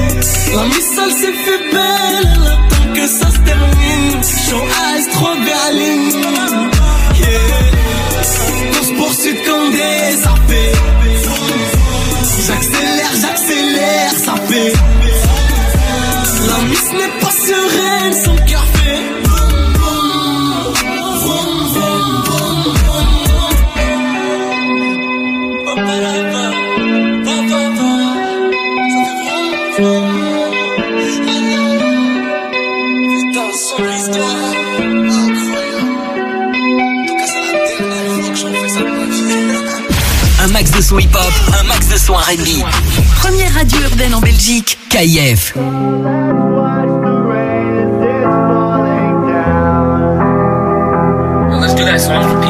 [0.53, 4.21] La missile s'est fait belle, elle attend que ça se termine.
[4.49, 4.63] Show
[4.97, 6.09] Ice, trop Berlin.
[7.15, 8.71] Yeah.
[8.73, 10.98] Course poursuite Condé, ça fait.
[40.90, 42.64] Son hip-hop, un max de son R&B.
[43.22, 44.80] Première radio urbaine en Belgique.
[44.90, 45.53] KIF.
[51.61, 52.48] Let's do that song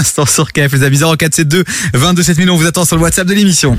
[0.00, 1.62] L'instant sur KF, les amis 0472
[1.92, 2.50] 22 7000.
[2.50, 3.76] On vous attend sur le WhatsApp de l'émission.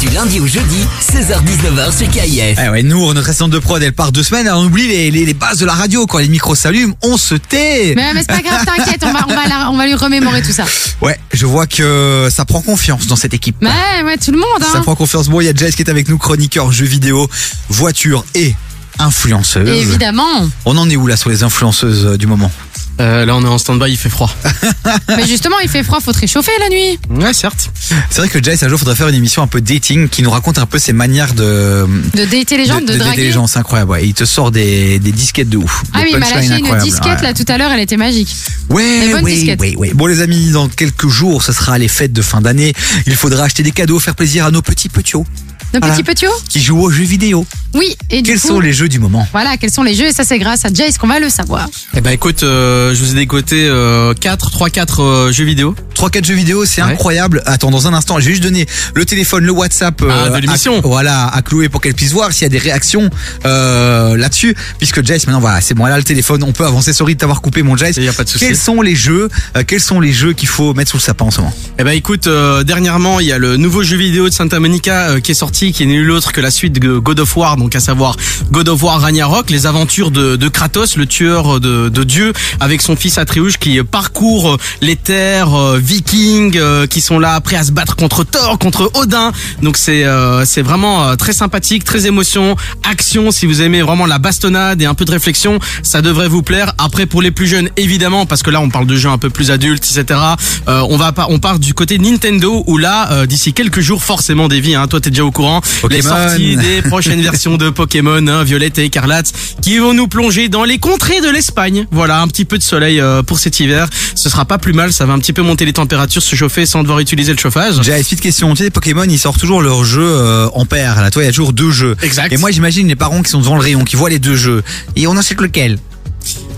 [0.00, 0.78] Du lundi au jeudi,
[1.12, 2.56] 16h-19h sur KIF.
[2.56, 5.26] Ah ouais, nous, notre assistante de prod, elle part deux semaines, on oublie les, les,
[5.26, 6.06] les bases de la radio.
[6.06, 7.92] Quand les micros s'allument, on se tait.
[7.96, 10.40] Mais, mais c'est pas grave, t'inquiète, on va, on, va la- on va lui remémorer
[10.40, 10.64] tout ça.
[11.02, 13.56] Ouais, je vois que ça prend confiance dans cette équipe.
[13.60, 14.80] Ouais, ouais, tout le monde, Ça hein.
[14.80, 15.28] prend confiance.
[15.28, 17.28] Bon, il y a Jess qui est avec nous, chroniqueur jeux vidéo,
[17.68, 18.54] voiture et
[19.00, 19.68] influenceuse.
[19.68, 20.48] Évidemment.
[20.64, 22.50] On en est où là sur les influenceuses euh, du moment?
[23.00, 24.30] Euh, là, on est en stand-by, il fait froid.
[25.08, 26.98] Mais justement, il fait froid, faut te réchauffer la nuit.
[27.10, 27.70] Ouais, certes.
[28.10, 30.30] C'est vrai que Jess, un jour, faudrait faire une émission un peu dating qui nous
[30.30, 31.86] raconte un peu ses manières de.
[32.14, 33.22] De dater les gens, de, dater draguer.
[33.24, 33.90] les gens, c'est incroyable.
[33.92, 34.06] Ouais.
[34.06, 35.82] Il te sort des, des disquettes de ouf.
[35.92, 37.22] Ah Des oui, il m'a lâché une disquette Ouais.
[37.22, 38.34] là tout à l'heure, elle était magique.
[38.68, 39.92] Ouais, ouais, ouais, ouais.
[39.94, 42.72] Bon les amis, dans quelques jours, ce sera les fêtes de fin d'année.
[43.06, 46.60] Il faudra acheter des cadeaux, faire plaisir à nos petits petits Nos petits petits qui
[46.60, 47.46] jouent aux jeux vidéo.
[47.74, 50.06] Oui, et du Quels coup, sont les jeux du moment Voilà, quels sont les jeux
[50.06, 51.68] et ça c'est grâce à Jace qu'on va le savoir.
[51.98, 55.74] Eh ben écoute, euh, je vous ai décoté euh, 4, 3, 4 euh, jeux vidéo.
[55.98, 57.42] 3-4 jeux vidéo, c'est incroyable.
[57.44, 60.78] Attends, dans un instant, j'ai juste donné le téléphone, le WhatsApp Ah, de l'émission.
[60.78, 63.10] à, voilà, à Chloé pour qu'elle puisse voir s'il y a des réactions
[63.46, 64.54] euh, là-dessus.
[64.78, 66.92] Puisque Jace, maintenant, voilà, c'est bon, elle a le téléphone, on peut avancer.
[66.92, 67.96] Sorry de t'avoir coupé, mon Jace.
[67.96, 68.44] Y a pas de souci.
[68.46, 71.24] Quels sont les jeux, euh, quels sont les jeux qu'il faut mettre sous le sapin
[71.24, 71.52] en ce moment?
[71.80, 75.08] Eh ben écoute, euh, dernièrement, il y a le nouveau jeu vidéo de Santa Monica
[75.10, 77.56] euh, qui est sorti qui n'est nul autre que la suite de God of War,
[77.56, 78.16] donc à savoir
[78.52, 82.82] God of War Ragnarok, les aventures de, de Kratos, le tueur de, de Dieu, avec
[82.82, 87.56] son fils Atreus qui parcourt euh, les terres euh, vikings, euh, qui sont là prêts
[87.56, 89.32] à se battre contre Thor, contre Odin.
[89.62, 92.56] Donc c'est euh, c'est vraiment euh, très sympathique, très émotion,
[92.88, 93.30] action.
[93.30, 96.74] Si vous aimez vraiment la bastonnade et un peu de réflexion, ça devrait vous plaire.
[96.76, 99.30] Après pour les plus jeunes, évidemment, parce que là on parle de jeux un peu
[99.30, 100.20] plus adultes, etc.
[100.68, 104.02] euh, on va pas, on part du côté Nintendo où là, euh, d'ici quelques jours,
[104.02, 106.08] forcément, Davy, hein, toi t'es déjà au courant, les Pokémon.
[106.28, 109.32] sorties des prochaines versions de Pokémon, hein, Violette et Écarlate,
[109.62, 111.86] qui vont nous plonger dans les contrées de l'Espagne.
[111.90, 113.88] Voilà, un petit peu de soleil euh, pour cet hiver.
[114.14, 116.66] Ce sera pas plus mal, ça va un petit peu monter les températures, se chauffer
[116.66, 117.80] sans devoir utiliser le chauffage.
[117.82, 118.52] J'ai petite question.
[118.54, 121.00] Tu sais, Pokémon, ils sortent toujours leurs jeux euh, en paire.
[121.00, 121.96] Là, toi, il y a toujours deux jeux.
[122.02, 122.32] Exact.
[122.32, 124.64] Et moi, j'imagine les parents qui sont devant le rayon, qui voient les deux jeux.
[124.96, 125.78] Et on achète lequel?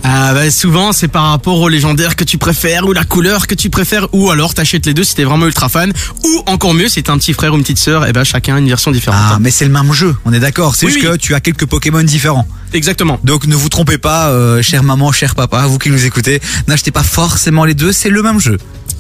[0.03, 3.55] Ah bah souvent c'est par rapport au légendaire que tu préfères ou la couleur que
[3.55, 5.93] tu préfères ou alors t'achètes les deux si t'es vraiment ultra fan
[6.25, 8.57] ou encore mieux si t'es un petit frère ou une petite sœur et ben chacun
[8.57, 9.21] a une version différente.
[9.23, 10.17] Ah, mais c'est le même jeu.
[10.25, 10.75] On est d'accord.
[10.75, 11.13] C'est Oui, juste oui.
[11.13, 12.47] que tu as quelques Pokémon différents.
[12.73, 13.19] Exactement.
[13.25, 16.91] Donc ne vous trompez pas, euh, chère maman, cher papa, vous qui nous écoutez, n'achetez
[16.93, 17.93] pas forcément les deux.
[17.93, 18.57] C'est le même jeu.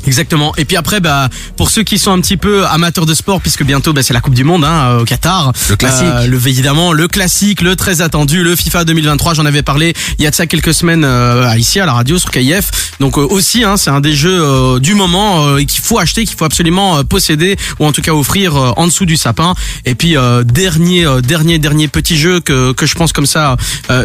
[0.07, 0.55] Exactement.
[0.57, 1.29] Et puis après, bah,
[1.59, 4.23] pour ceux qui sont un petit peu amateurs de sport, puisque bientôt, bah, c'est la
[4.23, 5.53] Coupe du Monde hein, au Qatar.
[5.69, 6.07] Le classique.
[6.07, 9.35] Euh, le évidemment, le classique, le très attendu, le FIFA 2023.
[9.35, 12.19] J'en avais parlé il y a de ça quelques semaines euh, ici à la radio
[12.19, 12.71] sur KIF.
[13.01, 16.25] Donc euh, aussi, hein, c'est un des jeux euh, du moment et qu'il faut acheter,
[16.25, 19.55] qu'il faut absolument posséder ou en tout cas offrir en dessous du sapin.
[19.85, 23.57] Et puis dernier, dernier, dernier petit jeu que que je pense comme ça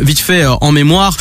[0.02, 1.16] vite fait en mémoire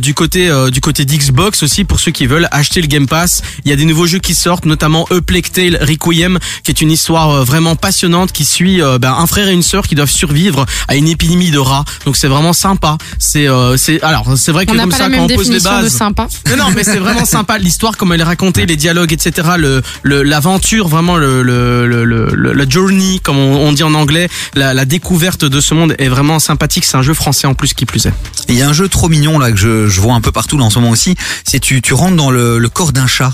[0.00, 3.42] du côté du côté d'Xbox aussi pour ceux qui veulent acheter le Game Pass.
[3.64, 6.80] Il y a des nouveaux jeux qui sortent, notamment A Plague Tale Requiem, qui est
[6.80, 10.66] une histoire vraiment passionnante qui suit ben, un frère et une sœur qui doivent survivre
[10.88, 11.84] à une épidémie de rats.
[12.04, 12.98] Donc c'est vraiment sympa.
[13.18, 15.54] C'est euh, c'est alors c'est vrai que comme ça la quand même on pose les
[15.58, 16.28] définition de sympa.
[16.50, 19.48] Non, non, mais c'est vraiment sympa l'histoire, comme elle est racontée, les dialogues, etc.
[19.58, 23.82] Le, le l'aventure, vraiment le le le le, le- la journey, comme on, on dit
[23.82, 26.84] en anglais, la, la découverte de ce monde est vraiment sympathique.
[26.84, 28.12] C'est un jeu français en plus qui plus est.
[28.48, 30.58] Il y a un jeu trop mignon là que je, je vois un peu partout
[30.58, 31.16] là en ce moment aussi.
[31.44, 33.32] C'est tu tu rentres dans le, le corps d'un chat.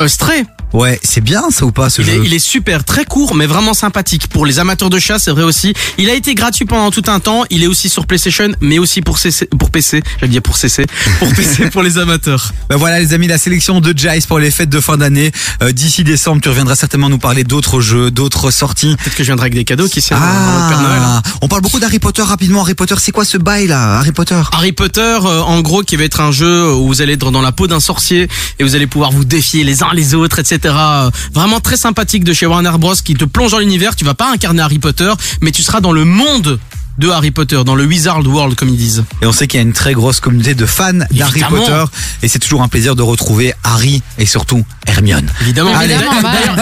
[0.00, 0.44] Euh, Stray.
[0.72, 3.34] Ouais, c'est bien ça ou pas ce Il jeu est, il est super, très court,
[3.34, 4.28] mais vraiment sympathique.
[4.28, 5.74] Pour les amateurs de chats, c'est vrai aussi.
[5.98, 7.44] Il a été gratuit pendant tout un temps.
[7.50, 10.02] Il est aussi sur PlayStation, mais aussi pour CC, pour PC.
[10.20, 10.86] J'allais dire pour CC,
[11.18, 12.52] pour PC pour les amateurs.
[12.68, 15.32] Ben voilà les amis, la sélection de Jice pour les fêtes de fin d'année.
[15.62, 18.96] Euh, D'ici décembre, tu reviendras certainement nous parler d'autres jeux, d'autres sorties.
[18.96, 21.00] Peut-être que je viendrai avec des cadeaux qui dans votre Père Noël.
[21.02, 22.62] Ah, on parle beaucoup d'Harry Potter rapidement.
[22.62, 24.40] Harry Potter, c'est quoi ce bail là Harry Potter?
[24.52, 27.42] Harry Potter, euh, en gros, qui va être un jeu où vous allez être dans
[27.42, 28.28] la peau d'un sorcier
[28.58, 30.61] et vous allez pouvoir vous défier les uns les autres, etc.
[30.68, 32.94] Vraiment très sympathique de chez Warner Bros.
[33.04, 33.96] qui te plonge dans l'univers.
[33.96, 36.58] Tu vas pas incarner Harry Potter, mais tu seras dans le monde
[36.98, 39.02] de Harry Potter, dans le Wizard World, comme ils disent.
[39.22, 41.56] Et on sait qu'il y a une très grosse communauté de fans d'Harry Évidemment.
[41.62, 41.84] Potter.
[42.22, 45.26] Et c'est toujours un plaisir de retrouver Harry et surtout Hermione.
[45.40, 45.74] Évidemment.
[45.74, 45.96] Allez.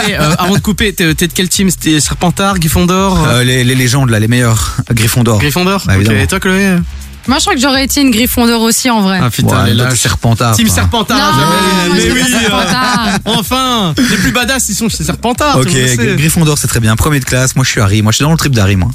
[0.08, 1.68] Eh, euh, avant de couper, t'es de quel team?
[1.68, 4.76] C'était Serpentard, Gryffondor, euh, les, les légendes là, les meilleurs.
[4.92, 5.40] Gryffondor.
[5.40, 5.82] Gryffondor?
[5.84, 6.00] Bah, Ok.
[6.00, 6.20] évidemment.
[6.22, 6.76] Et toi, Chloé?
[7.26, 9.20] Moi, je crois que j'aurais été une Gryffondor aussi en vrai.
[9.22, 9.98] Ah putain, Ouais, elle est notre lâche.
[10.00, 10.56] Serpentard.
[10.56, 10.74] Team quoi.
[10.74, 13.08] Serpentard, Non, moi, Mais oui, euh, Serpentard.
[13.26, 15.58] enfin, les plus badass, ils sont chez Serpentard.
[15.58, 16.16] Ok, tout le monde sait.
[16.16, 16.96] Gryffondor c'est très bien.
[16.96, 18.02] Premier de classe, moi je suis Harry.
[18.02, 18.90] Moi je suis dans le trip d'Harry moi.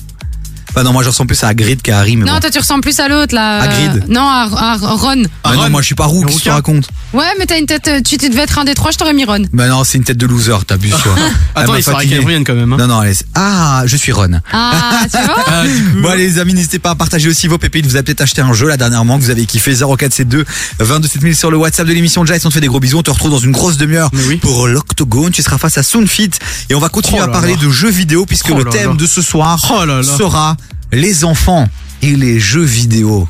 [0.75, 2.17] Bah non, moi je ressemble plus à Hagrid qu'à Harry.
[2.17, 2.39] Mais Non, bon.
[2.41, 3.61] toi tu ressembles plus à l'autre là.
[3.61, 4.03] euh, Hagrid.
[4.09, 5.23] Non, à, à Ron.
[5.43, 7.65] Bah non, moi je suis pas roux, qu'est-ce que tu racontes Ouais, mais t'as une
[7.65, 7.87] tête.
[7.87, 9.43] euh, Tu, tu devais être un des trois, je t'aurais mis Ron.
[9.53, 11.13] Bah non, c'est une tête de loser, t'abuses toi.
[11.55, 12.03] Elle Attends, il sera.
[12.03, 12.73] Hermione quand même.
[12.73, 12.77] hein.
[12.77, 13.13] Non, non, allez.
[13.35, 14.39] Ah, je suis Ron.
[14.51, 15.63] Ah, tu vois Ah,
[16.01, 17.85] Bon allez les amis, n'hésitez pas à partager aussi vos pépites.
[17.85, 20.43] Vous avez peut-être acheté un jeu là dernièrement que vous avez kiffé 0472
[20.79, 22.41] 22 7000 sur le WhatsApp de l'émission Jazz.
[22.45, 22.97] On te fait des gros bisous.
[22.99, 24.37] On te retrouve dans une grosse demi-heure oui.
[24.37, 25.31] pour l'Octogone.
[25.31, 26.31] Tu seras face à Soundfit
[26.69, 27.61] et on va continuer Oh à parler là.
[27.61, 28.95] de jeux vidéo puisque Oh le thème là.
[28.97, 30.03] de ce soir Oh là là.
[30.03, 30.57] sera
[30.95, 31.67] les enfants
[32.01, 33.27] et les jeux vidéo.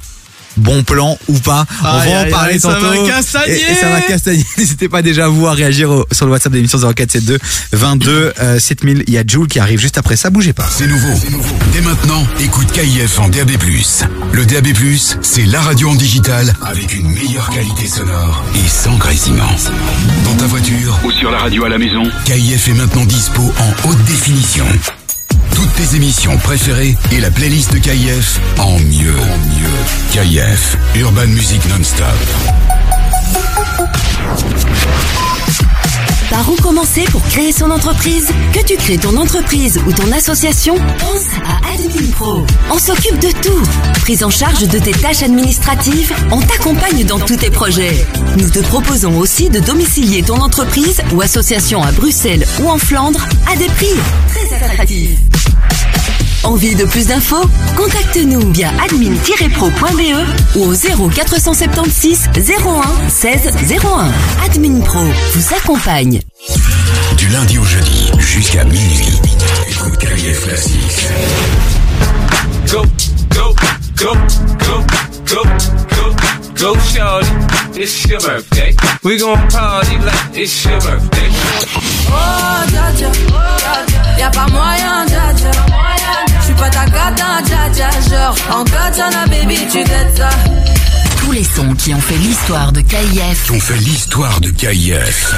[0.57, 1.65] Bon plan ou pas?
[1.83, 3.03] On Aïe, va en parler aïe, ça tantôt.
[3.03, 3.55] va castagner.
[3.57, 4.45] et, et ça va castagner.
[4.57, 7.39] N'hésitez pas déjà vous à réagir au- sur le WhatsApp de l'émission 0472
[7.73, 9.03] 22 euh, 7000.
[9.07, 10.29] Il y a Jules qui arrive juste après ça.
[10.29, 10.65] Bougez pas.
[10.71, 11.11] C'est nouveau.
[11.73, 13.51] Dès maintenant, écoute KIF en DAB+.
[14.31, 14.67] Le DAB+,
[15.21, 19.53] c'est la radio en digital avec une meilleure qualité sonore et sans grésillement.
[20.23, 23.89] Dans ta voiture ou sur la radio à la maison, KIF est maintenant dispo en
[23.89, 24.63] haute définition.
[25.53, 29.15] Toutes tes émissions préférées et la playlist de KIF en mieux.
[29.19, 30.11] En mieux.
[30.11, 32.05] KIF, Urban Music Non-Stop.
[36.29, 40.75] Par où commencer pour créer son entreprise Que tu crées ton entreprise ou ton association,
[40.75, 42.45] pense à Admin Pro.
[42.71, 43.63] On s'occupe de tout.
[44.01, 48.05] Prise en charge de tes tâches administratives, on t'accompagne dans tous tes projets.
[48.37, 53.25] Nous te proposons aussi de domicilier ton entreprise ou association à Bruxelles ou en Flandre
[53.51, 53.93] à des prix
[54.29, 55.19] très attractifs.
[56.45, 57.43] Envie de plus d'infos?
[57.75, 60.73] Contacte-nous via admin-pro.be ou au
[61.09, 63.51] 0476 01 16
[63.83, 64.45] 01.
[64.45, 64.99] Admin Pro
[65.33, 66.21] vous accompagne.
[67.17, 69.19] Du lundi au jeudi jusqu'à minuit.
[69.69, 71.07] Écoute KIF Classique.
[72.71, 72.83] Go,
[73.33, 73.55] go,
[73.97, 74.13] go,
[74.59, 74.83] go,
[75.27, 76.15] go, go.
[76.57, 77.27] Go shorty,
[77.75, 78.73] it's your birthday.
[79.03, 81.29] We gon' party like it's your birthday.
[82.09, 83.11] Oh, Jaja,
[84.17, 85.51] y'a pas moyen, Jaja
[86.57, 87.89] pas ta gata, dja dja.
[88.09, 90.29] Genre, en katana, baby, tu dettes ça.
[91.19, 93.45] Tous les sons qui ont fait l'histoire de KIF.
[93.45, 95.35] Qui ont fait l'histoire de KIF.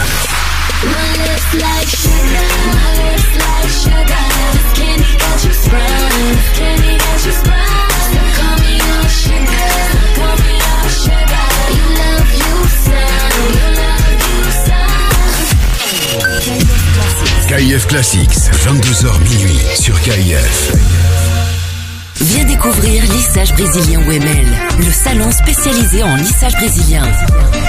[17.48, 20.74] KIF Classics, 22h minuit sur KIF.
[22.20, 24.46] Viens découvrir Lissage Brésilien Wemel,
[24.78, 27.10] le salon spécialisé en lissage brésilien.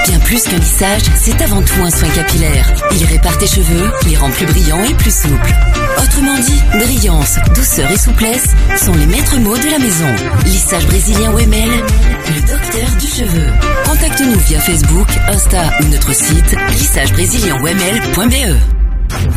[0.09, 2.75] Bien plus qu'un lissage, c'est avant tout un soin capillaire.
[2.91, 5.55] Il répare tes cheveux, les rend plus brillants et plus souples.
[6.03, 10.13] Autrement dit, brillance, douceur et souplesse sont les maîtres mots de la maison.
[10.45, 13.47] Lissage Brésilien Wemel, le docteur du cheveu.
[13.85, 18.88] Contacte-nous via Facebook, Insta ou notre site lissagebrésilien.wemel.be.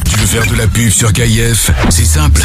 [0.06, 2.42] Tu veux faire de la pub sur KIF C'est simple.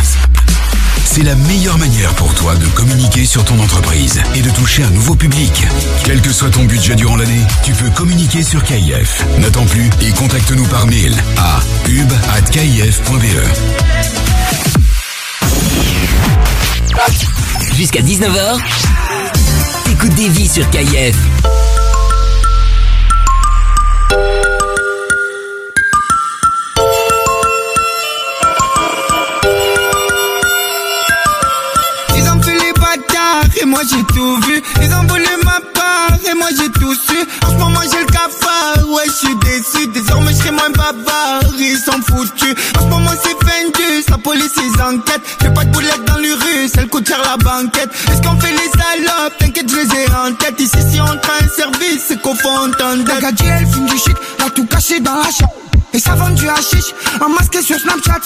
[1.05, 4.91] C'est la meilleure manière pour toi de communiquer sur ton entreprise et de toucher un
[4.91, 5.65] nouveau public.
[6.05, 9.25] Quel que soit ton budget durant l'année, tu peux communiquer sur KIF.
[9.39, 13.23] N'attends plus et contacte-nous par mail à pub@kif.be.
[17.75, 18.59] Jusqu'à 19h,
[19.91, 21.17] écoute des vies sur KIF.
[33.67, 34.63] Et moi j'ai tout vu.
[34.83, 37.17] Ils ont volé ma part et moi j'ai tout su.
[37.45, 39.87] En ce moment j'ai le cafard, ouais je suis déçu.
[39.89, 42.55] Désormais je serai moins bavard, ils sont foutus.
[42.79, 45.23] En ce moment c'est Fendus, la police ils enquêtent.
[45.41, 47.91] Fais pas de boulettes dans l'urus, elle coûte cher la banquette.
[48.09, 49.39] Est-ce qu'on fait les salopes?
[49.39, 50.61] T'inquiète je les ai en tête.
[50.61, 53.23] Ici si on train un service, c'est qu'au fond on t'endette.
[53.23, 55.29] La elle fume du shit, l'a tout caché dans la.
[55.93, 58.21] Et ça vend du hashish, en masqué sur Snapchat.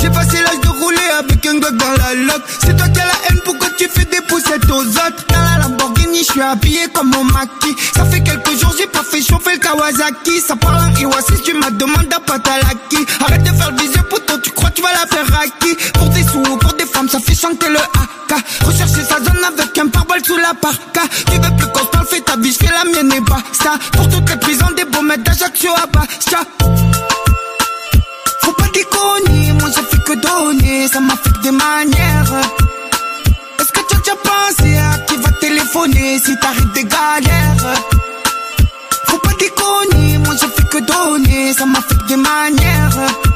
[0.00, 2.42] J'ai passé l'âge de rouler avec un gars dans la loque.
[2.64, 5.26] C'est toi qui as la haine, pourquoi tu fais des poussettes aux autres?
[5.28, 7.76] Dans la Lamborghini, je suis habillé comme mon maquis.
[7.94, 10.40] Ça fait quelques jours, j'ai pas fait chauffer le Kawasaki.
[10.40, 13.06] Ça parle en Iwasi, tu m'as demandé à Patalaki.
[13.20, 16.08] Arrête de faire le viseur, poteau, tu crois tu vas la faire à qui Pour
[16.08, 18.42] des sous, pour des femmes, ça fait chanter le AK.
[18.64, 21.02] Rechercher sa zone avec un pare-balles sous la parka.
[21.30, 23.78] Tu veux plus qu'on se parle, fais ta vie, je fais la mienne et basta.
[23.92, 26.40] Pour toutes les prisons, des beaux d'Ajaccio à Bastia.
[28.90, 32.34] Déconner, moi j'ai fait que donner, ça m'a fait des manières.
[33.58, 37.74] Est-ce que tu as déjà pensé à qui va téléphoner si t'arrives des galères?
[39.06, 43.29] Faut pas déconner, moi j'ai fait que donner, ça m'a fait des manières.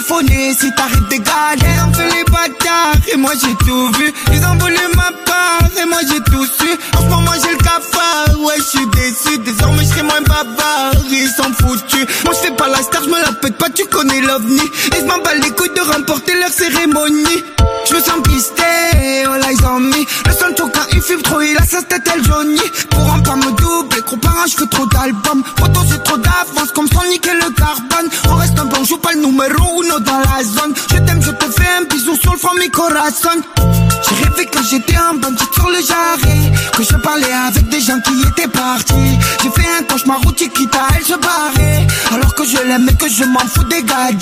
[0.00, 1.58] Téléphoner si t'arrives des galères?
[1.62, 4.12] Ils ont fait les bâtards et moi j'ai tout vu.
[4.32, 6.68] Ils ont volé ma part et moi j'ai tout su.
[6.96, 9.38] En ce moment j'ai le cafard, ouais je suis déçu.
[9.38, 12.06] Désormais je serai moins bavard, ils sont foutus.
[12.24, 14.62] Moi je pas la star, je me la pète pas, tu connais l'ovni.
[14.98, 17.44] Je m'en bats les couilles de remporter leur cérémonie.
[17.88, 19.96] Je me sens pisté, all eyes on me.
[20.26, 22.60] Le son quand il fume trop, il a sa tête elle Johnny.
[22.90, 25.42] Pour un pas me doubler, gros parent, je fais trop d'albums.
[25.58, 28.08] Photo j'ai trop d'avance, comme son nickel le carbone.
[28.28, 30.74] On reste un bon, joue pas le numéro dans la zone.
[30.90, 33.42] Je t'aime, je te fais un bisou sur le front, mi corazon.
[33.56, 36.52] J'ai rêvé que j'étais un bandit sur le jarret.
[36.76, 39.18] Que je parlais avec des gens qui étaient partis.
[39.42, 42.94] J'ai fait un cauchemar où quitte à elle se barrer Alors que je l'aime et
[42.94, 44.20] que je m'en fous des gadgets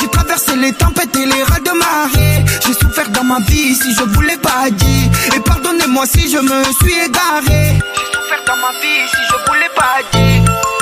[0.00, 2.44] J'ai traversé les tempêtes et les rats de marée.
[2.66, 6.64] J'ai souffert dans ma vie si je voulais pas dire Et pardonnez-moi si je me
[6.80, 7.78] suis égaré.
[7.94, 10.75] J'ai souffert dans ma vie si je voulais pas dire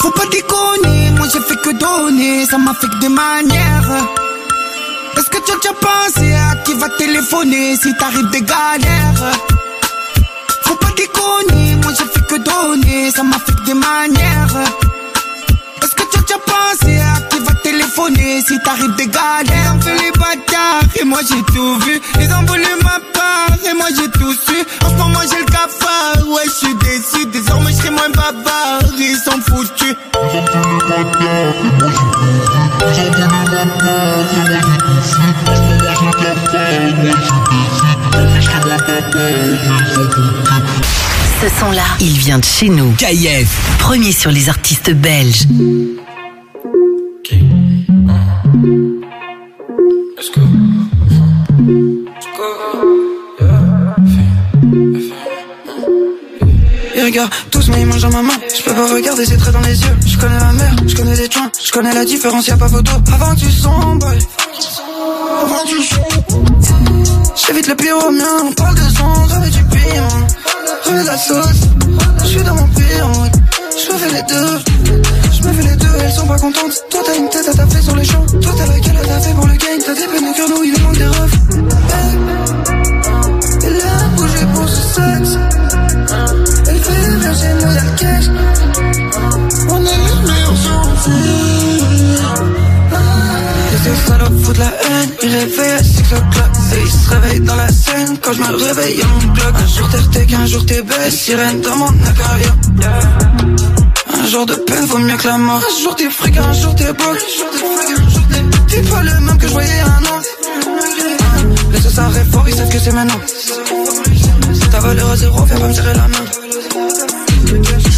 [0.00, 2.46] Faut pas déconner, moi j'ai fait que donner.
[2.46, 3.90] Ça m'a fait que des manières.
[5.16, 9.32] Est-ce que tu as déjà pensé à qui va téléphoner si t'arrives des galères?
[10.62, 14.56] Faut pas déconner, moi j'ai fait que donner, ça m'a fait que des manières.
[15.82, 17.39] Est-ce que tu as déjà pensé à qui
[18.46, 22.00] si t'arrives des galères Ils ont fait les bâtards et moi j'ai tout vu.
[22.20, 24.56] Ils ont volé ma part et moi j'ai tout su.
[24.84, 27.26] En ce moment j'ai le cafard, ouais je suis déçu.
[27.32, 29.94] Désormais je serai moins bavard, ils sont foutus.
[30.14, 32.36] Ils ont et moi j'ai tout vu.
[32.36, 35.20] Ils ont volé ma part et moi j'ai tout su.
[35.46, 37.90] En ce moment j'ai le cafard moi je suis déçu.
[38.02, 40.50] Désormais je serai moins bavard, ils sont foutus.
[41.42, 42.92] Ce son-là, il vient de chez nous.
[42.92, 43.48] KIF.
[43.78, 45.46] Premier sur les artistes belges.
[50.20, 50.30] Let's.
[56.94, 58.34] Et regarde, tous mes mangent à ma main.
[58.54, 59.96] Je peux pas regarder ses traits dans les yeux.
[60.06, 61.50] Je connais la mer, je connais les joints.
[61.64, 62.92] Je connais la différence, y'a pas photo.
[63.14, 64.12] Avant tu sombre,
[65.42, 65.76] avant tu.
[67.46, 70.26] J'évite le pire au mien, on parle de son, avec du piment.
[70.84, 71.62] Remets de la sauce,
[72.20, 73.10] je suis dans mon pire.
[73.76, 74.58] Je fais les deux,
[75.32, 76.72] je me fais les deux, elles sont pas contentes.
[76.90, 78.26] Toi t'as une tête à taper sur les champs.
[78.26, 79.78] Toi t'as laquelle à taper pour le gain.
[79.84, 81.38] T'as des peines nous il nous manque des refs.
[83.64, 85.38] Elle a bougé pour ce sexe.
[86.68, 88.30] Elle fait nous la caisse.
[89.70, 91.49] On est les meilleurs
[94.20, 97.54] ces salopes foutent la haine, ils réveillent à 6 o'clock Et ils se réveillent dans
[97.54, 100.82] la scène quand je me réveille y'a mon Un jour t'es RT, qu'un jour t'es
[100.82, 102.56] belle, sirène dans mon acarium.
[104.22, 105.62] Un jour de peine vaut mieux que la mort.
[105.62, 107.14] Un jour t'es fric, un jour t'es beau
[108.68, 110.20] T'es pas le même que je voyais il un an.
[111.72, 113.20] Laisse ça rêve fort, ils savent que c'est maintenant.
[114.70, 117.89] Ta valeur zéro, viens pas me serrer la main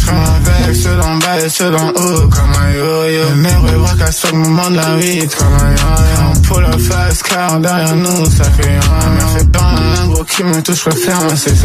[0.63, 3.35] avec ceux d'en bas et ceux d'en haut comme un yo-yo.
[3.35, 6.23] Meilleur bras qu'à chaque moment de la vie comme un yo-yo.
[6.35, 10.23] On pull la face car derrière nous ça fait un Mais c'est pas un gros
[10.23, 11.55] qui me touche, je préfère me c'est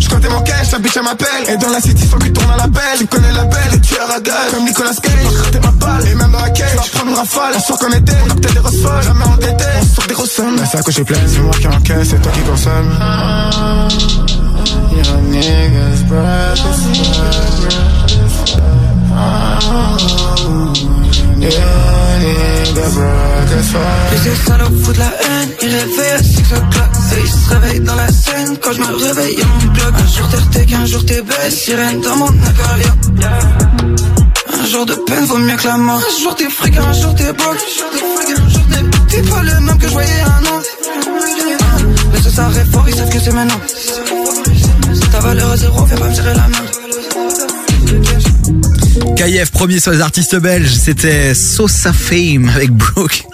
[0.00, 1.28] Je comptais mon cash, la bitch elle m'appelle.
[1.48, 3.80] Et dans la city son cul tourne à la belle Tu connais la belle et
[3.80, 5.12] tu es radal Comme Nicolas Cage,
[5.44, 8.30] raté ma balle Et même dans la cage, une rafale Un soir qu'on était, on
[8.30, 10.56] a peut-être des roses Jamais on était, on sort des grosses sommes.
[10.60, 12.90] Mais ça que j'ai plein, c'est moi qui encaisse, c'est toi qui consomme
[24.22, 26.90] Ces salopes foutent la haine, ils réveillent à 6 o'clock.
[27.16, 29.92] Et ils se réveillent dans la scène quand je me réveille y'a mon bloc.
[29.94, 32.96] Un jour t'es RT, qu'un jour t'es belle, sirène dans mon aquarium
[34.60, 36.00] Un jour de peine vaut mieux que la mort.
[36.00, 37.52] Un jour t'es fric, un jour t'es beau
[39.08, 40.60] T'es pas le même que je voyais un an.
[42.12, 43.60] Laisse ça rêve fort, ils savent que c'est maintenant
[45.10, 46.58] Ta valeur à zéro, viens pas me tirer la main
[49.16, 53.24] KF premier sur les artistes belges, c'était Sosa Fame avec Brooke.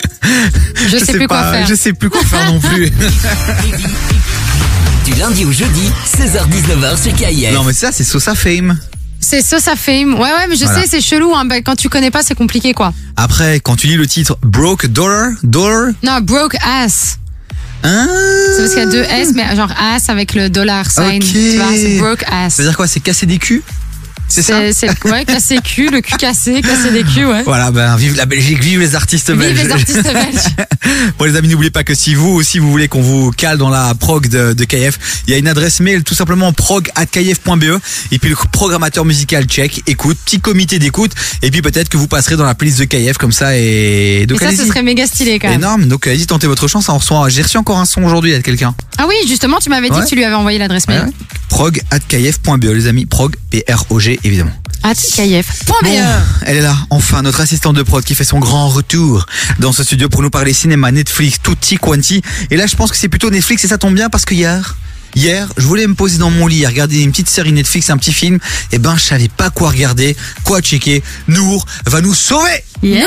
[0.89, 1.67] Je sais plus quoi pas, faire.
[1.67, 2.91] Je sais plus quoi faire non plus.
[5.05, 7.55] Du lundi au jeudi, 16h-19h sur KIF.
[7.55, 8.79] non mais ça c'est Sosa Fame.
[9.21, 10.13] C'est Sosa Fame.
[10.15, 10.83] Ouais, ouais, mais je Voilà.
[10.83, 11.35] sais, c'est chelou.
[11.35, 11.45] Hein.
[11.47, 12.93] Bah, quand tu connais pas, c'est compliqué, quoi.
[13.17, 17.19] Après quand tu lis le titre Broke Dollar, Dollar, Non, broke ass.
[17.83, 18.09] Hein
[18.57, 21.23] C'est parce qu'il y a deux S, mais genre ass avec le dollar sign.
[21.23, 21.29] Ok.
[21.29, 22.55] Tu vois, c'est broke ass.
[22.55, 23.63] Ça veut dire quoi C'est casser des culs?
[24.29, 27.43] C'est ça C'est, ouais, casser cul, le cul cassé, casser des culs, ouais.
[27.45, 29.63] Voilà, ben vive la Belgique, vive les artistes Vive belges.
[29.65, 30.67] les artistes belges.
[31.19, 33.71] bon les amis, n'oubliez pas que si vous aussi vous voulez qu'on vous cale dans
[33.71, 37.81] la prog de, de KF, il y a une adresse mail tout simplement prog@kf.be
[38.13, 42.09] et puis le programmateur musical check, écoute, petit comité d'écoute et puis peut-être que vous
[42.09, 45.07] passerez dans la playlist de KF comme ça et donc Et ça, ce serait méga
[45.07, 45.59] stylé, quand même.
[45.61, 47.29] Énorme, donc allez-y tentez votre chance, on reçoit.
[47.29, 48.75] J'ai reçu encore un son aujourd'hui de quelqu'un.
[48.99, 50.03] Ah oui, justement, tu m'avais dit Ouais.
[50.05, 51.07] que tu lui avais envoyé l'adresse mail.
[51.49, 54.53] prog@kf.be E, les amis, prog P R O G évidemment.
[54.83, 55.65] At KF.
[55.67, 55.97] Point Bon, BE.
[56.47, 59.27] elle est là, enfin, notre assistante de prod qui fait son grand retour
[59.59, 62.23] dans ce studio pour nous parler cinéma, Netflix, tutti quanti.
[62.51, 64.77] Et là, je pense que c'est plutôt Netflix et ça tombe bien parce que hier,
[65.15, 67.97] hier, je voulais me poser dans mon lit, et regarder une petite série Netflix, un
[67.97, 68.39] petit film.
[68.73, 71.03] Et ben, je savais pas quoi regarder, quoi checker.
[71.29, 72.63] Nour va nous sauver!
[72.83, 73.05] Yeah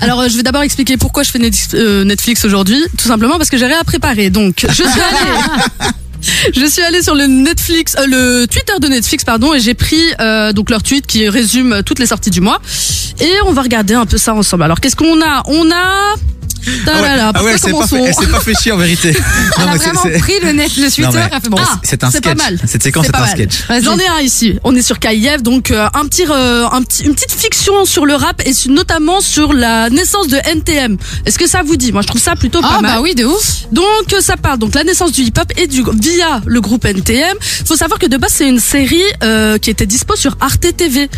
[0.00, 2.82] Alors, euh, je vais d'abord expliquer pourquoi je fais Net- euh, Netflix aujourd'hui.
[2.96, 4.30] Tout simplement parce que j'ai rien à préparer.
[4.30, 5.90] Donc, je suis allée.
[6.52, 10.02] Je suis allée sur le Netflix, euh, le Twitter de Netflix, pardon, et j'ai pris
[10.20, 12.60] euh, donc leur tweet qui résume toutes les sorties du mois.
[13.20, 14.64] Et on va regarder un peu ça ensemble.
[14.64, 15.42] Alors, qu'est-ce qu'on a?
[15.46, 16.14] On a.
[16.86, 17.86] Ah ouais, ah ouais, elle s'est pas,
[18.32, 19.14] pas fait chier en vérité.
[19.58, 21.56] Elle a vraiment pris le net, le Non, Twitter, mais elle a fait bon.
[21.56, 22.44] c'est- c'est un c'est pas sketch.
[22.44, 22.58] mal.
[22.66, 23.30] Cette séquence C'est est un mal.
[23.30, 23.54] sketch.
[23.82, 24.58] J'en ai un ici.
[24.64, 28.06] On est sur KIF, donc euh, un petit, euh, un petit, une petite fiction sur
[28.06, 30.96] le rap et sur- notamment sur la naissance de NTM.
[31.26, 31.92] Est-ce que ça vous dit?
[31.92, 32.94] Moi, je trouve ça plutôt pas Ah, mal.
[32.96, 33.66] bah oui, de ouf.
[33.72, 37.36] Donc euh, ça parle donc la naissance du hip-hop et du via le groupe NTM.
[37.66, 41.08] Faut savoir que de base c'est une série euh, qui était dispo sur Arte TV.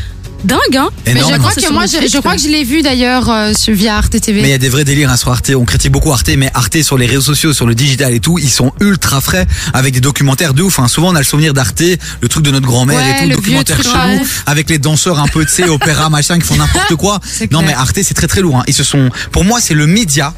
[0.45, 2.35] Dingue, hein Mais je crois que moi, je, crois quoi.
[2.37, 4.41] que je l'ai vu d'ailleurs euh, sur- via Arte TV.
[4.41, 5.51] Mais il y a des vrais délires hein, sur Arte.
[5.55, 8.39] On critique beaucoup Arte, mais Arte sur les réseaux sociaux, sur le digital et tout,
[8.39, 10.79] ils sont ultra frais avec des documentaires de ouf.
[10.79, 10.89] Hein.
[10.89, 11.83] Souvent, on a le souvenir d'Arte,
[12.21, 14.27] le truc de notre grand-mère Ouais, et tout, le documentaire vieux truc, chelou ouais.
[14.47, 17.21] avec les danseurs un peu, tu sais, opéra machin qui font n'importe quoi.
[17.25, 17.73] C'est Non, clair.
[17.73, 18.59] mais Arte, c'est très très lourd.
[18.59, 18.65] Hein.
[18.67, 20.33] Ils se sont, pour moi, c'est le média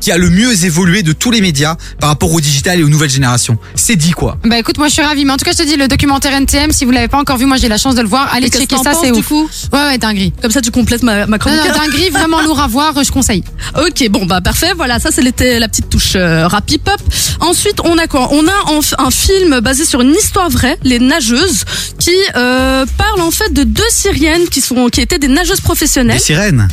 [0.00, 2.88] qui a le mieux évolué de tous les médias par rapport au digital et aux
[2.88, 3.58] nouvelles générations.
[3.74, 4.38] C'est dit quoi.
[4.44, 5.24] Bah écoute, moi je suis ravie.
[5.24, 7.36] Mais en tout cas, je te dis, le documentaire NTM, si vous l'avez pas encore
[7.38, 8.32] vu, moi j'ai la chance de le voir.
[8.34, 9.26] Allez checker ça, c'est ouf.
[9.26, 10.32] coup Ouais, ouais, dinguerie.
[10.42, 11.60] Comme ça tu complètes ma, ma Non, chronique.
[11.66, 13.42] non, dinguerie, vraiment lourd à voir, je conseille.
[13.76, 14.72] Ok, bon bah parfait.
[14.76, 17.02] Voilà, ça c'était la petite touche euh, hop.
[17.40, 18.28] Ensuite, on a quoi?
[18.32, 21.64] On a en- un film basé sur une histoire vraie, les nageuses,
[21.98, 25.62] qui euh, parle en fait de deux Syriennes qui sont qui étaient des nageuses Des
[25.62, 26.20] professionnelles.
[26.20, 26.68] sirènes.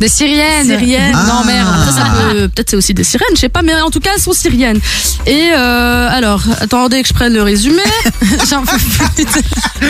[0.00, 0.66] Des Syriennes.
[0.66, 1.12] Syriennes.
[1.12, 1.68] Non, merde.
[1.80, 4.10] Après, ça peut- peut-être c'est aussi des sirènes, je sais pas, mais en tout cas,
[4.14, 4.80] elles sont syriennes.
[5.26, 7.82] Et euh, alors, attendez que je prenne le résumé.
[8.50, 9.24] J'en peux plus.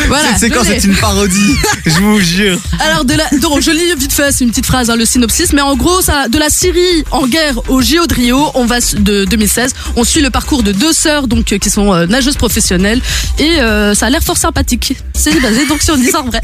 [0.08, 0.36] Voilà.
[0.38, 1.54] c'est quand c'est une parodie
[1.86, 2.58] Je vous jure.
[2.80, 5.52] Alors de la, donc je lis vite fait, c'est une petite phrase, hein, le synopsis,
[5.52, 8.78] mais en gros, ça, de la Syrie en guerre au JO de Rio, on va
[8.80, 12.36] de 2016, on suit le parcours de deux sœurs donc euh, qui sont euh, nageuses
[12.36, 13.00] professionnelles
[13.38, 14.96] et euh, ça a l'air fort sympathique.
[15.14, 16.40] C'est basé donc sur une histoire vraie.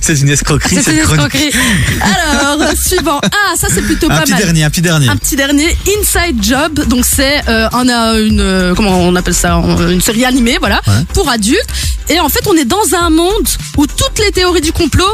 [0.00, 0.78] C'est une escroquerie.
[0.82, 1.50] C'est une escroquerie.
[2.02, 4.42] Alors suivant, ah ça c'est plutôt Un pas petit mal.
[4.42, 5.08] dernier, un petit dernier.
[5.08, 6.84] Un petit dernier, Inside Job.
[6.86, 10.80] Donc c'est euh, on a une euh, comment on appelle ça, une série animée, voilà,
[11.14, 11.66] pour adultes.
[12.08, 15.04] Et en fait, on est dans un monde où toutes les théories du complot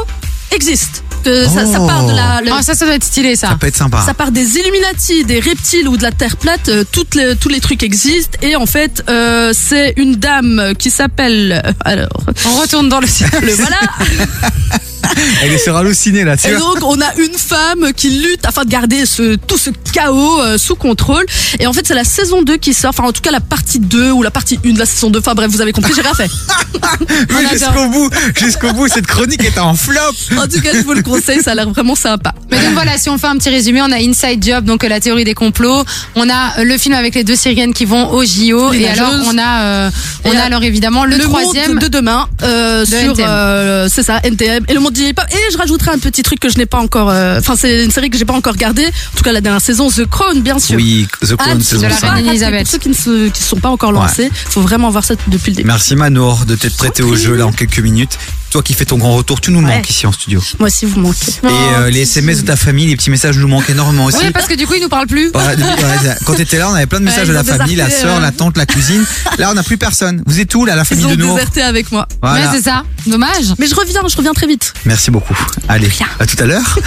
[0.51, 0.99] existent.
[1.25, 2.39] Que ça, ça part de la.
[2.41, 3.49] le- Ah, ça, ça doit être stylé, ça.
[3.49, 4.03] Ça peut être sympa.
[4.05, 7.49] ça part des Illuminati, des reptiles ou de la Terre plate, euh, toutes les, tous
[7.49, 8.37] les trucs existent.
[8.43, 11.63] Et en fait, euh, c'est une dame qui s'appelle.
[11.65, 12.21] euh, Alors.
[12.47, 13.31] On retourne dans le ciel.
[13.57, 13.79] voilà.
[15.43, 16.59] Elle est sur halluciné là, tu Et vois.
[16.59, 20.57] donc, on a une femme qui lutte afin de garder ce, tout ce chaos euh,
[20.57, 21.25] sous contrôle.
[21.59, 22.89] Et en fait, c'est la saison 2 qui sort.
[22.89, 25.19] Enfin, en tout cas, la partie 2 ou la partie 1 de la saison 2.
[25.19, 26.29] Enfin, bref, vous avez compris, j'ai rien fait.
[27.29, 29.99] Mais jusqu'au bout, jusqu'au bout, cette chronique est en flop.
[30.37, 32.33] En tout cas, je vous le conseille, ça a l'air vraiment sympa.
[32.51, 34.87] Mais donc voilà, si on fait un petit résumé, on a Inside Job, donc euh,
[34.87, 35.83] la théorie des complots.
[36.15, 38.71] On a euh, le film avec les deux Syriennes qui vont au JO.
[38.71, 39.89] Les et alors, on a, euh,
[40.25, 41.73] on Et a alors évidemment le, le troisième.
[41.73, 43.25] monde de demain euh, de sur NTM.
[43.27, 46.39] euh, c'est ça NTM et le monde du hip-hop et je rajouterai un petit truc
[46.39, 48.85] que je n'ai pas encore euh, enfin c'est une série que j'ai pas encore regardée
[48.85, 51.81] en tout cas la dernière saison The Crown bien sûr Oui, The Crown, Hâte saison
[51.83, 52.11] de la cinq.
[52.13, 55.03] reine Elisabeth pour ceux qui ne se, qui sont pas encore lancés faut vraiment voir
[55.03, 58.17] ça depuis le début Merci Manour de t'être prêté au jeu là en quelques minutes.
[58.51, 60.41] Toi qui fais ton grand retour, tu nous manques ici en studio.
[60.59, 61.47] moi aussi vous manquez Et
[61.77, 64.19] euh, les SMS de ta famille, les petits messages nous manquent énormément aussi.
[64.23, 65.25] Oui, parce que du coup, il nous parle plus.
[65.27, 65.55] Ouais,
[66.25, 68.15] quand t'étais là, on avait plein de messages Ouais, de la ils famille, la sœur,
[68.15, 68.21] ouais.
[68.21, 69.03] la tante, la cousine.
[69.39, 70.23] Là, on n'a plus personne.
[70.25, 72.49] Vous êtes où là, la famille ils de Nour déserté avec moi Voilà.
[72.49, 72.83] Ouais, c'est ça.
[73.07, 73.53] Dommage.
[73.59, 75.35] mais je reviens je reviens très vite Merci beaucoup.
[75.67, 75.89] Allez,
[76.19, 76.79] à tout à l'heure.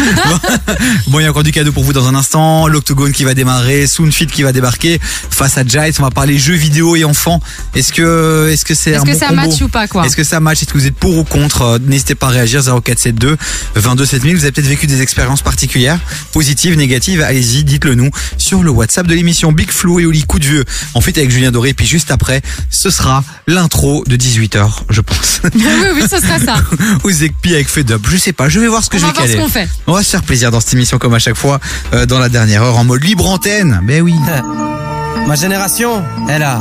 [1.09, 2.69] bon, il y a encore du cadeau pour vous dans un instant.
[2.69, 5.01] L'Octogone qui va démarrer, Soonfit qui va débarquer
[5.31, 5.95] face à Giles.
[5.99, 7.41] On va parler jeux vidéo et enfants.
[7.75, 10.07] Est-ce que, est-ce que c'est Est-ce un que bon ça combo match ou pas, quoi
[10.07, 12.31] Est-ce que ça match Est-ce que vous êtes pour ou contre Euh, N'hésitez pas à
[12.31, 13.37] réagir 0472
[13.75, 14.37] 22 7000.
[14.37, 15.99] Vous avez peut-être vécu des expériences particulières,
[16.33, 17.21] positives, négatives.
[17.23, 20.65] Allez-y, dites-le nous sur le WhatsApp de l'émission Big Flo et Oli Coup de Vieux.
[20.95, 21.75] En fait, avec Julien Doré.
[21.75, 25.41] Puis juste après, ce sera l'intro de 18h, je pense.
[25.55, 25.63] oui,
[25.95, 26.57] oui, ce sera ça.
[27.59, 27.69] Avec
[28.11, 29.43] Je sais pas, je vais voir ce que On je va vais voir ce caler.
[29.45, 29.69] qu'on fait.
[29.87, 31.61] On va se faire plaisir dans cette émission comme à chaque fois,
[31.93, 33.81] euh, dans la dernière heure, en mode libre antenne.
[33.85, 34.15] Ben oui.
[35.27, 36.61] Ma génération, elle a,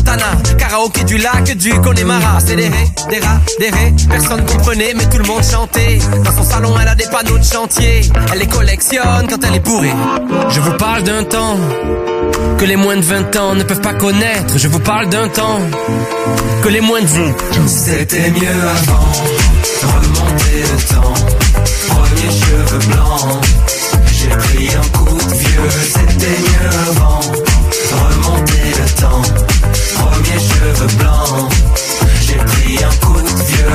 [0.01, 2.39] Montana, karaoké du lac du Connemara.
[2.43, 3.93] C'est des ré, des rats, des ré.
[4.09, 5.99] Personne comprenait, mais tout le monde chantait.
[6.23, 8.01] Dans son salon, elle a des panneaux de chantier.
[8.33, 9.93] Elle les collectionne quand elle est bourrée.
[10.49, 11.55] Je vous parle d'un temps
[12.57, 14.57] que les moins de 20 ans ne peuvent pas connaître.
[14.57, 15.59] Je vous parle d'un temps
[16.63, 19.11] que les moins de 20 C'était mieux avant,
[19.83, 21.13] remonter le temps.
[21.89, 23.45] Premier cheveux blancs,
[24.13, 25.69] j'ai pris un coup de vieux.
[25.93, 27.19] C'était mieux avant,
[27.91, 29.40] remonter le temps.
[30.71, 31.51] Cheveux blancs,
[32.21, 33.65] j'ai pris un coup de vieux.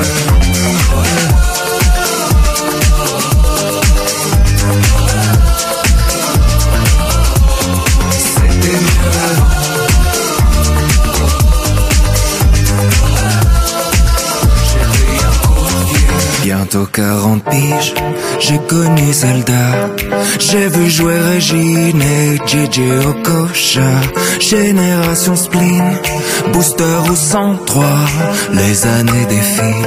[16.42, 17.94] Bientôt 40 piges,
[18.38, 19.90] j'ai connu Zelda.
[20.38, 23.90] J'ai vu jouer Régine et JJ Okocha.
[24.40, 25.98] Génération spleen,
[26.52, 27.84] booster ou 103.
[28.52, 29.86] Les années défilent,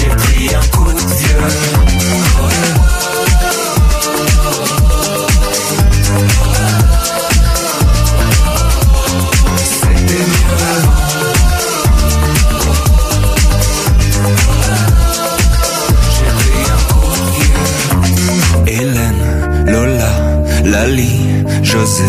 [0.00, 1.80] j'ai pris un coup de vieux.
[21.62, 22.02] José,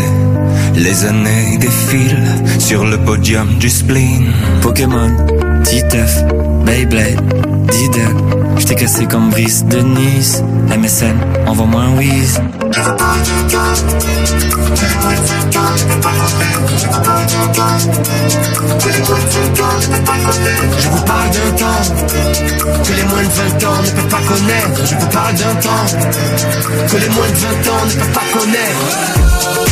[0.75, 4.33] les années défilent sur le podium du spleen.
[4.61, 5.11] Pokémon,
[5.63, 6.23] Titef,
[6.71, 7.19] Beyblade,
[7.69, 8.15] Diddle.
[8.57, 10.41] Je t'ai cassé comme Brice de Nice.
[10.69, 12.39] MSN, envoie-moi un whiz.
[12.71, 13.75] Je vous parle d'un temps
[22.87, 24.85] que les moins de 20 ans ne peuvent pas connaître.
[24.85, 25.85] Je vous parle d'un temps
[26.87, 29.70] que les moins de 20 ans ne peuvent pas connaître.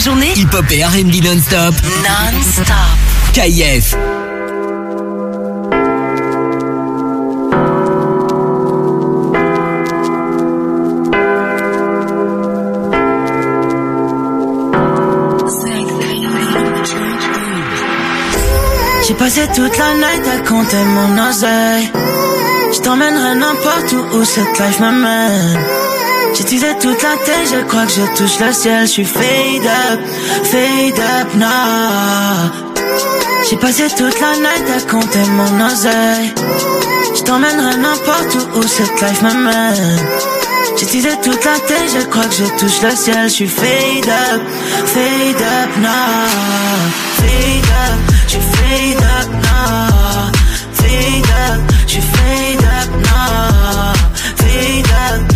[0.00, 1.74] La journée, hip-hop et R&B non-stop.
[2.02, 2.66] Non-stop.
[3.34, 3.96] KIF.
[19.06, 21.90] J'ai passé toute la night à compter mon oseille.
[22.72, 25.58] Je t'emmènerai n'importe où où cette life m'amène.
[26.34, 28.86] J'utilisais toute la tête, je crois que je touche le ciel.
[28.86, 30.00] Je suis fade up,
[30.44, 32.50] fade up now.
[33.48, 36.32] J'ai passé toute la night à compter mon oseille.
[37.16, 39.98] Je t'emmènerai n'importe où où cette life m'amène.
[40.78, 43.24] J'utilisais toute la tête, je crois que je touche le ciel.
[43.28, 44.40] Je suis fade up,
[44.86, 46.28] fade up now.
[47.16, 50.30] Fade up, je suis fade up now.
[50.72, 53.92] Fade up, je suis fade up now.
[54.36, 55.29] Fade up,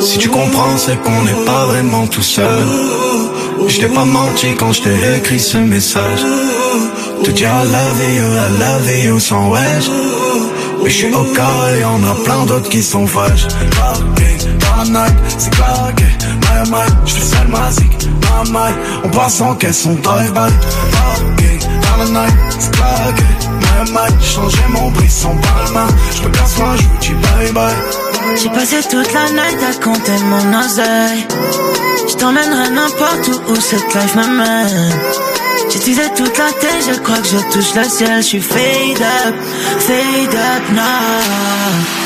[0.00, 2.66] Si tu comprends, c'est qu'on n'est pas vraiment tout seul.
[3.66, 6.20] Je t'ai pas menti quand je t'ai écrit ce message.
[7.22, 9.90] Te dire love you, I love you sans wesh.
[10.82, 13.06] Mais je suis au cas et y'en a plein d'autres qui sont
[14.76, 16.04] la night, c'est claqué.
[16.42, 18.06] My my, je fais seul ma zik.
[18.22, 18.72] My my,
[19.04, 21.43] on passe en caisse, on drive by.
[21.96, 23.22] Dans la night, c'est claqué.
[23.62, 25.86] My my, j'ai changé mon brisson par la main.
[26.16, 28.36] Je me casse moi, je vous dis bye bye.
[28.36, 31.26] J'ai passé toute la night à compter mon oseille.
[32.08, 34.92] Je t'emmènerai n'importe où où cette life m'amène.
[35.70, 38.22] J'utilisais toute la tête, je crois que je touche le ciel.
[38.22, 39.34] Je suis fade up,
[39.78, 40.84] fade up now.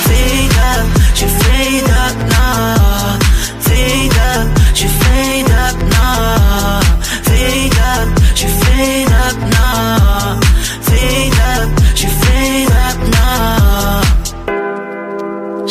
[0.05, 3.19] Fade up, je suis fade up now.
[3.61, 6.81] Fade up, je suis fade up now.
[7.23, 9.08] Fade up, je suis fade up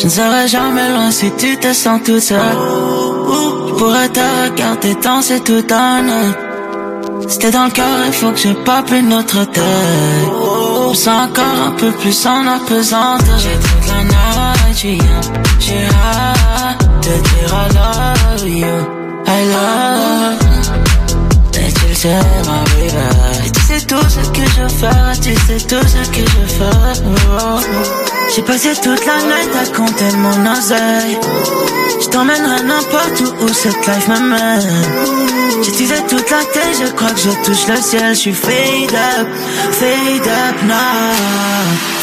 [0.07, 2.39] ne serai jamais loin si tu te sens toute seule.
[3.67, 6.33] Je pourrais te regarder danser la nuit.
[7.27, 9.61] C'était dans le cœur, il faut que je pape une autre tête.
[10.91, 13.37] Je sens encore un peu plus en apesanteur.
[13.43, 15.01] J'ai toute la night,
[15.59, 18.75] j'ai hâte de dire I love you,
[19.27, 20.39] I love.
[21.53, 22.21] Et tu le sais,
[23.79, 26.63] sais tout ce que je fais, tu sais tout ce que je.
[26.63, 27.59] Oh.
[28.35, 31.17] J'ai passé toute la night à compter mon oseille.
[32.01, 34.61] Je t'emmènerai n'importe où où cette life m'amène.
[35.63, 38.15] J'utilisais toute la tête, je crois que je touche le ciel.
[38.15, 39.27] Je suis fade up,
[39.71, 41.13] fade up now.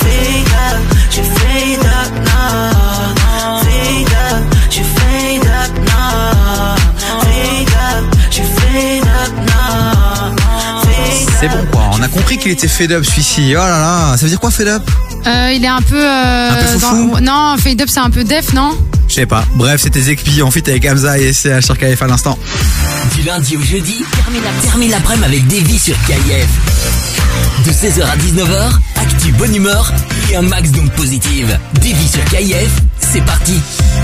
[0.03, 2.74] Fade up, je fade up now.
[11.45, 13.51] C'est bon quoi, on a compris qu'il était fed up celui-ci.
[13.51, 14.83] Oh là là, ça veut dire quoi fed up?
[15.27, 16.03] Euh, il est un peu.
[16.03, 18.75] Euh, Un peu foufou dans- Non, Fade Up, c'est un peu def, non?
[19.09, 19.45] Je sais pas.
[19.55, 22.39] Bref, c'était Zekpi en fit avec Hamza et SCH sur KF à l'instant.
[23.15, 26.49] Du lundi au jeudi, termine la- termine l'après-midi avec Davy sur KIF.
[27.67, 29.93] De 16h à 19h, actu bonne humeur
[30.31, 31.59] et un max d'ondes positives.
[31.75, 32.71] Davy sur KIF,
[33.15, 33.55] c'est parti.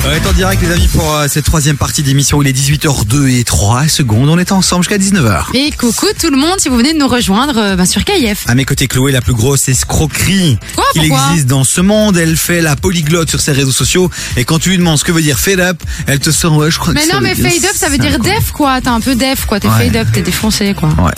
[0.07, 2.41] On est en direct les amis pour euh, cette troisième partie d'émission.
[2.43, 4.29] Il est 18h02 et 3 secondes.
[4.29, 5.47] On est ensemble jusqu'à 19h.
[5.55, 8.45] Et coucou tout le monde, si vous venez de nous rejoindre euh, bah, sur KIF.
[8.47, 12.17] À mes côtés, Chloé, la plus grosse escroquerie Quoi, qu'il pourquoi existe dans ce monde.
[12.19, 14.09] Elle fait la polyglotte sur ses réseaux sociaux.
[14.37, 16.71] Et quand tu lui demandes ce que veut dire fed up, elle te sort, ouais,
[16.71, 18.53] je crois Mais que ça non, veut mais dire Fade Up, ça veut dire def,
[18.53, 18.81] quoi.
[18.81, 19.59] T'es un peu def, quoi.
[19.59, 19.87] T'es Ouais.
[19.87, 20.91] Fade Up, t'es défoncé, quoi.
[20.91, 21.13] Ouais.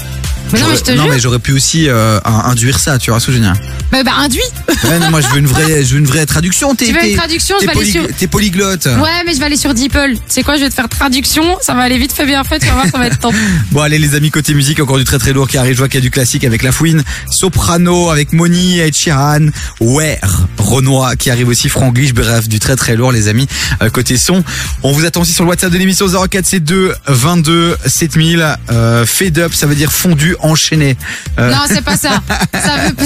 [0.52, 1.12] Mais non, mais J'aurais- je te non, jure.
[1.12, 3.54] mais j'aurais pu aussi euh, un- induire ça, tu vois ce que je veux dire.
[3.90, 4.40] Bah, bah, induit.
[4.84, 6.74] Ouais, non, moi, je veux une vraie, je veux une vraie traduction.
[6.74, 8.86] T'es, Tu veux une t'es- traduction, t'es je vais aller sur- T'es polyglotte.
[8.86, 10.14] Ouais, mais je vais aller sur Deeple.
[10.14, 11.42] Tu sais quoi, je vais te faire traduction.
[11.60, 13.34] Ça va aller vite, fais bien fait, tu vas voir, ça va être top.
[13.72, 15.88] Bon allez les amis côté musique encore du très très lourd qui arrive, je vois
[15.88, 19.46] qu'il y a du classique avec La Fouine, Soprano avec Moni, Ed Sheeran,
[19.80, 20.18] Where,
[20.58, 23.46] Renoir qui arrive aussi, Franglish, bref, du très très lourd les amis,
[23.82, 24.44] euh, côté son.
[24.82, 28.56] On vous attend aussi sur le WhatsApp de l'émission 0472 22 7000.
[28.70, 30.96] Euh, fade up, ça veut dire fondu, enchaîné.
[31.38, 32.10] Euh, Non, c'est pas ça.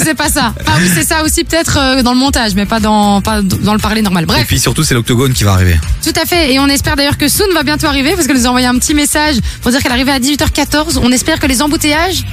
[0.04, 0.52] c'est pas ça.
[0.60, 3.72] Enfin oui, c'est ça aussi peut-être euh, dans le montage, mais pas dans pas dans
[3.74, 4.24] le parler normal.
[4.24, 5.78] Et Bref, puis surtout, c'est l'octogone qui va arriver.
[6.02, 6.52] tout à fait.
[6.52, 8.78] Et on espère d'ailleurs que Soon va bientôt arriver parce qu'elle nous a envoyé un
[8.78, 10.98] petit message pour dire qu'elle arrivait à 18h14.
[11.02, 12.24] On espère que les embouteillages,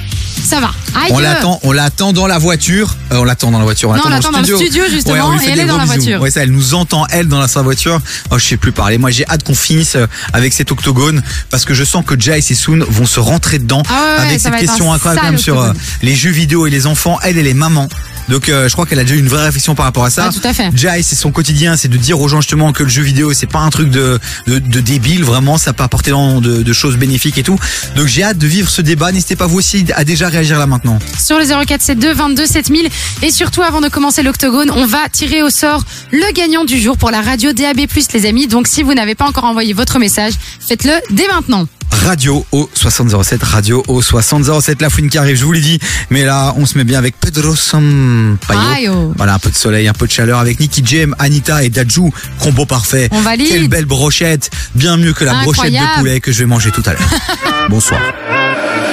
[0.42, 0.70] ça va.
[0.94, 1.10] Aïe.
[1.10, 2.94] On l'attend, on l'attend dans la voiture.
[3.12, 3.92] Euh, on l'attend dans la voiture.
[3.94, 5.94] Non, on l'attend dans le studio, justement, lui et elle est dans la bisous.
[5.96, 6.20] voiture.
[6.20, 8.00] Ouais, ça, elle nous entend elle dans la sa voiture.
[8.30, 8.98] Oh, je sais plus parler.
[8.98, 9.96] Moi, j'ai hâte qu'on finisse
[10.32, 13.82] avec cet octogone parce que je sens que Jace et Soon vont se rentrer dedans
[13.88, 16.70] Ah ouais, ouais, avec cette question incroyable quand même sur euh, les jeux vidéo et
[16.70, 17.18] les enfants.
[17.22, 17.88] Elle et les mamans.
[18.28, 20.26] Donc euh, je crois qu'elle a déjà eu une vraie réflexion par rapport à ça.
[20.28, 20.70] Ah, tout à fait.
[20.74, 23.46] Jace, c'est son quotidien, c'est de dire aux gens justement que le jeu vidéo c'est
[23.46, 27.36] pas un truc de, de, de débile, vraiment ça peut apporter de, de choses bénéfiques
[27.36, 27.58] et tout.
[27.96, 29.12] Donc j'ai hâte de vivre ce débat.
[29.12, 30.98] N'hésitez pas vous aussi à déjà réagir là maintenant.
[31.18, 32.88] sur le 0472 22 7000
[33.22, 36.96] et surtout avant de commencer l'octogone on va tirer au sort le gagnant du jour
[36.96, 37.80] pour la radio DAB+
[38.14, 40.32] les amis donc si vous n'avez pas encore envoyé votre message
[40.66, 45.52] faites-le dès maintenant Radio au 6007, radio au 6007, la fouine qui arrive, je vous
[45.52, 45.78] l'ai dit.
[46.10, 48.36] Mais là, on se met bien avec Pedro Sampaio.
[48.46, 49.12] Payo.
[49.16, 52.12] Voilà, un peu de soleil, un peu de chaleur avec Nicky Jam, Anita et Dajou.
[52.40, 53.08] Combo parfait.
[53.12, 53.48] On valide.
[53.48, 54.50] Quelle belle brochette.
[54.74, 57.10] Bien mieux que la brochette de poulet que je vais manger tout à l'heure.
[57.70, 58.00] Bonsoir.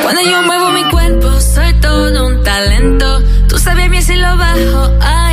[0.03, 3.21] Cuando yo muevo mi cuerpo, soy todo un talento.
[3.47, 4.91] Tú sabes bien si lo bajo,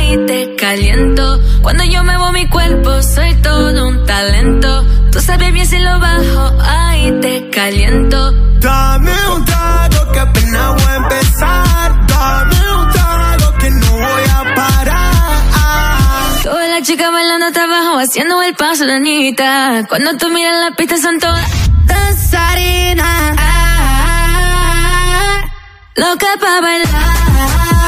[0.09, 1.39] ahí te caliento.
[1.61, 4.83] Cuando yo muevo mi cuerpo, soy todo un talento.
[5.11, 8.31] Tú sabes bien si lo bajo, ahí te caliento.
[8.59, 12.07] Dame un trago que apenas voy a empezar.
[12.07, 16.43] Dame un trago que no voy a parar.
[16.43, 19.85] Todas las chicas bailando hasta abajo, haciendo el paso de Anita.
[19.87, 21.47] Cuando tú miras la pista son todas
[21.85, 23.37] danzarinas.
[25.95, 27.78] Loca pa' bailar.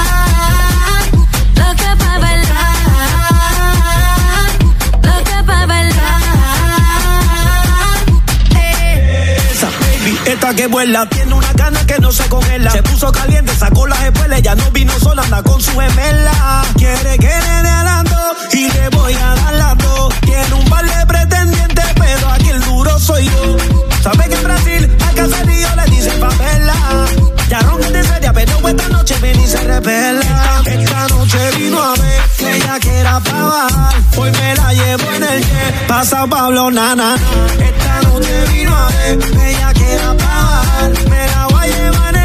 [10.25, 12.71] Esta que vuela, tiene una gana que no se congela.
[12.71, 16.63] Se puso caliente, sacó las espuelas, ya no vino sola, anda con su gemela.
[16.77, 17.71] Quiere que le dé
[18.53, 20.13] y le voy a dar las dos.
[20.21, 23.57] Tiene un par de pretendientes, pero aquí el duro soy yo.
[24.01, 26.75] Sabe que en Brasil al caserío le dicen favela.
[27.49, 28.03] Ya ronca de
[28.45, 30.21] pero esta noche ven y se revela.
[30.65, 33.95] Esta noche vino a ver que ella quiera pa' bajar.
[34.17, 37.15] Hoy me la llevo en el jet, pasa Pablo Nana.
[37.59, 40.91] Esta noche vino a ver que ella quiera pa' bajar.
[41.09, 42.20] Me la voy a llevar en.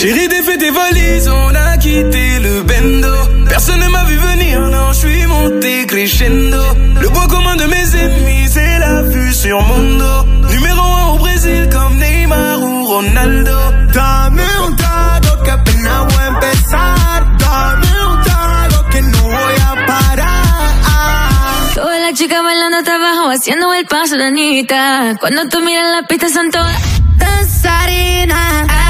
[0.00, 3.12] Chérie, défais tes valises, on a quitté le bendo.
[3.48, 6.62] Personne ne m'a vu venir, non, je suis monté crescendo.
[7.00, 10.22] Le point commun de mes ennemis, c'est la vue sur mon dos.
[10.52, 13.58] Numéro 1 au Brésil, comme Neymar ou Ronaldo.
[13.92, 17.36] Dame un trago que apenas voy a empezar.
[17.40, 21.74] Dame un trago que no voy a parar.
[21.74, 25.16] Todas las chicas bailando hasta abajo, haciendo el paso de Anita.
[25.18, 26.80] Cuando tú miras la pista son todas
[27.16, 28.87] danzarinas.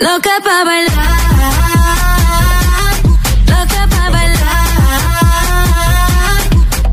[0.00, 1.12] Loca pa' bailar.
[3.52, 4.64] Loca pa' bailar.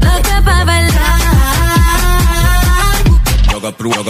[0.03, 1.17] Loca pa' bailar.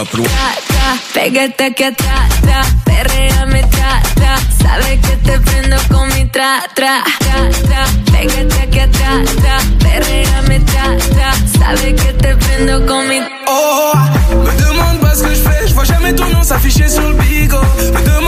[0.04, 4.36] Tra, tra, Pégate aquí atrás, tra, perréame, tra, tra.
[4.62, 7.86] Sabes que te prendo con mi tra, tra, tra, tra.
[8.12, 11.34] Pégate aquí atrás, tra, perréame, tra, tra.
[11.60, 13.94] Sabes que te prendo con mi Oh,
[14.44, 17.14] me demande pas ce que je fais, je vois jamais ton nom s'afficher sur le
[17.16, 17.62] bigot.
[17.94, 18.27] Me demande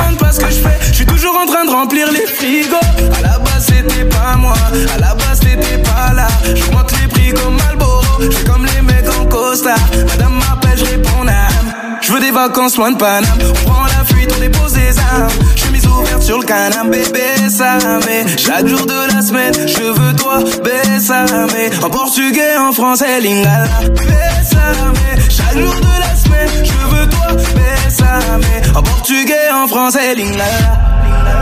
[4.94, 6.28] à la base t'étais pas là.
[6.46, 9.76] Je monte les prix comme Malboro, je suis comme les mecs en Costa.
[10.08, 11.74] Madame m'appelle, je réponds âme.
[12.02, 13.38] Je veux des vacances loin de Paname.
[13.50, 15.30] On prend la fuite, on dépose des armes.
[15.56, 20.14] Chemise ouverte sur le canapé, bébé, ça mais Chaque jour de la semaine, je veux
[20.16, 21.48] toi, bésame.
[21.84, 23.68] En portugais, en français, lingala.
[23.90, 24.94] Bésame.
[25.30, 28.42] Chaque jour de la semaine, je veux toi, bésame.
[28.76, 30.46] En portugais, en français, lingala.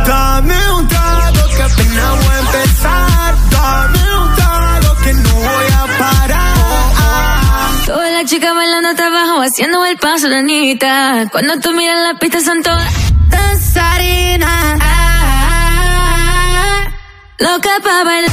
[0.05, 3.16] Dame un trago que apenas voy a empezar.
[3.67, 7.85] Dame un trago que no voy a parar.
[7.85, 11.25] Todas las chicas bailando hasta abajo, haciendo el paso de Anita.
[11.31, 12.93] Cuando tú miras la pista son todas
[13.29, 14.79] danzarinas.
[17.39, 18.31] Loca pa' bailar.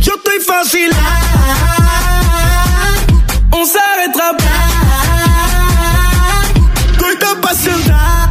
[0.00, 0.90] Yo estoy fácil.
[3.56, 4.36] On s'arrêtera
[6.92, 8.23] Estoy tan apasionada.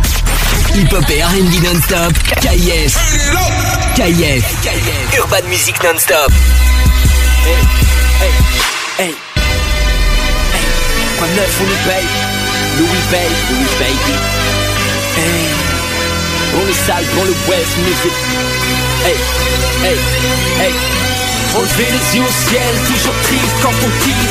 [0.75, 2.13] Hip-hop et R&B non-stop.
[2.41, 2.97] KIF.
[3.95, 4.43] KIF.
[5.17, 6.31] Urban Music non-stop.
[7.45, 7.61] Hey,
[8.21, 9.15] hey, hey.
[11.17, 12.07] Quoi de neuf, on nous paye?
[12.79, 14.15] Louis paye, Louis baby.
[15.17, 15.47] Hey.
[16.53, 18.13] Dans le sale, dans le West Music.
[19.05, 19.17] Hey,
[19.83, 19.97] hey,
[20.59, 21.12] hey.
[21.53, 24.23] Relever les yeux au ciel, toujours triste quand on tease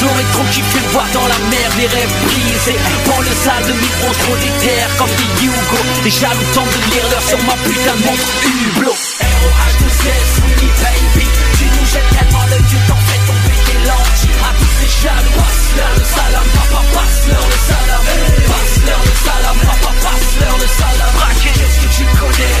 [0.00, 2.80] J'aurais trop kiffé le voir dans la mer, les rêves brisés.
[3.04, 7.04] Dans le sale de micro, trop déterre comme des Hugo Les jaloux tentent de lire
[7.12, 8.96] l'heure sur ma putain de montre Hublot.
[9.20, 11.26] R.O.H.2.S, oui baby.
[11.60, 15.36] Tu nous jettes tellement l'œil, tu t'en fais tomber tes lentilles À tous ces jaloux,
[15.36, 18.04] passe-leur le salam Papa, passe-leur le salam.
[18.48, 21.12] Passe-leur le salam, papa, passe-leur le salam.
[21.36, 22.56] Qu'est-ce que tu connais?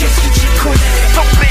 [0.00, 0.96] Qu'est-ce que tu connais?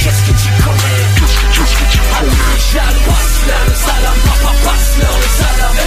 [0.01, 1.18] Qu'est-ce que tu connais?
[1.59, 4.15] Qu'est-ce que tu connais Jaloux, passe-leur le salam.
[4.25, 5.79] Papa, passe-leur le salam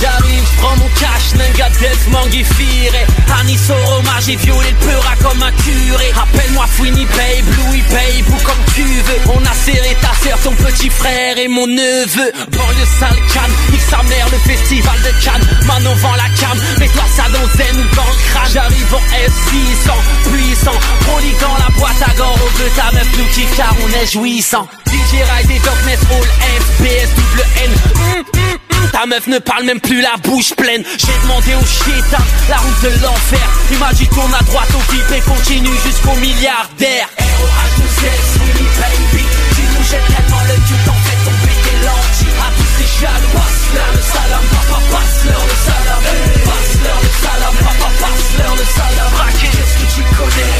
[0.00, 2.92] J'arrive, prends mon cash, Nenga Death, Mangi Fire
[3.40, 6.12] Anis au Roma, j'ai violé le peura comme un curé.
[6.20, 9.32] Appelle-moi Fouini Babe, Louis Babe ou comme tu veux.
[9.34, 12.32] On a serré ta sœur, ton petit frère et mon neveu.
[12.50, 15.46] Banlieue sale canne, nique sa mère, le festival de Cannes.
[15.66, 18.50] Manon vend la cam, mets-toi ça dans zen ou dans le crâne.
[18.52, 23.56] J'arrive en S600, puissant Prolique dans la boîte à gants, au bleu ta meuf nous
[23.56, 24.66] car on est jouissant.
[24.86, 26.28] DJ Ride et Darkness All
[26.60, 27.70] FPS double N.
[27.94, 28.61] Hum, hum,
[28.92, 30.84] Ta meuf ne parle même plus la bouche pleine.
[30.98, 33.40] J'ai demandé au chétan la route de l'enfer.
[33.70, 37.08] Il m'a dit tourne à droite au VIP et continue jusqu'au milliardaire.
[37.18, 39.24] R.O.H.2.S, oui baby.
[39.56, 42.36] Tu nous jettes tellement l'œil tu t'en fais tomber tes lentilles.
[42.38, 46.02] À tous ces jaloux Passe-leur le salam, papa passe-leur le salam.
[46.44, 49.10] Passe-leur le salam, papa passe-leur le salam.
[49.40, 50.52] Qu'est-ce que tu connais?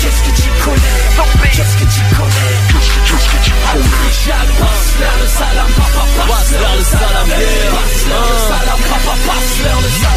[0.00, 1.00] Qu'est-ce que tu connais?
[1.52, 2.54] Qu'est-ce que tu connais?
[2.72, 4.83] Qu'est-ce que tu connais Jaloux
[5.20, 9.14] le salam, papa passe-leur le salam Passe-leur le salam, papa
[9.82, 10.13] le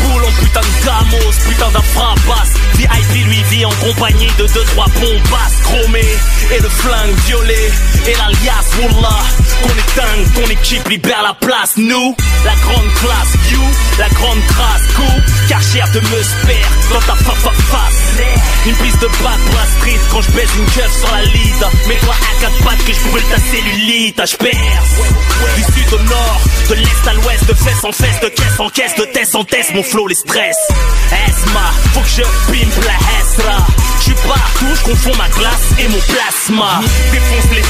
[0.00, 4.86] Déboule en putain de gamos, putain d'infrabasse VIP lui vit en compagnie de deux trois
[4.86, 6.16] bombasses chromées
[6.50, 7.70] Et le flingue violet
[8.06, 9.22] et l'alias Wallah.
[9.62, 13.60] Qu'on est dingue, ton équipe libère la place Nous, la grande classe You,
[13.98, 18.00] la grande trace Coup, cachère de meusper dans ta fa fa face.
[18.66, 19.70] Une piste de batte pour la
[20.10, 23.22] quand je baise une keuf sur la lead Mets-toi à quatre pattes que je brûle
[23.24, 24.36] ta cellulite Je
[25.56, 28.68] Du sud au nord, de l'est à l'ouest De fesse en fesse, de caisse en
[28.68, 30.56] caisse, de test en test Mon flow les stress.
[31.26, 32.22] Esma, faut que je
[32.52, 33.66] pimpe la Hesra.
[34.00, 36.80] J'suis partout, j'confonds ma glace et mon plasma.
[37.10, 37.62] Défonce les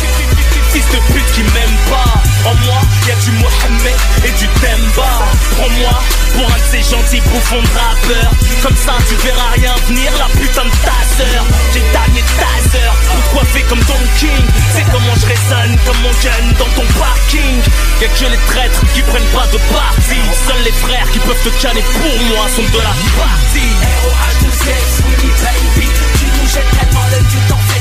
[0.73, 2.15] fils de pute qui m'aiment pas.
[2.49, 5.13] En moi, y'a du Mohamed et du Temba
[5.57, 5.95] Prends-moi
[6.35, 8.33] pour un de ces gentils bouffons de rappeurs.
[8.63, 11.45] Comme ça tu verras rien venir, la putain de ta sœur.
[11.75, 12.95] J'ai damné ta sœur,
[13.33, 14.45] pour comme Don King.
[14.75, 17.61] C'est comment je résonne comme mon gun dans ton parking.
[18.01, 20.19] Y'a que les traîtres qui prennent pas de parti.
[20.47, 23.73] Seuls les frères qui peuvent te canner pour moi sont de la partie.
[24.07, 25.89] R.O.H.2.S, oui baby.
[26.19, 27.80] Tu nous jettes tellement l'œil, tu t'en fais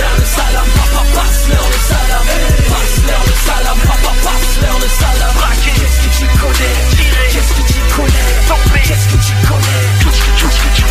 [0.00, 2.24] passe-leur le salam Papa passe-leur le salam
[2.70, 6.76] Passe-leur le salam, papa passe-leur le salam Qu'est-ce que tu connais?
[7.30, 10.84] Qu'est-ce que tu connais Qu'est-ce que tu connais Qu'est-ce que tu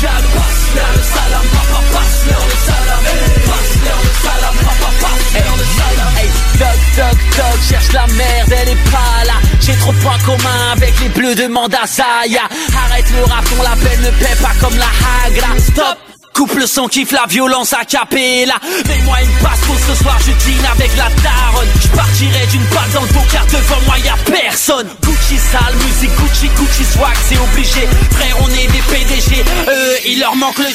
[0.00, 3.04] jaloux, passe-leur le salam Papa passe-leur le salam
[3.48, 6.12] Passe-leur le salam, papa passe-leur le salam
[6.54, 9.34] toc toc toc, cherche la merde, elle est pas là.
[9.60, 12.42] J'ai trop de points communs avec les bleus de Mandazaya
[12.86, 14.86] Arrête le rap, ton label ne paie pas comme la
[15.26, 15.58] Hagra.
[15.58, 18.54] Stop Coupe le son, kiffe la violence à capella
[18.88, 21.68] Mets-moi une passe pour ce soir, je dîne avec la daronne.
[21.80, 24.88] Je partirai d'une balle dans le car devant moi y a personne.
[25.00, 27.88] Gucci sale, musique Gucci, Gucci swag, c'est obligé.
[28.10, 30.66] Frère, on est des PDG, eux, il leur manque le...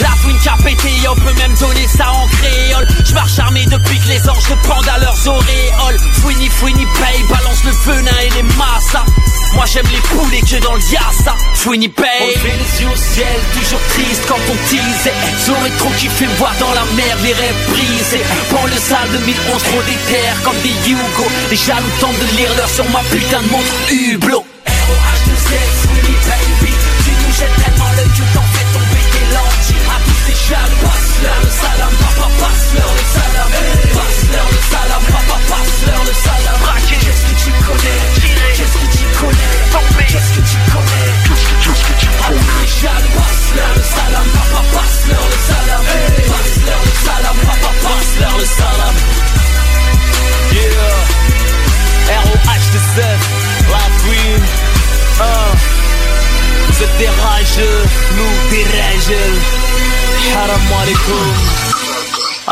[0.00, 2.86] La fouine qui a pété, on peut même donner ça en créole.
[3.02, 5.98] Je marche armé depuis que les anges te pendent à leurs auréoles.
[6.20, 9.06] Fouini, fouini, paye, balance le venin et les massas
[9.54, 11.34] Moi j'aime les poulets que dans le yassa.
[11.54, 15.10] Fouini, paye On fait les yeux au ciel, toujours triste quand on tease.
[15.46, 18.24] J'aurais trop kiffé voir dans la mer, les rêves brisés.
[18.50, 21.26] Prends le sale 2011, trop déterre comme des Hugo.
[21.50, 24.44] Les jaloux tentent de lire l'heure sur ma putain de montre Hublot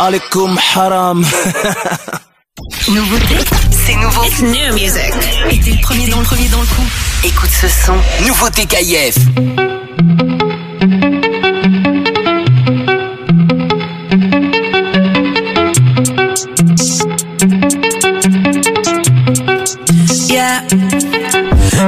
[0.04, 1.18] Alaikum haram
[2.88, 3.36] Nouveauté,
[3.70, 4.22] c'est nouveau.
[4.24, 5.14] It's new music.
[5.50, 6.84] Et t'es le premier dans le premier dans le coup.
[7.24, 7.96] Écoute ce son.
[8.26, 9.16] Nouveauté KIF.
[20.28, 20.64] Yeah.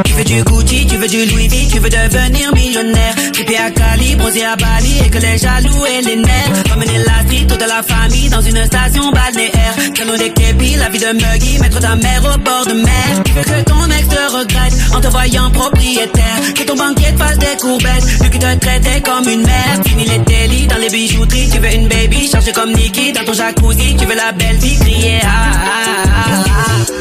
[0.05, 3.15] Tu veux du Gucci, tu veux du Louis V, tu veux devenir millionnaire.
[3.33, 6.66] Trippé à Cali, bronzé à Bali et que les jaloux et les nerfs.
[6.95, 9.75] La toute la famille dans une station balnéaire.
[9.95, 13.23] Canon des képis, la vie de muggy, mettre ta mère au bord de mer.
[13.25, 16.55] Tu veux que ton ex te regrette en te voyant propriétaire?
[16.55, 19.81] Que ton banquier te fasse des courbettes, vu qu'il te traitait comme une mère.
[19.85, 23.33] Fini les délits dans les bijouteries, tu veux une baby, chargée comme Nikki dans ton
[23.33, 23.97] jacuzzi.
[23.97, 26.96] Tu veux la belle vie, crier ah, ah, ah, ah.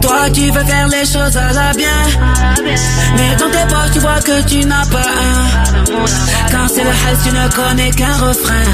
[0.00, 1.88] Toi tu veux faire les choses à la bien.
[3.16, 5.82] Mais dans tes poches tu vois que tu n'as pas un.
[6.50, 8.70] Quand c'est le hell tu ne connais qu'un refrain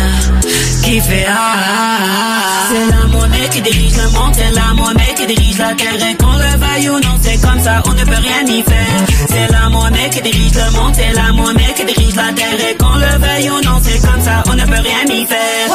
[0.83, 2.69] Qui fait ah, ah, ah.
[2.71, 6.17] C'est la monnaie qui dirige le monde C'est la monnaie qui dirige la terre Et
[6.17, 7.19] qu'on le veuille ou non.
[7.23, 9.27] C'est comme ça on ne peut rien y faire.
[9.29, 12.77] C'est la monnaie qui dirige le monde C'est la monnaie qui dirige la terre Et
[12.77, 13.81] qu'on le veuille ou non.
[13.83, 15.69] C'est comme ça on ne peut rien y faire.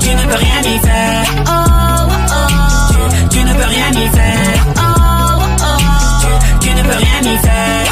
[0.00, 1.74] Tu ne peux rien y faire
[3.34, 4.64] tu, ne peux rien y faire.
[6.20, 7.86] Tu, tu ne peux rien y faire.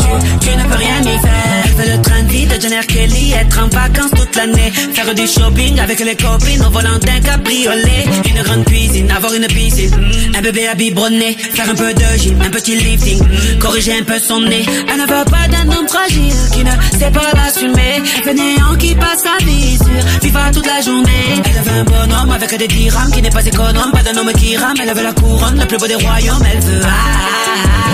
[0.00, 2.23] Tu, tu ne peux rien y faire.
[2.42, 6.70] De Jenner Kelly, être en vacances toute l'année, faire du shopping avec les copines au
[6.70, 9.94] volant d'un cabriolet, une grande cuisine, avoir une piscine,
[10.36, 13.22] un bébé à biberonner, faire un peu de gym, un petit lifting,
[13.60, 14.64] corriger un peu son nez.
[14.88, 19.22] Elle ne veut pas d'un homme fragile qui ne sait pas l'assumer, fainéant qui passe
[19.22, 21.40] sa vie sur FIFA toute la journée.
[21.44, 24.56] Elle veut un bonhomme avec des dirhams qui n'est pas économe, pas d'un homme qui
[24.56, 26.80] rame, elle veut la couronne, le plus beau des royaumes, elle veut.
[26.84, 27.93] ah, ah, ah.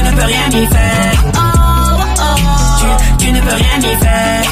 [0.00, 1.24] tu, ne peux rien y faire.
[2.80, 4.42] Tu, tu ne peux rien y faire.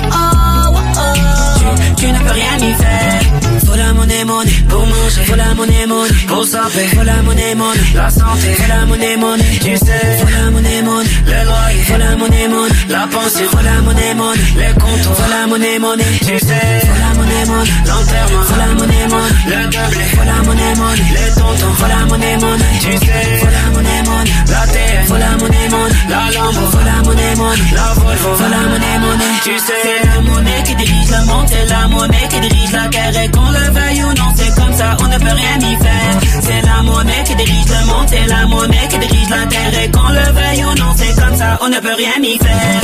[1.58, 3.38] Tu, tu ne peux rien y faire.
[3.76, 5.36] La monnaie, monnaie pour manger.
[5.36, 6.44] La monnaie, monnaie pour.
[6.46, 8.56] Faut la monnaie, monnaie la santé.
[8.68, 10.24] La monnaie, monnaie tu sais.
[10.32, 11.98] La monnaie, monnaie le loyer.
[11.98, 13.06] La monnaie, monnaie la.
[13.08, 15.18] Faut la monnaie, monnaie les comptes.
[15.30, 16.82] La monnaie, monnaie tu sais.
[17.00, 18.56] La monnaie, l'enterrement.
[18.58, 19.06] La monnaie,
[19.46, 20.04] le doublé.
[20.16, 20.74] Faut la monnaie,
[21.14, 21.74] les tontons.
[21.74, 22.38] Faut la monnaie,
[22.80, 23.38] tu sais.
[23.40, 24.02] Faut la monnaie,
[24.48, 25.04] la terre.
[25.06, 25.68] Faut la monnaie,
[26.08, 26.70] la lampe.
[26.70, 27.34] Faut la monnaie,
[27.74, 28.36] la Volvo.
[28.36, 28.98] Faut la monnaie,
[29.44, 29.72] tu sais.
[29.82, 31.46] C'est la monnaie qui dirige le monde.
[31.48, 33.22] C'est la monnaie qui dirige la guerre.
[33.22, 36.42] Et qu'on le veuille ou non, c'est comme ça, on ne peut rien y faire.
[36.42, 38.06] C'est la monnaie qui dirige le monde.
[38.08, 39.82] C'est la monnaie qui dirige la terre.
[39.82, 42.80] Et qu'on le veuille ou non, c'est comme ça, on ne peut rien y faire.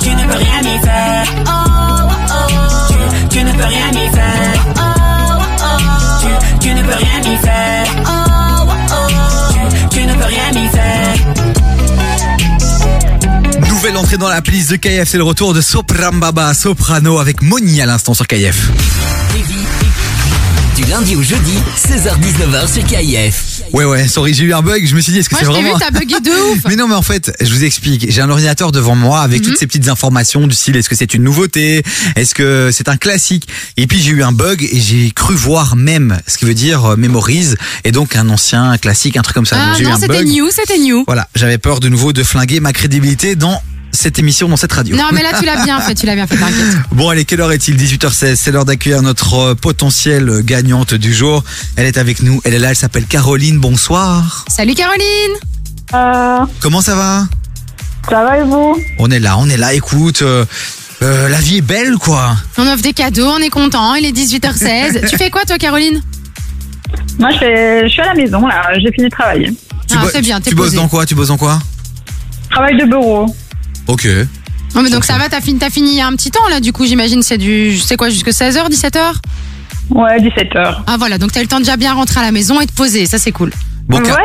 [0.00, 1.24] Tu ne peux rien y faire.
[1.44, 1.69] Tu,
[3.30, 4.66] tu ne peux rien y faire.
[6.20, 6.26] Tu,
[6.60, 7.86] tu ne peux rien y faire.
[9.50, 11.14] Tu, tu ne peux rien y faire.
[13.68, 17.80] Nouvelle entrée dans la playlist de KF, c'est le retour de Soprambaba Soprano avec Moni
[17.80, 18.70] à l'instant sur KF.
[20.76, 23.49] Du lundi au jeudi, 16h-19h sur KIF.
[23.72, 25.46] Ouais ouais, sorry, j'ai eu un bug, je me suis dit est-ce que Moi, c'est
[25.46, 26.58] je t'ai vraiment vu, t'as bugué de ouf.
[26.68, 29.56] Mais non mais en fait, je vous explique, j'ai un ordinateur devant moi avec toutes
[29.56, 31.82] ces petites informations du style est-ce que c'est une nouveauté,
[32.16, 33.46] est-ce que c'est un classique?
[33.76, 36.84] Et puis j'ai eu un bug et j'ai cru voir même ce qui veut dire
[36.84, 39.56] euh, mémorise et donc un ancien un classique, un truc comme ça.
[39.58, 41.04] Ah non, c'était new, c'était new.
[41.06, 44.96] Voilà, j'avais peur de nouveau de flinguer ma crédibilité dans cette émission, dans cette radio.
[44.96, 46.76] Non, mais là, tu l'as bien fait, tu l'as bien fait, t'inquiète.
[46.92, 47.76] Bon, allez, quelle heure est-il?
[47.76, 48.36] 18h16.
[48.36, 51.42] C'est l'heure d'accueillir notre euh, potentielle gagnante du jour.
[51.76, 52.40] Elle est avec nous.
[52.44, 52.70] Elle est là.
[52.70, 53.58] Elle s'appelle Caroline.
[53.58, 54.44] Bonsoir.
[54.48, 56.48] Salut Caroline.
[56.60, 57.26] Comment ça va?
[58.08, 58.76] Ça va et vous?
[58.98, 59.74] On est là, on est là.
[59.74, 60.44] Écoute, euh,
[61.02, 62.36] euh, la vie est belle, quoi.
[62.56, 65.06] On offre des cadeaux, on est content, il est 18h16.
[65.10, 66.00] tu fais quoi toi Caroline?
[67.18, 68.62] Moi, je, fais- je suis à la maison, là.
[68.78, 69.50] J'ai fini de travailler.
[69.88, 71.04] Tu Ah, bo- c'est bien, t'es Tu bosses dans quoi?
[71.06, 71.58] Tu bosses dans quoi?
[72.50, 73.26] Travail de bureau.
[73.90, 74.06] Ok.
[74.76, 76.46] Non mais donc ça va, t'as fini, t'as fini il y a un petit temps
[76.48, 79.14] là du coup j'imagine c'est du, c'est quoi jusque 16h, 17h
[79.90, 80.82] Ouais, 17h.
[80.86, 82.66] Ah voilà, donc t'as eu le temps de déjà bien rentrer à la maison et
[82.66, 83.52] te poser, ça c'est cool.
[83.88, 84.18] Bon, Car-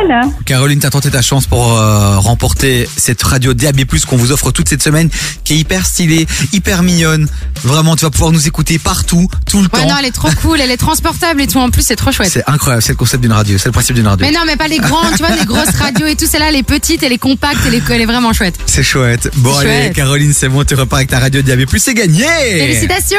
[0.44, 4.68] Caroline, t'as tenté ta chance pour euh, remporter cette radio DAB+, qu'on vous offre toute
[4.68, 5.08] cette semaine,
[5.44, 7.26] qui est hyper stylée, hyper mignonne.
[7.64, 9.88] Vraiment, tu vas pouvoir nous écouter partout, tout le Ouais temps.
[9.88, 12.30] non, elle est trop cool, elle est transportable et tout en plus, c'est trop chouette.
[12.32, 14.24] C'est incroyable, c'est le concept d'une radio, c'est le principe d'une radio.
[14.24, 16.62] Mais non, mais pas les grandes, tu vois, les grosses radios et tout, celle-là, les
[16.62, 18.54] petites, elle est compacte, elle est, elle est vraiment chouette.
[18.66, 19.30] C'est chouette.
[19.36, 19.92] Bon, allez, chouette.
[19.94, 23.16] Caroline, c'est bon, tu repars avec ta radio DAB+, c'est gagné Félicitations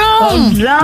[0.54, 0.78] Bien,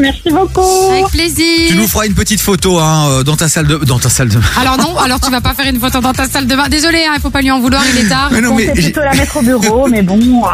[0.00, 3.66] merci beaucoup Avec plaisir Tu nous feras une petite photo hein, euh, dans ta salle
[3.66, 3.76] de...
[3.76, 4.38] Dans ta salle de...
[4.60, 6.68] Alors non, alors tu vas pas faire une photo dans ta salle de bain.
[6.68, 8.28] Désolé, hein, il faut pas lui en vouloir, il est tard.
[8.32, 10.18] Mais non, On mais plutôt la mettre au bureau, mais bon.
[10.18, 10.48] euh,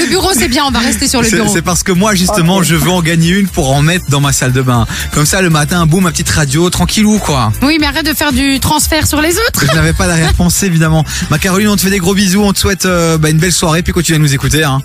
[0.00, 1.50] Le bureau, c'est bien, on va rester sur le bureau.
[1.52, 4.32] c'est parce que moi justement je veux en gagner une pour en mettre dans ma
[4.32, 4.86] salle de bain.
[5.12, 7.52] Comme ça le matin, boum, ma petite radio, tranquillou quoi.
[7.62, 9.64] Oui, mais arrête de faire du transfert sur les autres.
[9.68, 11.04] Je n'avais pas d'arrière-pensée évidemment.
[11.30, 13.52] Ma Caroline, on te fait des gros bisous, on te souhaite euh, bah, une belle
[13.52, 14.64] soirée puis continue à nous écouter.
[14.64, 14.80] Hein.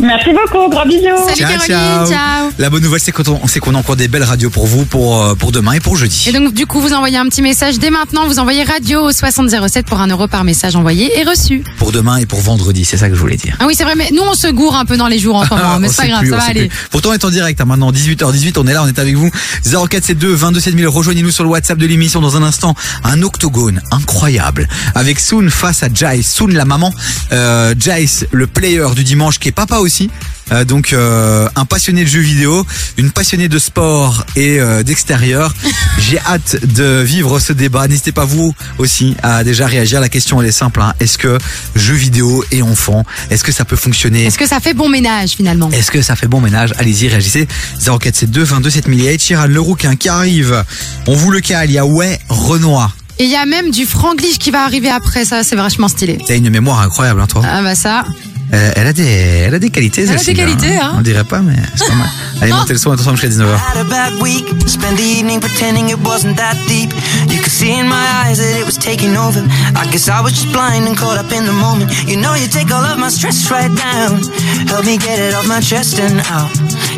[0.00, 1.02] Merci beaucoup, gros bisous.
[1.28, 2.50] Salut Caroline, ciao.
[2.58, 5.22] La bonne nouvelle c'est qu'on c'est qu'on a encore des belles radios pour vous pour
[5.22, 6.24] euh, pour demain et pour jeudi.
[6.28, 8.26] Et donc, du coup, vous envoyez un petit message dès maintenant.
[8.26, 11.62] Vous envoyez radio au 6007 pour un euro par message envoyé et reçu.
[11.78, 13.56] Pour demain et pour vendredi, c'est ça que je voulais dire.
[13.60, 15.44] Ah oui, c'est vrai, mais nous, on se gourre un peu dans les jours en
[15.44, 15.78] ce moment.
[15.78, 16.68] Mais c'est pas grave, plus, ça va aller.
[16.68, 16.78] plus.
[16.90, 17.60] Pourtant, on est en direct.
[17.60, 19.30] hein, maintenant, 18h18, on est là, on est avec vous.
[19.64, 20.88] 0472 22 7000.
[20.88, 22.74] Rejoignez-nous sur le WhatsApp de l'émission dans un instant.
[23.04, 26.26] Un octogone incroyable avec Soon face à Jace.
[26.26, 26.92] Soon, la maman.
[27.32, 30.10] Euh, Jace, le player du dimanche, qui est papa aussi.
[30.50, 32.66] Euh, donc euh, un passionné de jeux vidéo,
[32.98, 35.54] une passionnée de sport et euh, d'extérieur.
[35.98, 37.86] J'ai hâte de vivre ce débat.
[37.88, 40.00] N'hésitez pas vous aussi à déjà réagir.
[40.00, 40.80] La question elle est simple.
[40.82, 40.94] hein.
[41.00, 41.38] Est-ce que
[41.76, 44.24] jeux vidéo et enfants, est-ce que ça peut fonctionner?
[44.24, 45.70] Est-ce que ça fait bon ménage finalement?
[45.70, 46.72] Est-ce que ça fait bon ménage?
[46.78, 47.46] Allez-y, réagissez.
[47.80, 48.98] 0472 22 7000.
[48.98, 50.64] Il y a Ed Sheeran, le rouquin qui arrive.
[51.06, 51.70] On vous le cale.
[51.70, 52.96] Il y a Ouais, Renoir.
[53.18, 56.18] Et il y a même du franglish qui va arriver après, ça, c'est vachement stylé.
[56.26, 57.42] T'as une mémoire incroyable, hein, toi.
[57.46, 58.04] Ah bah ça.
[58.52, 59.04] Euh, elle, a des,
[59.46, 60.92] elle a des qualités, Elle a des qualités, hein.
[60.98, 62.08] On dirait pas, mais c'est pas mal.
[62.42, 63.56] Allez, montez le son, attention jusqu'à 19h.
[63.56, 64.44] had a bad week.
[64.66, 66.92] Spent the evening pretending it wasn't that deep.
[67.30, 69.40] You could see in my eyes that it was taking over.
[69.74, 71.90] I guess I was just blind and caught up in the moment.
[72.06, 74.20] You know, you take all of my stress right down.
[74.68, 76.50] Help me get it off my chest and out.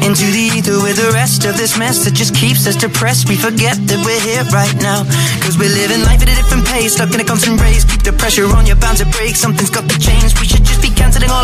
[0.03, 3.29] Into the ether with the rest of this mess that just keeps us depressed.
[3.29, 5.05] We forget that we're here right now.
[5.45, 7.85] Cause we're living life at a different pace, stuck in a constant race.
[7.85, 9.37] Keep the pressure on, you're bound to break.
[9.37, 10.35] Something's got to change.
[10.41, 11.44] We should just be canceling all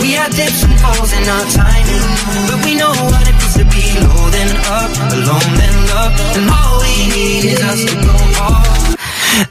[0.00, 2.04] We had dips and falls in our timing,
[2.48, 6.46] but we know what it feels to be low then up, alone then love, and
[6.50, 8.62] all we need is us to go all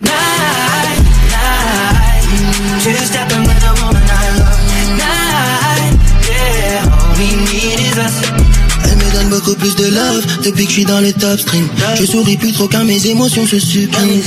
[0.02, 1.00] night,
[1.34, 2.24] night.
[2.84, 4.62] Just stepping with a woman I love,
[5.02, 5.94] night,
[6.30, 6.96] yeah.
[6.96, 8.27] All we need is us.
[9.38, 11.68] Beaucoup plus de love depuis que je suis dans le top stream.
[12.00, 14.20] Je souris plus trop car mes émotions se suppriment.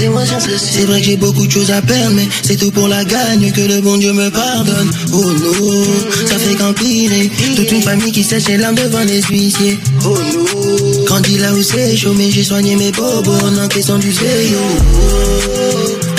[0.56, 3.50] C'est vrai que j'ai beaucoup de choses à perdre, mais c'est tout pour la gagne
[3.50, 4.88] que le bon Dieu me pardonne.
[5.12, 5.84] Oh non,
[6.26, 7.28] ça fait qu'empirer.
[7.56, 9.80] Toute une famille qui sèche les larmes devant les huissiers.
[10.04, 14.12] Oh non, grandi là où c'est chaud, mais j'ai soigné mes bobos en encaissant du
[14.12, 14.60] zéo.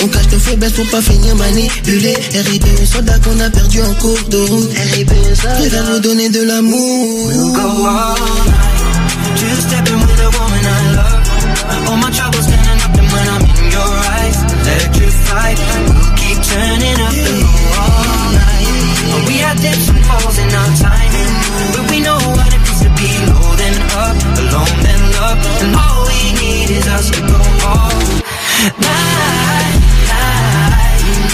[0.02, 2.14] On cache nos faiblesses pour pas finir manipulé.
[2.34, 4.70] RIP aux soldats qu'on a perdu en cours de route.
[4.94, 5.54] RIP soldats.
[5.56, 7.26] Préfère vous donner de l'amour.
[7.28, 8.16] We'll go all
[8.46, 9.36] night.
[9.36, 11.88] Just stepping with a woman I love.
[11.88, 15.58] All my troubles standing up and when I'm in your eyes, electrified.
[15.86, 19.28] We'll keep turning up and go all night.
[19.28, 21.32] We had dips and falls in our timing,
[21.74, 25.02] but we know what it to be low then up, alone then
[25.62, 27.94] and all we need is us to go all
[28.80, 29.81] night,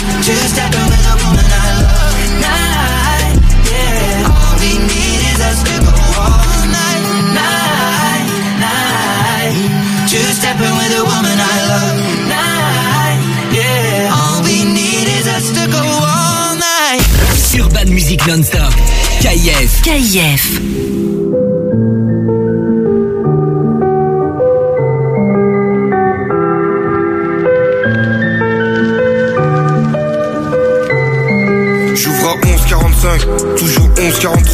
[0.03, 0.23] night.
[0.23, 3.37] Just stepping with a woman I love, night,
[3.67, 4.31] yeah.
[4.31, 7.05] All we need is us to go all night,
[7.35, 8.29] night,
[8.61, 10.09] night.
[10.39, 13.21] Stepping with woman I love, night,
[13.53, 14.15] yeah.
[14.15, 17.03] All we need is us to go all night.
[17.59, 18.73] Urban Music Non-Stop.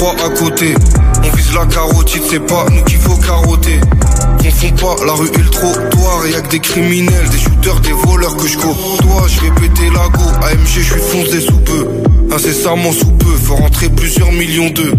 [0.05, 0.75] 11h43 à côté.
[1.19, 3.81] On vise la carotide, c'est pas nous qu'il faut carotter.
[4.39, 8.47] Confonds pas la rue et le trottoir, que des criminels, des shooters, des voleurs que
[8.47, 11.89] je Toi, je vais péter la go, AMG, je suis foncé sous peu.
[12.33, 14.93] Incessamment sous peu, faut rentrer plusieurs millions d'eux.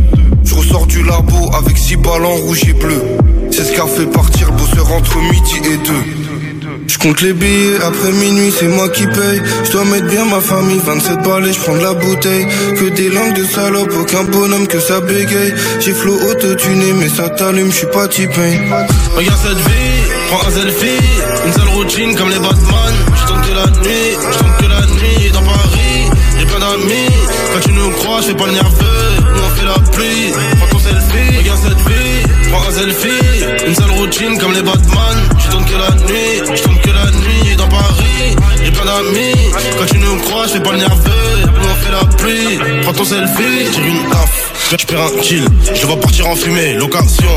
[0.43, 3.01] Je ressors du labo avec six ballons rouge et bleu.
[3.51, 6.24] C'est ce qu'a fait partir le bosseur entre midi et deux.
[6.87, 9.41] Je compte les billets, après minuit c'est moi qui paye.
[9.63, 12.47] Je dois mettre bien ma famille, 27 balais, je prends de la bouteille.
[12.77, 15.53] Que des langues de salope, aucun bonhomme que ça bégaye.
[15.79, 18.59] J'ai flow autotuné mais ça t'allume, je suis pas typé.
[19.15, 21.05] Regarde cette vie, prends un selfie.
[21.47, 22.93] Une seule routine comme les Batman.
[23.15, 25.31] Je tente que la nuit, je tente que la nuit.
[25.33, 27.11] Dans Paris, j'ai plein d'amis.
[27.53, 29.09] Quand tu nous crois, je pas le nerveux.
[29.33, 31.37] Nous on fait la pluie, prends ton selfie.
[31.39, 32.04] Regarde cette vie,
[32.55, 36.63] prends un selfie Une seule routine comme les Batman Je tente que la nuit, je
[36.63, 39.35] tente que la nuit Dans Paris, j'ai plein d'amis.
[39.77, 41.41] Quand tu nous crois, je fais pas le nerveux.
[41.41, 42.81] Nous on fait la pluie.
[42.83, 44.54] Prends ton selfie, tire une taf.
[44.71, 47.29] Je perds un kill, je le vois partir en fumée, location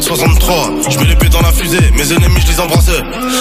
[0.00, 2.90] 63, je mets l'épée dans la fusée Mes ennemis je les embrasse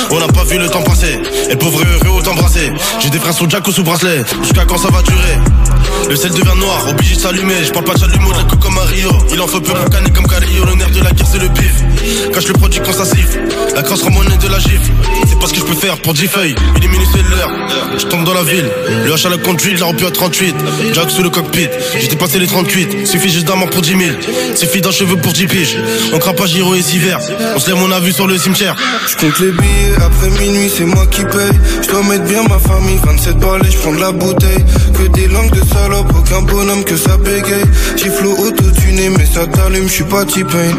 [0.10, 3.20] On n'a pas vu le temps passer Et pauvre et heureux autant brasser J'ai des
[3.20, 5.38] frères sous jack ou sous bracelet Jusqu'à quand ça va durer?
[6.10, 7.64] Le sel devient noir, obligé de s'allumer.
[7.64, 9.10] Je parle pas de chalumeau, de la comme Mario.
[9.32, 10.66] Il en faut peu pour canner comme Carillo.
[10.66, 11.84] Le nerf de la guerre, c'est le bif.
[12.32, 13.42] Cache le produit quand ça siffle.
[13.76, 14.92] La crosse rend monnaie de la gifle.
[15.28, 16.56] C'est pas ce que je peux faire pour 10 feuilles.
[16.76, 17.50] Éliminer c'est l'heure.
[17.98, 18.70] Je tombe dans la ville.
[19.06, 20.56] Le H à la conduite, la rempli à 38.
[20.94, 21.70] Jack sous le cockpit.
[22.00, 23.08] J'étais passé les 38.
[23.26, 24.02] Suffit juste d'un pour 10 000.
[24.56, 25.78] Suffit d'un cheveu pour 10 piges.
[26.14, 27.18] On crape pas Giro et Siver.
[27.56, 28.76] On se lève, on a vu sur le cimetière.
[29.10, 31.60] Je compte les billets, après minuit c'est moi qui paye.
[31.82, 34.64] Je dois mettre bien ma famille, 27 balais, je prends de la bouteille.
[34.94, 37.64] Que des langues de salope, aucun bonhomme que ça bégaye.
[37.98, 40.76] Gifle auto-tuné mais ça t'allume, je suis pas T-Pain.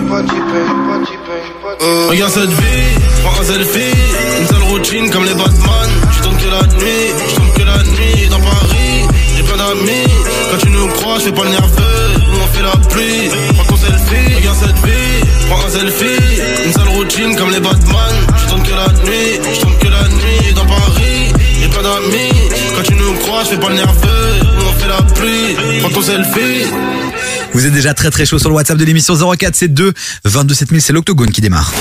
[1.83, 3.97] Euh, Regarde cette vie, prends un selfie.
[4.41, 5.91] Une seule routine comme les Batman.
[6.17, 8.29] Je tourne que la nuit, je tourne que la nuit.
[8.31, 9.03] Dans Paris,
[9.37, 10.13] j'ai plein d'amis.
[10.53, 13.65] Quand tu nous crois, je fais pas le nerveux Nous on fait la pluie, prends
[13.65, 16.43] ton selfie Regarde cette vie, prends un selfie.
[16.67, 18.15] Une seule routine comme les Batman.
[18.37, 20.55] Je tourne que la nuit, je tourne que la nuit.
[20.55, 22.51] Dans Paris, j'ai plein d'amis.
[22.77, 24.41] Quand tu nous crois, je fais pas le nerveux.
[24.59, 26.67] Nous on fait la pluie, prends ton selfie.
[27.53, 29.93] Vous êtes déjà très très chaud sur le WhatsApp de l'émission 0472
[30.25, 31.73] 22 7000, c'est l'Octogone qui démarre.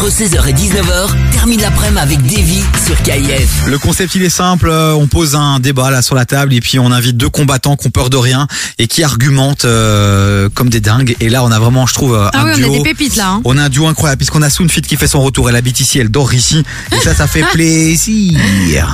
[0.00, 3.66] Entre 16h et 19h, termine l'après-midi avec Davy sur KIF.
[3.66, 6.60] Le concept il est simple, euh, on pose un débat là sur la table et
[6.60, 8.46] puis on invite deux combattants qui ont peur de rien
[8.78, 11.16] et qui argumentent euh, comme des dingues.
[11.18, 12.74] Et là on a vraiment, je trouve, euh, Ah un oui, on duo.
[12.74, 13.28] a des pépites là.
[13.30, 13.40] hein.
[13.44, 15.48] On a un duo incroyable puisqu'on a Soonfit qui fait son retour.
[15.50, 16.62] Elle habite ici, elle dort ici.
[16.92, 18.38] Et ça, ça fait plaisir.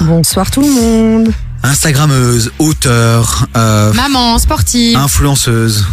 [0.06, 1.28] Bonsoir tout le monde.
[1.62, 4.96] Instagrammeuse, auteur, euh, Maman, sportive.
[4.96, 5.84] influenceuse,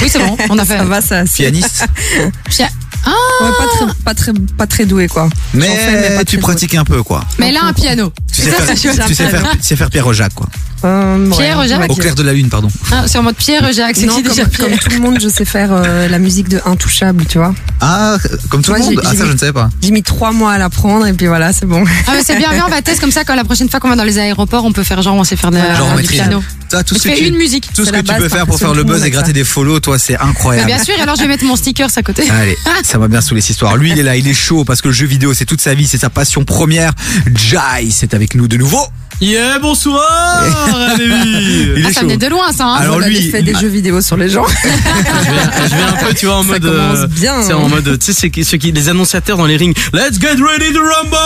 [0.00, 0.78] Oui, c'est bon, on a fait.
[0.78, 1.24] Ça va, ça.
[1.24, 1.84] pianiste.
[2.48, 2.68] Pia-
[3.04, 3.10] Ah,
[3.42, 5.28] Ouais, pas très, pas très, pas très doué quoi.
[5.54, 7.24] Mais, J'en fais, mais pas tu très pratiques un peu quoi.
[7.38, 8.12] mais là, un piano.
[8.32, 9.06] Tu sais, ça, faire, c'est chouette.
[9.08, 10.46] tu sais faire, tu sais faire Pierre Jacques quoi.
[10.84, 12.68] Euh, Pierre ouais, Jacques Au clair de la lune, pardon.
[12.90, 15.18] Ah, c'est en mode Pierre Jacques, c'est qui comme, déjà Pierre comme tout le monde,
[15.20, 17.54] je sais faire euh, la musique de Intouchable, tu vois.
[17.80, 18.16] Ah,
[18.48, 19.00] comme tout le monde.
[19.04, 19.70] Ah ça mis- je ne savais pas.
[19.80, 21.84] J'ai mis trois mois à l'apprendre et puis voilà, c'est bon.
[22.06, 23.88] Ah, mais c'est bien, viens, on va tester comme ça quand la prochaine fois qu'on
[23.88, 26.06] va dans les aéroports, on peut faire genre, on sait faire de, Genre on du
[26.06, 26.42] piano.
[26.70, 27.68] Toi, tout ce que fais tu, une musique.
[27.74, 29.32] tout ce que tu peux faire pour faire le buzz et gratter ça.
[29.32, 30.66] des follow, toi c'est incroyable.
[30.66, 32.24] bien sûr, alors je vais mettre mon sticker à côté.
[32.30, 33.76] Allez, ça va bien sous les histoires.
[33.76, 35.74] Lui, il est là, il est chaud parce que le jeu vidéo, c'est toute sa
[35.74, 36.92] vie, c'est sa passion première.
[37.34, 38.86] Jai, c'est avec nous de nouveau.
[39.22, 40.42] Yeah, bonsoir.
[40.98, 42.06] Il Ah, est ça chaud.
[42.06, 42.66] venait de loin, ça.
[42.66, 44.44] Hein Alors lui, fait des jeux vidéo sur les gens.
[44.48, 46.62] je, viens, je viens un peu, tu vois, en mode.
[46.62, 47.56] commence euh, bien, C'est hein.
[47.58, 49.74] en mode, tu sais, c'est qui- ceux qui, les annonciateurs dans les rings.
[49.92, 51.16] Let's get ready to rumble!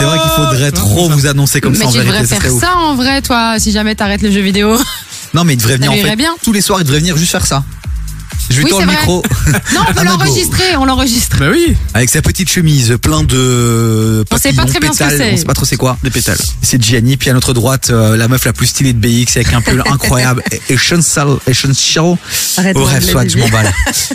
[0.00, 2.40] c'est vrai qu'il faudrait trop vous annoncer comme mais ça en tu vérité, devrais ça
[2.40, 2.60] faire ouf.
[2.60, 4.76] ça en vrai, toi, si jamais t'arrêtes le jeu vidéo.
[5.32, 6.16] Non, mais il devrait venir Ça en lui fait.
[6.16, 6.34] bien.
[6.42, 7.62] Tous les soirs, il devrait venir juste faire ça.
[8.50, 8.96] Je lui Oui, tends le vrai.
[8.96, 9.22] micro.
[9.74, 11.36] Non, on peut l'enregistrer, on l'enregistre.
[11.40, 11.76] Bah oui.
[11.94, 15.32] Avec sa petite chemise, plein de On sait pas très bien ce que pétales, c'est.
[15.32, 15.98] on sait pas trop c'est quoi.
[16.02, 16.38] Des pétales.
[16.62, 19.52] C'est Gianni, puis à notre droite, euh, la meuf la plus stylée de BX avec
[19.52, 20.42] un pull incroyable.
[20.68, 21.36] Essential.
[22.56, 23.72] Arrête-moi Au de rêve, les soit, je m'emballe.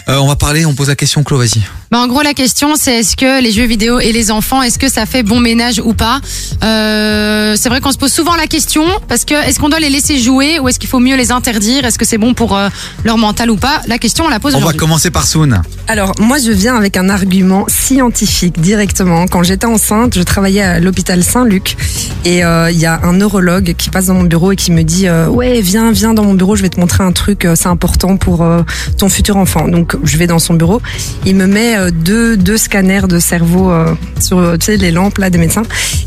[0.09, 1.61] Euh, on va parler, on pose la question, Chlo, vas-y.
[1.91, 4.79] Bah, en gros, la question, c'est est-ce que les jeux vidéo et les enfants, est-ce
[4.79, 6.21] que ça fait bon ménage ou pas
[6.63, 9.89] euh, C'est vrai qu'on se pose souvent la question parce que est-ce qu'on doit les
[9.89, 11.83] laisser jouer ou est-ce qu'il faut mieux les interdire?
[11.83, 12.69] Est-ce que c'est bon pour euh,
[13.03, 13.81] leur mental ou pas?
[13.87, 15.61] La question, on la pose On va commencer par Soon.
[15.89, 19.27] Alors, moi, je viens avec un argument scientifique directement.
[19.27, 21.75] Quand j'étais enceinte, je travaillais à l'hôpital Saint-Luc
[22.23, 24.83] et euh, il y a un neurologue qui passe dans mon bureau et qui me
[24.83, 27.55] dit euh, Ouais, viens, viens dans mon bureau, je vais te montrer un truc, euh,
[27.55, 28.61] c'est important pour euh,
[28.97, 29.67] ton futur enfant.
[29.67, 30.81] Donc, je vais dans son bureau.
[31.25, 35.29] Il me met euh, deux, scanners de cerveau euh, sur euh, tu les lampes là
[35.29, 35.63] des médecins.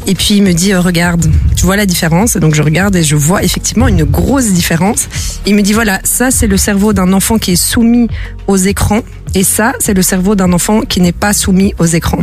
[0.06, 2.36] Et puis, il me dit Regarde, tu vois la différence?
[2.36, 5.08] Et donc, je regarde et je vois effectivement une grosse différence.
[5.46, 8.08] Il me dit Voilà, ça, c'est le cerveau d'un enfant qui est soumis
[8.46, 9.02] aux écrans.
[9.34, 12.22] Et ça, c'est le cerveau d'un enfant qui n'est pas soumis aux écrans.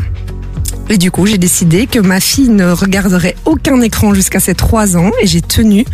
[0.89, 4.97] Et du coup, j'ai décidé que ma fille ne regarderait aucun écran jusqu'à ses 3
[4.97, 5.85] ans et j'ai tenu.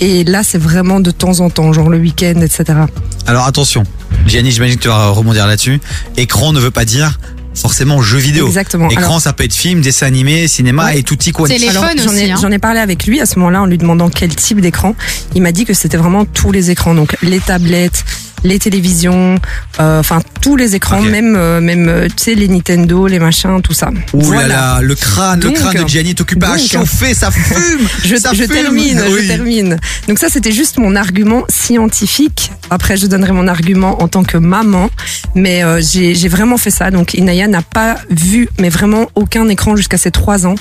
[0.00, 2.78] Et là, c'est vraiment de temps en temps, genre le week-end, etc.
[3.26, 3.84] Alors attention,
[4.26, 5.80] Gianni, j'imagine que tu vas rebondir là-dessus.
[6.16, 7.18] Écran ne veut pas dire
[7.54, 8.46] forcément jeu vidéo.
[8.46, 8.88] Exactement.
[8.88, 11.48] Écran, Alors- ça peut être film, dessin animé, cinéma et tout y quoi.
[11.50, 12.36] Alors, j'en ai, hein.
[12.40, 14.94] j'en ai parlé avec lui à ce moment-là en lui demandant quel type d'écran.
[15.34, 18.04] Il m'a dit que c'était vraiment tous les écrans, donc les tablettes,
[18.44, 19.38] les télévisions,
[19.80, 23.60] euh, enfin tous les écrans, même euh, même euh, tu sais les Nintendo, les machins,
[23.62, 23.90] tout ça.
[24.12, 27.14] Ouh là là, le crâne, Donc, le crâne de Gianni est occupé à donc, chauffer,
[27.14, 27.86] ça fume.
[28.04, 28.52] je, ça je fume.
[28.54, 29.18] termine, Oui.
[29.22, 29.78] je termine.
[30.08, 32.50] Donc ça, c'était juste mon argument scientifique.
[32.70, 34.90] Après, je donnerai mon argument en tant que maman.
[35.34, 36.90] Mais euh, j'ai j'ai vraiment fait ça.
[36.90, 40.54] Donc Inaya n'a pas vu, mais vraiment aucun écran jusqu'à ses trois ans.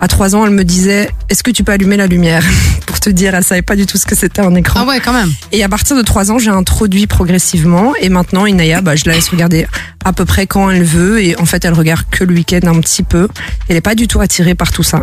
[0.00, 2.44] À trois ans, elle me disait, est-ce que tu peux allumer la lumière
[2.86, 4.80] Pour te dire, elle savait pas du tout ce que c'était un écran.
[4.82, 5.32] Ah ouais, quand même.
[5.52, 7.94] Et à partir de trois ans, j'ai introduit progressivement.
[8.00, 9.66] Et maintenant, Inaya, bah, je la laisse regarder
[10.04, 11.20] à peu près quand elle veut.
[11.20, 13.26] Et en fait, elle regarde que le week-end un petit peu.
[13.68, 15.02] Elle est pas du tout attirée par tout ça.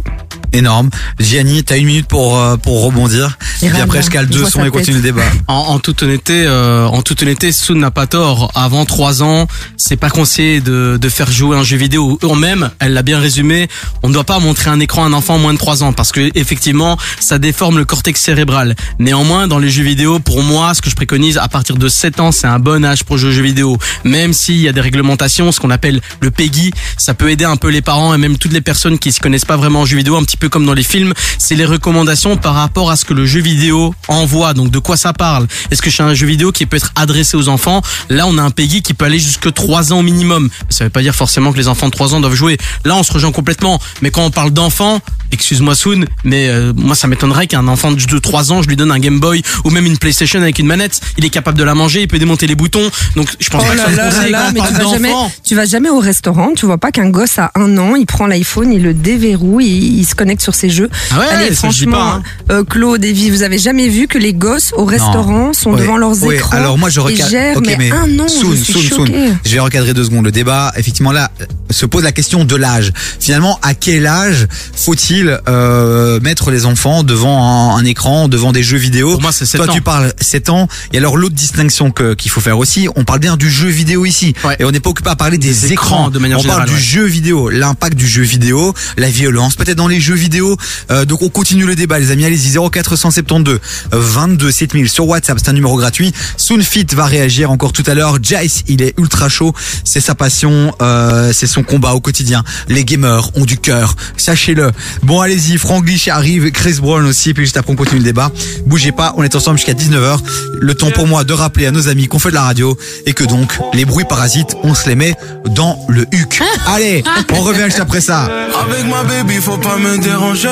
[0.53, 0.89] Énorme.
[1.19, 3.37] Gianni, t'as une minute pour, euh, pour rebondir.
[3.61, 5.23] Et puis après, je cale deux sons et continue le débat.
[5.47, 8.49] En, en toute honnêteté, euh, en toute honnêteté, Soon n'a pas tort.
[8.55, 12.17] Avant trois ans, c'est pas conseillé de, de faire jouer un jeu vidéo.
[12.23, 13.67] Ou même, elle l'a bien résumé,
[14.03, 16.13] on ne doit pas montrer un écran à un enfant moins de trois ans parce
[16.13, 18.75] que effectivement, ça déforme le cortex cérébral.
[18.99, 22.04] Néanmoins, dans les jeux vidéo, pour moi, ce que je préconise à partir de 7
[22.19, 23.77] ans, c'est un bon âge pour jouer aux jeux vidéo.
[24.03, 27.55] Même s'il y a des réglementations, ce qu'on appelle le PEGI, ça peut aider un
[27.55, 29.97] peu les parents et même toutes les personnes qui se connaissent pas vraiment en jeux
[29.97, 31.13] vidéo, un petit peu comme dans les films.
[31.37, 34.53] C'est les recommandations par rapport à ce que le jeu vidéo envoie.
[34.53, 35.47] Donc de quoi ça parle?
[35.71, 37.81] Est-ce que c'est un jeu vidéo qui peut être adressé aux enfants?
[38.09, 40.49] Là, on a un PEGI qui peut aller jusque 3 ans au minimum.
[40.69, 42.57] Ça veut pas dire forcément que les enfants de 3 ans doivent jouer.
[42.83, 43.79] Là, on se rejoint complètement.
[44.01, 45.01] Mais quand on parle d'enfants,
[45.31, 48.91] excuse-moi Soon, mais euh, moi ça m'étonnerait qu'un enfant de 3 ans, je lui donne
[48.91, 51.01] un Game Boy ou même une PlayStation avec une manette.
[51.17, 52.89] Il est capable de la manger, il peut démonter les boutons.
[53.15, 55.65] Donc je pense Oh pas que ça là là, mais tu vas, jamais, tu vas
[55.65, 58.83] jamais au restaurant, tu vois pas qu'un gosse à un an, il prend l'iPhone, il
[58.83, 60.89] le déverrouille, il, il se connecte sur ses jeux.
[61.11, 62.23] Ah ouais, Allez, franchement, pas, hein.
[62.51, 65.81] euh, Claude, Evie, vous avez jamais vu que les gosses au restaurant sont Ouais.
[65.81, 67.29] devant leurs Ouais, écrans Alors moi je et recadre.
[67.29, 69.05] gèrent, Ok, mais, un an, soon, je suis soon, soon.
[69.07, 69.29] choquée.
[69.45, 70.71] Je vais recadrer deux secondes le débat.
[70.77, 72.91] Effectivement là euh, se pose la question de l'âge.
[73.19, 78.63] Finalement, à quel âge faut-il euh, mettre les enfants devant un, un écran, devant des
[78.63, 79.11] jeux vidéo?
[79.13, 79.73] Pour moi, c'est 7 Toi ans.
[79.73, 80.67] tu parles 7 ans.
[80.93, 84.33] Et alors l'autre distinction qu'il faut faire aussi, on parle bien du jeu vidéo ici.
[84.43, 84.55] Ouais.
[84.59, 85.95] Et on n'est pas occupé à parler des, Des écrans.
[85.95, 89.77] écrans, de manière on parle du jeu vidéo, l'impact du jeu vidéo, la violence peut-être
[89.77, 90.57] dans les jeux vidéo.
[90.91, 92.25] Euh, donc on continue le débat les amis.
[92.25, 93.59] Allez-y 0472
[93.91, 96.13] 22 7000 sur WhatsApp, c'est un numéro gratuit.
[96.37, 98.17] Soonfit va réagir encore tout à l'heure.
[98.21, 102.43] Jace, il est ultra chaud, c'est sa passion, euh, c'est son combat au quotidien.
[102.69, 104.71] Les gamers ont du cœur, sachez-le.
[105.03, 108.31] Bon allez-y, Franglish arrive, Chris Brown aussi, puis juste après on continue le débat.
[108.65, 110.19] Bougez pas, on est ensemble jusqu'à 19h.
[110.59, 113.13] Le temps pour moi de rappeler à nos amis qu'on fait de la radio et
[113.13, 115.15] que donc les bruits parasites, on se les met
[115.49, 116.41] dans le huc.
[116.67, 118.29] Allez, on revient juste après ça.
[118.61, 120.49] Avec ma baby, faut pas me déranger.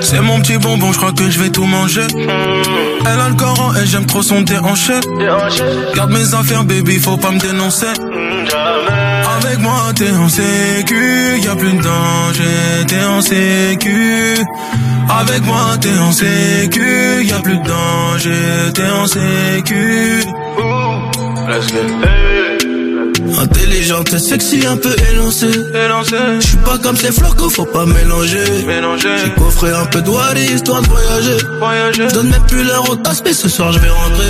[0.00, 2.06] C'est mon petit bonbon, je crois que je vais tout manger.
[2.14, 4.94] Elle a le Coran et j'aime trop son déhanché.
[5.94, 7.86] Garde mes affaires, baby, faut pas me dénoncer.
[9.38, 14.34] Avec moi, t'es en sécu, y a plus de danger, t'es en sécu.
[15.20, 20.24] Avec moi, t'es en sécu, y a plus de danger, t'es en sécu.
[21.48, 22.57] Let's go.
[23.38, 25.50] Intelligente et sexy, un peu élancée.
[26.40, 28.44] Je suis pas comme ces flocos, faut pas mélanger.
[28.98, 31.38] J'ai coffré un peu de wari, histoire de voyager.
[31.92, 34.24] Je donne même plus l'heure au tasse, mais ce soir je vais rentrer.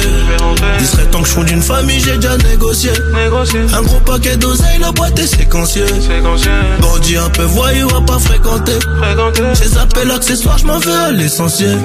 [0.81, 2.91] Il serait temps que je fonde une famille, j'ai déjà négocié.
[3.75, 5.86] Un gros paquet d'oseille, la boîte est séquencieux.
[6.81, 8.78] Bandit un peu voyou, à pas fréquenter.
[9.55, 11.78] Ces appels accessoires, je m'en veux à l'essentiel.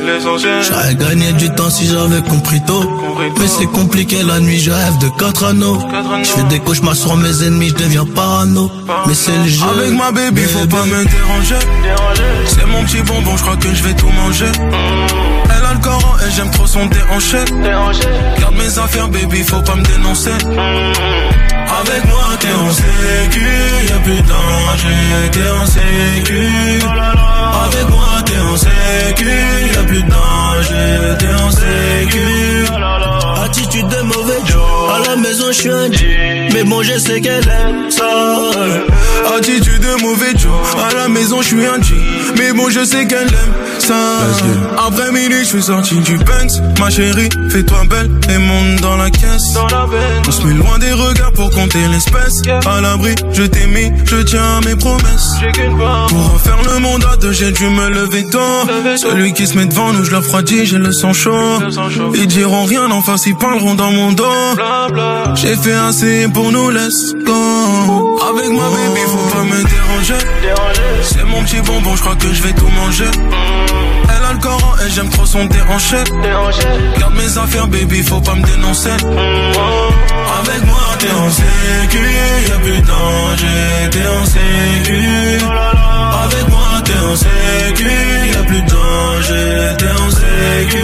[0.68, 2.84] J'aurais gagné du temps si j'avais compris tôt.
[3.40, 5.80] Mais c'est compliqué la nuit, je rêve de quatre anneaux.
[6.24, 8.72] Je fais des cauchemars sur mes ennemis, je deviens parano.
[9.08, 9.66] Mais c'est le jeu.
[9.78, 11.56] Avec ma baby, faut pas me déranger.
[12.46, 14.52] C'est mon petit bonbon, je crois que je vais tout manger.
[15.46, 17.38] Elle a le Coran et j'aime trop son déhanché.
[18.40, 20.32] Garde mes affaires, baby, faut pas me dénoncer.
[20.32, 23.46] Avec moi, t'es en sécu,
[23.90, 26.40] y'a plus de danger, t'es en sécu.
[27.66, 29.32] Avec moi, t'es en sécu,
[29.76, 32.28] y'a plus de danger, t'es en sécu.
[33.44, 34.62] Attitude de mauvais Joe,
[34.94, 38.06] à la maison je suis un G, mais bon je sais qu'elle aime ça.
[39.36, 40.52] Attitude de mauvais Joe,
[40.90, 41.96] à la maison je suis un G,
[42.38, 43.96] mais bon je sais qu'elle aime ça.
[44.88, 49.10] Après minuit je suis sorti du Banks, ma chérie, fais-toi belle et monte dans la
[49.10, 49.56] caisse.
[50.28, 52.42] On se met loin des regards pour compter l'espèce.
[52.66, 55.36] À l'abri, je t'ai mis, je tiens à mes promesses.
[56.10, 58.40] Pour refaire le monde à deux, j'ai dû me lever tôt.
[58.98, 61.60] Celui qui se met devant nous, je le refroidis, j'ai le sang chaud.
[62.14, 64.24] Ils diront rien en face, ils parleront dans mon dos.
[65.36, 68.20] J'ai fait assez pour nous, let's go.
[68.30, 70.26] Avec ma baby, faut pas me déranger.
[71.04, 73.06] C'est mon petit bonbon, je crois que je vais tout manger.
[74.04, 75.98] Elle a le Coran et j'aime trop son déhanché.
[77.00, 78.90] Garde mes affaires, baby, faut pas me dénoncer.
[78.90, 82.00] Avec moi, t'es en sécu,
[82.50, 85.00] y'a plus de danger, t'es en sécu.
[86.26, 87.90] Avec moi, t'es en sécu,
[88.34, 90.84] y'a plus de danger, t'es en sécu.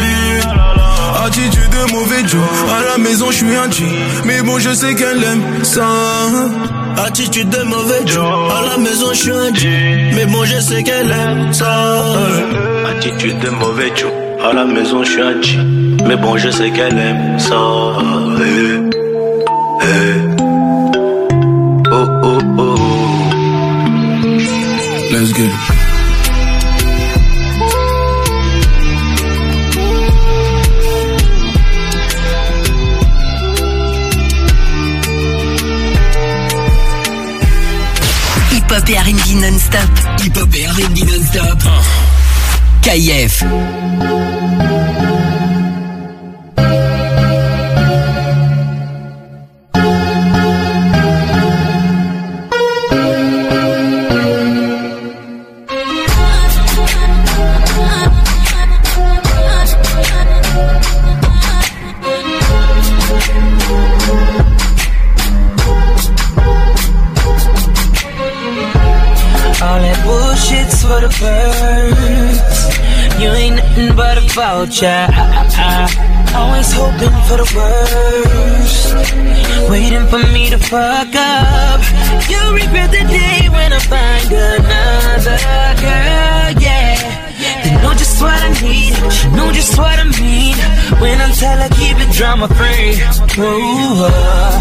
[1.26, 1.69] Attitude
[2.22, 3.86] à la maison je suis un G,
[4.26, 5.88] mais bon je sais qu'elle aime ça.
[6.98, 10.84] Attitude de mauvais Joe, à la maison je suis un G, mais bon je sais
[10.84, 12.04] qu'elle aime ça.
[12.90, 14.12] Attitude de mauvais Joe,
[14.44, 15.60] à la maison je suis un G,
[16.06, 17.56] mais bon je sais qu'elle aime ça.
[18.42, 18.80] Eh,
[19.82, 20.20] eh.
[21.92, 22.76] Oh oh oh.
[25.12, 25.79] Let's get
[38.70, 39.90] hip-hop et R&B non-stop.
[40.24, 41.64] Hip-hop et R&B non-stop.
[42.84, 43.44] KIF.
[70.90, 72.42] For the birds.
[73.22, 75.06] You ain't nothing but a vulture.
[76.34, 78.94] Always hoping for the worst.
[79.70, 81.82] Waiting for me to fuck up.
[82.30, 85.38] You'll regret the day when I find another
[85.86, 87.59] girl, yeah.
[88.20, 90.58] Just what I need, she know just what I mean.
[91.00, 93.00] When I tell her keep it drama free.
[93.40, 94.60] Ooh, uh.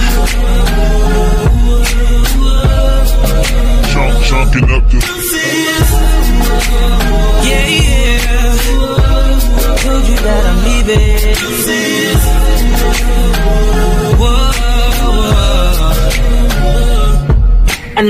[3.90, 4.98] Jump, jumping up the.
[7.48, 8.18] Yeah, yeah.
[9.82, 11.18] Told you that I'm leaving.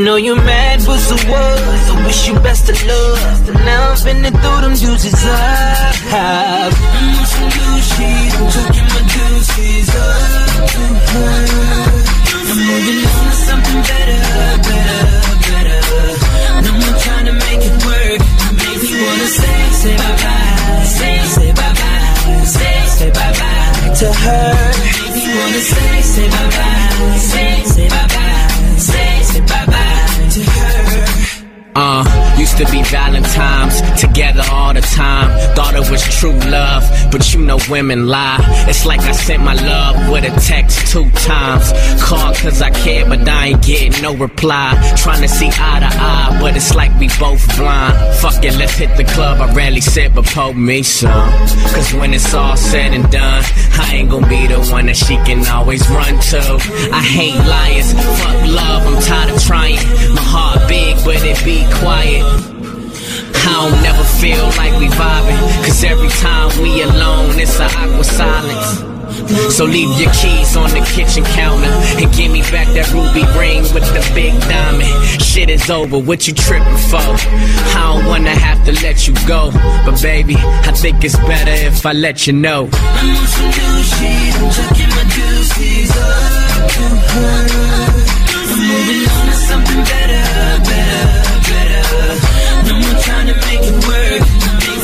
[0.05, 1.59] Know you're mad, but so what?
[1.91, 3.55] I wish you best of luck.
[3.65, 5.33] Now I'm finna throw them deuces up.
[6.13, 6.73] I'm
[7.19, 10.69] on some new shit, taking my deuces up.
[12.49, 14.21] I'm moving on to something better,
[14.69, 15.03] better,
[15.49, 15.81] better.
[16.65, 18.21] No more trying to make it work.
[18.61, 23.95] Make me wanna say, say bye bye, say, say bye bye, say, say bye bye
[24.01, 24.53] to her.
[24.85, 27.48] Make me wanna say, say bye bye, say,
[32.49, 35.29] used to be Valentine's, together all the time.
[35.55, 38.39] Thought it was true love, but you know women lie.
[38.69, 41.73] It's like I sent my love with a text two times.
[42.03, 44.73] Called cause I care, but I ain't getting no reply.
[44.97, 47.97] Trying to see eye to eye, but it's like we both blind.
[48.17, 49.41] Fuck it, let's hit the club.
[49.41, 51.31] I rarely sit, but pull me some.
[51.75, 53.43] Cause when it's all said and done,
[53.79, 56.41] I ain't gonna be the one that she can always run to.
[56.93, 59.79] I hate liars, fuck love, I'm tired of trying.
[60.15, 62.25] My heart big, but it be quiet.
[63.49, 65.65] I don't never feel like we vibing.
[65.65, 68.98] Cause every time we alone, it's a awkward silence.
[69.29, 71.69] So leave your keys on the kitchen counter
[72.01, 75.23] and give me back that ruby ring with the big diamond.
[75.23, 76.97] Shit is over, what you tripping for?
[76.97, 79.51] I don't wanna have to let you go,
[79.85, 82.71] but baby, I think it's better if I let you know.
[82.73, 85.05] I'm on some I'm my
[85.99, 86.39] up.
[88.51, 90.25] I'm moving on to something better,
[90.65, 91.05] better,
[91.49, 91.85] better.
[92.67, 94.23] No more trying to make it work.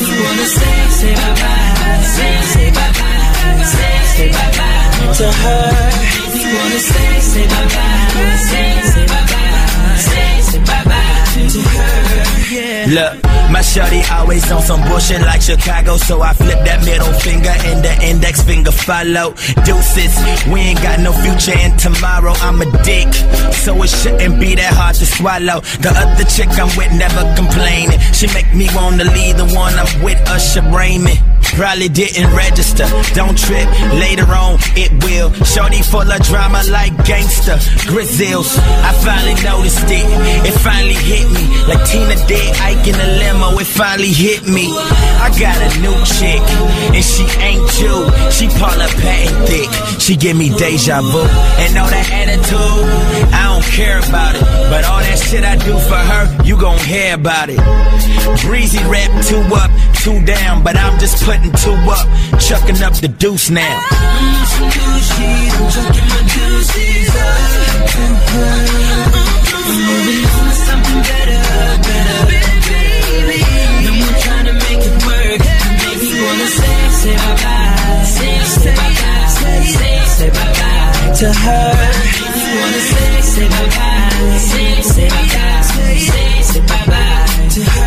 [0.05, 3.14] Me wanna say, say bye bye, say, say bye bye,
[3.73, 5.71] say, say bye bye to her.
[6.55, 12.44] Wanna say, say bye bye, say, say bye bye, say, say bye bye to her.
[12.49, 12.85] Yeah.
[12.89, 17.49] Look, my shorty always on some bullshit like Chicago, so I flip that middle finger
[17.49, 19.33] and the index finger follow.
[19.65, 20.13] Deuces,
[20.51, 22.33] we ain't got no future and tomorrow.
[22.41, 23.11] I'm a dick,
[23.53, 25.61] so it shouldn't be that hard to swallow.
[25.81, 27.99] The other chick I'm with never complaining.
[28.13, 31.19] She make me wanna leave the one I'm with, Usher Raymond.
[31.55, 32.83] Probably didn't register,
[33.13, 33.69] don't trip.
[33.95, 35.31] Later on, it will.
[35.45, 37.55] Shorty full of drama like gangster.
[37.87, 40.03] Grizzles, I finally noticed it.
[40.43, 41.45] It finally hit me.
[41.63, 44.67] Like Tina did Ike in the limo, it finally hit me.
[44.71, 46.41] I got a new chick,
[46.93, 48.09] and she ain't you.
[48.31, 49.69] She Paula Patton thick.
[49.99, 51.23] She give me deja vu.
[51.63, 54.41] And all that attitude, I don't care about it.
[54.69, 57.59] But all that shit I do for her, you gon' hear about it.
[58.41, 59.71] Breezy rap two up,
[60.03, 62.07] two down, but I'm just putting two up,
[62.39, 63.81] chucking up the deuce now.
[63.91, 64.35] I'm
[69.13, 69.24] on
[69.87, 71.41] moving on to something better,
[71.87, 73.39] better, baby.
[74.25, 75.41] Trying to make it work.
[76.25, 81.71] Wanna say, say bye bye, say, say bye bye, say, say bye bye to her.
[82.05, 87.61] Make wanna say, say bye bye, say, say bye bye, say, say bye bye to
[87.63, 87.84] her.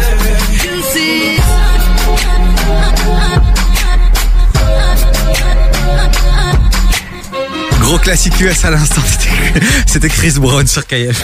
[7.89, 9.01] Gros classique US à l'instant,
[9.87, 11.23] c'était- Chris Brown sur KF.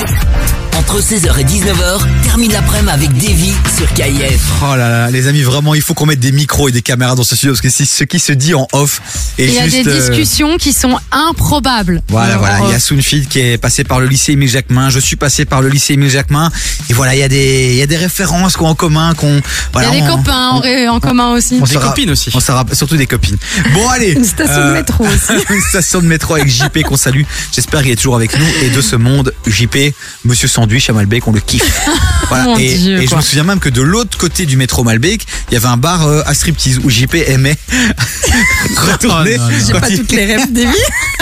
[0.86, 4.40] Entre 16h et 19h, termine l'après-midi avec Davy sur KIF.
[4.62, 7.14] Oh là là, les amis, vraiment, il faut qu'on mette des micros et des caméras
[7.14, 9.00] dans ce studio parce que c'est ce qui se dit en off
[9.38, 12.02] Il y a juste, des euh, discussions qui sont improbables.
[12.08, 12.58] Voilà, Euh, voilà.
[12.64, 14.90] Il y a euh, Sounfid qui est passé par le lycée Émile Jacquemin.
[14.90, 16.50] Je suis passé par le lycée Émile Jacquemin.
[16.90, 19.38] Et voilà, il y a des, il y a des références qu'on en commun, qu'on,
[19.38, 19.88] Il voilà.
[19.88, 20.48] y a des on- copains
[20.90, 21.58] en, commun aussi.
[21.62, 21.94] on sera-
[22.34, 23.38] On sera surtout des copines.
[23.72, 24.12] Bon, allez.
[24.12, 25.32] Une station de métro aussi.
[25.50, 27.22] Une station de métro avec JP qu'on salue.
[27.52, 28.46] J'espère qu'il est toujours avec nous.
[28.62, 29.94] Et de ce monde, JP,
[30.26, 30.73] Monsieur Sandu.
[30.80, 31.80] Sandwich à Malbec, on le kiffe.
[32.30, 32.44] Voilà.
[32.44, 35.26] Mon et Dieu, et je me souviens même que de l'autre côté du métro Malbec,
[35.50, 37.54] il y avait un bar euh, à striptease où JP aimait
[38.76, 39.36] retourner.
[39.38, 39.42] Oh.
[39.66, 40.72] J'ai pas toutes les rêves des vies.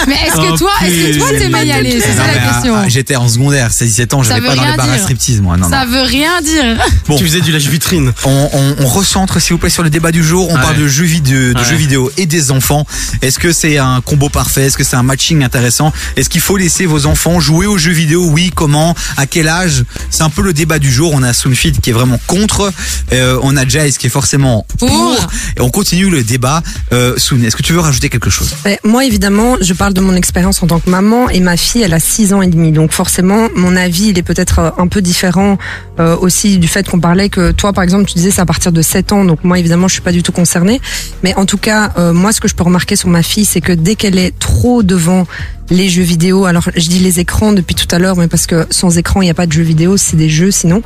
[0.07, 2.77] Mais est-ce que toi, est-ce que toi, t'aimais y aller C'est ça la ah, question.
[2.77, 4.91] ah, J'étais en secondaire, c'est 17 ans, Ça j'avais veut pas dans les rien bars
[4.91, 5.03] à dire.
[5.03, 5.57] striptease, moi.
[5.57, 5.69] Non.
[5.69, 6.77] Ça veut rien dire.
[7.09, 7.17] Bon.
[7.19, 8.13] Tu faisais du lâche vitrine.
[8.25, 10.49] On, on, on recentre, s'il vous plaît, sur le débat du jour.
[10.51, 10.61] On Ouais.
[10.63, 11.65] parle de jeux, vidéo, de Ouais.
[11.65, 12.87] jeux vidéo et des enfants.
[13.23, 14.67] Est-ce que c'est un combo parfait?
[14.67, 15.93] Est-ce que c'est un matching intéressant?
[16.17, 18.25] Est-ce qu'il faut laisser vos enfants jouer aux jeux vidéo?
[18.31, 18.95] Oui, comment?
[19.17, 21.13] À quel âge C'est un peu le débat du jour.
[21.15, 22.73] On a Soonfit qui est vraiment contre.
[23.13, 24.89] Euh, on a Jace qui est forcément pour.
[24.89, 25.17] Pour.
[25.57, 26.63] Et on continue le débat.
[26.93, 30.01] Euh, Soon, est-ce que tu veux rajouter quelque chose Ben, moi, évidemment, je parle de
[30.01, 32.73] mon expérience en tant que maman et ma fille, elle a 6 ans et demi.
[32.73, 35.59] Donc forcément, mon avis, il est peut-être euh, un peu différent
[36.01, 38.73] euh, aussi du fait qu'on parlait que toi, par exemple, tu disais c'est à partir
[38.73, 39.25] de 7 ans.
[39.25, 40.81] Donc moi, évidemment, je suis pas du tout concernée.
[41.23, 43.61] Mais en tout cas, euh, moi, ce que je peux remarquer sur ma fille, c'est
[43.61, 45.27] que dès qu'elle est trop devant
[45.73, 48.67] les jeux vidéo, alors je dis les écrans depuis tout à l'heure, mais parce que
[48.71, 50.83] sans écran, il n'y a pas de jeux vidéo, c'est des jeux sinon.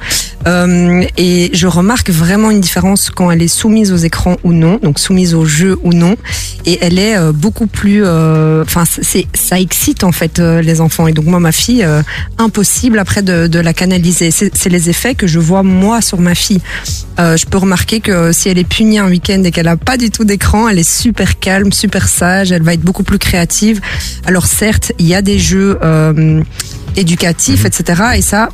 [0.47, 4.78] Euh, et je remarque vraiment une différence quand elle est soumise aux écrans ou non,
[4.81, 6.16] donc soumise aux jeux ou non.
[6.66, 11.08] Et elle est euh, beaucoup plus, euh, enfin, c'est ça excite en fait les enfants.
[11.08, 11.86] Et donc moi, ma fille,
[12.39, 14.31] impossible après de, la canaliser.
[14.31, 16.60] C'est les effets que je vois moi sur ma fille.
[17.18, 20.10] Je peux remarquer que si elle est punie un week-end et qu'elle a pas du
[20.10, 23.81] tout d'écran, elle est super calme, super sage, elle va être beaucoup plus créative.
[24.26, 26.43] Alors certes, il y a des jeux euh,
[26.97, 28.03] éducatifs, etc.
[28.17, 28.49] Et ça,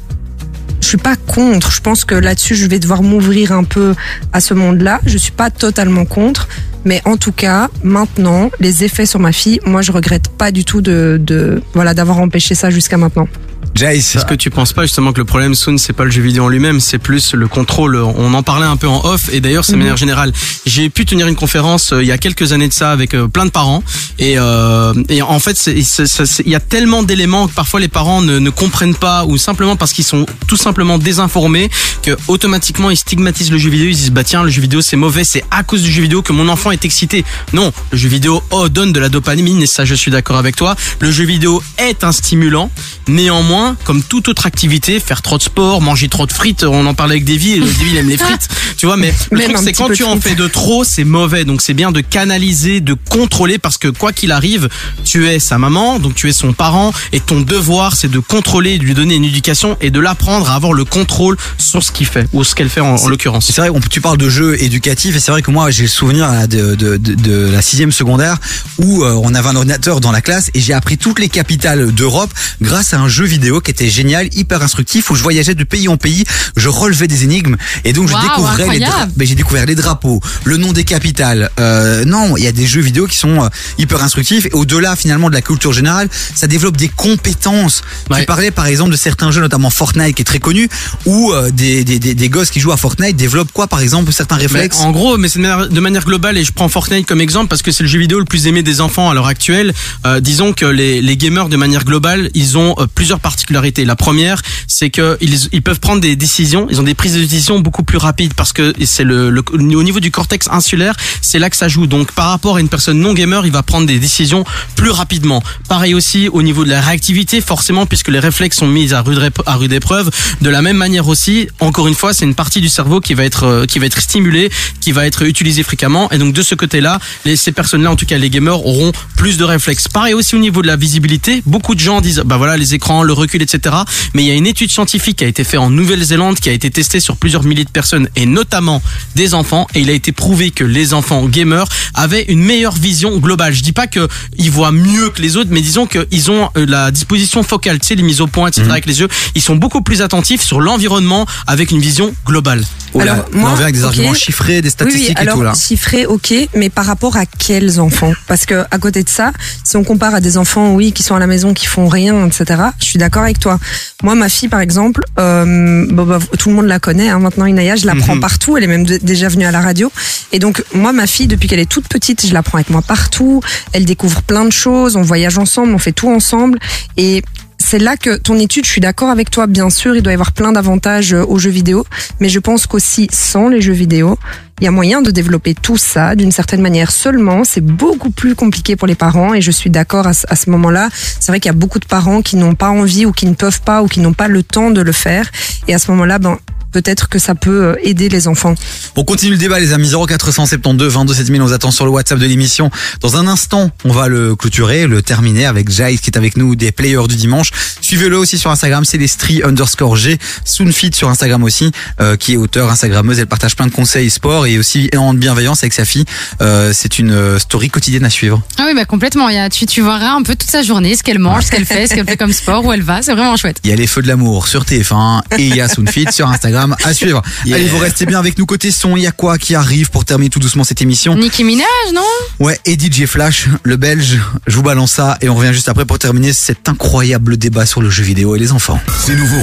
[0.81, 1.71] je suis pas contre.
[1.71, 3.95] Je pense que là-dessus, je vais devoir m'ouvrir un peu
[4.33, 5.01] à ce monde-là.
[5.07, 6.49] Je suis pas totalement contre.
[6.85, 10.65] Mais en tout cas, maintenant, les effets sur ma fille, moi, je regrette pas du
[10.65, 13.29] tout de, de voilà, d'avoir empêché ça jusqu'à maintenant.
[13.75, 16.21] Jace, Est-ce que tu penses pas justement que le problème Soon c'est pas le jeu
[16.21, 17.97] vidéo en lui-même, c'est plus le contrôle.
[17.97, 19.83] On en parlait un peu en off et d'ailleurs c'est de Mhm.
[19.83, 20.33] manière générale.
[20.67, 23.29] J'ai pu tenir une conférence euh, il y a quelques années de ça avec euh,
[23.29, 23.83] plein de parents
[24.19, 28.39] et, euh, et en fait il y a tellement d'éléments que parfois les parents ne,
[28.39, 31.71] ne comprennent pas ou simplement parce qu'ils sont tout simplement désinformés
[32.03, 33.89] que automatiquement ils stigmatisent le jeu vidéo.
[33.89, 36.21] Ils disent bah tiens le jeu vidéo c'est mauvais, c'est à cause du jeu vidéo
[36.21, 37.25] que mon enfant est excité.
[37.55, 40.57] Non, le jeu vidéo oh, donne de la dopamine et ça je suis d'accord avec
[40.57, 40.77] toi.
[41.01, 42.71] Le jeu vidéo est un stimulant.
[43.09, 46.95] Néanmoins, comme toute autre activité, faire trop de sport, manger trop de frites, on en
[46.95, 49.59] parlait avec Davy, et Davy il aime les frites, tu vois, mais le Même truc
[49.65, 51.45] c'est quand tu en fais de trop, c'est mauvais.
[51.45, 54.69] Donc c'est bien de canaliser, de contrôler parce que quoi qu'il arrive,
[55.05, 58.79] tu es sa maman, donc tu es son parent et ton devoir c'est de contrôler,
[58.79, 62.07] de lui donner une éducation et de l'apprendre à avoir le contrôle sur ce qu'il
[62.07, 63.47] fait ou ce qu'elle fait en, en l'occurrence.
[63.53, 65.89] C'est vrai, on- tu parles de jeux éducatifs et c'est vrai que moi j'ai le
[65.89, 68.39] souvenir là, de, de, de, de la sixième secondaire
[68.79, 71.93] où euh, on avait un ordinateur dans la classe et j'ai appris toutes les capitales
[71.93, 72.31] d'Europe
[72.63, 75.89] grâce à un jeu vidéo qui était génial, hyper instructif où je voyageais de pays
[75.89, 76.25] en pays,
[76.57, 79.13] je relevais des énigmes et donc je découvrais les incroyable.
[79.21, 81.51] j'ai découvert les drapeaux, le nom des capitales.
[81.61, 83.49] Euh, non, il y a des jeux vidéo qui sont euh,
[83.79, 87.83] hyper instructifs et au-delà finalement de la culture générale, ça développe des compétences.
[88.15, 90.69] Tu parlais par exemple de certains jeux, notamment Fortnite qui est très connu,
[91.07, 94.13] où euh, des, des, des, des gosses qui jouent à Fortnite développent quoi par exemple
[94.13, 94.79] certains réflexes?
[94.79, 97.21] Mais en gros, mais c'est de manière, de manière globale, et je prends Fortnite comme
[97.21, 99.73] exemple parce que c'est le jeu vidéo le plus aimé des enfants à l'heure actuelle.
[100.07, 103.85] Euh, disons que les, les gamers, de manière globale, ils ont plusieurs particularités.
[103.85, 107.59] La première, c'est que ils, peuvent prendre des décisions, ils ont des prises de décision
[107.59, 111.69] beaucoup plus rapides parce que c'est au niveau du cortex insulaire, c'est là que ça
[111.69, 111.87] joue.
[111.87, 114.45] Donc par rapport à une personne non gamer, il va prendre des décisions
[114.77, 115.43] plus rapidement.
[115.69, 119.73] Pareil aussi au niveau de la réactivité, forcément, puisque les réflexes sont mis à rude,
[119.73, 120.11] épreuve.
[120.41, 123.25] De la même manière aussi, encore une fois, c'est une partie du cerveau qui va
[123.25, 126.11] être euh, qui va être stimulée, qui va être utilisée fréquemment.
[126.13, 127.01] Et donc de ce côté-là,
[127.35, 129.89] ces personnes-là, en tout cas les gamers, auront plus de réflexes.
[129.89, 133.03] Pareil aussi au niveau de la visibilité, beaucoup de gens disent, bah voilà, les écrans,
[133.03, 133.77] le recul, etc.
[134.15, 136.53] Mais il y a une étude scientifique qui a été faite en Nouvelle-Zélande, qui a
[136.53, 138.83] été testée sur plusieurs milliers de personnes et notamment
[139.15, 139.67] des enfants.
[139.75, 143.55] Et il a été prouvé que les enfants gamers avaient une meilleure vision globale.
[143.55, 146.67] Je dis pas que ils voient mieux que les autres, mais disons qu'ils ont euh,
[146.67, 148.67] la disposition focale, tu sais, les mises au point, etc.
[148.71, 149.09] avec les yeux.
[149.35, 152.65] Ils sont beaucoup plus attentifs sur l'environnement avec une vision globale.
[153.01, 155.45] Alors, on en vient avec des arguments chiffrés, des statistiques oui, oui, alors, et tout
[155.45, 155.55] là.
[155.55, 158.13] Chiffrés, ok, mais par rapport à quels enfants?
[158.27, 159.33] Parce que à côté de ça,
[159.65, 162.27] si on compare à des enfants, oui, qui sont à la maison, qui font rien,
[162.27, 162.61] etc.
[162.79, 163.59] Je suis d'accord avec toi.
[164.03, 167.09] Moi, ma fille, par exemple, euh, bah, tout le monde la connaît.
[167.09, 168.21] Hein, maintenant, Inaya, je la prends Mhm.
[168.21, 168.57] partout.
[168.57, 169.91] Elle est même déjà venue à la radio.
[170.33, 172.83] Et donc, moi, ma fille, depuis qu'elle est toute petite, je la prends avec moi
[172.83, 173.41] partout.
[173.73, 174.97] Elle découvre plein de choses.
[174.97, 176.59] On voyage ensemble, on fait tout ensemble.
[176.97, 177.23] Et
[177.59, 180.15] c'est là que ton étude, je suis d'accord avec toi, bien sûr, il doit y
[180.15, 181.87] avoir plein d'avantages euh, aux jeux vidéo,
[182.19, 184.19] mais je pense qu'aussi sans les jeux vidéo,
[184.63, 187.43] il y a moyen de développer tout ça d'une certaine manière seulement.
[187.43, 190.89] C'est beaucoup plus compliqué pour les parents et je suis d'accord à, ce- moment-là.
[191.19, 193.35] C'est vrai qu'il y a beaucoup de parents qui n'ont pas envie ou qui ne
[193.35, 195.29] peuvent pas ou qui n'ont pas le temps de le faire.
[195.67, 196.39] Et à ce moment-là, ben,
[196.73, 198.55] peut-être que ça peut euh, aider les enfants.
[198.97, 202.19] On continue le débat les amis 0472 22 7000 on vous attend sur le WhatsApp
[202.19, 202.71] de l'émission.
[203.01, 206.57] Dans un instant, on va le clôturer, le terminer avec Jace qui est avec nous
[206.57, 207.51] des players du dimanche.
[207.81, 211.71] Suivez-le aussi sur Instagram, c'est Lestri underscore G, Soonfit sur Instagram aussi,
[212.01, 215.63] euh, qui est auteur instagrammeuse, elle partage plein de conseils sport et aussi en bienveillance
[215.63, 216.05] avec sa fille.
[216.41, 218.43] Euh, c'est une story quotidienne à suivre.
[218.59, 219.29] Ah oui, bah complètement.
[219.29, 221.51] Il y a, tu, tu verras un peu toute sa journée, ce qu'elle mange, ce
[221.51, 223.03] qu'elle fait, ce qu'elle fait comme sport, où elle va.
[223.03, 223.59] C'est vraiment chouette.
[223.65, 226.29] Il y a les feux de l'amour sur TF1 et il y a Soonfit sur
[226.29, 227.23] Instagram à suivre.
[227.45, 227.57] Yeah.
[227.57, 228.97] Allez, vous restez bien avec nous côté son.
[228.97, 232.03] Il y a quoi qui arrive pour terminer tout doucement cette émission Nicki Minaj, non?
[232.39, 234.21] Ouais, et DJ Flash, le belge.
[234.47, 237.83] Je vous balance ça et on revient juste après pour terminer cet incroyable débat sur
[237.83, 238.81] le jeu vidéo et les enfants.
[238.99, 239.41] C'est nouveau.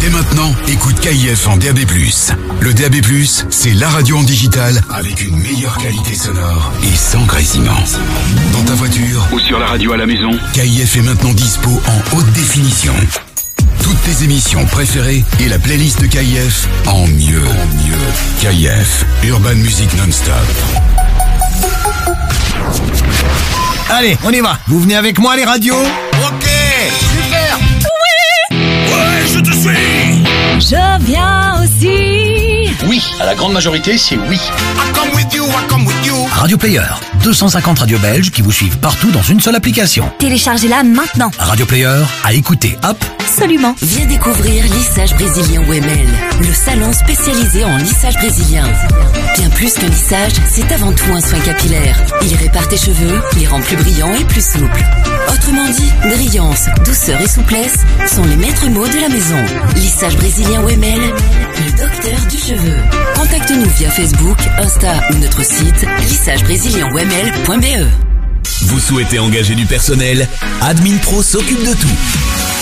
[0.00, 1.80] Dès maintenant, écoute KIF en DAB+.
[2.60, 2.96] Le DAB+,
[3.50, 7.82] c'est la radio en digital avec une meilleure qualité sonore et sans grésillement.
[8.52, 12.16] Dans ta voiture ou sur la radio à la maison, KIF est maintenant dispo en
[12.16, 12.94] haute définition.
[13.82, 17.42] Toutes tes émissions préférées et la playlist de KIF en mieux.
[17.42, 17.98] En mieux.
[18.40, 20.34] KIF, Urban Music Non-Stop.
[23.90, 24.58] Allez, on y va.
[24.68, 26.48] Vous venez avec moi les radios Ok,
[26.98, 27.58] super.
[28.50, 30.24] Oui Ouais, je te suis.
[30.60, 32.21] Je viens aussi
[32.86, 34.36] Oui, à la grande majorité, c'est oui.
[34.36, 36.14] I come with you, I come with you.
[36.32, 36.82] Radio Player,
[37.22, 40.10] 250 radios belges qui vous suivent partout dans une seule application.
[40.18, 41.30] Téléchargez-la maintenant.
[41.38, 42.96] Radio Player, à écouter, hop.
[43.20, 43.74] Absolument.
[43.80, 46.06] Viens découvrir Lissage Brésilien WML,
[46.40, 48.64] le salon spécialisé en lissage brésilien.
[49.38, 51.96] Bien plus qu'un lissage, c'est avant tout un soin capillaire.
[52.22, 54.84] Il répare tes cheveux, les rend plus brillants et plus souples.
[55.32, 59.42] Autrement dit, brillance, douceur et souplesse sont les maîtres mots de la maison.
[59.76, 62.61] Lissage Brésilien WML, le docteur du cheveu.
[63.14, 67.86] Contacte-nous via Facebook, Insta ou notre site lissagebrésilien.wml.be.
[68.62, 70.28] Vous souhaitez engager du personnel?
[70.60, 72.61] Admin Pro s'occupe de tout.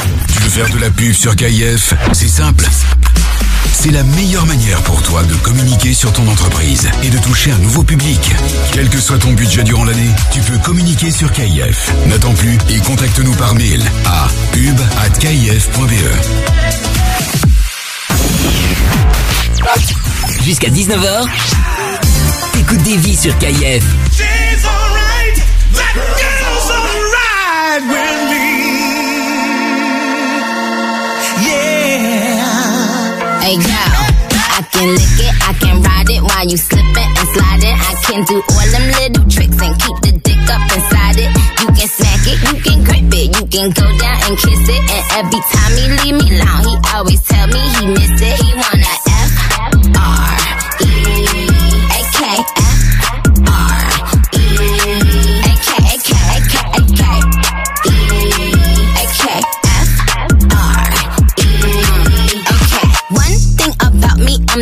[0.27, 2.65] Tu veux faire de la pub sur KIF C'est simple.
[3.73, 7.57] C'est la meilleure manière pour toi de communiquer sur ton entreprise et de toucher un
[7.57, 8.19] nouveau public.
[8.73, 11.91] Quel que soit ton budget durant l'année, tu peux communiquer sur KIF.
[12.07, 15.91] N'attends plus et contacte-nous par mail à pub@kif.be.
[20.43, 21.25] Jusqu'à 19h,
[22.53, 23.83] t'écoutes des vies sur KIF.
[24.11, 24.65] She's
[33.41, 37.73] Hey I can lick it, I can ride it while you slip slipping and sliding.
[37.73, 41.31] I can do all them little tricks and keep the dick up inside it.
[41.57, 44.81] You can smack it, you can grip it, you can go down and kiss it.
[44.93, 48.37] And every time he leave me alone, he always tell me he miss it.
[48.45, 49.00] He wanna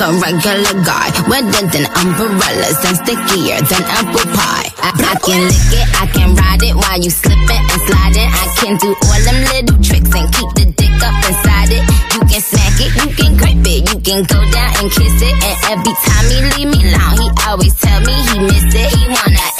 [0.00, 1.12] Can't a regular guy.
[1.28, 4.72] Wetter than umbrellas and stickier than apple pie.
[4.80, 8.30] I, I can lick it, I can ride it while you slipping and sliding.
[8.32, 11.84] I can do all them little tricks and keep the dick up inside it.
[12.16, 15.36] You can smack it, you can grip it, you can go down and kiss it.
[15.36, 18.88] And every time he leave me alone, he always tell me he miss it.
[18.96, 19.59] He wanna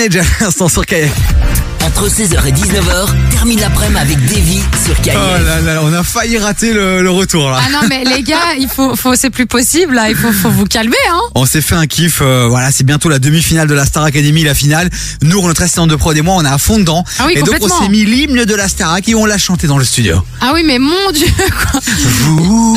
[0.00, 1.69] Minaj à l'instant sur KF.
[1.84, 5.14] Entre 16h et 19h, termine l'après-midi avec Davy sur Oh KIF.
[5.14, 7.58] là là, on a failli rater le, le retour là.
[7.64, 10.08] Ah non, mais les gars, il faut, faut c'est plus possible là.
[10.10, 11.18] Il faut, faut vous calmer, hein.
[11.34, 14.44] On s'est fait un kiff, euh, voilà, c'est bientôt la demi-finale de la Star Academy,
[14.44, 14.90] la finale.
[15.22, 17.02] Nous, notre assistante de prod et moi, on est à fond dedans.
[17.18, 17.82] Ah oui, et donc on complètement.
[17.82, 20.22] s'est mis l'hymne de la Star et on l'a chanté dans le studio.
[20.40, 21.26] Ah oui, mais mon Dieu,
[21.70, 21.80] quoi.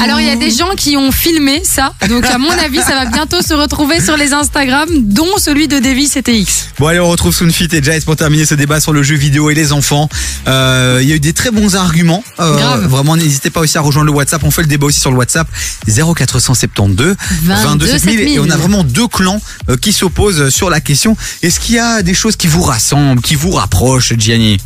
[0.04, 1.94] Alors, il y a des gens qui ont filmé ça.
[2.08, 5.80] Donc, à mon avis, ça va bientôt se retrouver sur les Instagram, dont celui de
[5.80, 6.70] Davy CTX.
[6.80, 9.50] Bon allez, on retrouve Soonfit et Jace pour terminer ce débat sur le jeu vidéo
[9.50, 10.10] et les enfants.
[10.48, 12.24] Euh, Il y a eu des très bons arguments.
[12.40, 12.86] Euh, Grave.
[12.88, 14.44] Vraiment, n'hésitez pas aussi à rejoindre le WhatsApp.
[14.44, 15.48] On fait le débat aussi sur le WhatsApp
[15.88, 21.18] 0472 22 7000 et on a vraiment deux clans euh, qui s'opposent sur la question.
[21.42, 24.60] Est-ce qu'il y a des choses qui vous rassemblent, qui vous rapprochent, Gianni?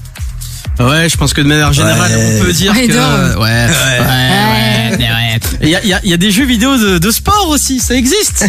[0.79, 2.39] Ouais, je pense que de manière générale, Ouais.
[2.41, 4.97] on peut dire Ouais, que ouais, ouais, ouais, ouais, ouais.
[5.61, 7.49] Il y a, il y, a, il y a des jeux vidéo de, de sport
[7.49, 8.47] aussi, ça existe.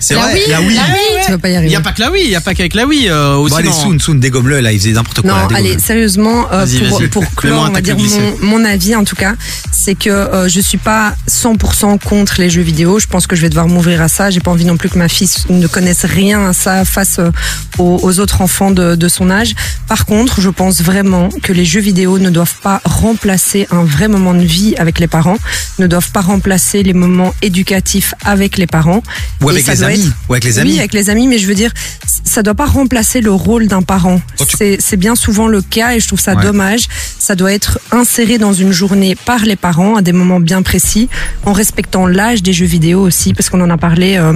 [0.00, 0.74] C'est vrai, Wii, la Wii.
[0.76, 1.24] la Wii.
[1.24, 1.72] Tu vas pas y Il arriver.
[1.72, 3.08] y a pas que la Wii, il y a pas qu'avec la Wii.
[3.08, 5.30] Euh, aussi Bon allez, Soon, Soon, dégomme-le là, il faisait n'importe quoi.
[5.30, 7.08] Non, là, allez, sérieusement, euh, Vas-y, pour, vas-y.
[7.08, 9.34] pour clore, on va dire mon, mon avis en tout cas,
[9.72, 12.98] c'est que euh, je suis pas 100% contre les jeux vidéo.
[13.00, 14.30] Je pense que je vais devoir m'ouvrir à ça.
[14.30, 17.30] J'ai pas envie non plus que ma fille ne connaisse rien à ça face euh,
[17.78, 19.54] aux, aux autres enfants de, de son âge.
[19.88, 24.08] Par contre, je pense vraiment que les jeux vidéo ne doivent pas remplacer un vrai
[24.08, 25.38] moment de vie avec les parents,
[25.78, 29.02] ne doivent pas remplacer les moments éducatifs avec les parents.
[29.42, 29.94] Ou avec les amis.
[30.06, 30.78] être- Ou avec les oui, amis.
[30.78, 31.72] avec les amis, mais je veux dire,
[32.24, 34.20] ça doit pas remplacer le rôle d'un parent.
[34.38, 36.42] Tu- C'est bien souvent le cas et je trouve ça Ouais.
[36.42, 36.86] dommage.
[37.18, 41.08] Ça doit être inséré dans une journée par les parents à des moments bien précis,
[41.44, 44.16] en respectant l'âge des jeux vidéo aussi, parce qu'on en a parlé.
[44.16, 44.34] euh,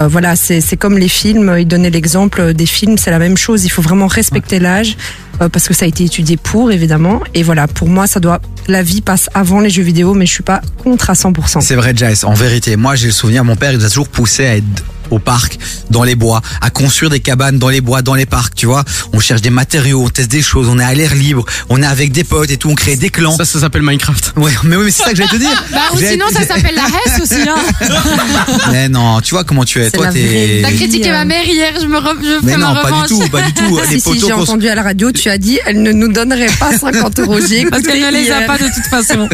[0.00, 1.54] euh, voilà, c'est c'est comme les films.
[1.58, 3.64] Il donnait l'exemple des films, c'est la même chose.
[3.64, 4.96] Il faut vraiment respecter l'âge.
[5.40, 8.40] euh, parce que ça a été étudié pour évidemment et voilà pour moi ça doit
[8.68, 11.74] la vie passe avant les jeux vidéo mais je suis pas contre à 100% C'est
[11.74, 12.24] vrai, Jace.
[12.24, 14.64] En vérité, moi, j'ai le souvenir, mon père, il a toujours poussé à être
[15.10, 15.58] au parc,
[15.90, 18.84] dans les bois, à construire des cabanes dans les bois, dans les parcs, tu vois.
[19.12, 21.86] On cherche des matériaux, on teste des choses, on est à l'air libre, on est
[21.86, 23.36] avec des potes et tout, on crée des clans.
[23.36, 24.32] Ça, ça s'appelle Minecraft.
[24.36, 25.64] Ouais, mais oui, mais c'est ça que j'allais te dire.
[25.72, 27.56] Bah, ou sinon, ça s'appelle la Hesse aussi, hein.
[28.70, 29.90] Mais non, tu vois comment tu es.
[29.90, 30.60] Toi, t'es.
[30.62, 33.08] T'as critiqué ma mère hier, je me re- je Mais fais ma non, pas revanche.
[33.08, 33.78] du tout, pas du tout.
[33.90, 36.12] Les si, si, poteaux j'ai entendu à la radio, tu as dit, elle ne nous
[36.12, 37.38] donnerait pas 50 euros.
[37.46, 39.28] J'ai Parce qu'elle ne les a pas de toute façon.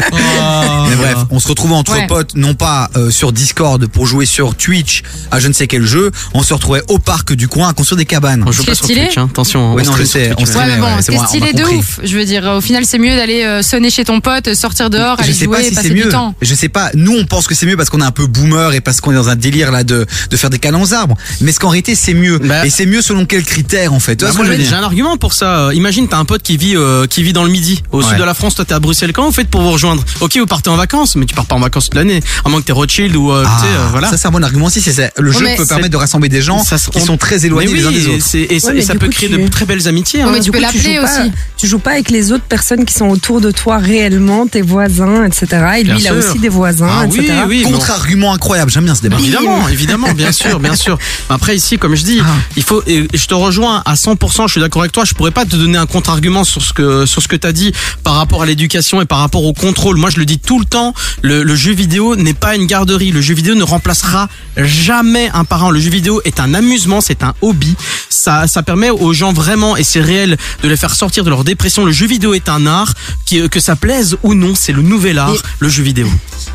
[0.89, 2.07] Mais bref, on se retrouve entre Ouais.
[2.07, 5.85] potes, non pas euh, sur Discord pour jouer sur Twitch à je ne sais quel
[5.85, 8.43] jeu, on se retrouvait au parc du coin à construire des cabanes.
[8.47, 9.05] On joue Ce pas sur stylé.
[9.05, 9.27] Twitch, hein.
[9.31, 9.73] attention.
[9.73, 10.57] Oui, on non, je sais, Twitch, on ouais.
[10.57, 11.99] Ouais, mais Ouais, bon, c'est c'est bon, stylé de ouf.
[12.03, 15.19] Je veux dire, au final, c'est mieux d'aller euh, sonner chez ton pote, sortir dehors,
[15.19, 16.09] aller je sais jouer, pas si passer c'est du mieux.
[16.09, 16.33] temps.
[16.41, 16.89] Je sais pas.
[16.93, 19.11] Nous, on pense que c'est mieux parce qu'on est un peu boomer et parce qu'on
[19.11, 21.15] est dans un délire là de, de faire des câlins aux arbres.
[21.41, 24.19] Mais est-ce qu'en réalité c'est mieux Bah- Et c'est mieux selon quels critères en fait
[24.21, 25.67] Bah, ce moi, j'ai un argument pour ça.
[25.67, 28.07] Euh, Imagine, t'as un pote qui vit euh, qui vit dans le Midi, au Ouais.
[28.09, 28.55] sud de la France.
[28.55, 29.13] Toi, t'es à Bruxelles.
[29.13, 31.55] Comment vous faites pour vous rejoindre Ok, vous partez en vacances, mais tu pars pas
[31.55, 32.21] en vacances toute l'année.
[32.45, 34.09] À moins que t'es Rothschild ou euh, Ah, tu sais, euh, voilà.
[34.09, 34.81] Ça c'est un bon argument aussi.
[34.81, 37.45] C'est le Ouais, jeu peut c'est- permettre de rassembler des gens Ça qui sont très
[37.45, 38.23] éloignés les uns oui, des et autres.
[38.25, 39.87] c'est- Et, ça- Ouais, et mais ça du peut coup, créer tu- de très belles
[39.87, 40.19] amitiés.
[40.23, 40.31] Ouais, hein.
[40.33, 41.31] mais tu Du peux coup, l'appeler joues pas- aussi.
[41.57, 45.25] Tu joues pas avec les autres personnes qui sont autour de toi réellement, tes voisins,
[45.25, 45.47] etc.
[45.79, 46.29] Et lui, Bien il a sûr.
[46.31, 47.33] aussi des voisins, Ah oui, etc.
[47.47, 47.63] oui.
[47.63, 47.71] bon.
[47.73, 48.71] Contre-argument incroyable.
[48.71, 49.17] J'aime bien ce débat.
[49.19, 50.97] Évidemment, évidemment, bien sûr, bien sûr.
[51.29, 52.27] Après ici, comme je dis, Ah.
[52.55, 52.81] il faut.
[52.87, 54.47] Et je te rejoins à 100%.
[54.47, 55.05] Je suis d'accord avec toi.
[55.05, 57.71] Je pourrais pas te donner un contre-argument sur ce que sur ce que t'as dit
[58.03, 59.97] par rapport à l'éducation et par rapport au contrôle.
[59.97, 60.93] Moi, je le dis tout le temps.
[61.21, 63.11] Le, le jeu vidéo n'est pas une garderie.
[63.11, 65.71] Le jeu vidéo ne remplacera jamais un parent.
[65.71, 67.75] Le jeu vidéo est un amusement, c'est un hobby.
[68.09, 71.43] Ça, ça permet aux gens vraiment, et c'est réel, de les faire sortir de leur
[71.43, 71.85] dépression.
[71.85, 72.93] Le jeu vidéo est un art,
[73.25, 76.07] qui, que ça plaise ou non, c'est le nouvel art, Et- le jeu vidéo.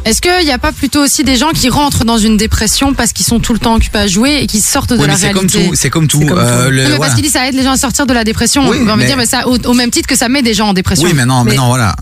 [0.04, 3.12] Est-ce qu'il n'y a pas plutôt aussi des gens qui rentrent dans une dépression parce
[3.12, 5.18] qu'ils sont tout le temps occupés à jouer et qui sortent de Oui, la mais
[5.18, 5.74] c'est comme réalité tout.
[5.74, 6.20] C'est comme tout.
[6.22, 6.70] Euh, tout.
[6.70, 6.98] le- Non, mais voilà.
[6.98, 8.68] parce qu'il dit ça aide les gens à sortir de la dépression.
[8.68, 10.54] Oui, on va me dire, mais ça, au, au même titre que ça met des
[10.54, 11.04] gens en dépression.
[11.06, 11.96] Oui, mais non, mais Mais- non, voilà.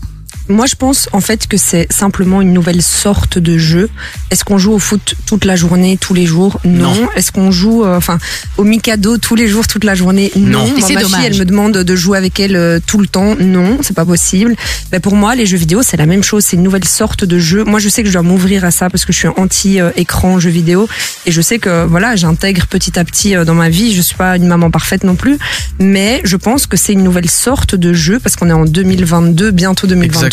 [0.47, 3.89] Moi, je pense en fait que c'est simplement une nouvelle sorte de jeu.
[4.31, 6.59] Est-ce qu'on joue au foot toute la journée, tous les jours?
[6.63, 7.09] Non.
[7.15, 8.19] Est-ce qu'on joue, euh, enfin,
[8.57, 10.31] au Mikado tous les jours, toute la journée?
[10.35, 10.65] Non.
[10.65, 11.19] Et Moi, c'est ma dommage.
[11.19, 13.35] fille, elle me demande de jouer avec elle euh, tout le temps.
[13.39, 14.55] Non, c'est pas possible.
[14.91, 16.43] Mais pour moi, les jeux vidéo, c'est la même chose.
[16.45, 17.63] C'est une nouvelle sorte de jeu.
[17.63, 20.49] Moi, je sais que je dois m'ouvrir à ça parce que je suis anti-écran jeux
[20.51, 20.87] vidéo
[21.25, 23.93] et je sais que voilà, j'intègre petit à petit euh, dans ma vie.
[23.95, 25.37] Je suis pas une maman parfaite non plus,
[25.79, 29.51] mais je pense que c'est une nouvelle sorte de jeu parce qu'on est en 2022,
[29.51, 30.29] bientôt 2023,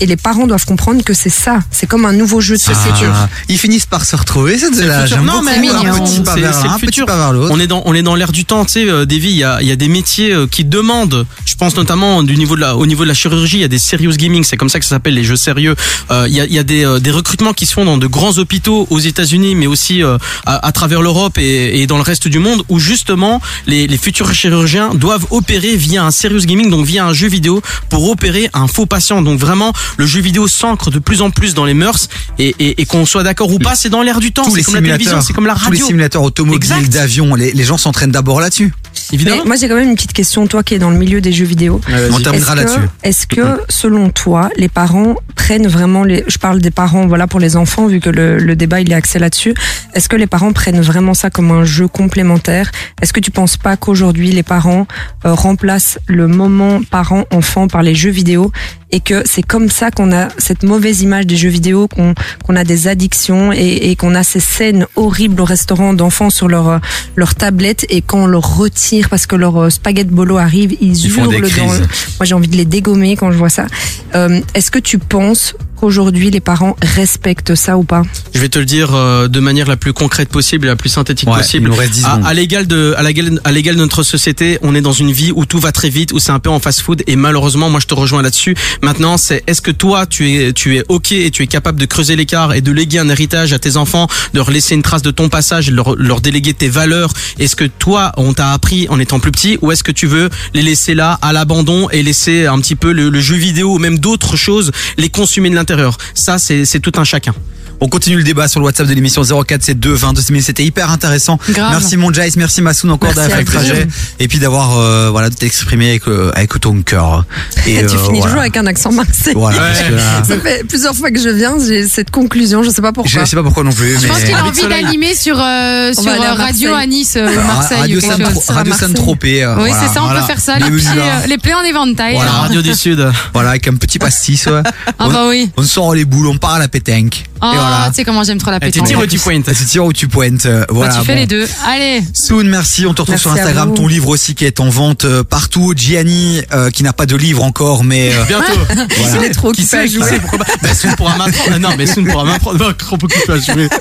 [0.00, 1.58] et les parents doivent comprendre que c'est ça.
[1.70, 3.06] C'est comme un nouveau jeu de société.
[3.12, 5.06] Ah, ils finissent par se retrouver, c'est de C'est le là.
[5.06, 5.44] J'aime Non, beaucoup.
[5.46, 6.04] mais Un mignon.
[6.04, 7.06] petit pas vers un petit futur.
[7.06, 7.52] pas vers l'autre.
[7.52, 9.44] On est dans, on est dans l'ère du temps, tu sais, euh, Davy, il y
[9.44, 12.60] a, il y a des métiers euh, qui demandent, je pense notamment du niveau de
[12.60, 14.78] la, au niveau de la chirurgie, il y a des serious gaming, c'est comme ça
[14.78, 15.74] que ça s'appelle les jeux sérieux.
[16.10, 17.98] Euh, il y a, il y a des, euh, des recrutements qui se font dans
[17.98, 21.96] de grands hôpitaux aux États-Unis, mais aussi euh, à, à travers l'Europe et, et dans
[21.96, 26.40] le reste du monde, où justement les, les futurs chirurgiens doivent opérer via un serious
[26.46, 29.22] gaming, donc via un jeu vidéo, pour opérer un faux patient.
[29.22, 32.08] Donc vraiment, le jeu vidéo s'ancre de plus en plus dans les mœurs,
[32.38, 34.44] et, et, et qu'on soit d'accord ou pas, c'est dans l'air du temps.
[34.44, 35.86] Tous les C'est comme la télévision, simulateurs, c'est comme la tous les radio.
[35.86, 36.88] simulateurs automobiles, Exact.
[36.92, 38.72] d'avions, les, les gens s'entraînent d'abord là-dessus.
[39.12, 39.38] Évidemment.
[39.42, 41.32] Mais moi, j'ai quand même une petite question, toi qui es dans le milieu des
[41.32, 41.80] jeux vidéo.
[42.12, 42.88] On terminera Est-ce que- là-dessus.
[43.04, 47.40] Est-ce que, selon toi, les parents prennent vraiment les, je parle des parents, voilà, pour
[47.40, 49.54] les enfants, vu que le, le débat, il est axé là-dessus.
[49.94, 52.70] Est-ce que les parents prennent vraiment ça comme un jeu complémentaire?
[53.00, 54.86] Est-ce que tu penses pas qu'aujourd'hui, les parents
[55.24, 58.52] euh, remplacent le moment parent-enfant par les jeux vidéo?
[58.90, 62.56] Et que c'est comme ça qu'on a cette mauvaise image des jeux vidéo, qu'on qu'on
[62.56, 66.80] a des addictions et, et qu'on a ces scènes horribles au restaurant d'enfants sur leur
[67.16, 71.06] leur tablette et quand on leur retire parce que leur euh, spaghetti bolo arrive, ils,
[71.08, 71.66] hurlent dans.
[71.66, 71.86] Moi,
[72.22, 73.66] j'ai envie de les dégommer quand je vois ça.
[74.14, 78.02] Euh, Est-ce que tu penses qu'aujourd'hui les parents respectent ça ou pas
[78.34, 80.88] Je vais te le dire euh, de manière la plus concrète possible et la plus
[80.88, 81.64] synthétique Ouais, possible.
[81.68, 84.74] il nous reste 10 à, l'égal de à l'égal à l'égal de notre société, on
[84.74, 87.02] est dans une vie où tout va très vite, où c'est un peu en fast-food
[87.06, 88.54] et malheureusement, moi je te rejoins là-dessus.
[88.82, 91.86] Maintenant, c'est est-ce que toi tu es tu es OK et tu es capable de
[91.86, 95.02] creuser l'écart et de léguer un héritage à tes enfants, de leur laisser une trace
[95.02, 97.12] de ton passage leur, leur déléguer tes valeurs?
[97.38, 100.28] Est-ce que toi on t'a appris en étant plus petit ou est-ce que tu veux
[100.54, 103.78] les laisser là à l'abandon et laisser un petit peu le, le jeu vidéo ou
[103.78, 105.67] même d'autres choses les consumer de l'intérieur
[106.14, 107.34] Ça c'est tout un chacun.
[107.80, 110.40] On continue le débat sur le WhatsApp de l'émission 0472 22 000.
[110.40, 111.38] C'était hyper intéressant.
[111.50, 111.70] Grave.
[111.72, 113.86] Merci mon Jace, merci Massoun encore d'avoir fait le trajet
[114.18, 117.24] et puis d'avoir euh, voilà de t'exprimer avec euh, avec ton cœur.
[117.66, 118.22] Et Tu euh, finis voilà.
[118.24, 119.34] toujours avec un accent marseillais.
[119.36, 119.58] Voilà,
[119.90, 123.10] là- Ça fait plusieurs fois que je viens, j'ai cette conclusion, je sais pas pourquoi.
[123.20, 123.96] Je sais pas pourquoi non plus.
[123.96, 124.08] Je mais...
[124.08, 127.78] pense qu'il a envie d'animer sur, euh, sur euh, Radio à Nice, euh, Ra- Marseille.
[127.80, 128.10] Radio chose.
[128.48, 129.44] Radio Saint-Tropez.
[129.44, 130.20] euh, Oui, voilà, c'est ça, on voilà.
[130.22, 130.58] peut faire ça.
[130.58, 132.14] Les, euh, plaies en éventail.
[132.14, 132.30] Voilà.
[132.32, 133.06] Radio du Sud.
[133.32, 134.46] Voilà, avec un petit pastis.
[134.46, 134.62] ouais.
[134.98, 135.50] Ah on, bah oui.
[135.56, 137.24] on sort les boules, on part à la pétanque.
[137.40, 137.86] Oh, voilà.
[137.88, 138.86] tu sais comment j'aime trop la tu pétanque.
[138.88, 140.46] tires ou tu pointes Tu tires ou tu pointes.
[140.46, 140.94] euh, Bah, Voilà.
[140.94, 141.20] tu fais bon.
[141.20, 141.46] les deux.
[141.66, 142.02] Allez.
[142.14, 142.86] Soon, merci.
[142.86, 143.74] On te retrouve Merci sur Instagram.
[143.74, 145.72] Ton livre aussi qui est en vente euh, partout.
[145.76, 148.44] Gianni, euh, qui n'a pas de livre encore, mais euh, Bientôt.
[148.68, 148.86] Voilà.
[149.18, 150.08] Il est trop Qui sait, qui jouer.
[150.08, 150.52] sait, pourquoi pas.
[150.62, 151.58] Bah, Soun pourra m'apprendre.
[151.58, 152.58] Non, mais Soun pourra m'apprendre.
[152.58, 153.68] Non, trop occupé à jouer.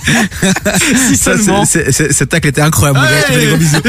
[1.10, 1.66] Si Ça, seulement.
[1.66, 3.00] c'est- c'est- c'est- Cet tacle était incroyable.
[3.00, 3.46] Ouais.
[3.48, 3.78] gros bisous.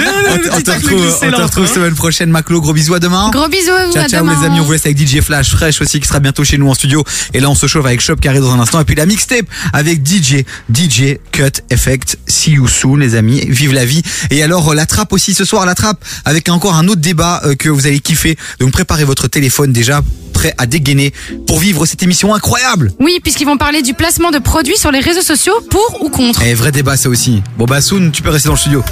[0.54, 1.74] On te- retrouve, glissé, on te là, retrouve hein.
[1.74, 2.30] semaine prochaine.
[2.30, 3.30] Maclo, gros bisous à demain.
[3.30, 3.92] Gros bisous à vous.
[3.92, 6.44] Ciao, ciao les amis, on vous laisse avec DJ Flash Fresh aussi qui sera bientôt
[6.44, 7.04] chez nous en studio.
[7.34, 8.80] Et là on se chauffe avec Shop qui arrive dans un instant.
[8.80, 12.18] Et puis la mixtape avec DJ, DJ Cut Effect.
[12.26, 14.02] See you soon les amis, vive la vie.
[14.30, 17.40] Et alors euh, la trappe aussi ce soir, la trappe avec encore un autre débat
[17.44, 18.36] euh, que vous allez kiffer.
[18.60, 21.12] Donc préparez votre téléphone déjà prêt à dégainer
[21.46, 22.92] pour vivre cette émission incroyable.
[23.00, 26.42] Oui, puisqu'ils vont parler du placement de produits sur les réseaux sociaux pour ou contre.
[26.42, 27.42] Et vrai débat ça aussi.
[27.56, 28.82] Bon bah Soon, tu peux rester dans le studio.